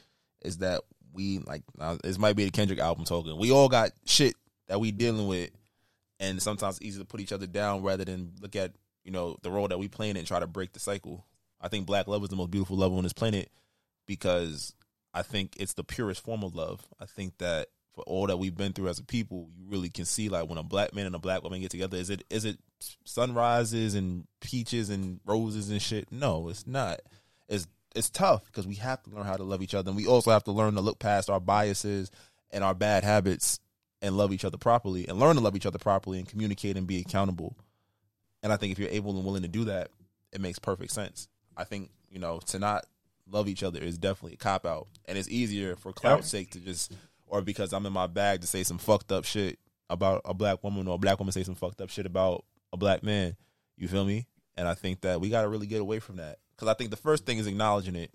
It's 0.43 0.57
that 0.57 0.83
we 1.13 1.39
like 1.39 1.63
this 2.03 2.19
might 2.19 2.37
be 2.37 2.45
the 2.45 2.51
Kendrick 2.51 2.79
album 2.79 3.05
talking. 3.05 3.39
We 3.39 3.51
all 3.51 3.69
got 3.69 3.93
shit 4.05 4.35
that 4.69 4.81
we 4.81 4.93
dealing 4.93 5.27
with, 5.27 5.51
and 6.21 6.43
sometimes 6.43 6.77
it's 6.77 6.87
easy 6.87 6.99
to 6.99 7.07
put 7.07 7.21
each 7.21 7.33
other 7.33 7.47
down 7.47 7.83
rather 7.83 8.05
than 8.05 8.33
look 8.41 8.57
at 8.57 8.73
you 9.05 9.13
know 9.13 9.37
the 9.43 9.51
role 9.51 9.69
that 9.69 9.79
we 9.79 9.89
playing 9.89 10.17
and 10.17 10.27
try 10.27 10.39
to 10.39 10.47
break 10.47 10.73
the 10.73 10.81
cycle. 10.81 11.25
I 11.61 11.69
think 11.69 11.87
black 11.87 12.07
love 12.07 12.23
is 12.23 12.29
the 12.29 12.37
most 12.37 12.51
beautiful 12.51 12.77
love 12.77 12.93
on 12.93 13.05
this 13.05 13.15
planet 13.15 13.51
because 14.07 14.75
I 15.15 15.23
think 15.23 15.55
it's 15.59 15.73
the 15.73 15.85
purest 15.85 16.23
form 16.23 16.45
of 16.45 16.55
love. 16.55 16.85
I 17.01 17.07
think 17.07 17.39
that 17.39 17.69
for 17.97 18.03
all 18.03 18.27
that 18.27 18.37
we've 18.37 18.55
been 18.55 18.75
through 18.75 18.89
as 18.89 18.99
a 18.99 19.05
people, 19.05 19.49
you 19.57 19.65
really 19.69 19.89
can 19.89 20.05
see 20.05 20.29
like 20.29 20.49
when 20.49 20.59
a 20.59 20.63
black 20.63 20.95
man 20.95 21.07
and 21.07 21.15
a 21.15 21.19
black 21.19 21.43
woman 21.43 21.63
get 21.63 21.71
together, 21.71 21.97
is 21.97 22.11
it 22.11 22.23
is 22.29 22.45
it 22.45 22.59
sunrises 23.05 23.95
and 23.95 24.27
peaches 24.41 24.91
and 24.91 25.19
roses 25.25 25.71
and 25.71 25.81
shit? 25.81 26.13
No, 26.13 26.49
it's 26.51 26.67
not. 26.67 27.01
It's 27.49 27.67
it's 27.95 28.11
tough 28.11 28.45
because 28.45 28.67
we 28.67 28.75
have 28.75 29.03
to 29.05 29.11
learn 29.11 29.25
how 29.25 29.37
to 29.37 29.43
love 29.43 29.63
each 29.63 29.75
other, 29.75 29.89
and 29.89 29.97
we 29.97 30.07
also 30.07 30.31
have 30.31 30.45
to 30.45 30.53
learn 30.53 30.75
to 30.75 30.83
look 30.83 30.99
past 30.99 31.31
our 31.31 31.41
biases 31.41 32.11
and 32.51 32.63
our 32.63 32.75
bad 32.75 33.03
habits 33.03 33.61
and 34.03 34.19
love 34.19 34.31
each 34.31 34.45
other 34.45 34.59
properly, 34.59 35.09
and 35.09 35.19
learn 35.19 35.37
to 35.37 35.43
love 35.43 35.57
each 35.57 35.67
other 35.67 35.79
properly, 35.79 36.19
and 36.19 36.29
communicate 36.29 36.77
and 36.77 36.87
be 36.87 37.01
accountable. 37.01 37.57
And 38.43 38.53
I 38.53 38.59
think 38.59 38.73
if 38.73 38.79
you're 38.79 38.91
able 38.91 39.17
and 39.17 39.25
willing 39.25 39.43
to 39.43 39.49
do 39.49 39.65
that, 39.65 39.89
it 40.33 40.43
makes 40.43 40.59
perfect 40.59 40.93
sense. 40.93 41.29
I 41.57 41.65
think 41.65 41.91
you 42.11 42.19
know 42.19 42.41
to 42.49 42.59
not 42.59 42.85
love 43.27 43.49
each 43.49 43.63
other 43.63 43.81
is 43.81 43.97
definitely 43.97 44.35
a 44.35 44.37
cop 44.37 44.67
out, 44.67 44.89
and 45.07 45.17
it's 45.17 45.31
easier 45.31 45.77
for 45.77 45.95
clout's 45.95 46.29
sake 46.29 46.51
to 46.51 46.61
just 46.61 46.93
or 47.27 47.43
because 47.43 47.73
I'm 47.73 47.87
in 47.87 47.93
my 47.93 48.07
bag 48.07 48.41
to 48.41 48.47
say 48.47 48.63
some 48.63 48.79
fucked 48.79 49.13
up 49.13 49.25
shit 49.25 49.59
about 49.89 50.23
a 50.25 50.35
black 50.35 50.63
woman 50.65 50.89
or 50.89 50.95
a 50.95 50.99
black 50.99 51.19
woman 51.19 51.33
say 51.33 51.43
some 51.43 51.55
fucked 51.55 51.81
up 51.81 51.91
shit 51.91 52.07
about 52.07 52.45
a 52.73 52.77
black 52.77 53.03
man. 53.03 53.37
You 53.77 53.89
feel 53.89 54.05
me? 54.05 54.27
And 54.57 54.67
I 54.67 54.75
think 54.75 55.03
that 55.03 55.21
we 55.21 55.29
got 55.29 55.43
to 55.43 55.49
really 55.49 55.67
get 55.67 55.81
away 55.81 55.99
from 55.99 56.17
that 56.17 56.39
because 56.55 56.69
I 56.69 56.75
think 56.75 56.91
the 56.91 56.97
first 56.97 57.27
thing 57.27 57.39
is 57.39 57.47
acknowledging 57.47 57.97
it. 57.97 58.11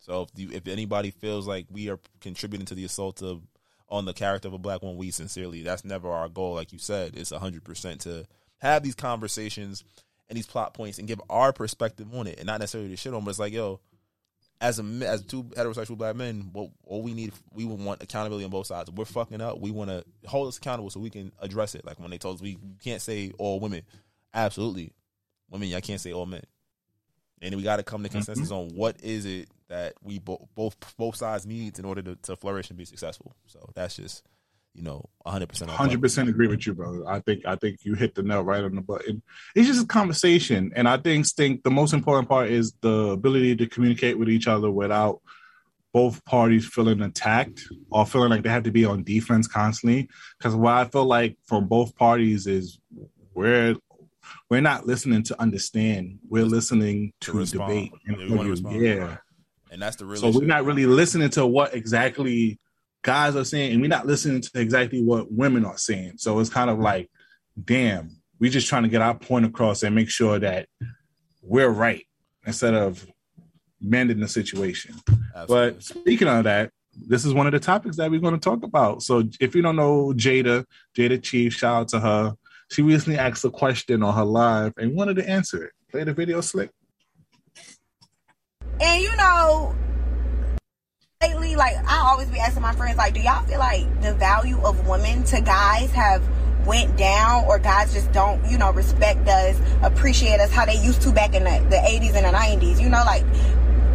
So 0.00 0.22
if 0.22 0.28
you, 0.36 0.50
if 0.52 0.66
anybody 0.66 1.10
feels 1.10 1.46
like 1.46 1.66
we 1.70 1.88
are 1.88 2.00
contributing 2.20 2.66
to 2.66 2.74
the 2.74 2.84
assault 2.84 3.22
of 3.22 3.42
on 3.88 4.04
the 4.04 4.12
character 4.12 4.48
of 4.48 4.54
a 4.54 4.58
black 4.58 4.82
woman, 4.82 4.98
we 4.98 5.10
sincerely 5.10 5.62
that's 5.62 5.84
never 5.84 6.10
our 6.10 6.28
goal. 6.28 6.54
Like 6.54 6.72
you 6.72 6.78
said, 6.78 7.16
it's 7.16 7.30
hundred 7.30 7.64
percent 7.64 8.00
to 8.02 8.26
have 8.58 8.82
these 8.82 8.94
conversations 8.94 9.84
and 10.28 10.36
these 10.36 10.46
plot 10.46 10.74
points 10.74 10.98
and 10.98 11.08
give 11.08 11.20
our 11.30 11.52
perspective 11.52 12.08
on 12.12 12.26
it, 12.26 12.38
and 12.38 12.46
not 12.46 12.60
necessarily 12.60 12.90
to 12.90 12.96
shit 12.96 13.14
on. 13.14 13.24
But 13.24 13.30
it's 13.30 13.38
like, 13.38 13.52
yo, 13.52 13.80
as 14.60 14.78
a 14.78 14.82
as 15.06 15.22
two 15.22 15.44
heterosexual 15.44 15.98
black 15.98 16.16
men, 16.16 16.50
what 16.52 16.70
all 16.84 17.02
we 17.02 17.12
need 17.12 17.32
we 17.52 17.64
would 17.64 17.80
want 17.80 18.02
accountability 18.02 18.44
on 18.44 18.50
both 18.50 18.66
sides. 18.66 18.90
We're 18.90 19.04
fucking 19.04 19.40
up. 19.40 19.60
We 19.60 19.70
want 19.70 19.90
to 19.90 20.04
hold 20.26 20.48
us 20.48 20.58
accountable 20.58 20.90
so 20.90 21.00
we 21.00 21.10
can 21.10 21.32
address 21.40 21.74
it. 21.74 21.84
Like 21.84 21.98
when 22.00 22.10
they 22.10 22.18
told 22.18 22.36
us 22.36 22.42
we 22.42 22.58
can't 22.82 23.02
say 23.02 23.32
all 23.38 23.60
women. 23.60 23.82
Absolutely, 24.32 24.92
women, 25.50 25.68
y'all 25.68 25.80
can't 25.80 26.00
say 26.00 26.12
all 26.12 26.26
men. 26.26 26.42
And 27.42 27.54
we 27.56 27.62
got 27.62 27.76
to 27.76 27.82
come 27.82 28.02
to 28.02 28.08
mm-hmm. 28.08 28.18
consensus 28.18 28.50
on 28.50 28.68
what 28.70 28.96
is 29.02 29.26
it 29.26 29.48
that 29.68 29.94
we 30.02 30.18
bo- 30.18 30.48
both 30.54 30.76
both 30.96 31.16
sides 31.16 31.46
needs 31.46 31.78
in 31.78 31.84
order 31.84 32.02
to, 32.02 32.16
to 32.16 32.36
flourish 32.36 32.70
and 32.70 32.78
be 32.78 32.84
successful. 32.84 33.34
So 33.46 33.70
that's 33.74 33.96
just 33.96 34.24
you 34.74 34.82
know 34.82 35.04
hundred 35.24 35.48
percent. 35.48 35.70
Hundred 35.70 36.02
percent 36.02 36.28
agree 36.28 36.48
with 36.48 36.66
you, 36.66 36.74
brother. 36.74 37.02
I 37.08 37.20
think 37.20 37.46
I 37.46 37.56
think 37.56 37.84
you 37.84 37.94
hit 37.94 38.14
the 38.14 38.22
nail 38.22 38.42
right 38.42 38.62
on 38.64 38.74
the 38.74 38.80
button. 38.82 39.22
It's 39.54 39.68
just 39.68 39.84
a 39.84 39.86
conversation, 39.86 40.72
and 40.74 40.88
I 40.88 40.96
think 40.98 41.26
think 41.28 41.62
the 41.62 41.70
most 41.70 41.92
important 41.94 42.28
part 42.28 42.50
is 42.50 42.74
the 42.80 43.10
ability 43.10 43.56
to 43.56 43.66
communicate 43.68 44.18
with 44.18 44.28
each 44.28 44.48
other 44.48 44.70
without 44.70 45.20
both 45.92 46.24
parties 46.24 46.66
feeling 46.66 47.00
attacked 47.02 47.62
or 47.90 48.04
feeling 48.04 48.30
like 48.30 48.42
they 48.42 48.48
have 48.50 48.64
to 48.64 48.72
be 48.72 48.84
on 48.84 49.04
defense 49.04 49.46
constantly. 49.46 50.08
Because 50.38 50.56
what 50.56 50.74
I 50.74 50.84
feel 50.86 51.04
like 51.04 51.38
from 51.46 51.68
both 51.68 51.94
parties 51.94 52.46
is 52.48 52.80
we're 53.32 53.76
we're 54.50 54.60
not 54.60 54.86
listening 54.86 55.22
to 55.24 55.40
understand. 55.40 56.18
We're 56.28 56.44
listening 56.44 57.12
to, 57.20 57.32
respond. 57.32 57.68
debate. 57.70 57.92
and 58.06 58.16
Yeah, 58.18 58.24
we 58.24 58.30
wanna 58.30 58.38
argue. 58.40 58.50
respond. 58.50 58.82
yeah. 58.82 59.16
And 59.70 59.80
that's 59.82 59.96
the 59.96 60.04
real. 60.06 60.20
So 60.20 60.30
we're 60.30 60.46
not 60.46 60.64
really 60.64 60.86
listening 60.86 61.30
to 61.30 61.46
what 61.46 61.74
exactly 61.74 62.58
guys 63.04 63.36
are 63.36 63.44
saying, 63.44 63.72
and 63.72 63.80
we're 63.80 63.88
not 63.88 64.06
listening 64.06 64.40
to 64.40 64.50
exactly 64.54 65.02
what 65.02 65.30
women 65.30 65.64
are 65.64 65.78
saying. 65.78 66.14
So 66.16 66.40
it's 66.40 66.50
kind 66.50 66.70
of 66.70 66.80
like, 66.80 67.08
damn, 67.62 68.10
we're 68.40 68.50
just 68.50 68.66
trying 68.66 68.82
to 68.82 68.88
get 68.88 69.02
our 69.02 69.14
point 69.14 69.44
across 69.44 69.84
and 69.84 69.94
make 69.94 70.08
sure 70.08 70.38
that 70.40 70.66
we're 71.42 71.68
right 71.68 72.04
instead 72.46 72.74
of 72.74 73.06
mending 73.80 74.20
the 74.20 74.26
situation. 74.26 74.96
But 75.46 75.82
speaking 75.82 76.28
of 76.28 76.44
that, 76.44 76.70
this 77.06 77.24
is 77.24 77.34
one 77.34 77.46
of 77.46 77.52
the 77.52 77.60
topics 77.60 77.96
that 77.98 78.10
we're 78.10 78.20
going 78.20 78.38
to 78.38 78.40
talk 78.40 78.62
about. 78.62 79.02
So 79.02 79.24
if 79.38 79.54
you 79.54 79.62
don't 79.62 79.76
know 79.76 80.14
Jayda, 80.16 80.64
Jayda 80.96 81.22
Cheaves, 81.22 81.54
shout 81.54 81.74
out 81.74 81.88
to 81.88 82.00
her. 82.00 82.34
She 82.70 82.82
recently 82.82 83.18
asked 83.18 83.44
a 83.44 83.50
question 83.50 84.02
on 84.02 84.14
her 84.14 84.24
live 84.24 84.72
and 84.78 84.94
wanted 84.94 85.16
to 85.16 85.28
answer 85.28 85.64
it. 85.64 85.72
Play 85.90 86.04
the 86.04 86.14
video 86.14 86.40
slick. 86.40 86.70
And 88.80 89.02
you 89.02 89.14
know, 89.16 89.74
lately, 91.28 91.56
like 91.56 91.76
I 91.86 92.08
always 92.10 92.28
be 92.28 92.38
asking 92.38 92.62
my 92.62 92.74
friends, 92.74 92.96
like, 92.96 93.14
do 93.14 93.20
y'all 93.20 93.44
feel 93.44 93.58
like 93.58 94.02
the 94.02 94.14
value 94.14 94.60
of 94.62 94.86
women 94.86 95.24
to 95.24 95.40
guys 95.40 95.90
have 95.92 96.22
went 96.66 96.96
down, 96.96 97.44
or 97.44 97.58
guys 97.58 97.92
just 97.92 98.10
don't, 98.12 98.44
you 98.50 98.56
know, 98.58 98.72
respect 98.72 99.28
us, 99.28 99.60
appreciate 99.82 100.40
us 100.40 100.50
how 100.50 100.64
they 100.64 100.76
used 100.82 101.02
to 101.02 101.12
back 101.12 101.34
in 101.34 101.44
the, 101.44 101.66
the 101.68 101.76
80s 101.76 102.14
and 102.14 102.24
the 102.24 102.66
90s? 102.66 102.80
You 102.80 102.88
know, 102.88 103.02
like 103.04 103.24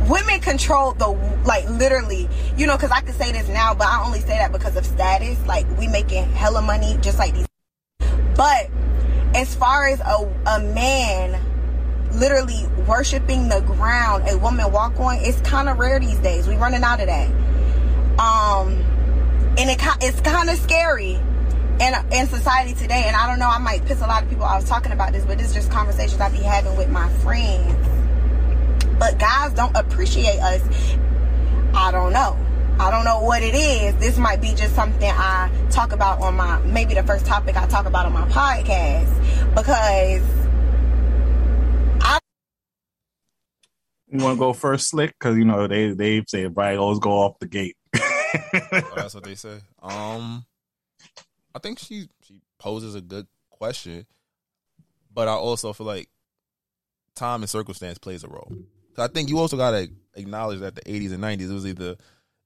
women 0.10 0.40
control 0.40 0.94
the 0.94 1.08
like 1.46 1.68
literally, 1.70 2.30
you 2.58 2.68
know, 2.68 2.76
because 2.76 2.92
I 2.92 3.02
could 3.02 3.16
say 3.16 3.32
this 3.32 3.48
now, 3.48 3.74
but 3.74 3.88
I 3.88 4.04
only 4.06 4.20
say 4.22 4.38
that 4.38 4.52
because 4.52 4.76
of 4.76 4.86
status. 4.86 5.40
Like 5.46 5.66
we 5.78 5.88
making 5.88 6.26
hella 6.32 6.62
money, 6.62 6.98
just 7.02 7.18
like 7.20 7.34
these. 7.34 7.48
But 8.36 8.70
as 9.36 9.54
far 9.56 9.88
as 9.88 10.00
a 10.00 10.32
a 10.48 10.60
man 10.60 11.40
literally 12.14 12.65
worshiping 12.88 13.49
the 13.49 13.61
ground 13.61 14.27
a 14.30 14.38
woman 14.38 14.72
walk 14.72 14.99
on. 14.99 15.18
It's 15.19 15.41
kind 15.41 15.69
of 15.69 15.77
rare 15.77 15.99
these 15.99 16.18
days. 16.19 16.48
We 16.48 16.56
running 16.56 16.84
out 16.84 16.99
of 16.99 17.07
that. 17.07 17.30
Um 18.19 18.86
and 19.57 19.69
it, 19.69 19.80
it's 20.02 20.22
kind 20.22 20.49
of 20.49 20.57
scary 20.57 21.14
in 21.80 21.94
in 22.11 22.27
society 22.27 22.73
today. 22.73 23.03
And 23.06 23.15
i 23.15 23.27
don't 23.27 23.40
know 23.40 23.48
i 23.48 23.57
might 23.57 23.86
piss 23.86 24.02
a 24.02 24.07
lot 24.07 24.23
of 24.23 24.30
people 24.30 24.45
was 24.45 24.68
talking 24.68 24.91
about 24.91 25.14
this 25.14 25.26
but 25.26 25.38
this 25.38 25.49
is 25.49 25.53
just 25.53 25.72
conversations 25.72 26.19
i 26.19 26.30
be 26.30 26.38
having 26.38 26.76
with 26.77 26.90
my 26.90 27.10
friends. 27.23 27.76
But 28.99 29.18
guys 29.18 29.53
don't 29.53 29.76
appreciate 29.77 30.40
us. 30.40 30.61
I 31.73 31.91
don't 31.91 32.11
know. 32.11 32.38
I 32.80 32.91
don't 32.91 33.03
know 33.03 33.22
what 33.22 33.44
it 33.44 33.56
is. 33.56 33.95
This 33.95 34.18
might 34.18 34.41
be 34.41 34.53
just 34.53 34.73
something 34.73 35.10
I 35.10 35.49
talk 35.69 35.91
about 35.91 36.22
on 36.22 36.36
my 36.36 36.60
maybe 36.61 36.94
the 36.94 37.03
first 37.03 37.26
topic 37.26 37.57
I 37.57 37.68
talk 37.68 37.86
about 37.86 38.06
on 38.06 38.14
my 38.14 38.27
podcast. 38.30 39.53
Because 39.53 40.22
You 44.11 44.23
want 44.23 44.38
to 44.38 44.40
go 44.40 44.53
first, 44.53 44.90
Slick? 44.90 45.14
Because 45.19 45.38
you 45.38 45.45
know 45.45 45.68
they 45.68 45.91
they 45.91 46.23
say 46.27 46.40
everybody 46.40 46.77
always 46.77 46.99
go 46.99 47.11
off 47.11 47.40
the 47.40 47.48
gate. 47.48 47.76
Oh, 47.95 48.81
that's 48.95 49.14
what 49.14 49.23
they 49.23 49.36
say. 49.36 49.60
Um, 49.81 50.45
I 51.53 51.60
think 51.60 51.80
she 51.80 52.07
she 52.23 52.41
poses 52.57 52.95
a 52.95 53.02
good 53.02 53.27
question, 53.49 54.06
but 55.14 55.27
I 55.27 55.34
also 55.34 55.73
feel 55.73 55.86
like 55.88 56.10
time 57.15 57.41
and 57.44 57.49
circumstance 57.49 57.98
plays 57.98 58.23
a 58.23 58.27
role. 58.27 58.52
'Cause 58.95 59.07
I 59.10 59.14
think 59.14 59.30
you 59.30 59.38
also 59.40 59.57
gotta 59.57 59.90
acknowledge 60.15 60.60
that 60.61 60.76
the 60.76 60.81
'80s 60.81 61.11
and 61.11 61.22
'90s 61.23 61.49
it 61.49 61.53
was 61.53 61.65
either 61.68 61.95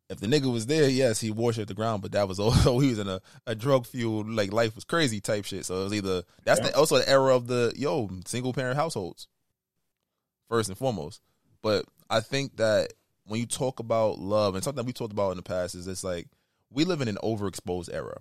if 0.09 0.19
the 0.19 0.27
nigga 0.27 0.51
was 0.51 0.65
there, 0.65 0.89
yes, 0.89 1.21
he 1.21 1.31
worshipped 1.31 1.69
the 1.69 1.73
ground, 1.73 2.01
but 2.01 2.11
that 2.11 2.27
was 2.27 2.39
also 2.41 2.79
he 2.79 2.89
was 2.89 2.99
in 2.99 3.07
a, 3.07 3.21
a 3.47 3.55
drug 3.55 3.85
fueled 3.85 4.27
like 4.29 4.51
life 4.51 4.75
was 4.75 4.83
crazy 4.83 5.21
type 5.21 5.45
shit. 5.45 5.65
So 5.65 5.79
it 5.81 5.83
was 5.85 5.93
either 5.93 6.23
that's 6.43 6.59
the, 6.59 6.77
also 6.77 6.97
the 6.97 7.09
era 7.09 7.33
of 7.35 7.47
the 7.47 7.73
yo 7.77 8.09
single 8.25 8.51
parent 8.51 8.75
households 8.75 9.27
first 10.49 10.67
and 10.69 10.77
foremost. 10.77 11.21
But 11.63 11.85
I 12.09 12.19
think 12.19 12.57
that 12.57 12.93
when 13.25 13.39
you 13.39 13.47
talk 13.47 13.79
about 13.79 14.19
love 14.19 14.53
and 14.53 14.63
something 14.63 14.85
we 14.85 14.93
talked 14.93 15.13
about 15.13 15.31
in 15.31 15.37
the 15.37 15.43
past 15.43 15.73
is 15.73 15.87
it's 15.87 16.03
like 16.03 16.27
we 16.69 16.83
live 16.83 17.01
in 17.01 17.07
an 17.07 17.17
overexposed 17.23 17.91
era. 17.91 18.17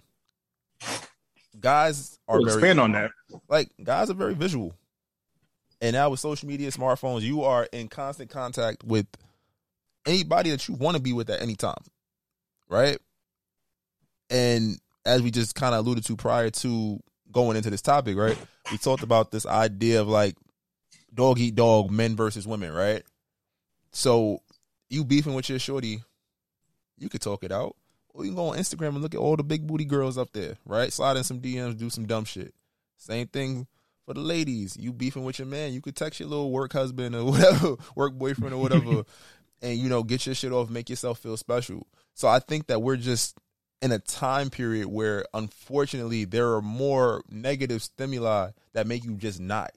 Guys 1.60 2.18
are 2.28 2.36
We'll 2.38 2.46
very 2.46 2.56
expand 2.56 2.80
on 2.80 2.92
that. 2.92 3.10
Like 3.48 3.68
guys 3.82 4.08
are 4.08 4.14
very 4.14 4.34
visual. 4.34 4.74
And 5.82 5.94
now 5.94 6.10
with 6.10 6.20
social 6.20 6.48
media, 6.48 6.70
smartphones, 6.70 7.22
you 7.22 7.42
are 7.42 7.68
in 7.72 7.88
constant 7.88 8.30
contact 8.30 8.84
with 8.84 9.06
anybody 10.06 10.50
that 10.50 10.68
you 10.68 10.74
want 10.74 10.96
to 10.96 11.02
be 11.02 11.12
with 11.12 11.28
at 11.28 11.42
any 11.42 11.56
time. 11.56 11.82
Right? 12.68 12.98
And 14.30 14.78
as 15.04 15.20
we 15.20 15.30
just 15.32 15.54
kind 15.56 15.74
of 15.74 15.84
alluded 15.84 16.06
to 16.06 16.16
prior 16.16 16.50
to 16.50 17.00
going 17.32 17.56
into 17.56 17.70
this 17.70 17.82
topic, 17.82 18.16
right? 18.16 18.38
We 18.70 18.78
talked 18.78 19.02
about 19.02 19.32
this 19.32 19.44
idea 19.44 20.00
of 20.00 20.08
like 20.08 20.36
dog 21.12 21.40
eat 21.40 21.56
dog, 21.56 21.90
men 21.90 22.14
versus 22.14 22.46
women, 22.46 22.72
right? 22.72 23.02
So 23.92 24.40
you 24.90 25.04
beefing 25.04 25.34
with 25.34 25.48
your 25.48 25.58
shorty, 25.58 26.02
you 26.98 27.08
could 27.08 27.20
talk 27.20 27.44
it 27.44 27.52
out. 27.52 27.76
Or 28.14 28.24
you 28.24 28.30
can 28.30 28.36
go 28.36 28.48
on 28.48 28.58
Instagram 28.58 28.88
and 28.88 29.02
look 29.02 29.14
at 29.14 29.20
all 29.20 29.36
the 29.36 29.42
big 29.42 29.66
booty 29.66 29.86
girls 29.86 30.18
up 30.18 30.32
there, 30.32 30.56
right? 30.66 30.92
Slide 30.92 31.16
in 31.16 31.24
some 31.24 31.40
DMs, 31.40 31.78
do 31.78 31.88
some 31.88 32.06
dumb 32.06 32.24
shit. 32.24 32.54
Same 32.98 33.26
thing 33.26 33.66
for 34.04 34.12
the 34.12 34.20
ladies. 34.20 34.76
You 34.76 34.92
beefing 34.92 35.24
with 35.24 35.38
your 35.38 35.48
man, 35.48 35.72
you 35.72 35.80
could 35.80 35.96
text 35.96 36.20
your 36.20 36.28
little 36.28 36.50
work 36.50 36.72
husband 36.74 37.14
or 37.14 37.24
whatever, 37.30 37.76
work 37.94 38.12
boyfriend 38.14 38.54
or 38.54 38.60
whatever, 38.60 39.04
and 39.62 39.78
you 39.78 39.88
know, 39.88 40.02
get 40.02 40.26
your 40.26 40.34
shit 40.34 40.52
off, 40.52 40.68
make 40.68 40.90
yourself 40.90 41.18
feel 41.18 41.36
special. 41.36 41.86
So 42.14 42.28
I 42.28 42.38
think 42.38 42.66
that 42.66 42.82
we're 42.82 42.96
just 42.96 43.38
in 43.80 43.92
a 43.92 43.98
time 43.98 44.50
period 44.50 44.86
where 44.86 45.24
unfortunately 45.34 46.24
there 46.24 46.52
are 46.54 46.62
more 46.62 47.22
negative 47.28 47.82
stimuli 47.82 48.50
that 48.74 48.86
make 48.86 49.04
you 49.04 49.16
just 49.16 49.40
not 49.40 49.72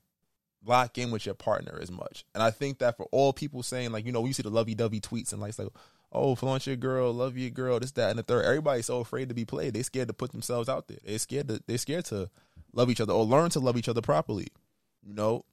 lock 0.66 0.98
in 0.98 1.12
with 1.12 1.26
your 1.26 1.36
partner 1.36 1.78
as 1.82 1.92
much. 1.92 2.26
And 2.34 2.44
I 2.44 2.52
think 2.52 2.80
that 2.80 2.98
for 2.98 3.08
all 3.12 3.34
people 3.34 3.64
saying 3.64 3.92
like, 3.92 4.06
you 4.06 4.12
know, 4.12 4.22
we 4.22 4.34
see 4.34 4.44
the 4.44 4.50
lovey 4.50 4.76
dovey 4.76 5.00
tweets 5.00 5.32
and 5.32 5.42
like, 5.42 5.58
like, 5.58 5.70
oh, 6.12 6.36
flaunt 6.36 6.66
your 6.66 6.76
girl, 6.76 7.14
love 7.14 7.38
your 7.38 7.50
girl, 7.50 7.80
this, 7.80 7.92
that, 7.94 8.10
and 8.10 8.20
the 8.20 8.24
third. 8.24 8.46
Everybody's 8.46 8.86
so 8.86 9.00
afraid 9.00 9.30
to 9.30 9.36
be 9.36 9.46
played. 9.46 9.74
they're 9.74 9.84
scared 9.84 10.08
to 10.08 10.14
put 10.14 10.32
themselves 10.32 10.70
out 10.70 10.88
there. 10.88 10.98
They 11.04 11.18
scared 11.18 11.48
to 11.50 11.62
they 11.68 11.78
scared 11.78 12.06
to 12.06 12.30
love 12.74 12.90
each 12.90 13.02
other 13.02 13.14
or 13.14 13.24
learn 13.26 13.50
to 13.52 13.60
love 13.60 13.78
each 13.78 13.90
other 13.90 14.02
properly. 14.02 14.48
You 15.04 15.14
know, 15.14 15.46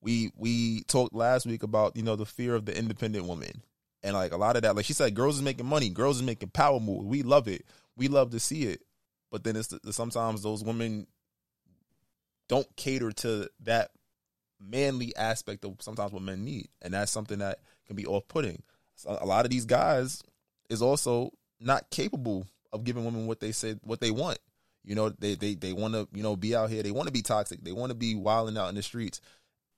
we 0.00 0.32
we 0.36 0.82
talked 0.82 1.14
last 1.14 1.46
week 1.46 1.62
about 1.62 1.96
you 1.96 2.02
know 2.02 2.16
the 2.16 2.26
fear 2.26 2.54
of 2.54 2.64
the 2.64 2.76
independent 2.76 3.26
woman, 3.26 3.62
and 4.02 4.14
like 4.14 4.32
a 4.32 4.36
lot 4.36 4.56
of 4.56 4.62
that, 4.62 4.76
like 4.76 4.84
she 4.84 4.92
said, 4.92 5.14
girls 5.14 5.36
is 5.36 5.42
making 5.42 5.66
money, 5.66 5.88
girls 5.88 6.16
is 6.16 6.22
making 6.22 6.50
power 6.50 6.80
moves. 6.80 7.04
We 7.04 7.22
love 7.22 7.48
it. 7.48 7.64
We 7.96 8.08
love 8.08 8.30
to 8.30 8.40
see 8.40 8.64
it, 8.64 8.82
but 9.30 9.44
then 9.44 9.56
it's 9.56 9.68
the, 9.68 9.92
sometimes 9.92 10.42
those 10.42 10.64
women 10.64 11.06
don't 12.48 12.66
cater 12.76 13.12
to 13.12 13.48
that 13.60 13.90
manly 14.60 15.14
aspect 15.16 15.64
of 15.64 15.76
sometimes 15.80 16.12
what 16.12 16.22
men 16.22 16.44
need, 16.44 16.68
and 16.82 16.94
that's 16.94 17.12
something 17.12 17.38
that 17.38 17.58
can 17.86 17.96
be 17.96 18.06
off 18.06 18.26
putting. 18.28 18.62
So 18.96 19.16
a 19.20 19.26
lot 19.26 19.44
of 19.44 19.50
these 19.50 19.64
guys 19.64 20.22
is 20.68 20.82
also 20.82 21.32
not 21.60 21.90
capable 21.90 22.46
of 22.72 22.84
giving 22.84 23.04
women 23.04 23.26
what 23.26 23.40
they 23.40 23.52
said 23.52 23.80
what 23.82 24.00
they 24.00 24.10
want. 24.10 24.38
You 24.84 24.94
know, 24.94 25.10
they 25.10 25.34
they 25.34 25.54
they 25.54 25.72
want 25.72 25.94
to 25.94 26.08
you 26.12 26.22
know 26.22 26.36
be 26.36 26.54
out 26.54 26.70
here. 26.70 26.82
They 26.82 26.90
want 26.90 27.06
to 27.06 27.12
be 27.12 27.22
toxic. 27.22 27.62
They 27.62 27.72
want 27.72 27.90
to 27.90 27.96
be 27.96 28.14
wilding 28.14 28.56
out 28.56 28.68
in 28.68 28.74
the 28.74 28.82
streets, 28.82 29.20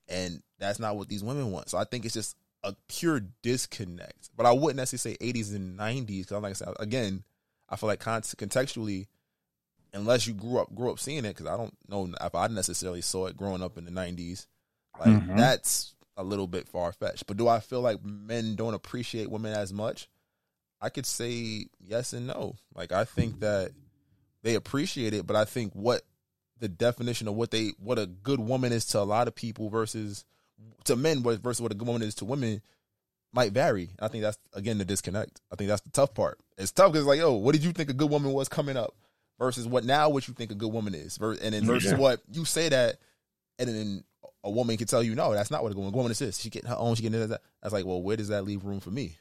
and 0.08 0.42
that's 0.58 0.78
not 0.78 0.96
what 0.96 1.08
these 1.08 1.24
women 1.24 1.50
want. 1.50 1.70
So 1.70 1.78
I 1.78 1.84
think 1.84 2.04
it's 2.04 2.14
just 2.14 2.36
a 2.62 2.74
pure 2.88 3.20
disconnect. 3.42 4.30
But 4.36 4.46
I 4.46 4.52
wouldn't 4.52 4.76
necessarily 4.76 5.16
say 5.20 5.32
80s 5.32 5.54
and 5.54 5.78
90s 5.78 6.06
because, 6.06 6.42
like 6.42 6.50
I 6.50 6.52
said, 6.54 6.68
again, 6.78 7.24
I 7.68 7.76
feel 7.76 7.88
like 7.88 8.00
contextually, 8.00 9.06
unless 9.92 10.26
you 10.26 10.34
grew 10.34 10.58
up 10.58 10.74
grew 10.74 10.90
up 10.90 11.00
seeing 11.00 11.24
it, 11.24 11.36
because 11.36 11.46
I 11.46 11.56
don't 11.56 11.74
know 11.88 12.08
if 12.20 12.34
I 12.34 12.46
necessarily 12.48 13.00
saw 13.00 13.26
it 13.26 13.36
growing 13.36 13.62
up 13.62 13.78
in 13.78 13.84
the 13.84 13.90
90s. 13.90 14.46
Like 15.04 15.22
Mhm. 15.22 15.36
that's 15.36 15.94
a 16.16 16.22
little 16.22 16.46
bit 16.46 16.68
far 16.68 16.92
fetched. 16.92 17.26
But 17.26 17.36
do 17.36 17.48
I 17.48 17.60
feel 17.60 17.80
like 17.80 18.04
men 18.04 18.54
don't 18.56 18.74
appreciate 18.74 19.30
women 19.30 19.52
as 19.54 19.72
much? 19.72 20.08
I 20.80 20.88
could 20.90 21.06
say 21.06 21.66
yes 21.80 22.12
and 22.12 22.26
no. 22.26 22.56
Like 22.74 22.92
I 22.92 23.04
think 23.04 23.40
that 23.40 23.72
they 24.42 24.54
appreciate 24.54 25.14
it, 25.14 25.26
but 25.26 25.36
I 25.36 25.44
think 25.44 25.72
what 25.74 26.02
the 26.58 26.68
definition 26.68 27.28
of 27.28 27.34
what 27.34 27.50
they 27.50 27.72
what 27.78 27.98
a 27.98 28.06
good 28.06 28.40
woman 28.40 28.72
is 28.72 28.84
to 28.86 29.00
a 29.00 29.02
lot 29.04 29.28
of 29.28 29.34
people 29.34 29.68
versus 29.68 30.24
to 30.84 30.96
men 30.96 31.22
versus 31.22 31.60
what 31.60 31.72
a 31.72 31.74
good 31.74 31.86
woman 31.88 32.02
is 32.02 32.14
to 32.16 32.24
women 32.24 32.62
might 33.32 33.52
vary. 33.52 33.90
I 34.00 34.08
think 34.08 34.22
that's 34.22 34.38
again 34.52 34.78
the 34.78 34.84
disconnect. 34.84 35.40
I 35.50 35.56
think 35.56 35.68
that's 35.68 35.82
the 35.82 35.90
tough 35.90 36.14
part. 36.14 36.38
It's 36.58 36.72
tough 36.72 36.92
because 36.92 37.06
like, 37.06 37.18
yo, 37.18 37.32
what 37.34 37.52
did 37.52 37.64
you 37.64 37.72
think 37.72 37.88
a 37.90 37.94
good 37.94 38.10
woman 38.10 38.32
was 38.32 38.48
coming 38.48 38.76
up 38.76 38.94
versus 39.38 39.66
what 39.66 39.84
now 39.84 40.08
what 40.10 40.28
you 40.28 40.34
think 40.34 40.50
a 40.52 40.56
good 40.56 40.72
woman 40.72 40.94
is, 40.94 41.16
and 41.18 41.54
then 41.54 41.64
versus 41.64 41.92
Yeah. 41.92 41.98
what 41.98 42.20
you 42.30 42.44
say 42.44 42.68
that, 42.68 42.98
and 43.58 43.68
then 43.68 44.04
a 44.44 44.50
woman 44.50 44.76
can 44.76 44.86
tell 44.86 45.02
you 45.02 45.14
no, 45.14 45.32
that's 45.32 45.50
not 45.50 45.62
what 45.62 45.72
a 45.72 45.76
woman, 45.76 45.92
woman 45.92 46.12
is. 46.12 46.40
She 46.40 46.50
getting 46.50 46.68
her 46.68 46.76
own, 46.78 46.94
she 46.94 47.02
getting 47.02 47.28
that. 47.28 47.40
That's 47.62 47.72
like, 47.72 47.86
well, 47.86 48.02
where 48.02 48.16
does 48.16 48.28
that 48.28 48.44
leave 48.44 48.64
room 48.64 48.80
for 48.80 48.90
me? 48.90 49.16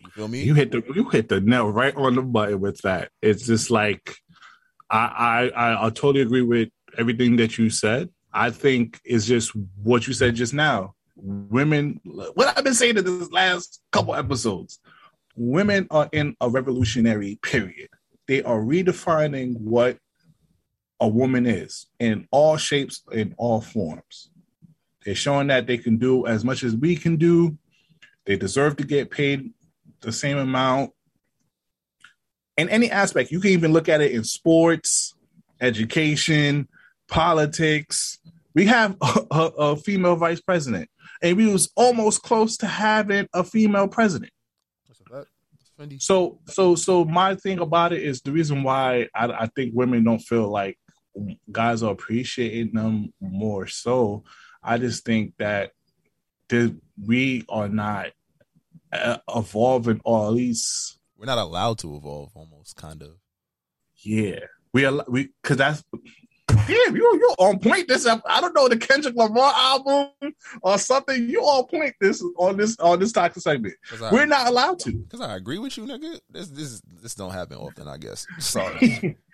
You 0.00 0.10
feel 0.10 0.28
me? 0.28 0.42
You 0.42 0.54
hit 0.54 0.70
the 0.70 0.82
you 0.94 1.08
hit 1.08 1.28
the 1.28 1.40
nail 1.40 1.70
right 1.70 1.94
on 1.96 2.14
the 2.14 2.22
button 2.22 2.60
with 2.60 2.78
that. 2.82 3.10
It's 3.20 3.46
just 3.46 3.70
like 3.70 4.16
I 4.90 5.50
I 5.56 5.64
I, 5.64 5.86
I 5.86 5.90
totally 5.90 6.22
agree 6.22 6.42
with 6.42 6.68
everything 6.96 7.36
that 7.36 7.58
you 7.58 7.70
said. 7.70 8.08
I 8.32 8.50
think 8.50 9.00
it's 9.04 9.26
just 9.26 9.52
what 9.82 10.06
you 10.06 10.12
said 10.12 10.34
just 10.34 10.54
now. 10.54 10.94
Women, 11.16 12.00
what 12.04 12.56
I've 12.56 12.62
been 12.62 12.74
saying 12.74 12.96
in 12.96 13.04
this 13.04 13.32
last 13.32 13.80
couple 13.90 14.14
episodes, 14.14 14.78
women 15.34 15.88
are 15.90 16.08
in 16.12 16.36
a 16.40 16.48
revolutionary 16.48 17.38
period. 17.42 17.88
They 18.28 18.42
are 18.42 18.60
redefining 18.60 19.58
what 19.58 19.98
a 21.00 21.08
woman 21.08 21.46
is 21.46 21.86
in 21.98 22.26
all 22.30 22.56
shapes, 22.56 23.02
in 23.12 23.34
all 23.38 23.60
forms. 23.60 24.30
They're 25.04 25.14
showing 25.14 25.46
that 25.48 25.66
they 25.66 25.78
can 25.78 25.96
do 25.96 26.26
as 26.26 26.44
much 26.44 26.62
as 26.64 26.76
we 26.76 26.96
can 26.96 27.16
do. 27.16 27.56
They 28.26 28.36
deserve 28.36 28.76
to 28.76 28.84
get 28.84 29.10
paid 29.10 29.52
the 30.00 30.12
same 30.12 30.38
amount. 30.38 30.90
In 32.56 32.68
any 32.68 32.90
aspect, 32.90 33.30
you 33.30 33.40
can 33.40 33.52
even 33.52 33.72
look 33.72 33.88
at 33.88 34.00
it 34.00 34.12
in 34.12 34.24
sports, 34.24 35.14
education, 35.60 36.68
politics. 37.06 38.18
We 38.54 38.66
have 38.66 38.96
a, 39.00 39.26
a, 39.30 39.44
a 39.46 39.76
female 39.76 40.16
vice 40.16 40.40
president, 40.40 40.90
and 41.22 41.36
we 41.36 41.46
was 41.46 41.70
almost 41.76 42.22
close 42.22 42.56
to 42.58 42.66
having 42.66 43.28
a 43.32 43.44
female 43.44 43.88
president. 43.88 44.32
So, 46.00 46.40
so, 46.48 46.74
so 46.74 47.04
my 47.04 47.36
thing 47.36 47.60
about 47.60 47.92
it 47.92 48.02
is 48.02 48.20
the 48.20 48.32
reason 48.32 48.64
why 48.64 49.08
I, 49.14 49.26
I 49.26 49.46
think 49.54 49.72
women 49.74 50.02
don't 50.02 50.18
feel 50.18 50.48
like 50.48 50.76
guys 51.50 51.82
are 51.82 51.92
appreciating 51.92 52.74
them 52.74 53.12
more. 53.20 53.66
So, 53.66 54.24
I 54.62 54.78
just 54.78 55.04
think 55.04 55.34
that 55.38 55.72
the, 56.48 56.76
we 57.04 57.44
are 57.48 57.68
not 57.68 58.08
uh, 58.92 59.18
evolving, 59.34 60.00
or 60.04 60.26
at 60.26 60.32
least 60.32 60.98
We're 61.16 61.26
not 61.26 61.38
allowed 61.38 61.78
to 61.78 61.96
evolve, 61.96 62.30
almost 62.34 62.76
kind 62.76 63.02
of. 63.02 63.16
yeah, 64.02 64.40
we 64.72 64.84
are 64.84 65.04
we 65.08 65.30
because 65.42 65.56
that's 65.56 65.84
damn 66.68 66.94
you 66.96 67.02
you 67.14 67.34
on 67.38 67.58
point. 67.58 67.88
This 67.88 68.06
I 68.06 68.40
don't 68.40 68.54
know 68.54 68.68
the 68.68 68.76
Kendrick 68.76 69.16
Lamar 69.16 69.52
album 69.56 70.08
or 70.62 70.78
something. 70.78 71.28
You 71.28 71.40
on 71.42 71.66
point 71.66 71.94
this 72.00 72.22
on 72.36 72.56
this 72.56 72.78
on 72.78 73.00
this 73.00 73.12
toxic 73.12 73.42
segment. 73.42 73.74
I- 74.02 74.12
We're 74.12 74.26
not 74.26 74.46
allowed 74.46 74.78
to. 74.80 74.92
Because 74.92 75.20
I 75.20 75.34
agree 75.36 75.58
with 75.58 75.76
you, 75.76 75.84
nigga. 75.84 76.20
This 76.30 76.48
this 76.48 76.82
this 77.02 77.14
don't 77.14 77.32
happen 77.32 77.56
often, 77.56 77.88
I 77.88 77.96
guess. 77.96 78.26
Sorry. 78.38 79.16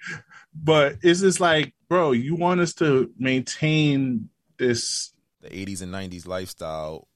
But 0.54 0.96
it's 1.02 1.20
just 1.20 1.40
like, 1.40 1.74
bro, 1.88 2.12
you 2.12 2.36
want 2.36 2.60
us 2.60 2.74
to 2.74 3.10
maintain 3.18 4.28
this 4.58 5.12
the 5.40 5.48
80s 5.48 5.82
and 5.82 5.92
90s 5.92 6.26
lifestyle. 6.26 7.08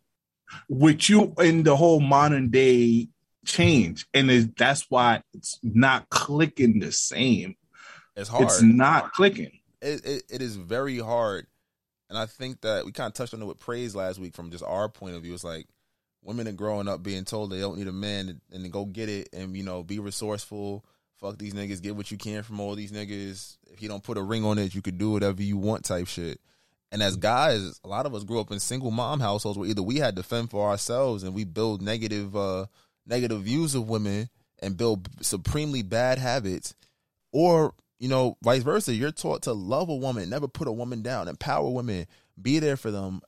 with 0.69 1.09
you 1.09 1.35
in 1.39 1.63
the 1.63 1.77
whole 1.77 2.01
modern 2.01 2.51
day 2.51 3.09
change, 3.45 4.07
and 4.15 4.31
it, 4.31 4.57
that's 4.57 4.87
why 4.89 5.23
it's 5.35 5.59
not 5.63 6.09
clicking 6.11 6.81
the 6.81 6.91
same. 6.93 7.57
It's 8.17 8.29
hard. 8.29 8.45
It's 8.45 8.63
not 8.63 9.13
clicking. 9.13 9.58
It, 9.81 10.05
it, 10.05 10.23
it 10.31 10.43
is 10.43 10.57
very 10.57 10.99
hard. 10.99 11.47
And 12.09 12.19
I 12.19 12.27
think 12.27 12.63
that 12.63 12.85
we 12.85 12.93
kind 12.93 13.09
of 13.09 13.15
touched 13.15 13.35
on 13.35 13.43
it 13.43 13.47
with 13.47 13.61
praise 13.61 13.95
last 13.95 14.19
week 14.19 14.35
from 14.35 14.51
just 14.51 14.65
our 14.65 14.89
point 14.89 15.15
of 15.15 15.23
view. 15.23 15.35
It's 15.35 15.45
like 15.45 15.67
women 16.23 16.49
are 16.49 16.53
growing 16.53 16.89
up 16.89 17.03
being 17.03 17.25
told 17.25 17.51
they 17.51 17.61
don't 17.61 17.79
need 17.79 17.89
a 17.89 17.93
man 17.93 18.41
and, 18.53 18.73
go 18.73 18.85
get 18.85 19.09
it 19.09 19.29
and 19.33 19.57
you 19.57 19.63
know 19.63 19.83
be 19.83 19.99
resourceful. 19.99 20.85
Fuck 21.21 21.39
these 21.39 21.53
niggas, 21.53 21.83
get 21.83 21.97
what 21.97 22.11
you 22.11 22.17
can 22.17 22.43
from 22.43 22.61
all 22.61 22.75
these 22.75 22.93
niggas. 22.93 23.57
If 23.73 23.83
you 23.83 23.89
don't 23.89 24.05
put 24.05 24.19
a 24.19 24.23
ring 24.23 24.45
on 24.45 24.59
it, 24.59 24.75
you 24.75 24.83
could 24.83 24.99
do 24.99 25.11
whatever 25.11 25.43
you 25.43 25.57
want 25.57 25.85
type 25.85 26.07
shit. 26.07 26.41
And 26.93 27.03
as 27.03 27.17
guys, 27.17 27.81
a 27.85 27.89
lot 27.89 28.07
of 28.07 28.15
us 28.15 28.25
grew 28.25 28.41
up 28.41 28.51
in 28.51 28.61
single 28.61 28.91
mom 28.91 29.21
households 29.21 29.59
where 29.59 29.69
either 29.69 29.83
we 29.83 29.97
had 29.97 30.17
to 30.17 30.23
fend 30.23 30.51
for 30.51 30.69
ourselves 30.69 31.25
and 31.25 31.35
we 31.35 31.45
build 31.45 31.83
negative 31.83 32.37
uh 32.37 32.67
negative 33.07 33.43
views 33.43 33.75
of 33.75 33.89
women 33.89 34.29
and 34.61 34.77
build 34.77 35.09
supremely 35.21 35.83
bad 35.83 36.19
habits, 36.19 36.75
or 37.33 37.75
you 37.99 38.09
know, 38.09 38.37
vice 38.43 38.63
versa. 38.63 38.95
You're 38.95 39.11
taught 39.11 39.43
to 39.43 39.53
love 39.53 39.89
a 39.89 39.97
woman, 39.97 40.31
never 40.31 40.49
put 40.49 40.69
a 40.69 40.73
woman 40.73 41.03
down, 41.03 41.29
empower 41.29 41.71
women, 41.71 42.07
be 42.41 42.59
there 42.59 42.77
for 42.77 42.91
them, 42.91 43.21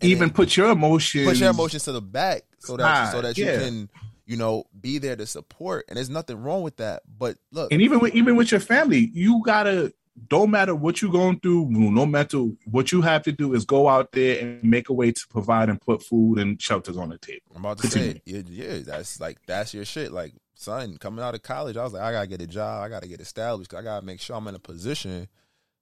Even 0.00 0.30
put 0.30 0.56
your 0.56 0.70
emotions. 0.70 1.26
put 1.26 1.36
your 1.36 1.50
emotions 1.50 1.84
to 1.84 1.92
the 1.92 2.02
back 2.02 2.42
so 2.58 2.76
that 2.76 3.12
so 3.12 3.16
Side, 3.16 3.24
that 3.24 3.38
you 3.38 3.46
can 3.46 3.90
you 4.26 4.36
know 4.36 4.64
be 4.78 4.98
there 4.98 5.16
to 5.16 5.26
support. 5.26 5.84
And 5.88 5.96
there's 5.96 6.10
nothing 6.10 6.42
wrong 6.42 6.62
with 6.62 6.76
that. 6.76 7.02
But 7.18 7.36
look, 7.52 7.72
and 7.72 7.80
even 7.82 8.00
with 8.00 8.14
even 8.14 8.36
with 8.36 8.50
your 8.50 8.60
family, 8.60 9.10
you 9.12 9.42
gotta 9.44 9.92
don't 10.28 10.50
matter 10.50 10.74
what 10.74 11.02
you're 11.02 11.12
going 11.12 11.38
through, 11.40 11.68
no 11.70 12.06
matter 12.06 12.38
what 12.64 12.90
you 12.90 13.02
have 13.02 13.22
to 13.24 13.32
do 13.32 13.54
is 13.54 13.64
go 13.64 13.88
out 13.88 14.12
there 14.12 14.40
and 14.40 14.64
make 14.64 14.88
a 14.88 14.92
way 14.92 15.12
to 15.12 15.20
provide 15.28 15.68
and 15.68 15.80
put 15.80 16.02
food 16.02 16.38
and 16.38 16.60
shelters 16.60 16.96
on 16.96 17.10
the 17.10 17.18
table. 17.18 17.42
I'm 17.54 17.64
about 17.64 17.78
to 17.78 17.88
say, 17.88 18.22
yeah, 18.24 18.40
yeah, 18.48 18.78
that's 18.78 19.20
like 19.20 19.38
that's 19.46 19.74
your 19.74 19.84
shit. 19.84 20.12
Like, 20.12 20.32
son, 20.56 20.96
coming 20.98 21.24
out 21.24 21.34
of 21.34 21.42
college, 21.42 21.76
I 21.76 21.84
was 21.84 21.92
like, 21.92 22.02
I 22.02 22.12
gotta 22.12 22.26
get 22.26 22.42
a 22.42 22.46
job, 22.46 22.82
I 22.82 22.88
gotta 22.88 23.08
get 23.08 23.20
established, 23.20 23.74
I 23.74 23.82
gotta 23.82 24.04
make 24.04 24.20
sure 24.20 24.36
I'm 24.36 24.48
in 24.48 24.54
a 24.54 24.58
position 24.58 25.28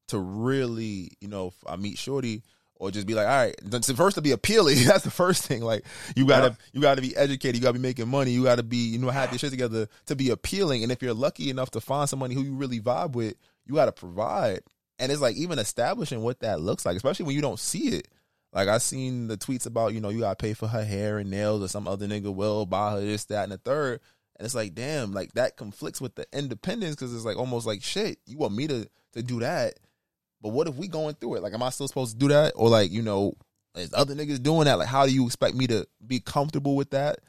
to 0.09 0.19
really, 0.19 1.13
you 1.21 1.29
know, 1.29 1.49
if 1.49 1.55
I 1.67 1.77
meet 1.77 1.97
Shorty 1.99 2.43
or 2.77 2.91
just 2.91 3.07
be 3.07 3.15
like, 3.15 3.27
all 3.27 3.37
right, 3.37 3.55
first 3.97 4.17
to 4.17 4.23
be 4.23 4.33
appealing. 4.33 4.77
That's 4.87 5.05
the 5.05 5.11
first 5.11 5.45
thing. 5.45 5.63
Like, 5.63 5.85
you 6.17 6.27
gotta, 6.27 6.57
you 6.73 6.81
gotta 6.81 7.01
be 7.01 7.17
educated, 7.17 7.57
you 7.57 7.63
gotta 7.63 7.75
be 7.75 7.79
making 7.79 8.09
money, 8.09 8.33
you 8.33 8.45
gotta 8.45 8.63
be, 8.63 8.77
you 8.77 8.99
know, 8.99 9.11
have 9.11 9.31
your 9.31 9.39
shit 9.39 9.51
together 9.51 9.89
to 10.07 10.17
be 10.17 10.31
appealing. 10.31 10.83
And 10.83 10.93
if 10.93 11.01
you're 11.03 11.15
lucky 11.15 11.51
enough 11.51 11.71
to 11.73 11.81
find 11.81 12.09
somebody 12.09 12.35
who 12.35 12.43
you 12.43 12.55
really 12.55 12.81
vibe 12.81 13.13
with, 13.13 13.35
you 13.65 13.75
gotta 13.75 13.93
provide. 13.93 14.61
And 14.99 15.11
it's 15.11 15.21
like 15.21 15.37
even 15.37 15.59
establishing 15.59 16.23
what 16.23 16.41
that 16.41 16.61
looks 16.61 16.85
like, 16.85 16.97
especially 16.97 17.27
when 17.27 17.35
you 17.35 17.43
don't 17.43 17.59
see 17.59 17.89
it. 17.89 18.09
Like 18.53 18.69
I 18.69 18.79
seen 18.79 19.27
the 19.27 19.37
tweets 19.37 19.67
about, 19.67 19.95
you 19.95 20.01
know, 20.01 20.11
you 20.11 20.21
gotta 20.21 20.37
pay 20.37 20.55
for 20.55 20.69
her 20.69 20.85
hair 20.85 21.19
and 21.19 21.31
nails 21.31 21.63
or 21.63 21.69
some 21.69 21.89
other 21.89 22.07
nigga 22.07 22.35
will 22.35 22.67
buy 22.67 22.93
her 22.93 23.01
this, 23.01 23.25
that, 23.27 23.45
and 23.45 23.53
the 23.53 23.59
third. 23.59 24.01
And 24.37 24.45
it's 24.45 24.55
like, 24.55 24.75
damn, 24.75 25.13
like 25.13 25.33
that 25.35 25.57
conflicts 25.57 26.01
with 26.01 26.15
the 26.15 26.27
independence 26.33 26.97
because 26.97 27.15
it's 27.15 27.25
like 27.25 27.37
almost 27.37 27.67
like 27.67 27.83
shit. 27.83 28.19
You 28.27 28.37
want 28.39 28.55
me 28.55 28.67
to 28.67 28.89
to 29.13 29.23
do 29.23 29.41
that, 29.41 29.75
but 30.43 30.51
what 30.51 30.69
if 30.69 30.75
we 30.75 30.89
going 30.89 31.15
through 31.15 31.37
it? 31.37 31.43
Like, 31.43 31.55
am 31.55 31.63
I 31.63 31.71
still 31.71 31.89
supposed 31.89 32.13
to 32.13 32.19
do 32.19 32.29
that, 32.29 32.53
or 32.57 32.69
like, 32.69 32.91
you 32.91 33.03
know, 33.03 33.35
is 33.77 33.95
other 33.95 34.15
niggas 34.15 34.43
doing 34.43 34.67
that? 34.67 34.79
Like, 34.79 34.89
how 34.89 35.07
do 35.07 35.13
you 35.13 35.25
expect 35.25 35.55
me 35.55 35.67
to 35.69 35.87
be 36.07 36.21
comfortable 36.21 36.77
with 36.77 36.91
that? 36.91 37.21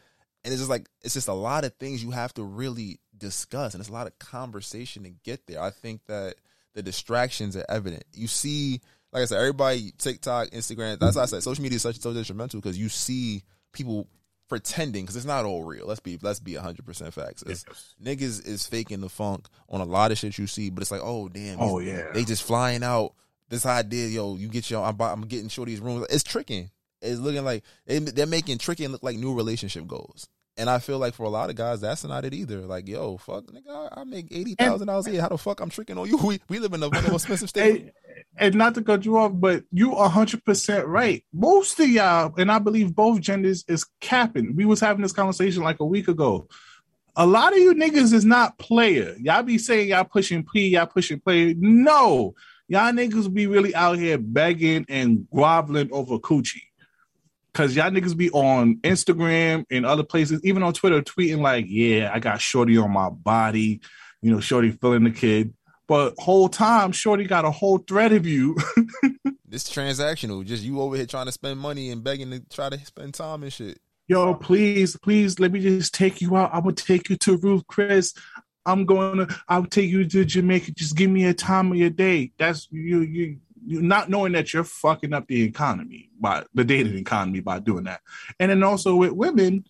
And 0.44 0.52
it's 0.52 0.62
just 0.62 0.70
like 0.70 0.88
it's 1.02 1.14
just 1.14 1.28
a 1.28 1.34
lot 1.34 1.64
of 1.64 1.74
things 1.76 2.04
you 2.04 2.12
have 2.12 2.34
to 2.36 2.44
really 2.44 3.00
discuss, 3.18 3.74
and 3.74 3.82
it's 3.82 3.90
a 3.90 3.94
lot 3.94 4.08
of 4.08 4.18
conversation 4.20 5.04
to 5.04 5.12
get 5.24 5.48
there. 5.48 5.62
I 5.62 5.70
think 5.70 6.06
that 6.08 6.36
the 6.74 6.84
distractions 6.84 7.56
are 7.56 7.66
evident. 7.70 8.04
You 8.14 8.28
see, 8.28 8.82
like 9.12 9.22
I 9.22 9.26
said, 9.26 9.40
everybody 9.40 9.94
TikTok, 9.98 10.50
Instagram. 10.50 11.00
That's 11.00 11.18
I 11.18 11.26
said 11.26 11.42
social 11.42 11.64
media 11.64 11.78
is 11.78 11.82
such 11.82 12.00
so 12.00 12.14
detrimental 12.14 12.60
because 12.60 12.78
you 12.78 12.90
see 12.90 13.44
people 13.72 14.08
pretending 14.48 15.04
because 15.04 15.16
it's 15.16 15.26
not 15.26 15.46
all 15.46 15.64
real. 15.64 15.88
Let's 15.88 16.00
be 16.00 16.18
let's 16.22 16.40
be 16.40 16.56
hundred 16.56 16.86
percent 16.86 17.14
facts. 17.14 17.44
It's, 17.46 17.66
Niggas 18.04 18.46
is 18.48 18.66
faking 18.68 19.02
the 19.02 19.10
funk 19.10 19.48
on 19.70 19.82
a 19.82 19.86
lot 19.86 20.12
of 20.12 20.18
shit 20.18 20.38
you 20.38 20.48
see, 20.48 20.70
but 20.70 20.82
it's 20.82 20.92
like, 20.92 21.02
oh 21.04 21.28
damn, 21.30 21.60
Oh, 21.60 21.80
yeah. 21.80 22.12
they 22.14 22.24
just 22.24 22.44
flying 22.44 22.84
out. 22.84 23.14
This 23.48 23.66
idea, 23.66 24.08
yo, 24.08 24.36
you 24.36 24.48
get 24.48 24.72
your, 24.72 24.84
I'm, 24.84 25.00
I'm 25.00 25.22
getting 25.22 25.50
shorty's 25.50 25.80
rooms. 25.80 26.08
It's 26.10 26.24
tricking. 26.24 26.72
It's 27.02 27.20
looking 27.20 27.46
like 27.46 27.64
they, 27.86 28.00
they're 28.00 28.26
making 28.26 28.58
tricking 28.58 28.90
look 28.90 29.04
like 29.04 29.18
new 29.18 29.36
relationship 29.36 29.86
goals. 29.86 30.28
And 30.58 30.70
I 30.70 30.80
feel 30.80 31.00
like 31.00 31.14
for 31.14 31.24
a 31.24 31.30
lot 31.30 31.50
of 31.50 31.58
guys, 31.58 31.82
that's 31.82 32.06
not 32.06 32.24
it 32.24 32.34
either. 32.34 32.62
Like, 32.62 32.88
yo, 32.88 33.18
fuck, 33.18 33.46
nigga, 33.48 33.70
I, 33.70 34.02
I 34.02 34.04
make 34.06 34.28
eighty 34.32 34.56
thousand 34.56 34.88
dollars 34.88 35.06
a 35.08 35.12
year. 35.12 35.22
How 35.22 35.28
the 35.28 35.38
fuck 35.38 35.60
I'm 35.60 35.70
tricking 35.70 35.98
on 35.98 36.08
you? 36.08 36.18
We, 36.26 36.40
we 36.48 36.60
live 36.60 36.74
in 36.74 36.82
a 36.82 36.88
one 36.88 37.04
the 37.04 37.12
most 37.12 37.24
expensive 37.24 37.50
state. 37.50 37.82
and, 37.82 37.92
and 38.38 38.56
not 38.56 38.74
to 38.76 38.82
cut 38.82 39.04
you 39.06 39.18
off, 39.18 39.34
but 39.36 39.64
you 39.72 39.94
hundred 39.96 40.46
percent 40.46 40.88
right. 40.88 41.26
Most 41.34 41.80
of 41.80 41.90
y'all, 41.90 42.34
and 42.38 42.50
I 42.50 42.60
believe 42.60 42.96
both 42.96 43.20
genders, 43.20 43.66
is 43.68 43.86
capping. 44.00 44.56
We 44.56 44.64
was 44.64 44.80
having 44.80 45.02
this 45.02 45.12
conversation 45.12 45.62
like 45.62 45.82
a 45.82 45.86
week 45.86 46.08
ago. 46.08 46.48
A 47.18 47.26
lot 47.26 47.54
of 47.54 47.60
you 47.60 47.74
niggas 47.74 48.14
is 48.14 48.26
not 48.26 48.58
player. 48.58 49.16
Y'all 49.20 49.44
be 49.44 49.58
saying 49.58 49.90
y'all 49.90 50.04
pushing 50.06 50.46
P, 50.46 50.70
y'all 50.70 50.86
pushing 50.86 51.20
play. 51.20 51.54
No, 51.58 52.34
y'all 52.70 52.92
niggas 52.94 53.34
be 53.34 53.48
really 53.48 53.76
out 53.76 53.98
here 53.98 54.18
begging 54.18 54.86
and 54.88 55.28
groveling 55.30 55.90
over 55.92 56.18
coochie. 56.18 56.62
Cause 57.56 57.74
y'all 57.74 57.90
niggas 57.90 58.18
be 58.18 58.30
on 58.32 58.76
Instagram 58.82 59.64
and 59.72 59.86
other 59.86 60.04
places, 60.04 60.42
even 60.44 60.62
on 60.62 60.74
Twitter, 60.74 61.02
tweeting 61.02 61.40
like, 61.40 61.66
"Yeah, 61.70 62.12
I 62.14 62.20
got 62.20 62.42
shorty 62.42 62.78
on 62.78 62.92
my 62.92 63.10
body," 63.10 63.80
you 64.22 64.32
know, 64.32 64.42
shorty 64.42 64.72
feeling 64.72 65.06
the 65.06 65.12
kid. 65.12 65.54
But 65.88 66.16
whole 66.18 66.50
time, 66.50 66.92
shorty 66.92 67.24
got 67.24 67.46
a 67.46 67.52
whole 67.52 67.78
thread 67.78 68.12
of 68.12 68.28
you. 68.28 68.58
This 69.48 69.70
transactional, 69.70 70.44
just 70.44 70.64
you 70.64 70.82
over 70.82 70.98
here 70.98 71.06
trying 71.06 71.28
to 71.28 71.32
spend 71.32 71.60
money 71.60 71.90
and 71.90 72.04
begging 72.04 72.30
to 72.32 72.42
try 72.50 72.70
to 72.70 72.78
spend 72.84 73.14
time 73.14 73.42
and 73.42 73.54
shit. 73.54 73.80
Yo, 74.06 74.34
please, 74.34 74.98
please, 74.98 75.40
let 75.40 75.52
me 75.52 75.62
just 75.62 75.94
take 75.94 76.20
you 76.20 76.36
out. 76.36 76.50
I'm 76.54 76.64
gonna 76.64 76.74
take 76.74 77.10
you 77.10 77.16
to 77.18 77.38
Ruth 77.38 77.66
Chris. 77.68 78.14
I'm 78.66 78.86
going 78.86 79.18
to. 79.20 79.42
I'll 79.48 79.66
take 79.66 79.90
you 79.90 80.08
to 80.08 80.26
Jamaica. 80.26 80.72
Just 80.72 80.96
give 80.96 81.10
me 81.10 81.26
a 81.26 81.34
time 81.34 81.72
of 81.72 81.78
your 81.78 81.90
day. 81.90 82.32
That's 82.38 82.68
you. 82.72 83.02
You. 83.02 83.38
Not 83.66 84.10
knowing 84.10 84.34
that 84.34 84.54
you're 84.54 84.64
fucking 84.64 85.14
up 85.14 85.28
the 85.28 85.44
economy 85.44 86.10
by 86.20 86.44
the 86.54 86.64
dating 86.64 86.98
economy 86.98 87.40
by 87.40 87.60
doing 87.60 87.86
that, 87.86 88.02
and 88.40 88.52
then 88.52 88.64
also 88.64 88.96
with 88.96 89.12
women, 89.12 89.66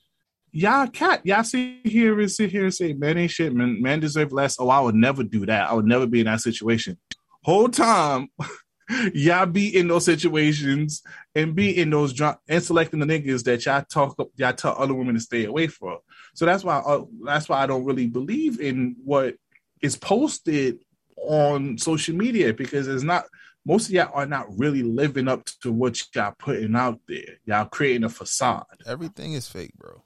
y'all 0.52 0.88
cat, 0.88 1.22
y'all 1.24 1.44
sit 1.44 1.86
here 1.86 2.20
and 2.20 2.32
sit 2.32 2.52
here 2.52 2.64
and 2.64 2.74
say, 2.74 2.94
"Man 2.94 3.18
ain't 3.18 3.32
shit, 3.32 3.54
man. 3.54 3.82
Man 3.82 4.00
deserve 4.00 4.32
less." 4.32 4.58
Oh, 4.60 4.70
I 4.70 4.80
would 4.80 4.96
never 4.96 5.24
do 5.24 5.46
that. 5.46 5.70
I 5.70 5.74
would 5.74 5.86
never 5.86 6.08
be 6.08 6.20
in 6.20 6.26
that 6.26 6.42
situation. 6.42 6.98
Whole 7.44 7.70
time, 7.70 8.30
y'all 9.14 9.46
be 9.46 9.76
in 9.76 9.88
those 9.88 10.06
situations 10.06 11.02
and 11.34 11.56
be 11.56 11.78
in 11.78 11.90
those 11.90 12.14
dr- 12.14 12.38
and 12.48 12.64
selecting 12.64 13.00
the 13.00 13.06
niggas 13.06 13.44
that 13.44 13.66
y'all 13.66 13.84
talk 13.90 14.18
y'all 14.36 14.54
tell 14.54 14.76
other 14.78 14.94
women 14.94 15.16
to 15.16 15.22
stay 15.22 15.46
away 15.46 15.68
from. 15.68 15.98
So 16.34 16.46
that's 16.46 16.64
why 16.64 16.78
uh, 16.78 17.04
that's 17.24 17.50
why 17.50 17.62
I 17.62 17.68
don't 17.68 17.86
really 17.86 18.08
believe 18.08 18.60
in 18.60 18.96
what 19.04 19.36
is 19.82 19.98
posted 19.98 20.80
on 21.18 21.78
social 21.78 22.16
media 22.16 22.54
because 22.54 22.88
it's 22.88 23.04
not 23.04 23.26
most 23.66 23.88
of 23.88 23.94
y'all 23.94 24.12
are 24.14 24.28
not 24.28 24.46
really 24.58 24.84
living 24.84 25.28
up 25.28 25.46
to 25.62 25.72
what 25.72 26.00
y'all 26.14 26.34
putting 26.38 26.76
out 26.76 27.00
there. 27.08 27.40
Y'all 27.46 27.66
creating 27.66 28.04
a 28.04 28.10
facade. 28.10 28.66
Everything 28.86 29.34
is 29.34 29.48
fake, 29.48 29.74
bro. 29.76 30.04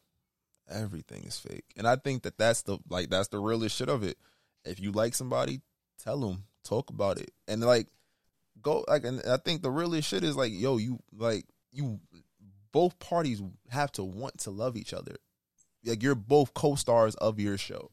Everything 0.69 1.23
is 1.23 1.37
fake, 1.37 1.65
and 1.75 1.87
I 1.87 1.95
think 1.95 2.23
that 2.23 2.37
that's 2.37 2.61
the 2.61 2.77
like 2.89 3.09
that's 3.09 3.29
the 3.29 3.39
realest 3.39 3.75
shit 3.75 3.89
of 3.89 4.03
it. 4.03 4.17
If 4.63 4.79
you 4.79 4.91
like 4.91 5.15
somebody, 5.15 5.61
tell 6.01 6.19
them, 6.19 6.43
talk 6.63 6.91
about 6.91 7.17
it, 7.17 7.31
and 7.47 7.61
like 7.61 7.87
go 8.61 8.85
like. 8.87 9.03
And 9.03 9.21
I 9.27 9.37
think 9.37 9.63
the 9.63 9.71
realest 9.71 10.07
shit 10.07 10.23
is 10.23 10.35
like, 10.35 10.51
yo, 10.53 10.77
you 10.77 10.99
like 11.11 11.45
you. 11.71 11.99
Both 12.71 12.99
parties 12.99 13.41
have 13.69 13.91
to 13.93 14.03
want 14.03 14.37
to 14.41 14.51
love 14.51 14.77
each 14.77 14.93
other. 14.93 15.15
Like 15.83 16.03
you're 16.03 16.13
both 16.13 16.53
co-stars 16.53 17.15
of 17.15 17.39
your 17.39 17.57
show, 17.57 17.89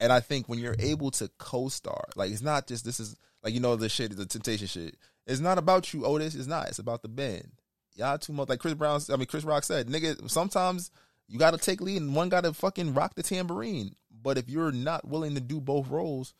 and 0.00 0.10
I 0.10 0.20
think 0.20 0.48
when 0.48 0.58
you're 0.58 0.76
able 0.78 1.10
to 1.10 1.28
co-star, 1.36 2.04
like 2.16 2.30
it's 2.30 2.40
not 2.40 2.66
just 2.66 2.86
this 2.86 3.00
is 3.00 3.16
like 3.42 3.54
you 3.54 3.60
know 3.60 3.76
the 3.76 3.88
shit, 3.88 4.12
is 4.12 4.16
the 4.16 4.26
temptation 4.26 4.66
shit. 4.66 4.96
It's 5.26 5.40
not 5.40 5.58
about 5.58 5.92
you, 5.94 6.04
Otis. 6.04 6.34
It's 6.34 6.46
not. 6.46 6.68
It's 6.68 6.78
about 6.78 7.02
the 7.02 7.08
band. 7.08 7.52
Y'all 7.94 8.18
too 8.18 8.32
much 8.32 8.48
like 8.48 8.58
Chris 8.58 8.74
Brown. 8.74 9.00
I 9.12 9.16
mean 9.16 9.26
Chris 9.26 9.44
Rock 9.44 9.64
said, 9.64 9.88
nigga. 9.88 10.28
Sometimes 10.30 10.90
you 11.28 11.38
got 11.38 11.52
to 11.52 11.58
take 11.58 11.80
lead 11.80 12.00
and 12.02 12.14
one 12.14 12.28
got 12.28 12.44
to 12.44 12.52
fucking 12.52 12.94
rock 12.94 13.14
the 13.14 13.22
tambourine. 13.22 13.94
But 14.22 14.38
if 14.38 14.48
you're 14.48 14.72
not 14.72 15.06
willing 15.06 15.34
to 15.34 15.40
do 15.40 15.60
both 15.60 15.88
roles, 15.88 16.34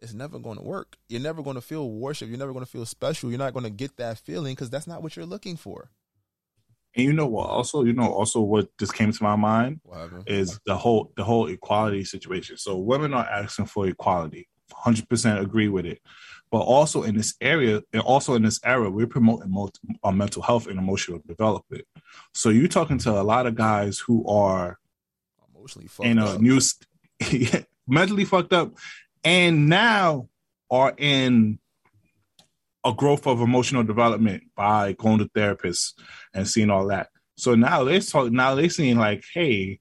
it's 0.00 0.12
never 0.14 0.38
going 0.38 0.58
to 0.58 0.62
work. 0.64 0.96
You're 1.08 1.20
never 1.20 1.42
going 1.42 1.56
to 1.56 1.60
feel 1.60 1.90
worship. 1.90 2.28
You're 2.28 2.38
never 2.38 2.52
going 2.52 2.64
to 2.64 2.70
feel 2.70 2.86
special. 2.86 3.30
You're 3.30 3.38
not 3.38 3.52
going 3.52 3.64
to 3.64 3.70
get 3.70 3.96
that 3.96 4.18
feeling 4.18 4.54
because 4.54 4.70
that's 4.70 4.86
not 4.86 5.02
what 5.02 5.16
you're 5.16 5.26
looking 5.26 5.56
for. 5.56 5.90
And 6.94 7.04
you 7.04 7.12
know 7.12 7.26
what? 7.26 7.48
Also, 7.48 7.84
you 7.84 7.92
know, 7.92 8.10
also 8.12 8.40
what 8.40 8.76
just 8.78 8.94
came 8.94 9.12
to 9.12 9.22
my 9.22 9.36
mind 9.36 9.80
What 9.84 9.98
happened? 10.00 10.24
is 10.26 10.58
the 10.66 10.76
whole 10.76 11.12
the 11.16 11.24
whole 11.24 11.46
equality 11.48 12.04
situation. 12.04 12.56
So 12.58 12.76
women 12.78 13.12
are 13.14 13.26
asking 13.26 13.66
for 13.66 13.86
equality. 13.86 14.48
Hundred 14.72 15.08
percent 15.08 15.40
agree 15.40 15.68
with 15.68 15.86
it. 15.86 16.00
But 16.50 16.60
also 16.60 17.02
in 17.02 17.16
this 17.16 17.34
area, 17.40 17.82
and 17.92 18.02
also 18.02 18.34
in 18.34 18.42
this 18.42 18.58
era, 18.64 18.90
we're 18.90 19.06
promoting 19.06 19.50
mo- 19.50 19.70
uh, 20.02 20.10
mental 20.12 20.42
health 20.42 20.66
and 20.66 20.78
emotional 20.78 21.20
development. 21.26 21.84
So 22.34 22.48
you're 22.48 22.68
talking 22.68 22.98
to 22.98 23.10
a 23.20 23.22
lot 23.22 23.46
of 23.46 23.54
guys 23.54 23.98
who 23.98 24.26
are 24.26 24.78
Emotionally 25.54 25.88
fucked 25.88 26.06
in 26.08 26.18
a 26.18 26.24
up. 26.26 26.40
new 26.40 26.60
st- 26.60 27.66
mentally 27.86 28.24
fucked 28.24 28.52
up, 28.52 28.72
and 29.24 29.68
now 29.68 30.28
are 30.70 30.94
in 30.96 31.58
a 32.84 32.92
growth 32.92 33.26
of 33.26 33.40
emotional 33.40 33.82
development 33.82 34.44
by 34.56 34.92
going 34.92 35.18
to 35.18 35.26
therapists 35.26 35.92
and 36.32 36.46
seeing 36.48 36.70
all 36.70 36.86
that. 36.86 37.08
So 37.36 37.54
now 37.54 37.84
they're 37.84 38.00
talking. 38.00 38.32
Now 38.34 38.54
they're 38.54 38.70
seeing 38.70 38.96
like, 38.98 39.24
hey, 39.34 39.80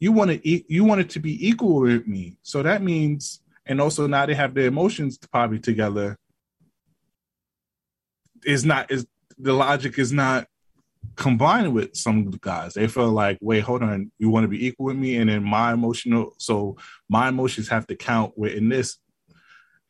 you 0.00 0.12
want 0.12 0.30
to 0.32 0.48
e- 0.48 0.64
you 0.68 0.84
want 0.84 1.00
it 1.00 1.10
to 1.10 1.20
be 1.20 1.48
equal 1.48 1.80
with 1.80 2.06
me. 2.06 2.36
So 2.42 2.62
that 2.62 2.82
means, 2.82 3.40
and 3.68 3.80
also 3.80 4.06
now 4.06 4.26
they 4.26 4.34
have 4.34 4.54
their 4.54 4.66
emotions 4.66 5.18
probably 5.30 5.58
together. 5.58 6.16
Is 8.44 8.64
not 8.64 8.90
is 8.90 9.06
the 9.36 9.52
logic 9.52 9.98
is 9.98 10.12
not 10.12 10.46
combined 11.16 11.74
with 11.74 11.94
some 11.94 12.30
guys. 12.40 12.74
They 12.74 12.88
feel 12.88 13.10
like, 13.10 13.38
wait, 13.40 13.60
hold 13.60 13.82
on, 13.82 14.10
you 14.18 14.30
want 14.30 14.44
to 14.44 14.48
be 14.48 14.66
equal 14.66 14.86
with 14.86 14.96
me, 14.96 15.16
and 15.16 15.28
then 15.28 15.44
my 15.44 15.72
emotional, 15.72 16.34
so 16.38 16.76
my 17.08 17.28
emotions 17.28 17.68
have 17.68 17.86
to 17.88 17.96
count 17.96 18.36
within 18.36 18.68
this, 18.68 18.98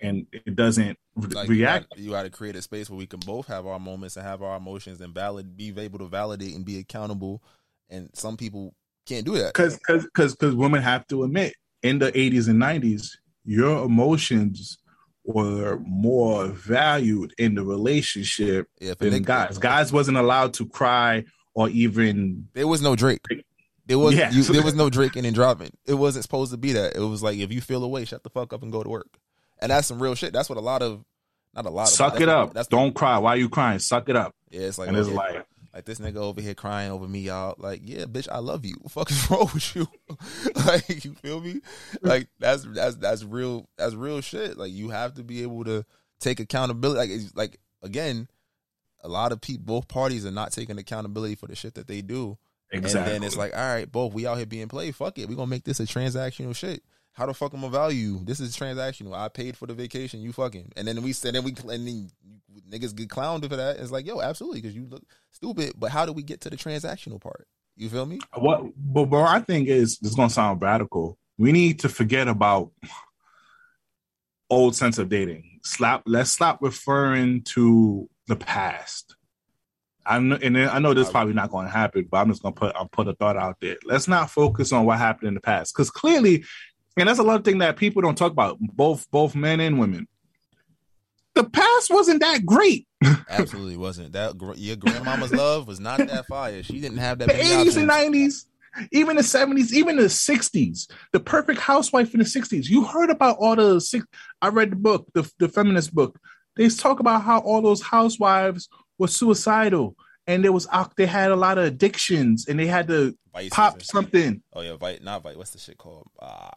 and 0.01 0.27
it 0.33 0.57
doesn't 0.57 0.99
Like 1.17 1.49
react. 1.49 1.51
You 1.51 1.65
gotta, 1.65 2.03
you 2.03 2.11
gotta 2.11 2.31
create 2.31 2.57
a 2.57 2.63
space 2.63 2.91
where 2.91 2.99
we 2.99 3.07
can 3.07 3.21
both 3.21 3.47
have 3.47 3.67
our 3.67 3.79
moments 3.79 4.17
and 4.17 4.27
have 4.27 4.43
our 4.43 4.57
emotions 4.57 5.01
and 5.01 5.15
valid, 5.15 5.57
be 5.57 5.73
able 5.79 5.99
to 6.01 6.07
validate 6.07 6.55
and 6.55 6.65
be 6.65 6.79
accountable. 6.79 7.43
And 7.91 8.11
some 8.15 8.37
people 8.37 8.75
can't 9.07 9.25
do 9.25 9.37
that. 9.39 9.55
because 9.55 9.79
because 9.79 10.35
because 10.35 10.55
women 10.55 10.83
have 10.83 11.07
to 11.09 11.25
admit 11.25 11.55
in 11.83 11.99
the 11.99 12.13
80s 12.13 12.49
and 12.49 12.61
90s 12.61 13.17
your 13.49 13.85
emotions 13.85 14.79
were 15.25 15.79
more 15.87 16.49
valued 16.49 17.35
in 17.39 17.55
the 17.55 17.63
relationship 17.65 18.69
Yeah, 18.81 18.95
than 18.99 19.13
nigga- 19.13 19.25
guys 19.25 19.59
guys 19.59 19.93
wasn't 19.93 20.17
allowed 20.19 20.55
to 20.55 20.67
cry 20.67 21.25
or 21.55 21.69
even 21.71 22.49
There 22.55 22.67
was 22.67 22.81
no 22.83 22.95
Drake. 22.97 23.21
There 23.87 23.99
was 23.99 24.15
Yeah. 24.15 24.31
you, 24.31 24.43
there 24.43 24.63
was 24.63 24.75
no 24.75 24.91
Drake 24.91 25.17
and 25.17 25.35
driving. 25.35 25.71
It 25.87 25.95
wasn't 25.95 26.23
supposed 26.25 26.53
to 26.53 26.59
be 26.59 26.73
that. 26.73 26.95
It 26.95 27.01
was 27.01 27.23
like 27.23 27.39
if 27.39 27.51
you 27.53 27.61
feel 27.61 27.83
away, 27.85 28.05
shut 28.05 28.23
the 28.23 28.31
fuck 28.31 28.53
up 28.53 28.63
and 28.63 28.71
go 28.71 28.83
to 28.83 28.89
work. 28.89 29.09
And 29.61 29.71
that's 29.71 29.87
some 29.89 30.01
real 30.01 30.15
shit. 30.15 30.33
That's 30.33 30.49
what 30.49 30.59
a 30.59 30.63
lot 30.63 30.83
of 30.83 31.05
not 31.55 31.65
a 31.67 31.71
lot 31.71 31.85
of 31.85 31.89
suck 31.89 32.21
it 32.21 32.29
up 32.29 32.55
don't 32.69 32.95
cry 32.95 33.17
why 33.19 33.31
are 33.31 33.37
you 33.39 33.49
crying 33.49 33.79
suck 33.79 34.09
it 34.11 34.15
up 34.17 34.35
Yeah, 34.51 34.61
it's 34.63 34.79
like 34.79 34.89
and 34.89 34.97
it's 34.97 35.09
like 35.09 35.45
like 35.79 35.85
this 35.85 36.01
nigga 36.01 36.17
over 36.17 36.41
here 36.41 36.55
crying 36.55 36.91
over 36.91 37.07
me, 37.07 37.21
y'all. 37.21 37.55
Like, 37.57 37.83
yeah, 37.85 38.05
bitch, 38.07 38.27
I 38.33 38.39
love 38.39 38.65
you. 38.65 38.75
What 38.81 38.91
fuck 38.91 39.11
is 39.13 39.31
wrong 39.31 39.49
with 39.55 39.77
you? 39.77 39.87
like, 40.67 41.05
you 41.05 41.15
feel 41.15 41.41
me? 41.41 41.61
Like 42.03 42.27
that's 42.41 42.65
that's 42.65 42.97
that's 42.97 43.23
real 43.23 43.69
that's 43.79 43.95
real 43.95 44.21
shit. 44.21 44.59
Like 44.59 44.73
you 44.73 44.89
have 44.91 45.15
to 45.15 45.23
be 45.23 45.43
able 45.43 45.63
to 45.65 45.85
take 46.19 46.41
accountability. 46.41 46.99
Like 46.99 47.11
it's, 47.11 47.37
like 47.37 47.61
again, 47.81 48.27
a 49.05 49.09
lot 49.09 49.31
of 49.31 49.41
people 49.41 49.67
both 49.67 49.87
parties 49.87 50.27
are 50.27 50.33
not 50.33 50.51
taking 50.51 50.79
accountability 50.79 51.37
for 51.37 51.47
the 51.47 51.55
shit 51.55 51.75
that 51.75 51.87
they 51.87 52.03
do. 52.03 52.37
Exactly. 52.73 53.15
And 53.15 53.23
then 53.23 53.27
it's 53.27 53.37
like, 53.37 53.57
all 53.57 53.61
right, 53.61 53.91
both 53.91 54.13
we 54.13 54.27
out 54.27 54.37
here 54.37 54.47
being 54.47 54.67
played. 54.67 54.97
Fuck 54.97 55.19
it. 55.19 55.29
we 55.29 55.37
gonna 55.37 55.47
make 55.47 55.63
this 55.63 55.79
a 55.79 55.85
transactional 55.85 56.57
shit. 56.57 56.83
How 57.19 57.27
the 57.27 57.35
fuck 57.35 57.53
am 57.53 57.65
I 57.65 57.69
value? 57.69 58.21
This 58.25 58.39
is 58.39 58.57
transactional. 58.57 59.13
I 59.13 59.29
paid 59.29 59.57
for 59.57 59.67
the 59.67 59.75
vacation. 59.75 60.21
You 60.21 60.33
fucking. 60.33 60.73
And 60.77 60.87
then 60.87 61.03
we 61.03 61.13
said, 61.13 61.35
then 61.35 61.43
we 61.43 61.51
and 61.51 61.87
then 61.87 62.11
niggas 62.71 62.95
get 62.95 63.09
clowned 63.09 63.49
for 63.49 63.57
that. 63.57 63.79
It's 63.79 63.91
like, 63.91 64.07
yo, 64.07 64.21
absolutely, 64.21 64.61
because 64.61 64.77
you 64.77 64.87
look 64.87 65.03
stupid. 65.33 65.73
But 65.77 65.91
how 65.91 66.07
do 66.07 66.13
we 66.13 66.23
get 66.23 66.41
to 66.43 66.51
the 66.51 66.57
transactional 66.57 67.21
part? 67.21 67.49
You 67.77 67.89
feel 67.89 68.07
me? 68.07 68.21
what 68.35 68.63
but, 68.77 69.07
but 69.07 69.23
I 69.25 69.41
think 69.41 69.69
is 69.69 69.99
is 70.03 70.15
gonna 70.15 70.31
sound 70.31 70.61
radical 70.61 71.17
we 71.39 71.53
need 71.53 71.81
to 71.81 71.89
forget 71.89 72.29
about 72.29 72.73
old 74.51 74.75
sense 74.75 74.99
of 74.99 75.09
dating 75.09 75.61
slap 75.63 76.03
let's 76.05 76.31
stop 76.31 76.59
referring 76.61 77.43
to 77.43 78.11
the 78.27 78.37
past 78.37 79.15
I 80.05 80.19
know, 80.21 80.39
and 80.43 80.57
I 80.57 80.79
know 80.79 80.95
this 80.95 81.09
is 81.09 81.13
probably 81.13 81.35
not 81.35 81.51
going 81.51 81.67
to 81.67 81.71
happen, 81.71 82.09
but 82.11 82.17
I'm 82.17 82.31
just 82.31 82.41
going 82.41 82.55
to 82.55 82.59
put 82.59 82.75
I'll 82.75 82.89
put 82.89 83.09
a 83.09 83.13
thought 83.13 83.37
out 83.37 83.59
there. 83.61 83.77
Let's 83.85 84.09
not 84.09 84.31
focus 84.31 84.73
on 84.73 84.87
what 84.87 84.97
happened 84.97 85.29
in 85.29 85.35
the 85.35 85.41
past, 85.41 85.75
because 85.75 85.91
clearly, 85.91 86.45
and 87.01 87.09
that's 87.09 87.19
a 87.19 87.25
lot 87.25 87.39
of 87.39 87.45
thing 87.45 87.59
that 87.59 87.77
people 87.77 88.03
don't 88.03 88.17
talk 88.17 88.33
about. 88.33 88.59
Both 88.61 89.11
both 89.11 89.35
men 89.35 89.61
and 89.61 89.79
women, 89.79 90.07
the 91.35 91.45
past 91.45 91.91
wasn't 91.91 92.21
that 92.21 92.45
great. 92.45 92.87
Absolutely 93.29 93.77
wasn't 93.77 94.13
that 94.13 94.35
your 94.57 94.77
grandmama's 94.77 95.33
love 95.33 95.67
was 95.67 95.81
not 95.81 95.99
that 95.99 96.27
fire. 96.27 96.63
She 96.63 96.81
didn't 96.81 96.99
have 96.99 97.19
that. 97.19 97.29
the 97.29 97.35
80s 97.35 97.77
and 97.77 97.89
90s, 97.89 98.45
even 98.93 99.17
the 99.17 99.23
70s, 99.23 99.73
even 99.73 99.97
the 99.97 100.05
60s. 100.05 100.91
The 101.13 101.21
perfect 101.21 101.61
housewife 101.61 102.13
in 102.13 102.19
the 102.19 102.27
60s. 102.27 102.69
You 102.69 102.85
heard 102.85 103.11
about 103.11 103.37
all 103.39 103.55
the 103.57 103.81
six. 103.81 104.05
I 104.43 104.49
read 104.49 104.73
the 104.73 104.77
book, 104.77 105.07
the, 105.15 105.31
the 105.39 105.49
feminist 105.49 105.95
book. 105.95 106.19
They 106.57 106.69
talk 106.69 106.99
about 106.99 107.23
how 107.23 107.39
all 107.41 107.63
those 107.63 107.83
housewives 107.83 108.69
were 108.99 109.07
suicidal 109.07 109.97
and 110.29 110.45
there 110.45 110.53
was 110.53 110.69
they 110.97 111.07
had 111.07 111.31
a 111.33 111.37
lot 111.37 111.59
of 111.59 111.65
addictions 111.65 112.47
and 112.47 112.61
they 112.61 112.67
had 112.67 112.87
to 112.89 113.17
Vices 113.33 113.51
pop 113.51 113.83
something. 113.83 114.43
Oh 114.53 114.61
yeah, 114.61 114.77
Vite, 114.77 115.03
not 115.03 115.23
Vite. 115.23 115.37
What's 115.37 115.51
the 115.51 115.59
shit 115.59 115.79
called? 115.79 116.07
Uh, 116.21 116.51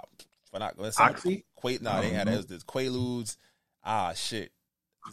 but 0.51 0.59
not 0.59 0.79
let's 0.79 0.99
Oxy? 0.99 1.45
Qua- 1.55 1.77
nah, 1.81 2.01
they 2.01 2.09
had 2.09 2.27
know. 2.27 2.33
it. 2.33 2.37
was 2.37 2.45
this 2.47 2.63
Quaaludes. 2.63 3.37
Ah, 3.83 4.13
shit. 4.13 4.51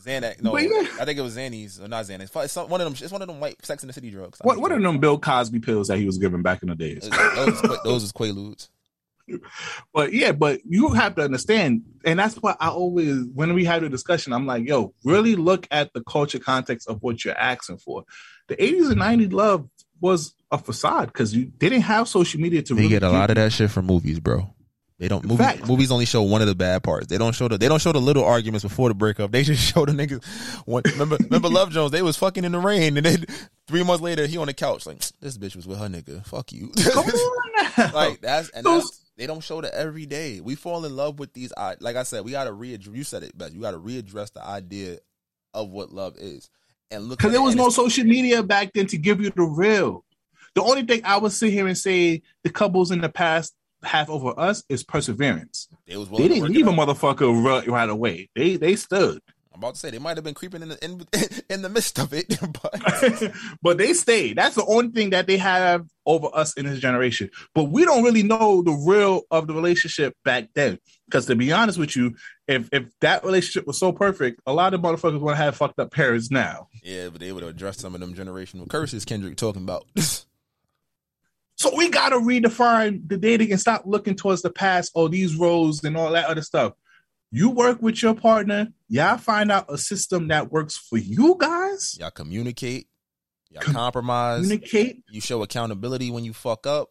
Xanax. 0.05 0.43
No, 0.43 0.53
But. 0.53 0.63
I 1.01 1.05
think 1.07 1.19
it 1.19 1.23
was 1.23 1.37
Xannies 1.37 1.81
or 1.83 1.89
not 1.89 2.05
Xanax. 2.05 2.45
It's 2.45 2.57
one 2.57 2.81
of 2.81 2.85
them. 2.85 2.93
It's 2.93 3.13
one 3.13 3.23
of 3.23 3.29
them 3.29 3.41
white 3.41 3.65
Sex 3.65 3.83
in 3.83 3.87
the 3.87 3.93
City 3.93 4.11
drugs. 4.11 4.39
What 4.43 4.59
what 4.59 4.71
are 4.73 4.81
them 4.81 4.99
Bill 4.99 5.19
Cosby 5.19 5.61
pills 5.61 5.89
that 5.89 5.99
he 5.99 6.05
was 6.05 6.19
giving 6.19 6.43
back 6.43 6.63
in 6.63 6.69
the 6.69 6.75
days? 6.75 7.09
those? 7.09 7.49
is 7.55 7.61
Qua- 7.61 7.83
Those 7.85 8.03
is 8.03 8.13
Quaaludes. 8.13 8.69
But 9.93 10.15
yeah, 10.15 10.33
but 10.33 10.61
you 10.67 10.89
have 10.95 11.15
to 11.17 11.23
understand, 11.23 11.83
and 12.03 12.19
that's 12.19 12.37
why 12.37 12.57
I 12.59 12.69
always, 12.71 13.25
when 13.35 13.53
we 13.53 13.67
have 13.67 13.83
a 13.83 13.89
discussion, 13.91 14.33
I'm 14.33 14.47
like, 14.47 14.67
yo, 14.67 14.95
really 15.05 15.37
look 15.37 15.67
at 15.71 15.93
the 15.93 16.03
culture 16.03 16.39
context 16.39 16.89
of 16.89 17.03
what 17.03 17.23
you're 17.25 17.37
asking 17.37 17.77
for. 17.77 18.05
The 18.49 18.57
80s 18.57 18.91
and 18.93 19.01
90s 19.01 19.33
love 19.35 19.69
was 20.01 20.35
a 20.51 20.57
facade 20.57 21.09
because 21.09 21.35
you 21.35 21.45
didn't 21.45 21.83
have 21.83 22.09
social 22.09 22.41
media 22.41 22.63
to 22.63 22.75
They 22.75 22.81
really 22.83 22.89
get 22.95 23.03
a 23.03 23.11
lot 23.11 23.29
of 23.29 23.37
that 23.37 23.53
shit 23.53 23.71
from 23.71 23.85
movies, 23.85 24.19
bro. 24.19 24.55
They 24.99 25.07
don't 25.07 25.25
movies, 25.25 25.65
movies 25.69 25.93
only 25.93 26.07
show 26.07 26.23
one 26.23 26.41
of 26.43 26.49
the 26.49 26.57
bad 26.57 26.83
parts. 26.83 27.07
They 27.07 27.19
don't 27.19 27.33
show 27.35 27.47
the 27.47 27.57
they 27.57 27.69
don't 27.69 27.81
show 27.81 27.93
the 27.93 28.01
little 28.01 28.25
arguments 28.25 28.65
before 28.65 28.89
the 28.89 28.95
breakup. 28.95 29.31
They 29.33 29.45
just 29.45 29.63
show 29.63 29.85
the 29.87 29.93
niggas. 29.93 30.25
One, 30.67 30.83
remember 30.87 31.17
remember 31.23 31.49
Love 31.49 31.71
Jones? 31.71 31.93
They 31.93 32.03
was 32.03 32.17
fucking 32.17 32.45
in 32.45 32.51
the 32.53 32.59
rain, 32.59 32.97
and 32.97 33.07
then 33.07 33.25
three 33.69 33.85
months 33.85 34.03
later 34.03 34.27
he 34.27 34.37
on 34.39 34.47
the 34.49 34.55
couch 34.55 34.87
like 34.87 34.99
this 35.21 35.39
bitch 35.39 35.55
was 35.55 35.67
with 35.69 35.79
her 35.79 35.87
nigga. 35.87 36.27
Fuck 36.27 36.53
you. 36.53 36.73
like 37.95 38.21
that's 38.21 38.49
and 38.51 38.67
that's 38.67 39.01
they 39.17 39.27
don't 39.27 39.43
show 39.43 39.61
that 39.61 39.75
every 39.75 40.07
day. 40.07 40.41
We 40.41 40.55
fall 40.57 40.85
in 40.85 40.95
love 40.97 41.19
with 41.19 41.33
these. 41.33 41.53
i- 41.57 41.77
Like 41.81 41.97
I 41.97 42.03
said, 42.03 42.25
we 42.25 42.33
got 42.33 42.45
to 42.45 42.53
readdress. 42.53 42.95
You 42.95 43.05
said 43.05 43.23
it 43.23 43.37
best. 43.37 43.53
You 43.53 43.61
got 43.61 43.73
to 43.73 43.79
readdress 43.79 44.33
the 44.33 44.45
idea 44.45 44.99
of 45.55 45.71
what 45.71 45.93
love 45.93 46.17
is, 46.19 46.51
and 46.91 47.05
look 47.05 47.19
because 47.19 47.33
there 47.33 47.43
was 47.43 47.55
no 47.55 47.69
social 47.71 48.05
media 48.05 48.43
back 48.43 48.73
then 48.75 48.87
to 48.89 48.99
give 48.99 49.21
you 49.21 49.31
the 49.31 49.43
real. 49.43 50.05
The 50.55 50.63
only 50.63 50.83
thing 50.83 51.03
I 51.05 51.19
would 51.19 51.31
sit 51.33 51.53
here 51.53 51.67
and 51.69 51.79
say 51.79 52.23
the 52.43 52.51
couples 52.51 52.91
in 52.91 53.01
the 53.01 53.09
past 53.09 53.55
have 53.85 54.11
over 54.11 54.39
us 54.39 54.65
is 54.69 54.85
perseverance. 54.85 55.69
They 55.87 55.97
was 55.97 56.09
They 56.11 56.29
didn't 56.29 56.53
leave 56.53 56.67
a 56.67 56.73
motherfucker 56.73 57.45
right, 57.45 57.67
right 57.67 57.89
away. 57.89 58.29
They 58.35 58.57
they 58.57 58.77
stood. 58.77 59.21
I'm 59.59 59.65
about 59.65 59.75
to 59.75 59.81
say 59.81 59.91
they 59.91 59.99
might 59.99 60.17
have 60.17 60.23
been 60.23 60.35
creeping 60.35 60.63
in 60.63 60.69
the 60.69 60.85
in, 60.85 61.05
in 61.51 61.63
the 61.63 61.69
midst 61.69 61.99
of 61.99 62.13
it, 62.13 62.39
but 62.63 63.33
but 63.63 63.77
they 63.77 63.93
stayed. 63.93 64.39
That's 64.39 64.55
the 64.55 64.65
only 64.65 64.91
thing 64.91 65.11
that 65.11 65.27
they 65.27 65.37
have 65.37 65.85
over 66.07 66.29
us 66.33 66.55
in 66.55 66.65
this 66.65 66.79
generation. 66.79 67.29
But 67.57 67.65
we 67.65 67.85
don't 67.85 68.05
really 68.05 68.23
know 68.23 68.63
the 68.63 68.71
real 68.87 69.23
of 69.33 69.49
the 69.49 69.55
relationship 69.55 70.15
back 70.25 70.51
then. 70.55 70.79
Because 71.07 71.27
to 71.27 71.35
be 71.35 71.51
honest 71.51 71.77
with 71.77 71.97
you, 71.97 72.15
if 72.47 72.69
if 72.73 72.85
that 73.01 73.25
relationship 73.25 73.67
was 73.67 73.79
so 73.79 73.91
perfect, 73.91 74.41
a 74.47 74.53
lot 74.53 74.75
of 74.75 74.81
motherfuckers 74.81 75.21
would 75.21 75.37
have 75.37 75.57
fucked 75.57 75.81
up 75.81 75.91
parents 75.91 76.31
now. 76.31 76.69
yeah, 76.85 77.09
but 77.09 77.21
they 77.21 77.33
would 77.33 77.43
address 77.43 77.79
some 77.79 77.95
of 77.95 78.01
them 78.01 78.15
generational 78.15 78.69
curses 78.69 79.05
Kendrick 79.05 79.37
talking 79.37 79.63
about. 79.63 79.87
So 81.59 81.75
we 81.77 81.89
gotta 81.91 82.17
redefine 82.17 83.09
the 83.09 83.17
dating 83.17 83.51
and 83.51 83.61
stop 83.61 83.83
looking 83.85 84.15
towards 84.15 84.43
the 84.43 84.51
past 84.51 84.93
or 84.95 85.09
these 85.09 85.35
roles 85.37 85.83
and 85.85 85.97
all 85.97 86.13
that 86.13 86.27
other 86.27 86.43
stuff. 86.43 86.73
You 87.31 87.51
work 87.51 87.83
with 87.83 88.01
your 88.03 88.15
partner, 88.15 88.69
y'all 88.89 89.19
find 89.19 89.51
out 89.53 89.67
a 89.69 89.77
system 89.77 90.29
that 90.29 90.51
works 90.53 90.77
for 90.79 90.97
you 90.99 91.37
guys. 91.39 91.97
Y'all 91.99 92.11
communicate, 92.11 92.87
y'all 93.51 93.63
compromise, 93.63 94.43
Communicate, 94.43 95.03
you 95.11 95.21
show 95.21 95.43
accountability 95.43 96.11
when 96.11 96.25
you 96.25 96.33
fuck 96.33 96.67
up. 96.67 96.89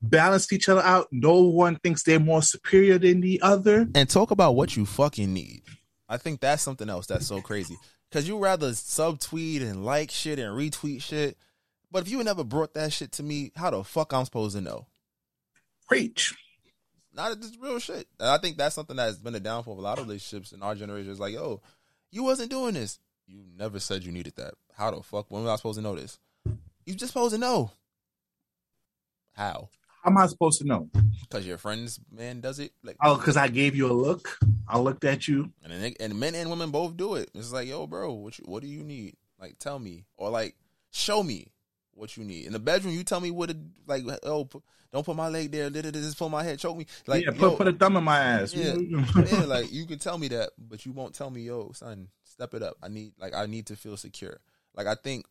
balance 0.00 0.52
each 0.52 0.68
other 0.68 0.82
out. 0.82 1.08
No 1.12 1.42
one 1.42 1.76
thinks 1.76 2.02
they're 2.02 2.18
more 2.18 2.42
superior 2.42 2.98
than 2.98 3.20
the 3.20 3.40
other. 3.42 3.86
and 3.94 4.08
talk 4.08 4.30
about 4.30 4.56
what 4.56 4.76
you 4.76 4.84
fucking 4.86 5.32
need. 5.32 5.62
I 6.08 6.16
think 6.16 6.40
that's 6.40 6.62
something 6.62 6.88
else 6.88 7.06
that's 7.06 7.26
so 7.26 7.40
crazy. 7.40 7.76
Cause 8.10 8.26
you 8.26 8.38
rather 8.38 8.70
subtweet 8.70 9.62
and 9.62 9.84
like 9.84 10.10
shit 10.10 10.38
and 10.38 10.50
retweet 10.58 11.00
shit. 11.02 11.38
But 11.92 12.04
if 12.04 12.08
you 12.08 12.24
never 12.24 12.42
brought 12.42 12.72
that 12.72 12.90
shit 12.92 13.12
to 13.12 13.22
me, 13.22 13.52
how 13.54 13.70
the 13.70 13.84
fuck 13.84 14.14
I'm 14.14 14.24
supposed 14.24 14.56
to 14.56 14.62
know? 14.62 14.86
Preach. 15.86 16.34
Not 17.14 17.38
this 17.38 17.54
real 17.60 17.78
shit. 17.78 18.08
And 18.18 18.30
I 18.30 18.38
think 18.38 18.56
that's 18.56 18.74
something 18.74 18.96
that's 18.96 19.18
been 19.18 19.34
a 19.34 19.40
downfall 19.40 19.74
of 19.74 19.78
a 19.78 19.82
lot 19.82 19.98
of 19.98 20.06
relationships 20.06 20.52
in 20.52 20.62
our 20.62 20.74
generation. 20.74 21.10
It's 21.10 21.20
like, 21.20 21.34
yo, 21.34 21.60
you 22.10 22.24
wasn't 22.24 22.50
doing 22.50 22.72
this. 22.72 22.98
You 23.26 23.44
never 23.58 23.78
said 23.78 24.04
you 24.04 24.10
needed 24.10 24.36
that. 24.36 24.54
How 24.74 24.90
the 24.90 25.02
fuck? 25.02 25.26
When 25.28 25.42
was 25.42 25.50
I 25.50 25.56
supposed 25.56 25.76
to 25.76 25.82
know 25.82 25.94
this? 25.94 26.18
You 26.86 26.94
just 26.94 27.12
supposed 27.12 27.34
to 27.34 27.40
know. 27.40 27.70
How? 29.32 29.68
How 30.02 30.10
am 30.10 30.16
I 30.16 30.26
supposed 30.28 30.60
to 30.60 30.66
know? 30.66 30.88
Because 31.20 31.46
your 31.46 31.58
friend's 31.58 32.00
man 32.10 32.40
does 32.40 32.58
it. 32.58 32.72
Like, 32.82 32.96
Oh, 33.02 33.16
because 33.16 33.36
I 33.36 33.48
gave 33.48 33.76
you 33.76 33.90
a 33.90 33.92
look. 33.92 34.38
I 34.66 34.78
looked 34.78 35.04
at 35.04 35.28
you. 35.28 35.52
And 35.62 35.70
then, 35.72 35.92
and 36.00 36.18
men 36.18 36.34
and 36.34 36.48
women 36.48 36.70
both 36.70 36.96
do 36.96 37.16
it. 37.16 37.30
It's 37.34 37.52
like, 37.52 37.68
yo, 37.68 37.86
bro, 37.86 38.12
what 38.14 38.38
you, 38.38 38.46
what 38.46 38.62
do 38.62 38.68
you 38.68 38.82
need? 38.82 39.16
Like, 39.38 39.58
tell 39.58 39.78
me, 39.78 40.06
or 40.16 40.30
like, 40.30 40.56
show 40.90 41.22
me 41.22 41.52
what 42.02 42.16
you 42.16 42.24
need. 42.24 42.44
In 42.46 42.52
the 42.52 42.58
bedroom, 42.58 42.92
you 42.92 43.04
tell 43.04 43.20
me 43.20 43.30
what 43.30 43.48
it, 43.48 43.56
like. 43.86 44.04
Oh, 44.24 44.44
pu- 44.44 44.62
don't 44.92 45.06
put 45.06 45.16
my 45.16 45.28
leg 45.28 45.50
there. 45.50 45.70
da- 45.70 45.80
da- 45.80 45.90
da, 45.90 46.00
Just 46.00 46.18
pull 46.18 46.28
my 46.28 46.42
head, 46.42 46.58
choke 46.58 46.76
me. 46.76 46.84
Like, 47.06 47.24
yeah, 47.24 47.30
put, 47.30 47.40
yo, 47.40 47.56
put 47.56 47.68
a 47.68 47.72
thumb 47.72 47.96
in 47.96 48.04
my 48.04 48.18
ass. 48.18 48.52
yeah, 48.54 48.74
yeah, 49.32 49.44
like 49.44 49.72
you 49.72 49.86
can 49.86 49.98
tell 49.98 50.18
me 50.18 50.28
that, 50.28 50.50
but 50.58 50.84
you 50.84 50.92
won't 50.92 51.14
tell 51.14 51.30
me, 51.30 51.42
yo, 51.42 51.70
son, 51.72 52.08
step 52.24 52.52
it 52.52 52.62
up. 52.62 52.74
I 52.82 52.88
need, 52.88 53.12
like, 53.18 53.32
I 53.34 53.46
need 53.46 53.66
to 53.68 53.76
feel 53.76 53.96
secure. 53.96 54.40
Like, 54.74 54.86
I 54.86 54.96
think 54.96 55.24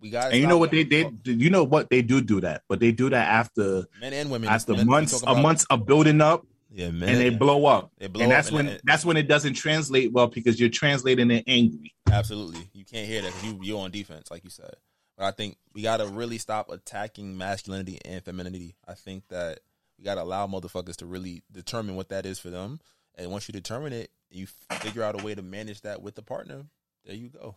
we 0.00 0.10
got. 0.10 0.30
and 0.32 0.40
you 0.40 0.46
know 0.46 0.58
what 0.58 0.70
they 0.70 0.84
they 0.84 1.10
you 1.24 1.50
know 1.50 1.64
what 1.64 1.90
they 1.90 2.02
do 2.02 2.20
do 2.20 2.40
that, 2.42 2.62
but 2.68 2.78
they 2.78 2.92
do 2.92 3.10
that 3.10 3.26
after 3.28 3.86
Men 4.00 4.12
and 4.12 4.30
women. 4.30 4.48
after 4.48 4.74
Men- 4.74 4.86
months 4.86 5.20
talk 5.20 5.30
of 5.36 5.42
months 5.42 5.64
of 5.70 5.86
building 5.86 6.20
up. 6.20 6.46
Yeah, 6.70 6.88
and 6.88 7.00
they 7.02 7.30
blow 7.30 7.64
up. 7.64 7.90
They 7.96 8.08
blow 8.08 8.22
and 8.22 8.30
up 8.30 8.36
that's 8.36 8.48
and 8.48 8.56
when 8.56 8.66
then- 8.66 8.80
that's 8.84 9.02
when 9.04 9.16
it 9.16 9.26
doesn't 9.26 9.54
translate 9.54 10.12
well 10.12 10.26
because 10.26 10.60
you're 10.60 10.68
translating 10.68 11.30
it 11.30 11.44
angry. 11.48 11.94
Absolutely, 12.12 12.68
you 12.74 12.84
can't 12.84 13.06
hear 13.08 13.22
that 13.22 13.32
because 13.32 13.42
you 13.44 13.58
you're 13.62 13.80
on 13.80 13.90
defense, 13.90 14.30
like 14.30 14.44
you 14.44 14.50
said. 14.50 14.74
But 15.18 15.26
I 15.26 15.30
think 15.32 15.58
we 15.74 15.82
gotta 15.82 16.06
really 16.06 16.38
stop 16.38 16.70
attacking 16.70 17.36
masculinity 17.36 17.98
and 18.04 18.24
femininity. 18.24 18.76
I 18.86 18.94
think 18.94 19.26
that 19.28 19.58
we 19.98 20.04
gotta 20.04 20.22
allow 20.22 20.46
motherfuckers 20.46 20.96
to 20.98 21.06
really 21.06 21.42
determine 21.52 21.96
what 21.96 22.08
that 22.10 22.24
is 22.24 22.38
for 22.38 22.50
them, 22.50 22.78
and 23.16 23.30
once 23.30 23.48
you 23.48 23.52
determine 23.52 23.92
it, 23.92 24.10
you 24.30 24.46
figure 24.80 25.02
out 25.02 25.20
a 25.20 25.24
way 25.24 25.34
to 25.34 25.42
manage 25.42 25.80
that 25.80 26.00
with 26.00 26.14
the 26.14 26.22
partner. 26.22 26.66
There 27.04 27.16
you 27.16 27.30
go. 27.30 27.56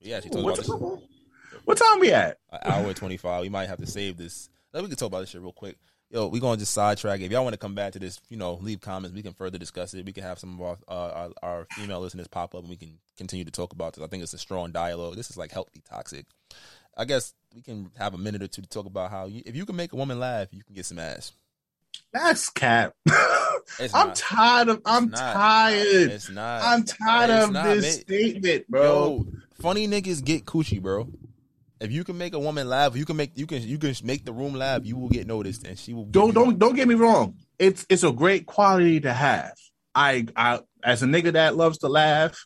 Yeah, 0.00 0.20
she 0.20 0.30
talked 0.30 0.44
about 0.44 0.56
this. 0.56 0.68
What 1.64 1.78
time 1.78 2.00
we 2.00 2.12
at? 2.12 2.38
An 2.50 2.58
hour 2.64 2.92
twenty 2.92 3.16
five. 3.16 3.42
We 3.42 3.48
might 3.48 3.68
have 3.68 3.78
to 3.78 3.86
save 3.86 4.16
this. 4.16 4.48
We 4.74 4.80
can 4.80 4.90
talk 4.90 5.06
about 5.06 5.20
this 5.20 5.30
shit 5.30 5.40
real 5.40 5.52
quick. 5.52 5.78
Yo, 6.10 6.26
we 6.26 6.40
gonna 6.40 6.56
just 6.56 6.72
sidetrack. 6.72 7.20
If 7.20 7.30
y'all 7.30 7.44
want 7.44 7.52
to 7.52 7.58
come 7.58 7.74
back 7.74 7.92
to 7.92 7.98
this, 7.98 8.18
you 8.30 8.38
know, 8.38 8.54
leave 8.54 8.80
comments. 8.80 9.14
We 9.14 9.22
can 9.22 9.34
further 9.34 9.58
discuss 9.58 9.92
it. 9.92 10.06
We 10.06 10.12
can 10.12 10.22
have 10.22 10.38
some 10.38 10.58
of 10.58 10.60
our 10.62 10.78
uh, 10.88 11.12
our, 11.12 11.30
our 11.42 11.66
female 11.72 12.00
listeners 12.00 12.28
pop 12.28 12.54
up, 12.54 12.62
and 12.62 12.70
we 12.70 12.76
can 12.76 12.98
continue 13.18 13.44
to 13.44 13.50
talk 13.50 13.74
about 13.74 13.92
this. 13.94 14.02
I 14.02 14.06
think 14.06 14.22
it's 14.22 14.32
a 14.32 14.38
strong 14.38 14.72
dialogue. 14.72 15.16
This 15.16 15.28
is 15.30 15.36
like 15.36 15.52
healthy 15.52 15.82
toxic. 15.86 16.24
I 16.96 17.04
guess 17.04 17.34
we 17.54 17.60
can 17.60 17.90
have 17.98 18.14
a 18.14 18.18
minute 18.18 18.42
or 18.42 18.48
two 18.48 18.62
to 18.62 18.68
talk 18.68 18.86
about 18.86 19.10
how 19.10 19.26
you, 19.26 19.42
if 19.44 19.54
you 19.54 19.66
can 19.66 19.76
make 19.76 19.92
a 19.92 19.96
woman 19.96 20.18
laugh, 20.18 20.48
you 20.50 20.62
can 20.64 20.74
get 20.74 20.86
some 20.86 20.98
ass. 20.98 21.32
That's 22.12 22.48
cap. 22.48 22.94
I'm 23.10 24.08
not. 24.08 24.14
tired 24.16 24.68
of. 24.70 24.80
I'm 24.86 25.10
not. 25.10 25.18
tired. 25.34 26.10
It's 26.10 26.30
not. 26.30 26.62
I'm 26.62 26.84
tired 26.84 27.30
It's 27.30 27.44
of 27.44 27.52
not, 27.52 27.64
this 27.66 27.84
man. 27.84 27.92
statement, 28.00 28.68
bro. 28.68 28.82
Yo, 28.82 29.26
funny 29.60 29.86
niggas 29.86 30.24
get 30.24 30.46
coochie, 30.46 30.80
bro. 30.80 31.08
If 31.80 31.92
you 31.92 32.02
can 32.04 32.18
make 32.18 32.34
a 32.34 32.38
woman 32.38 32.68
laugh, 32.68 32.96
you 32.96 33.04
can 33.04 33.16
make 33.16 33.36
you 33.38 33.46
can 33.46 33.62
you 33.62 33.78
can 33.78 33.94
make 34.02 34.24
the 34.24 34.32
room 34.32 34.54
laugh. 34.54 34.84
You 34.84 34.96
will 34.96 35.08
get 35.08 35.26
noticed, 35.26 35.66
and 35.66 35.78
she 35.78 35.94
will. 35.94 36.04
don't 36.06 36.34
don't 36.34 36.58
don't 36.58 36.74
get 36.74 36.88
me 36.88 36.94
wrong. 36.94 37.34
It's 37.58 37.86
it's 37.88 38.02
a 38.02 38.12
great 38.12 38.46
quality 38.46 39.00
to 39.00 39.12
have. 39.12 39.52
I 39.94 40.26
I 40.36 40.60
as 40.82 41.02
a 41.02 41.06
nigga 41.06 41.32
that 41.34 41.56
loves 41.56 41.78
to 41.78 41.88
laugh, 41.88 42.36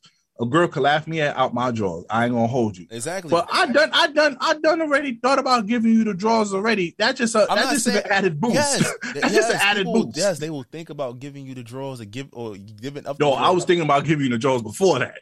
a 0.41 0.45
girl 0.47 0.69
could 0.69 0.83
laugh 0.83 1.07
me 1.07 1.23
out 1.23 1.55
my 1.55 1.71
drawers. 1.71 2.05
I 2.11 2.25
ain't 2.25 2.35
gonna 2.35 2.47
hold 2.47 2.77
you. 2.77 2.87
Exactly. 2.91 3.31
But 3.31 3.49
I 3.51 3.67
done 3.73 3.91
I 3.93 4.09
done 4.09 4.37
I 4.41 4.55
done 4.55 4.83
already 4.83 5.19
thought 5.23 5.39
about 5.39 5.67
giving 5.67 5.93
you 5.93 6.05
the 6.05 6.15
drawers 6.15 6.53
already. 6.53 6.95
That 6.99 7.17
just 7.17 7.35
a 7.35 7.47
I'm 7.51 7.57
that's 7.57 7.71
just 7.71 7.85
saying- 7.85 8.05
an 8.05 8.13
added 8.13 8.41
boost. 8.41 8.55
Yes, 8.55 8.95
that's 9.15 9.35
just 9.35 9.51
an 9.51 9.61
added 9.63 9.87
people- 9.87 10.05
boost. 10.07 10.17
Yes, 10.19 10.39
they 10.41 10.51
will 10.51 10.65
think 10.65 10.91
about 10.91 11.21
giving 11.21 11.47
you 11.47 11.55
the 11.55 11.63
drawers 11.63 12.01
or 12.03 12.05
give 12.05 12.29
or 12.33 12.57
giving 12.57 13.07
up. 13.07 13.19
No, 13.19 13.33
I 13.33 13.49
was 13.51 13.65
thinking 13.65 13.85
about 13.85 14.05
giving 14.05 14.25
you 14.27 14.31
the 14.31 14.39
drawers 14.39 14.63
before 14.63 14.99
that. 14.99 15.17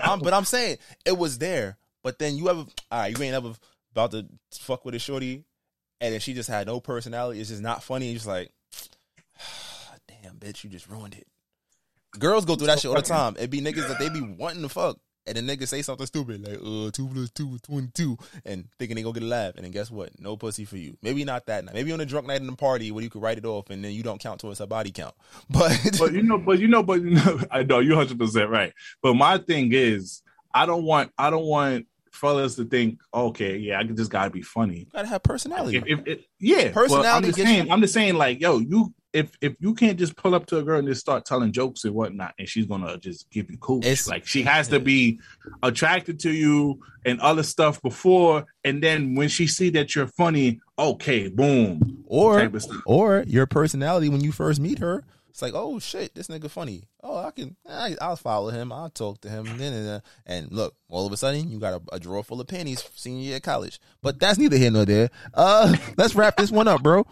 I'm, 0.04 0.18
but 0.20 0.34
I'm 0.34 0.44
saying 0.44 0.76
it 1.06 1.16
was 1.16 1.38
there. 1.38 1.78
But 2.06 2.20
then 2.20 2.36
you 2.36 2.48
ever, 2.48 2.60
all 2.92 3.00
right, 3.00 3.18
you 3.18 3.24
ain't 3.24 3.34
ever 3.34 3.52
about 3.90 4.12
to 4.12 4.26
fuck 4.52 4.84
with 4.84 4.94
a 4.94 5.00
shorty, 5.00 5.44
and 6.00 6.14
then 6.14 6.20
she 6.20 6.34
just 6.34 6.48
had 6.48 6.68
no 6.68 6.78
personality. 6.78 7.40
It's 7.40 7.48
just 7.48 7.62
not 7.62 7.82
funny. 7.82 8.06
You're 8.06 8.14
just 8.14 8.28
like, 8.28 8.52
damn, 10.22 10.36
bitch, 10.36 10.62
you 10.62 10.70
just 10.70 10.88
ruined 10.88 11.16
it. 11.16 11.26
Girls 12.16 12.44
go 12.44 12.54
through 12.54 12.68
that 12.68 12.78
shit 12.78 12.90
all 12.90 12.94
the 12.94 13.02
time. 13.02 13.34
It 13.40 13.50
be 13.50 13.60
niggas 13.60 13.88
that 13.88 13.98
they 13.98 14.08
be 14.08 14.20
wanting 14.20 14.62
to 14.62 14.68
fuck, 14.68 14.98
and 15.26 15.36
then 15.36 15.48
niggas 15.48 15.66
say 15.66 15.82
something 15.82 16.06
stupid 16.06 16.46
like, 16.46 16.58
uh, 16.58 16.92
two 16.92 17.08
plus 17.12 17.30
two 17.30 17.56
is 17.56 17.62
twenty-two, 17.62 18.16
and 18.44 18.68
thinking 18.78 18.94
they 18.94 19.02
gonna 19.02 19.12
get 19.12 19.24
a 19.24 19.26
laugh, 19.26 19.54
and 19.56 19.64
then 19.64 19.72
guess 19.72 19.90
what? 19.90 20.10
No 20.20 20.36
pussy 20.36 20.64
for 20.64 20.76
you. 20.76 20.96
Maybe 21.02 21.24
not 21.24 21.46
that 21.46 21.64
night. 21.64 21.74
Maybe 21.74 21.90
on 21.90 22.00
a 22.00 22.06
drunk 22.06 22.28
night 22.28 22.40
in 22.40 22.46
the 22.46 22.54
party 22.54 22.92
where 22.92 23.02
you 23.02 23.10
could 23.10 23.20
write 23.20 23.38
it 23.38 23.44
off, 23.44 23.68
and 23.70 23.84
then 23.84 23.90
you 23.90 24.04
don't 24.04 24.20
count 24.20 24.38
towards 24.38 24.60
her 24.60 24.66
body 24.66 24.92
count. 24.92 25.16
But 25.50 25.76
but 25.98 26.12
you 26.12 26.22
know, 26.22 26.38
but 26.38 26.60
you 26.60 26.68
know, 26.68 26.84
but 26.84 27.02
you 27.02 27.10
know, 27.16 27.40
I 27.50 27.64
know 27.64 27.80
you're 27.80 27.96
hundred 27.96 28.20
percent 28.20 28.48
right. 28.48 28.72
But 29.02 29.14
my 29.14 29.38
thing 29.38 29.70
is, 29.72 30.22
I 30.54 30.66
don't 30.66 30.84
want, 30.84 31.12
I 31.18 31.30
don't 31.30 31.46
want 31.46 31.88
fellas 32.16 32.56
to 32.56 32.64
think, 32.64 33.00
okay, 33.14 33.56
yeah, 33.56 33.78
I 33.78 33.84
just 33.84 34.10
gotta 34.10 34.30
be 34.30 34.42
funny. 34.42 34.88
gotta 34.92 35.06
have 35.08 35.22
personality. 35.22 35.78
If, 35.78 35.84
if, 35.86 36.00
if- 36.06 36.24
yeah, 36.40 36.56
but 36.56 36.66
I'm 36.66 36.72
Personality 36.72 37.26
just 37.28 37.38
saying, 37.38 37.66
you- 37.66 37.72
I'm 37.72 37.80
just 37.80 37.94
saying, 37.94 38.14
like, 38.14 38.40
yo, 38.40 38.58
you, 38.58 38.92
if 39.12 39.30
if 39.40 39.54
you 39.60 39.72
can't 39.74 39.98
just 39.98 40.14
pull 40.16 40.34
up 40.34 40.44
to 40.46 40.58
a 40.58 40.62
girl 40.62 40.78
and 40.78 40.86
just 40.88 41.00
start 41.00 41.24
telling 41.24 41.50
jokes 41.52 41.84
and 41.84 41.94
whatnot, 41.94 42.34
and 42.38 42.46
she's 42.48 42.66
gonna 42.66 42.98
just 42.98 43.30
give 43.30 43.50
you 43.50 43.56
cool, 43.58 43.80
It's, 43.84 44.06
like 44.08 44.26
she 44.26 44.42
has 44.42 44.68
to 44.68 44.80
be 44.80 45.20
attracted 45.62 46.20
to 46.20 46.30
you 46.32 46.80
and 47.06 47.18
other 47.20 47.42
stuff 47.42 47.80
before, 47.82 48.44
and 48.64 48.82
then 48.82 49.14
when 49.14 49.28
she 49.28 49.46
see 49.46 49.70
that 49.70 49.94
you're 49.94 50.08
funny, 50.08 50.60
okay, 50.78 51.28
boom, 51.28 52.02
or 52.06 52.40
type 52.40 52.54
of 52.54 52.62
stuff. 52.62 52.82
or 52.84 53.24
your 53.26 53.46
personality 53.46 54.08
when 54.08 54.20
you 54.22 54.32
first 54.32 54.60
meet 54.60 54.78
her. 54.80 55.04
It's 55.36 55.42
like, 55.42 55.52
oh 55.54 55.78
shit, 55.78 56.14
this 56.14 56.28
nigga 56.28 56.48
funny. 56.48 56.84
Oh, 57.02 57.18
I 57.18 57.30
can, 57.30 57.56
I, 57.68 57.94
I'll 58.00 58.16
follow 58.16 58.48
him. 58.48 58.72
I'll 58.72 58.88
talk 58.88 59.20
to 59.20 59.28
him. 59.28 59.46
And, 59.46 59.60
then 59.60 60.02
and 60.24 60.50
look, 60.50 60.74
all 60.88 61.04
of 61.04 61.12
a 61.12 61.18
sudden, 61.18 61.50
you 61.50 61.58
got 61.58 61.74
a, 61.74 61.96
a 61.96 62.00
drawer 62.00 62.24
full 62.24 62.40
of 62.40 62.46
panties 62.46 62.88
senior 62.94 63.22
year 63.22 63.40
college. 63.40 63.78
But 64.00 64.18
that's 64.18 64.38
neither 64.38 64.56
here 64.56 64.70
nor 64.70 64.86
there. 64.86 65.10
Uh, 65.34 65.76
let's 65.98 66.14
wrap 66.14 66.38
this 66.38 66.50
one 66.50 66.68
up, 66.68 66.82
bro. 66.82 67.06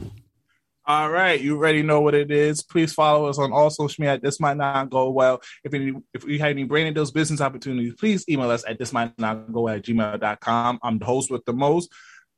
All 0.86 1.10
right, 1.10 1.38
you 1.38 1.56
already 1.56 1.82
know 1.82 2.00
what 2.00 2.14
it 2.14 2.30
is. 2.30 2.62
Please 2.62 2.94
follow 2.94 3.26
us 3.26 3.38
on 3.38 3.52
all 3.52 3.68
social 3.68 4.00
media. 4.00 4.18
This 4.18 4.40
might 4.40 4.56
not 4.56 4.88
go 4.88 5.10
well. 5.10 5.42
If 5.62 5.74
any, 5.74 5.92
if 6.14 6.24
we 6.24 6.38
have 6.38 6.48
any 6.48 6.64
branding 6.64 6.94
those 6.94 7.10
business 7.10 7.42
opportunities, 7.42 7.92
please 7.98 8.24
email 8.26 8.50
us 8.50 8.64
at 8.66 8.78
this 8.78 8.94
might 8.94 9.18
not 9.18 9.52
go 9.52 9.68
at 9.68 9.82
gmail.com. 9.82 10.78
I'm 10.82 10.98
the 10.98 11.04
host 11.04 11.30
with 11.30 11.44
the 11.44 11.52
most, 11.52 11.92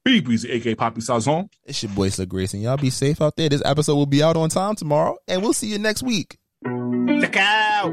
BB's 0.07 0.45
aka 0.45 0.77
Poppy 0.77 1.01
Sazon. 1.01 1.49
It's 1.65 1.83
your 1.83 1.91
boy 1.91 2.11
Sir 2.11 2.27
Grayson. 2.27 2.61
Y'all 2.61 2.77
be 2.77 2.91
safe 2.91 3.21
out 3.21 3.35
there. 3.35 3.49
This 3.49 3.63
episode 3.65 3.97
will 3.97 4.07
be 4.07 4.23
out 4.23 4.37
on 4.37 4.49
time 4.49 4.77
tomorrow, 4.77 5.17
and 5.27 5.43
we'll 5.43 5.53
see 5.53 5.67
you 5.67 5.81
next 5.81 6.05
week. 6.05 6.39
Check 7.21 7.37
out. 7.37 7.93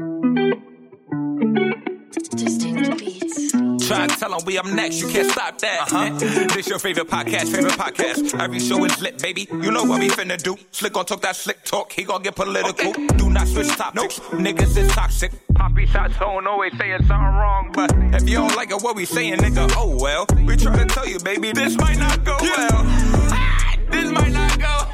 Try 2.14 4.06
to 4.06 4.16
tell 4.16 4.30
them 4.30 4.40
we 4.46 4.56
up 4.56 4.66
next, 4.66 5.00
you 5.00 5.08
can't 5.08 5.28
stop 5.30 5.58
that. 5.58 5.92
Uh-huh. 5.92 6.46
This 6.54 6.68
your 6.68 6.78
favorite 6.78 7.08
podcast, 7.08 7.50
favorite 7.50 7.72
podcast. 7.72 8.38
Every 8.38 8.60
show 8.60 8.84
is 8.84 9.00
lit, 9.00 9.20
baby. 9.20 9.48
You 9.50 9.72
know 9.72 9.82
what 9.82 9.98
we 9.98 10.08
finna 10.08 10.40
do. 10.40 10.56
Slick 10.70 10.92
gon' 10.92 11.06
talk 11.06 11.22
that 11.22 11.34
slick 11.34 11.64
talk, 11.64 11.92
he 11.92 12.04
gon' 12.04 12.22
get 12.22 12.36
political. 12.36 12.92
Do 12.92 13.30
not 13.30 13.48
switch 13.48 13.66
topics, 13.68 14.20
niggas 14.30 14.76
is 14.76 14.92
toxic. 14.92 15.32
Poppy 15.54 15.86
shots 15.86 16.16
don't 16.20 16.46
always 16.46 16.76
saying 16.78 16.98
something 16.98 17.16
wrong, 17.18 17.70
but 17.72 17.90
if 18.14 18.28
you 18.28 18.36
don't 18.36 18.54
like 18.54 18.70
it, 18.70 18.80
what 18.80 18.94
we 18.94 19.04
saying, 19.04 19.38
nigga, 19.38 19.68
oh 19.76 19.96
well. 20.00 20.24
We 20.46 20.56
try 20.56 20.76
to 20.76 20.84
tell 20.84 21.08
you, 21.08 21.18
baby, 21.18 21.50
this 21.52 21.76
might 21.76 21.98
not 21.98 22.22
go 22.24 22.36
well. 22.40 22.84
this 23.90 24.10
might 24.10 24.32
not 24.32 24.60
go. 24.60 24.88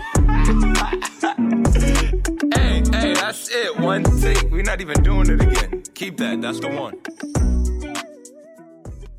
that's 3.30 3.48
it. 3.50 3.78
One 3.78 4.02
take. 4.20 4.50
We're 4.50 4.64
not 4.64 4.80
even 4.80 5.04
doing 5.04 5.30
it 5.30 5.40
again. 5.40 5.84
Keep 5.94 6.16
that. 6.16 6.40
That's 6.40 6.58
the 6.58 6.68
one. 6.68 6.94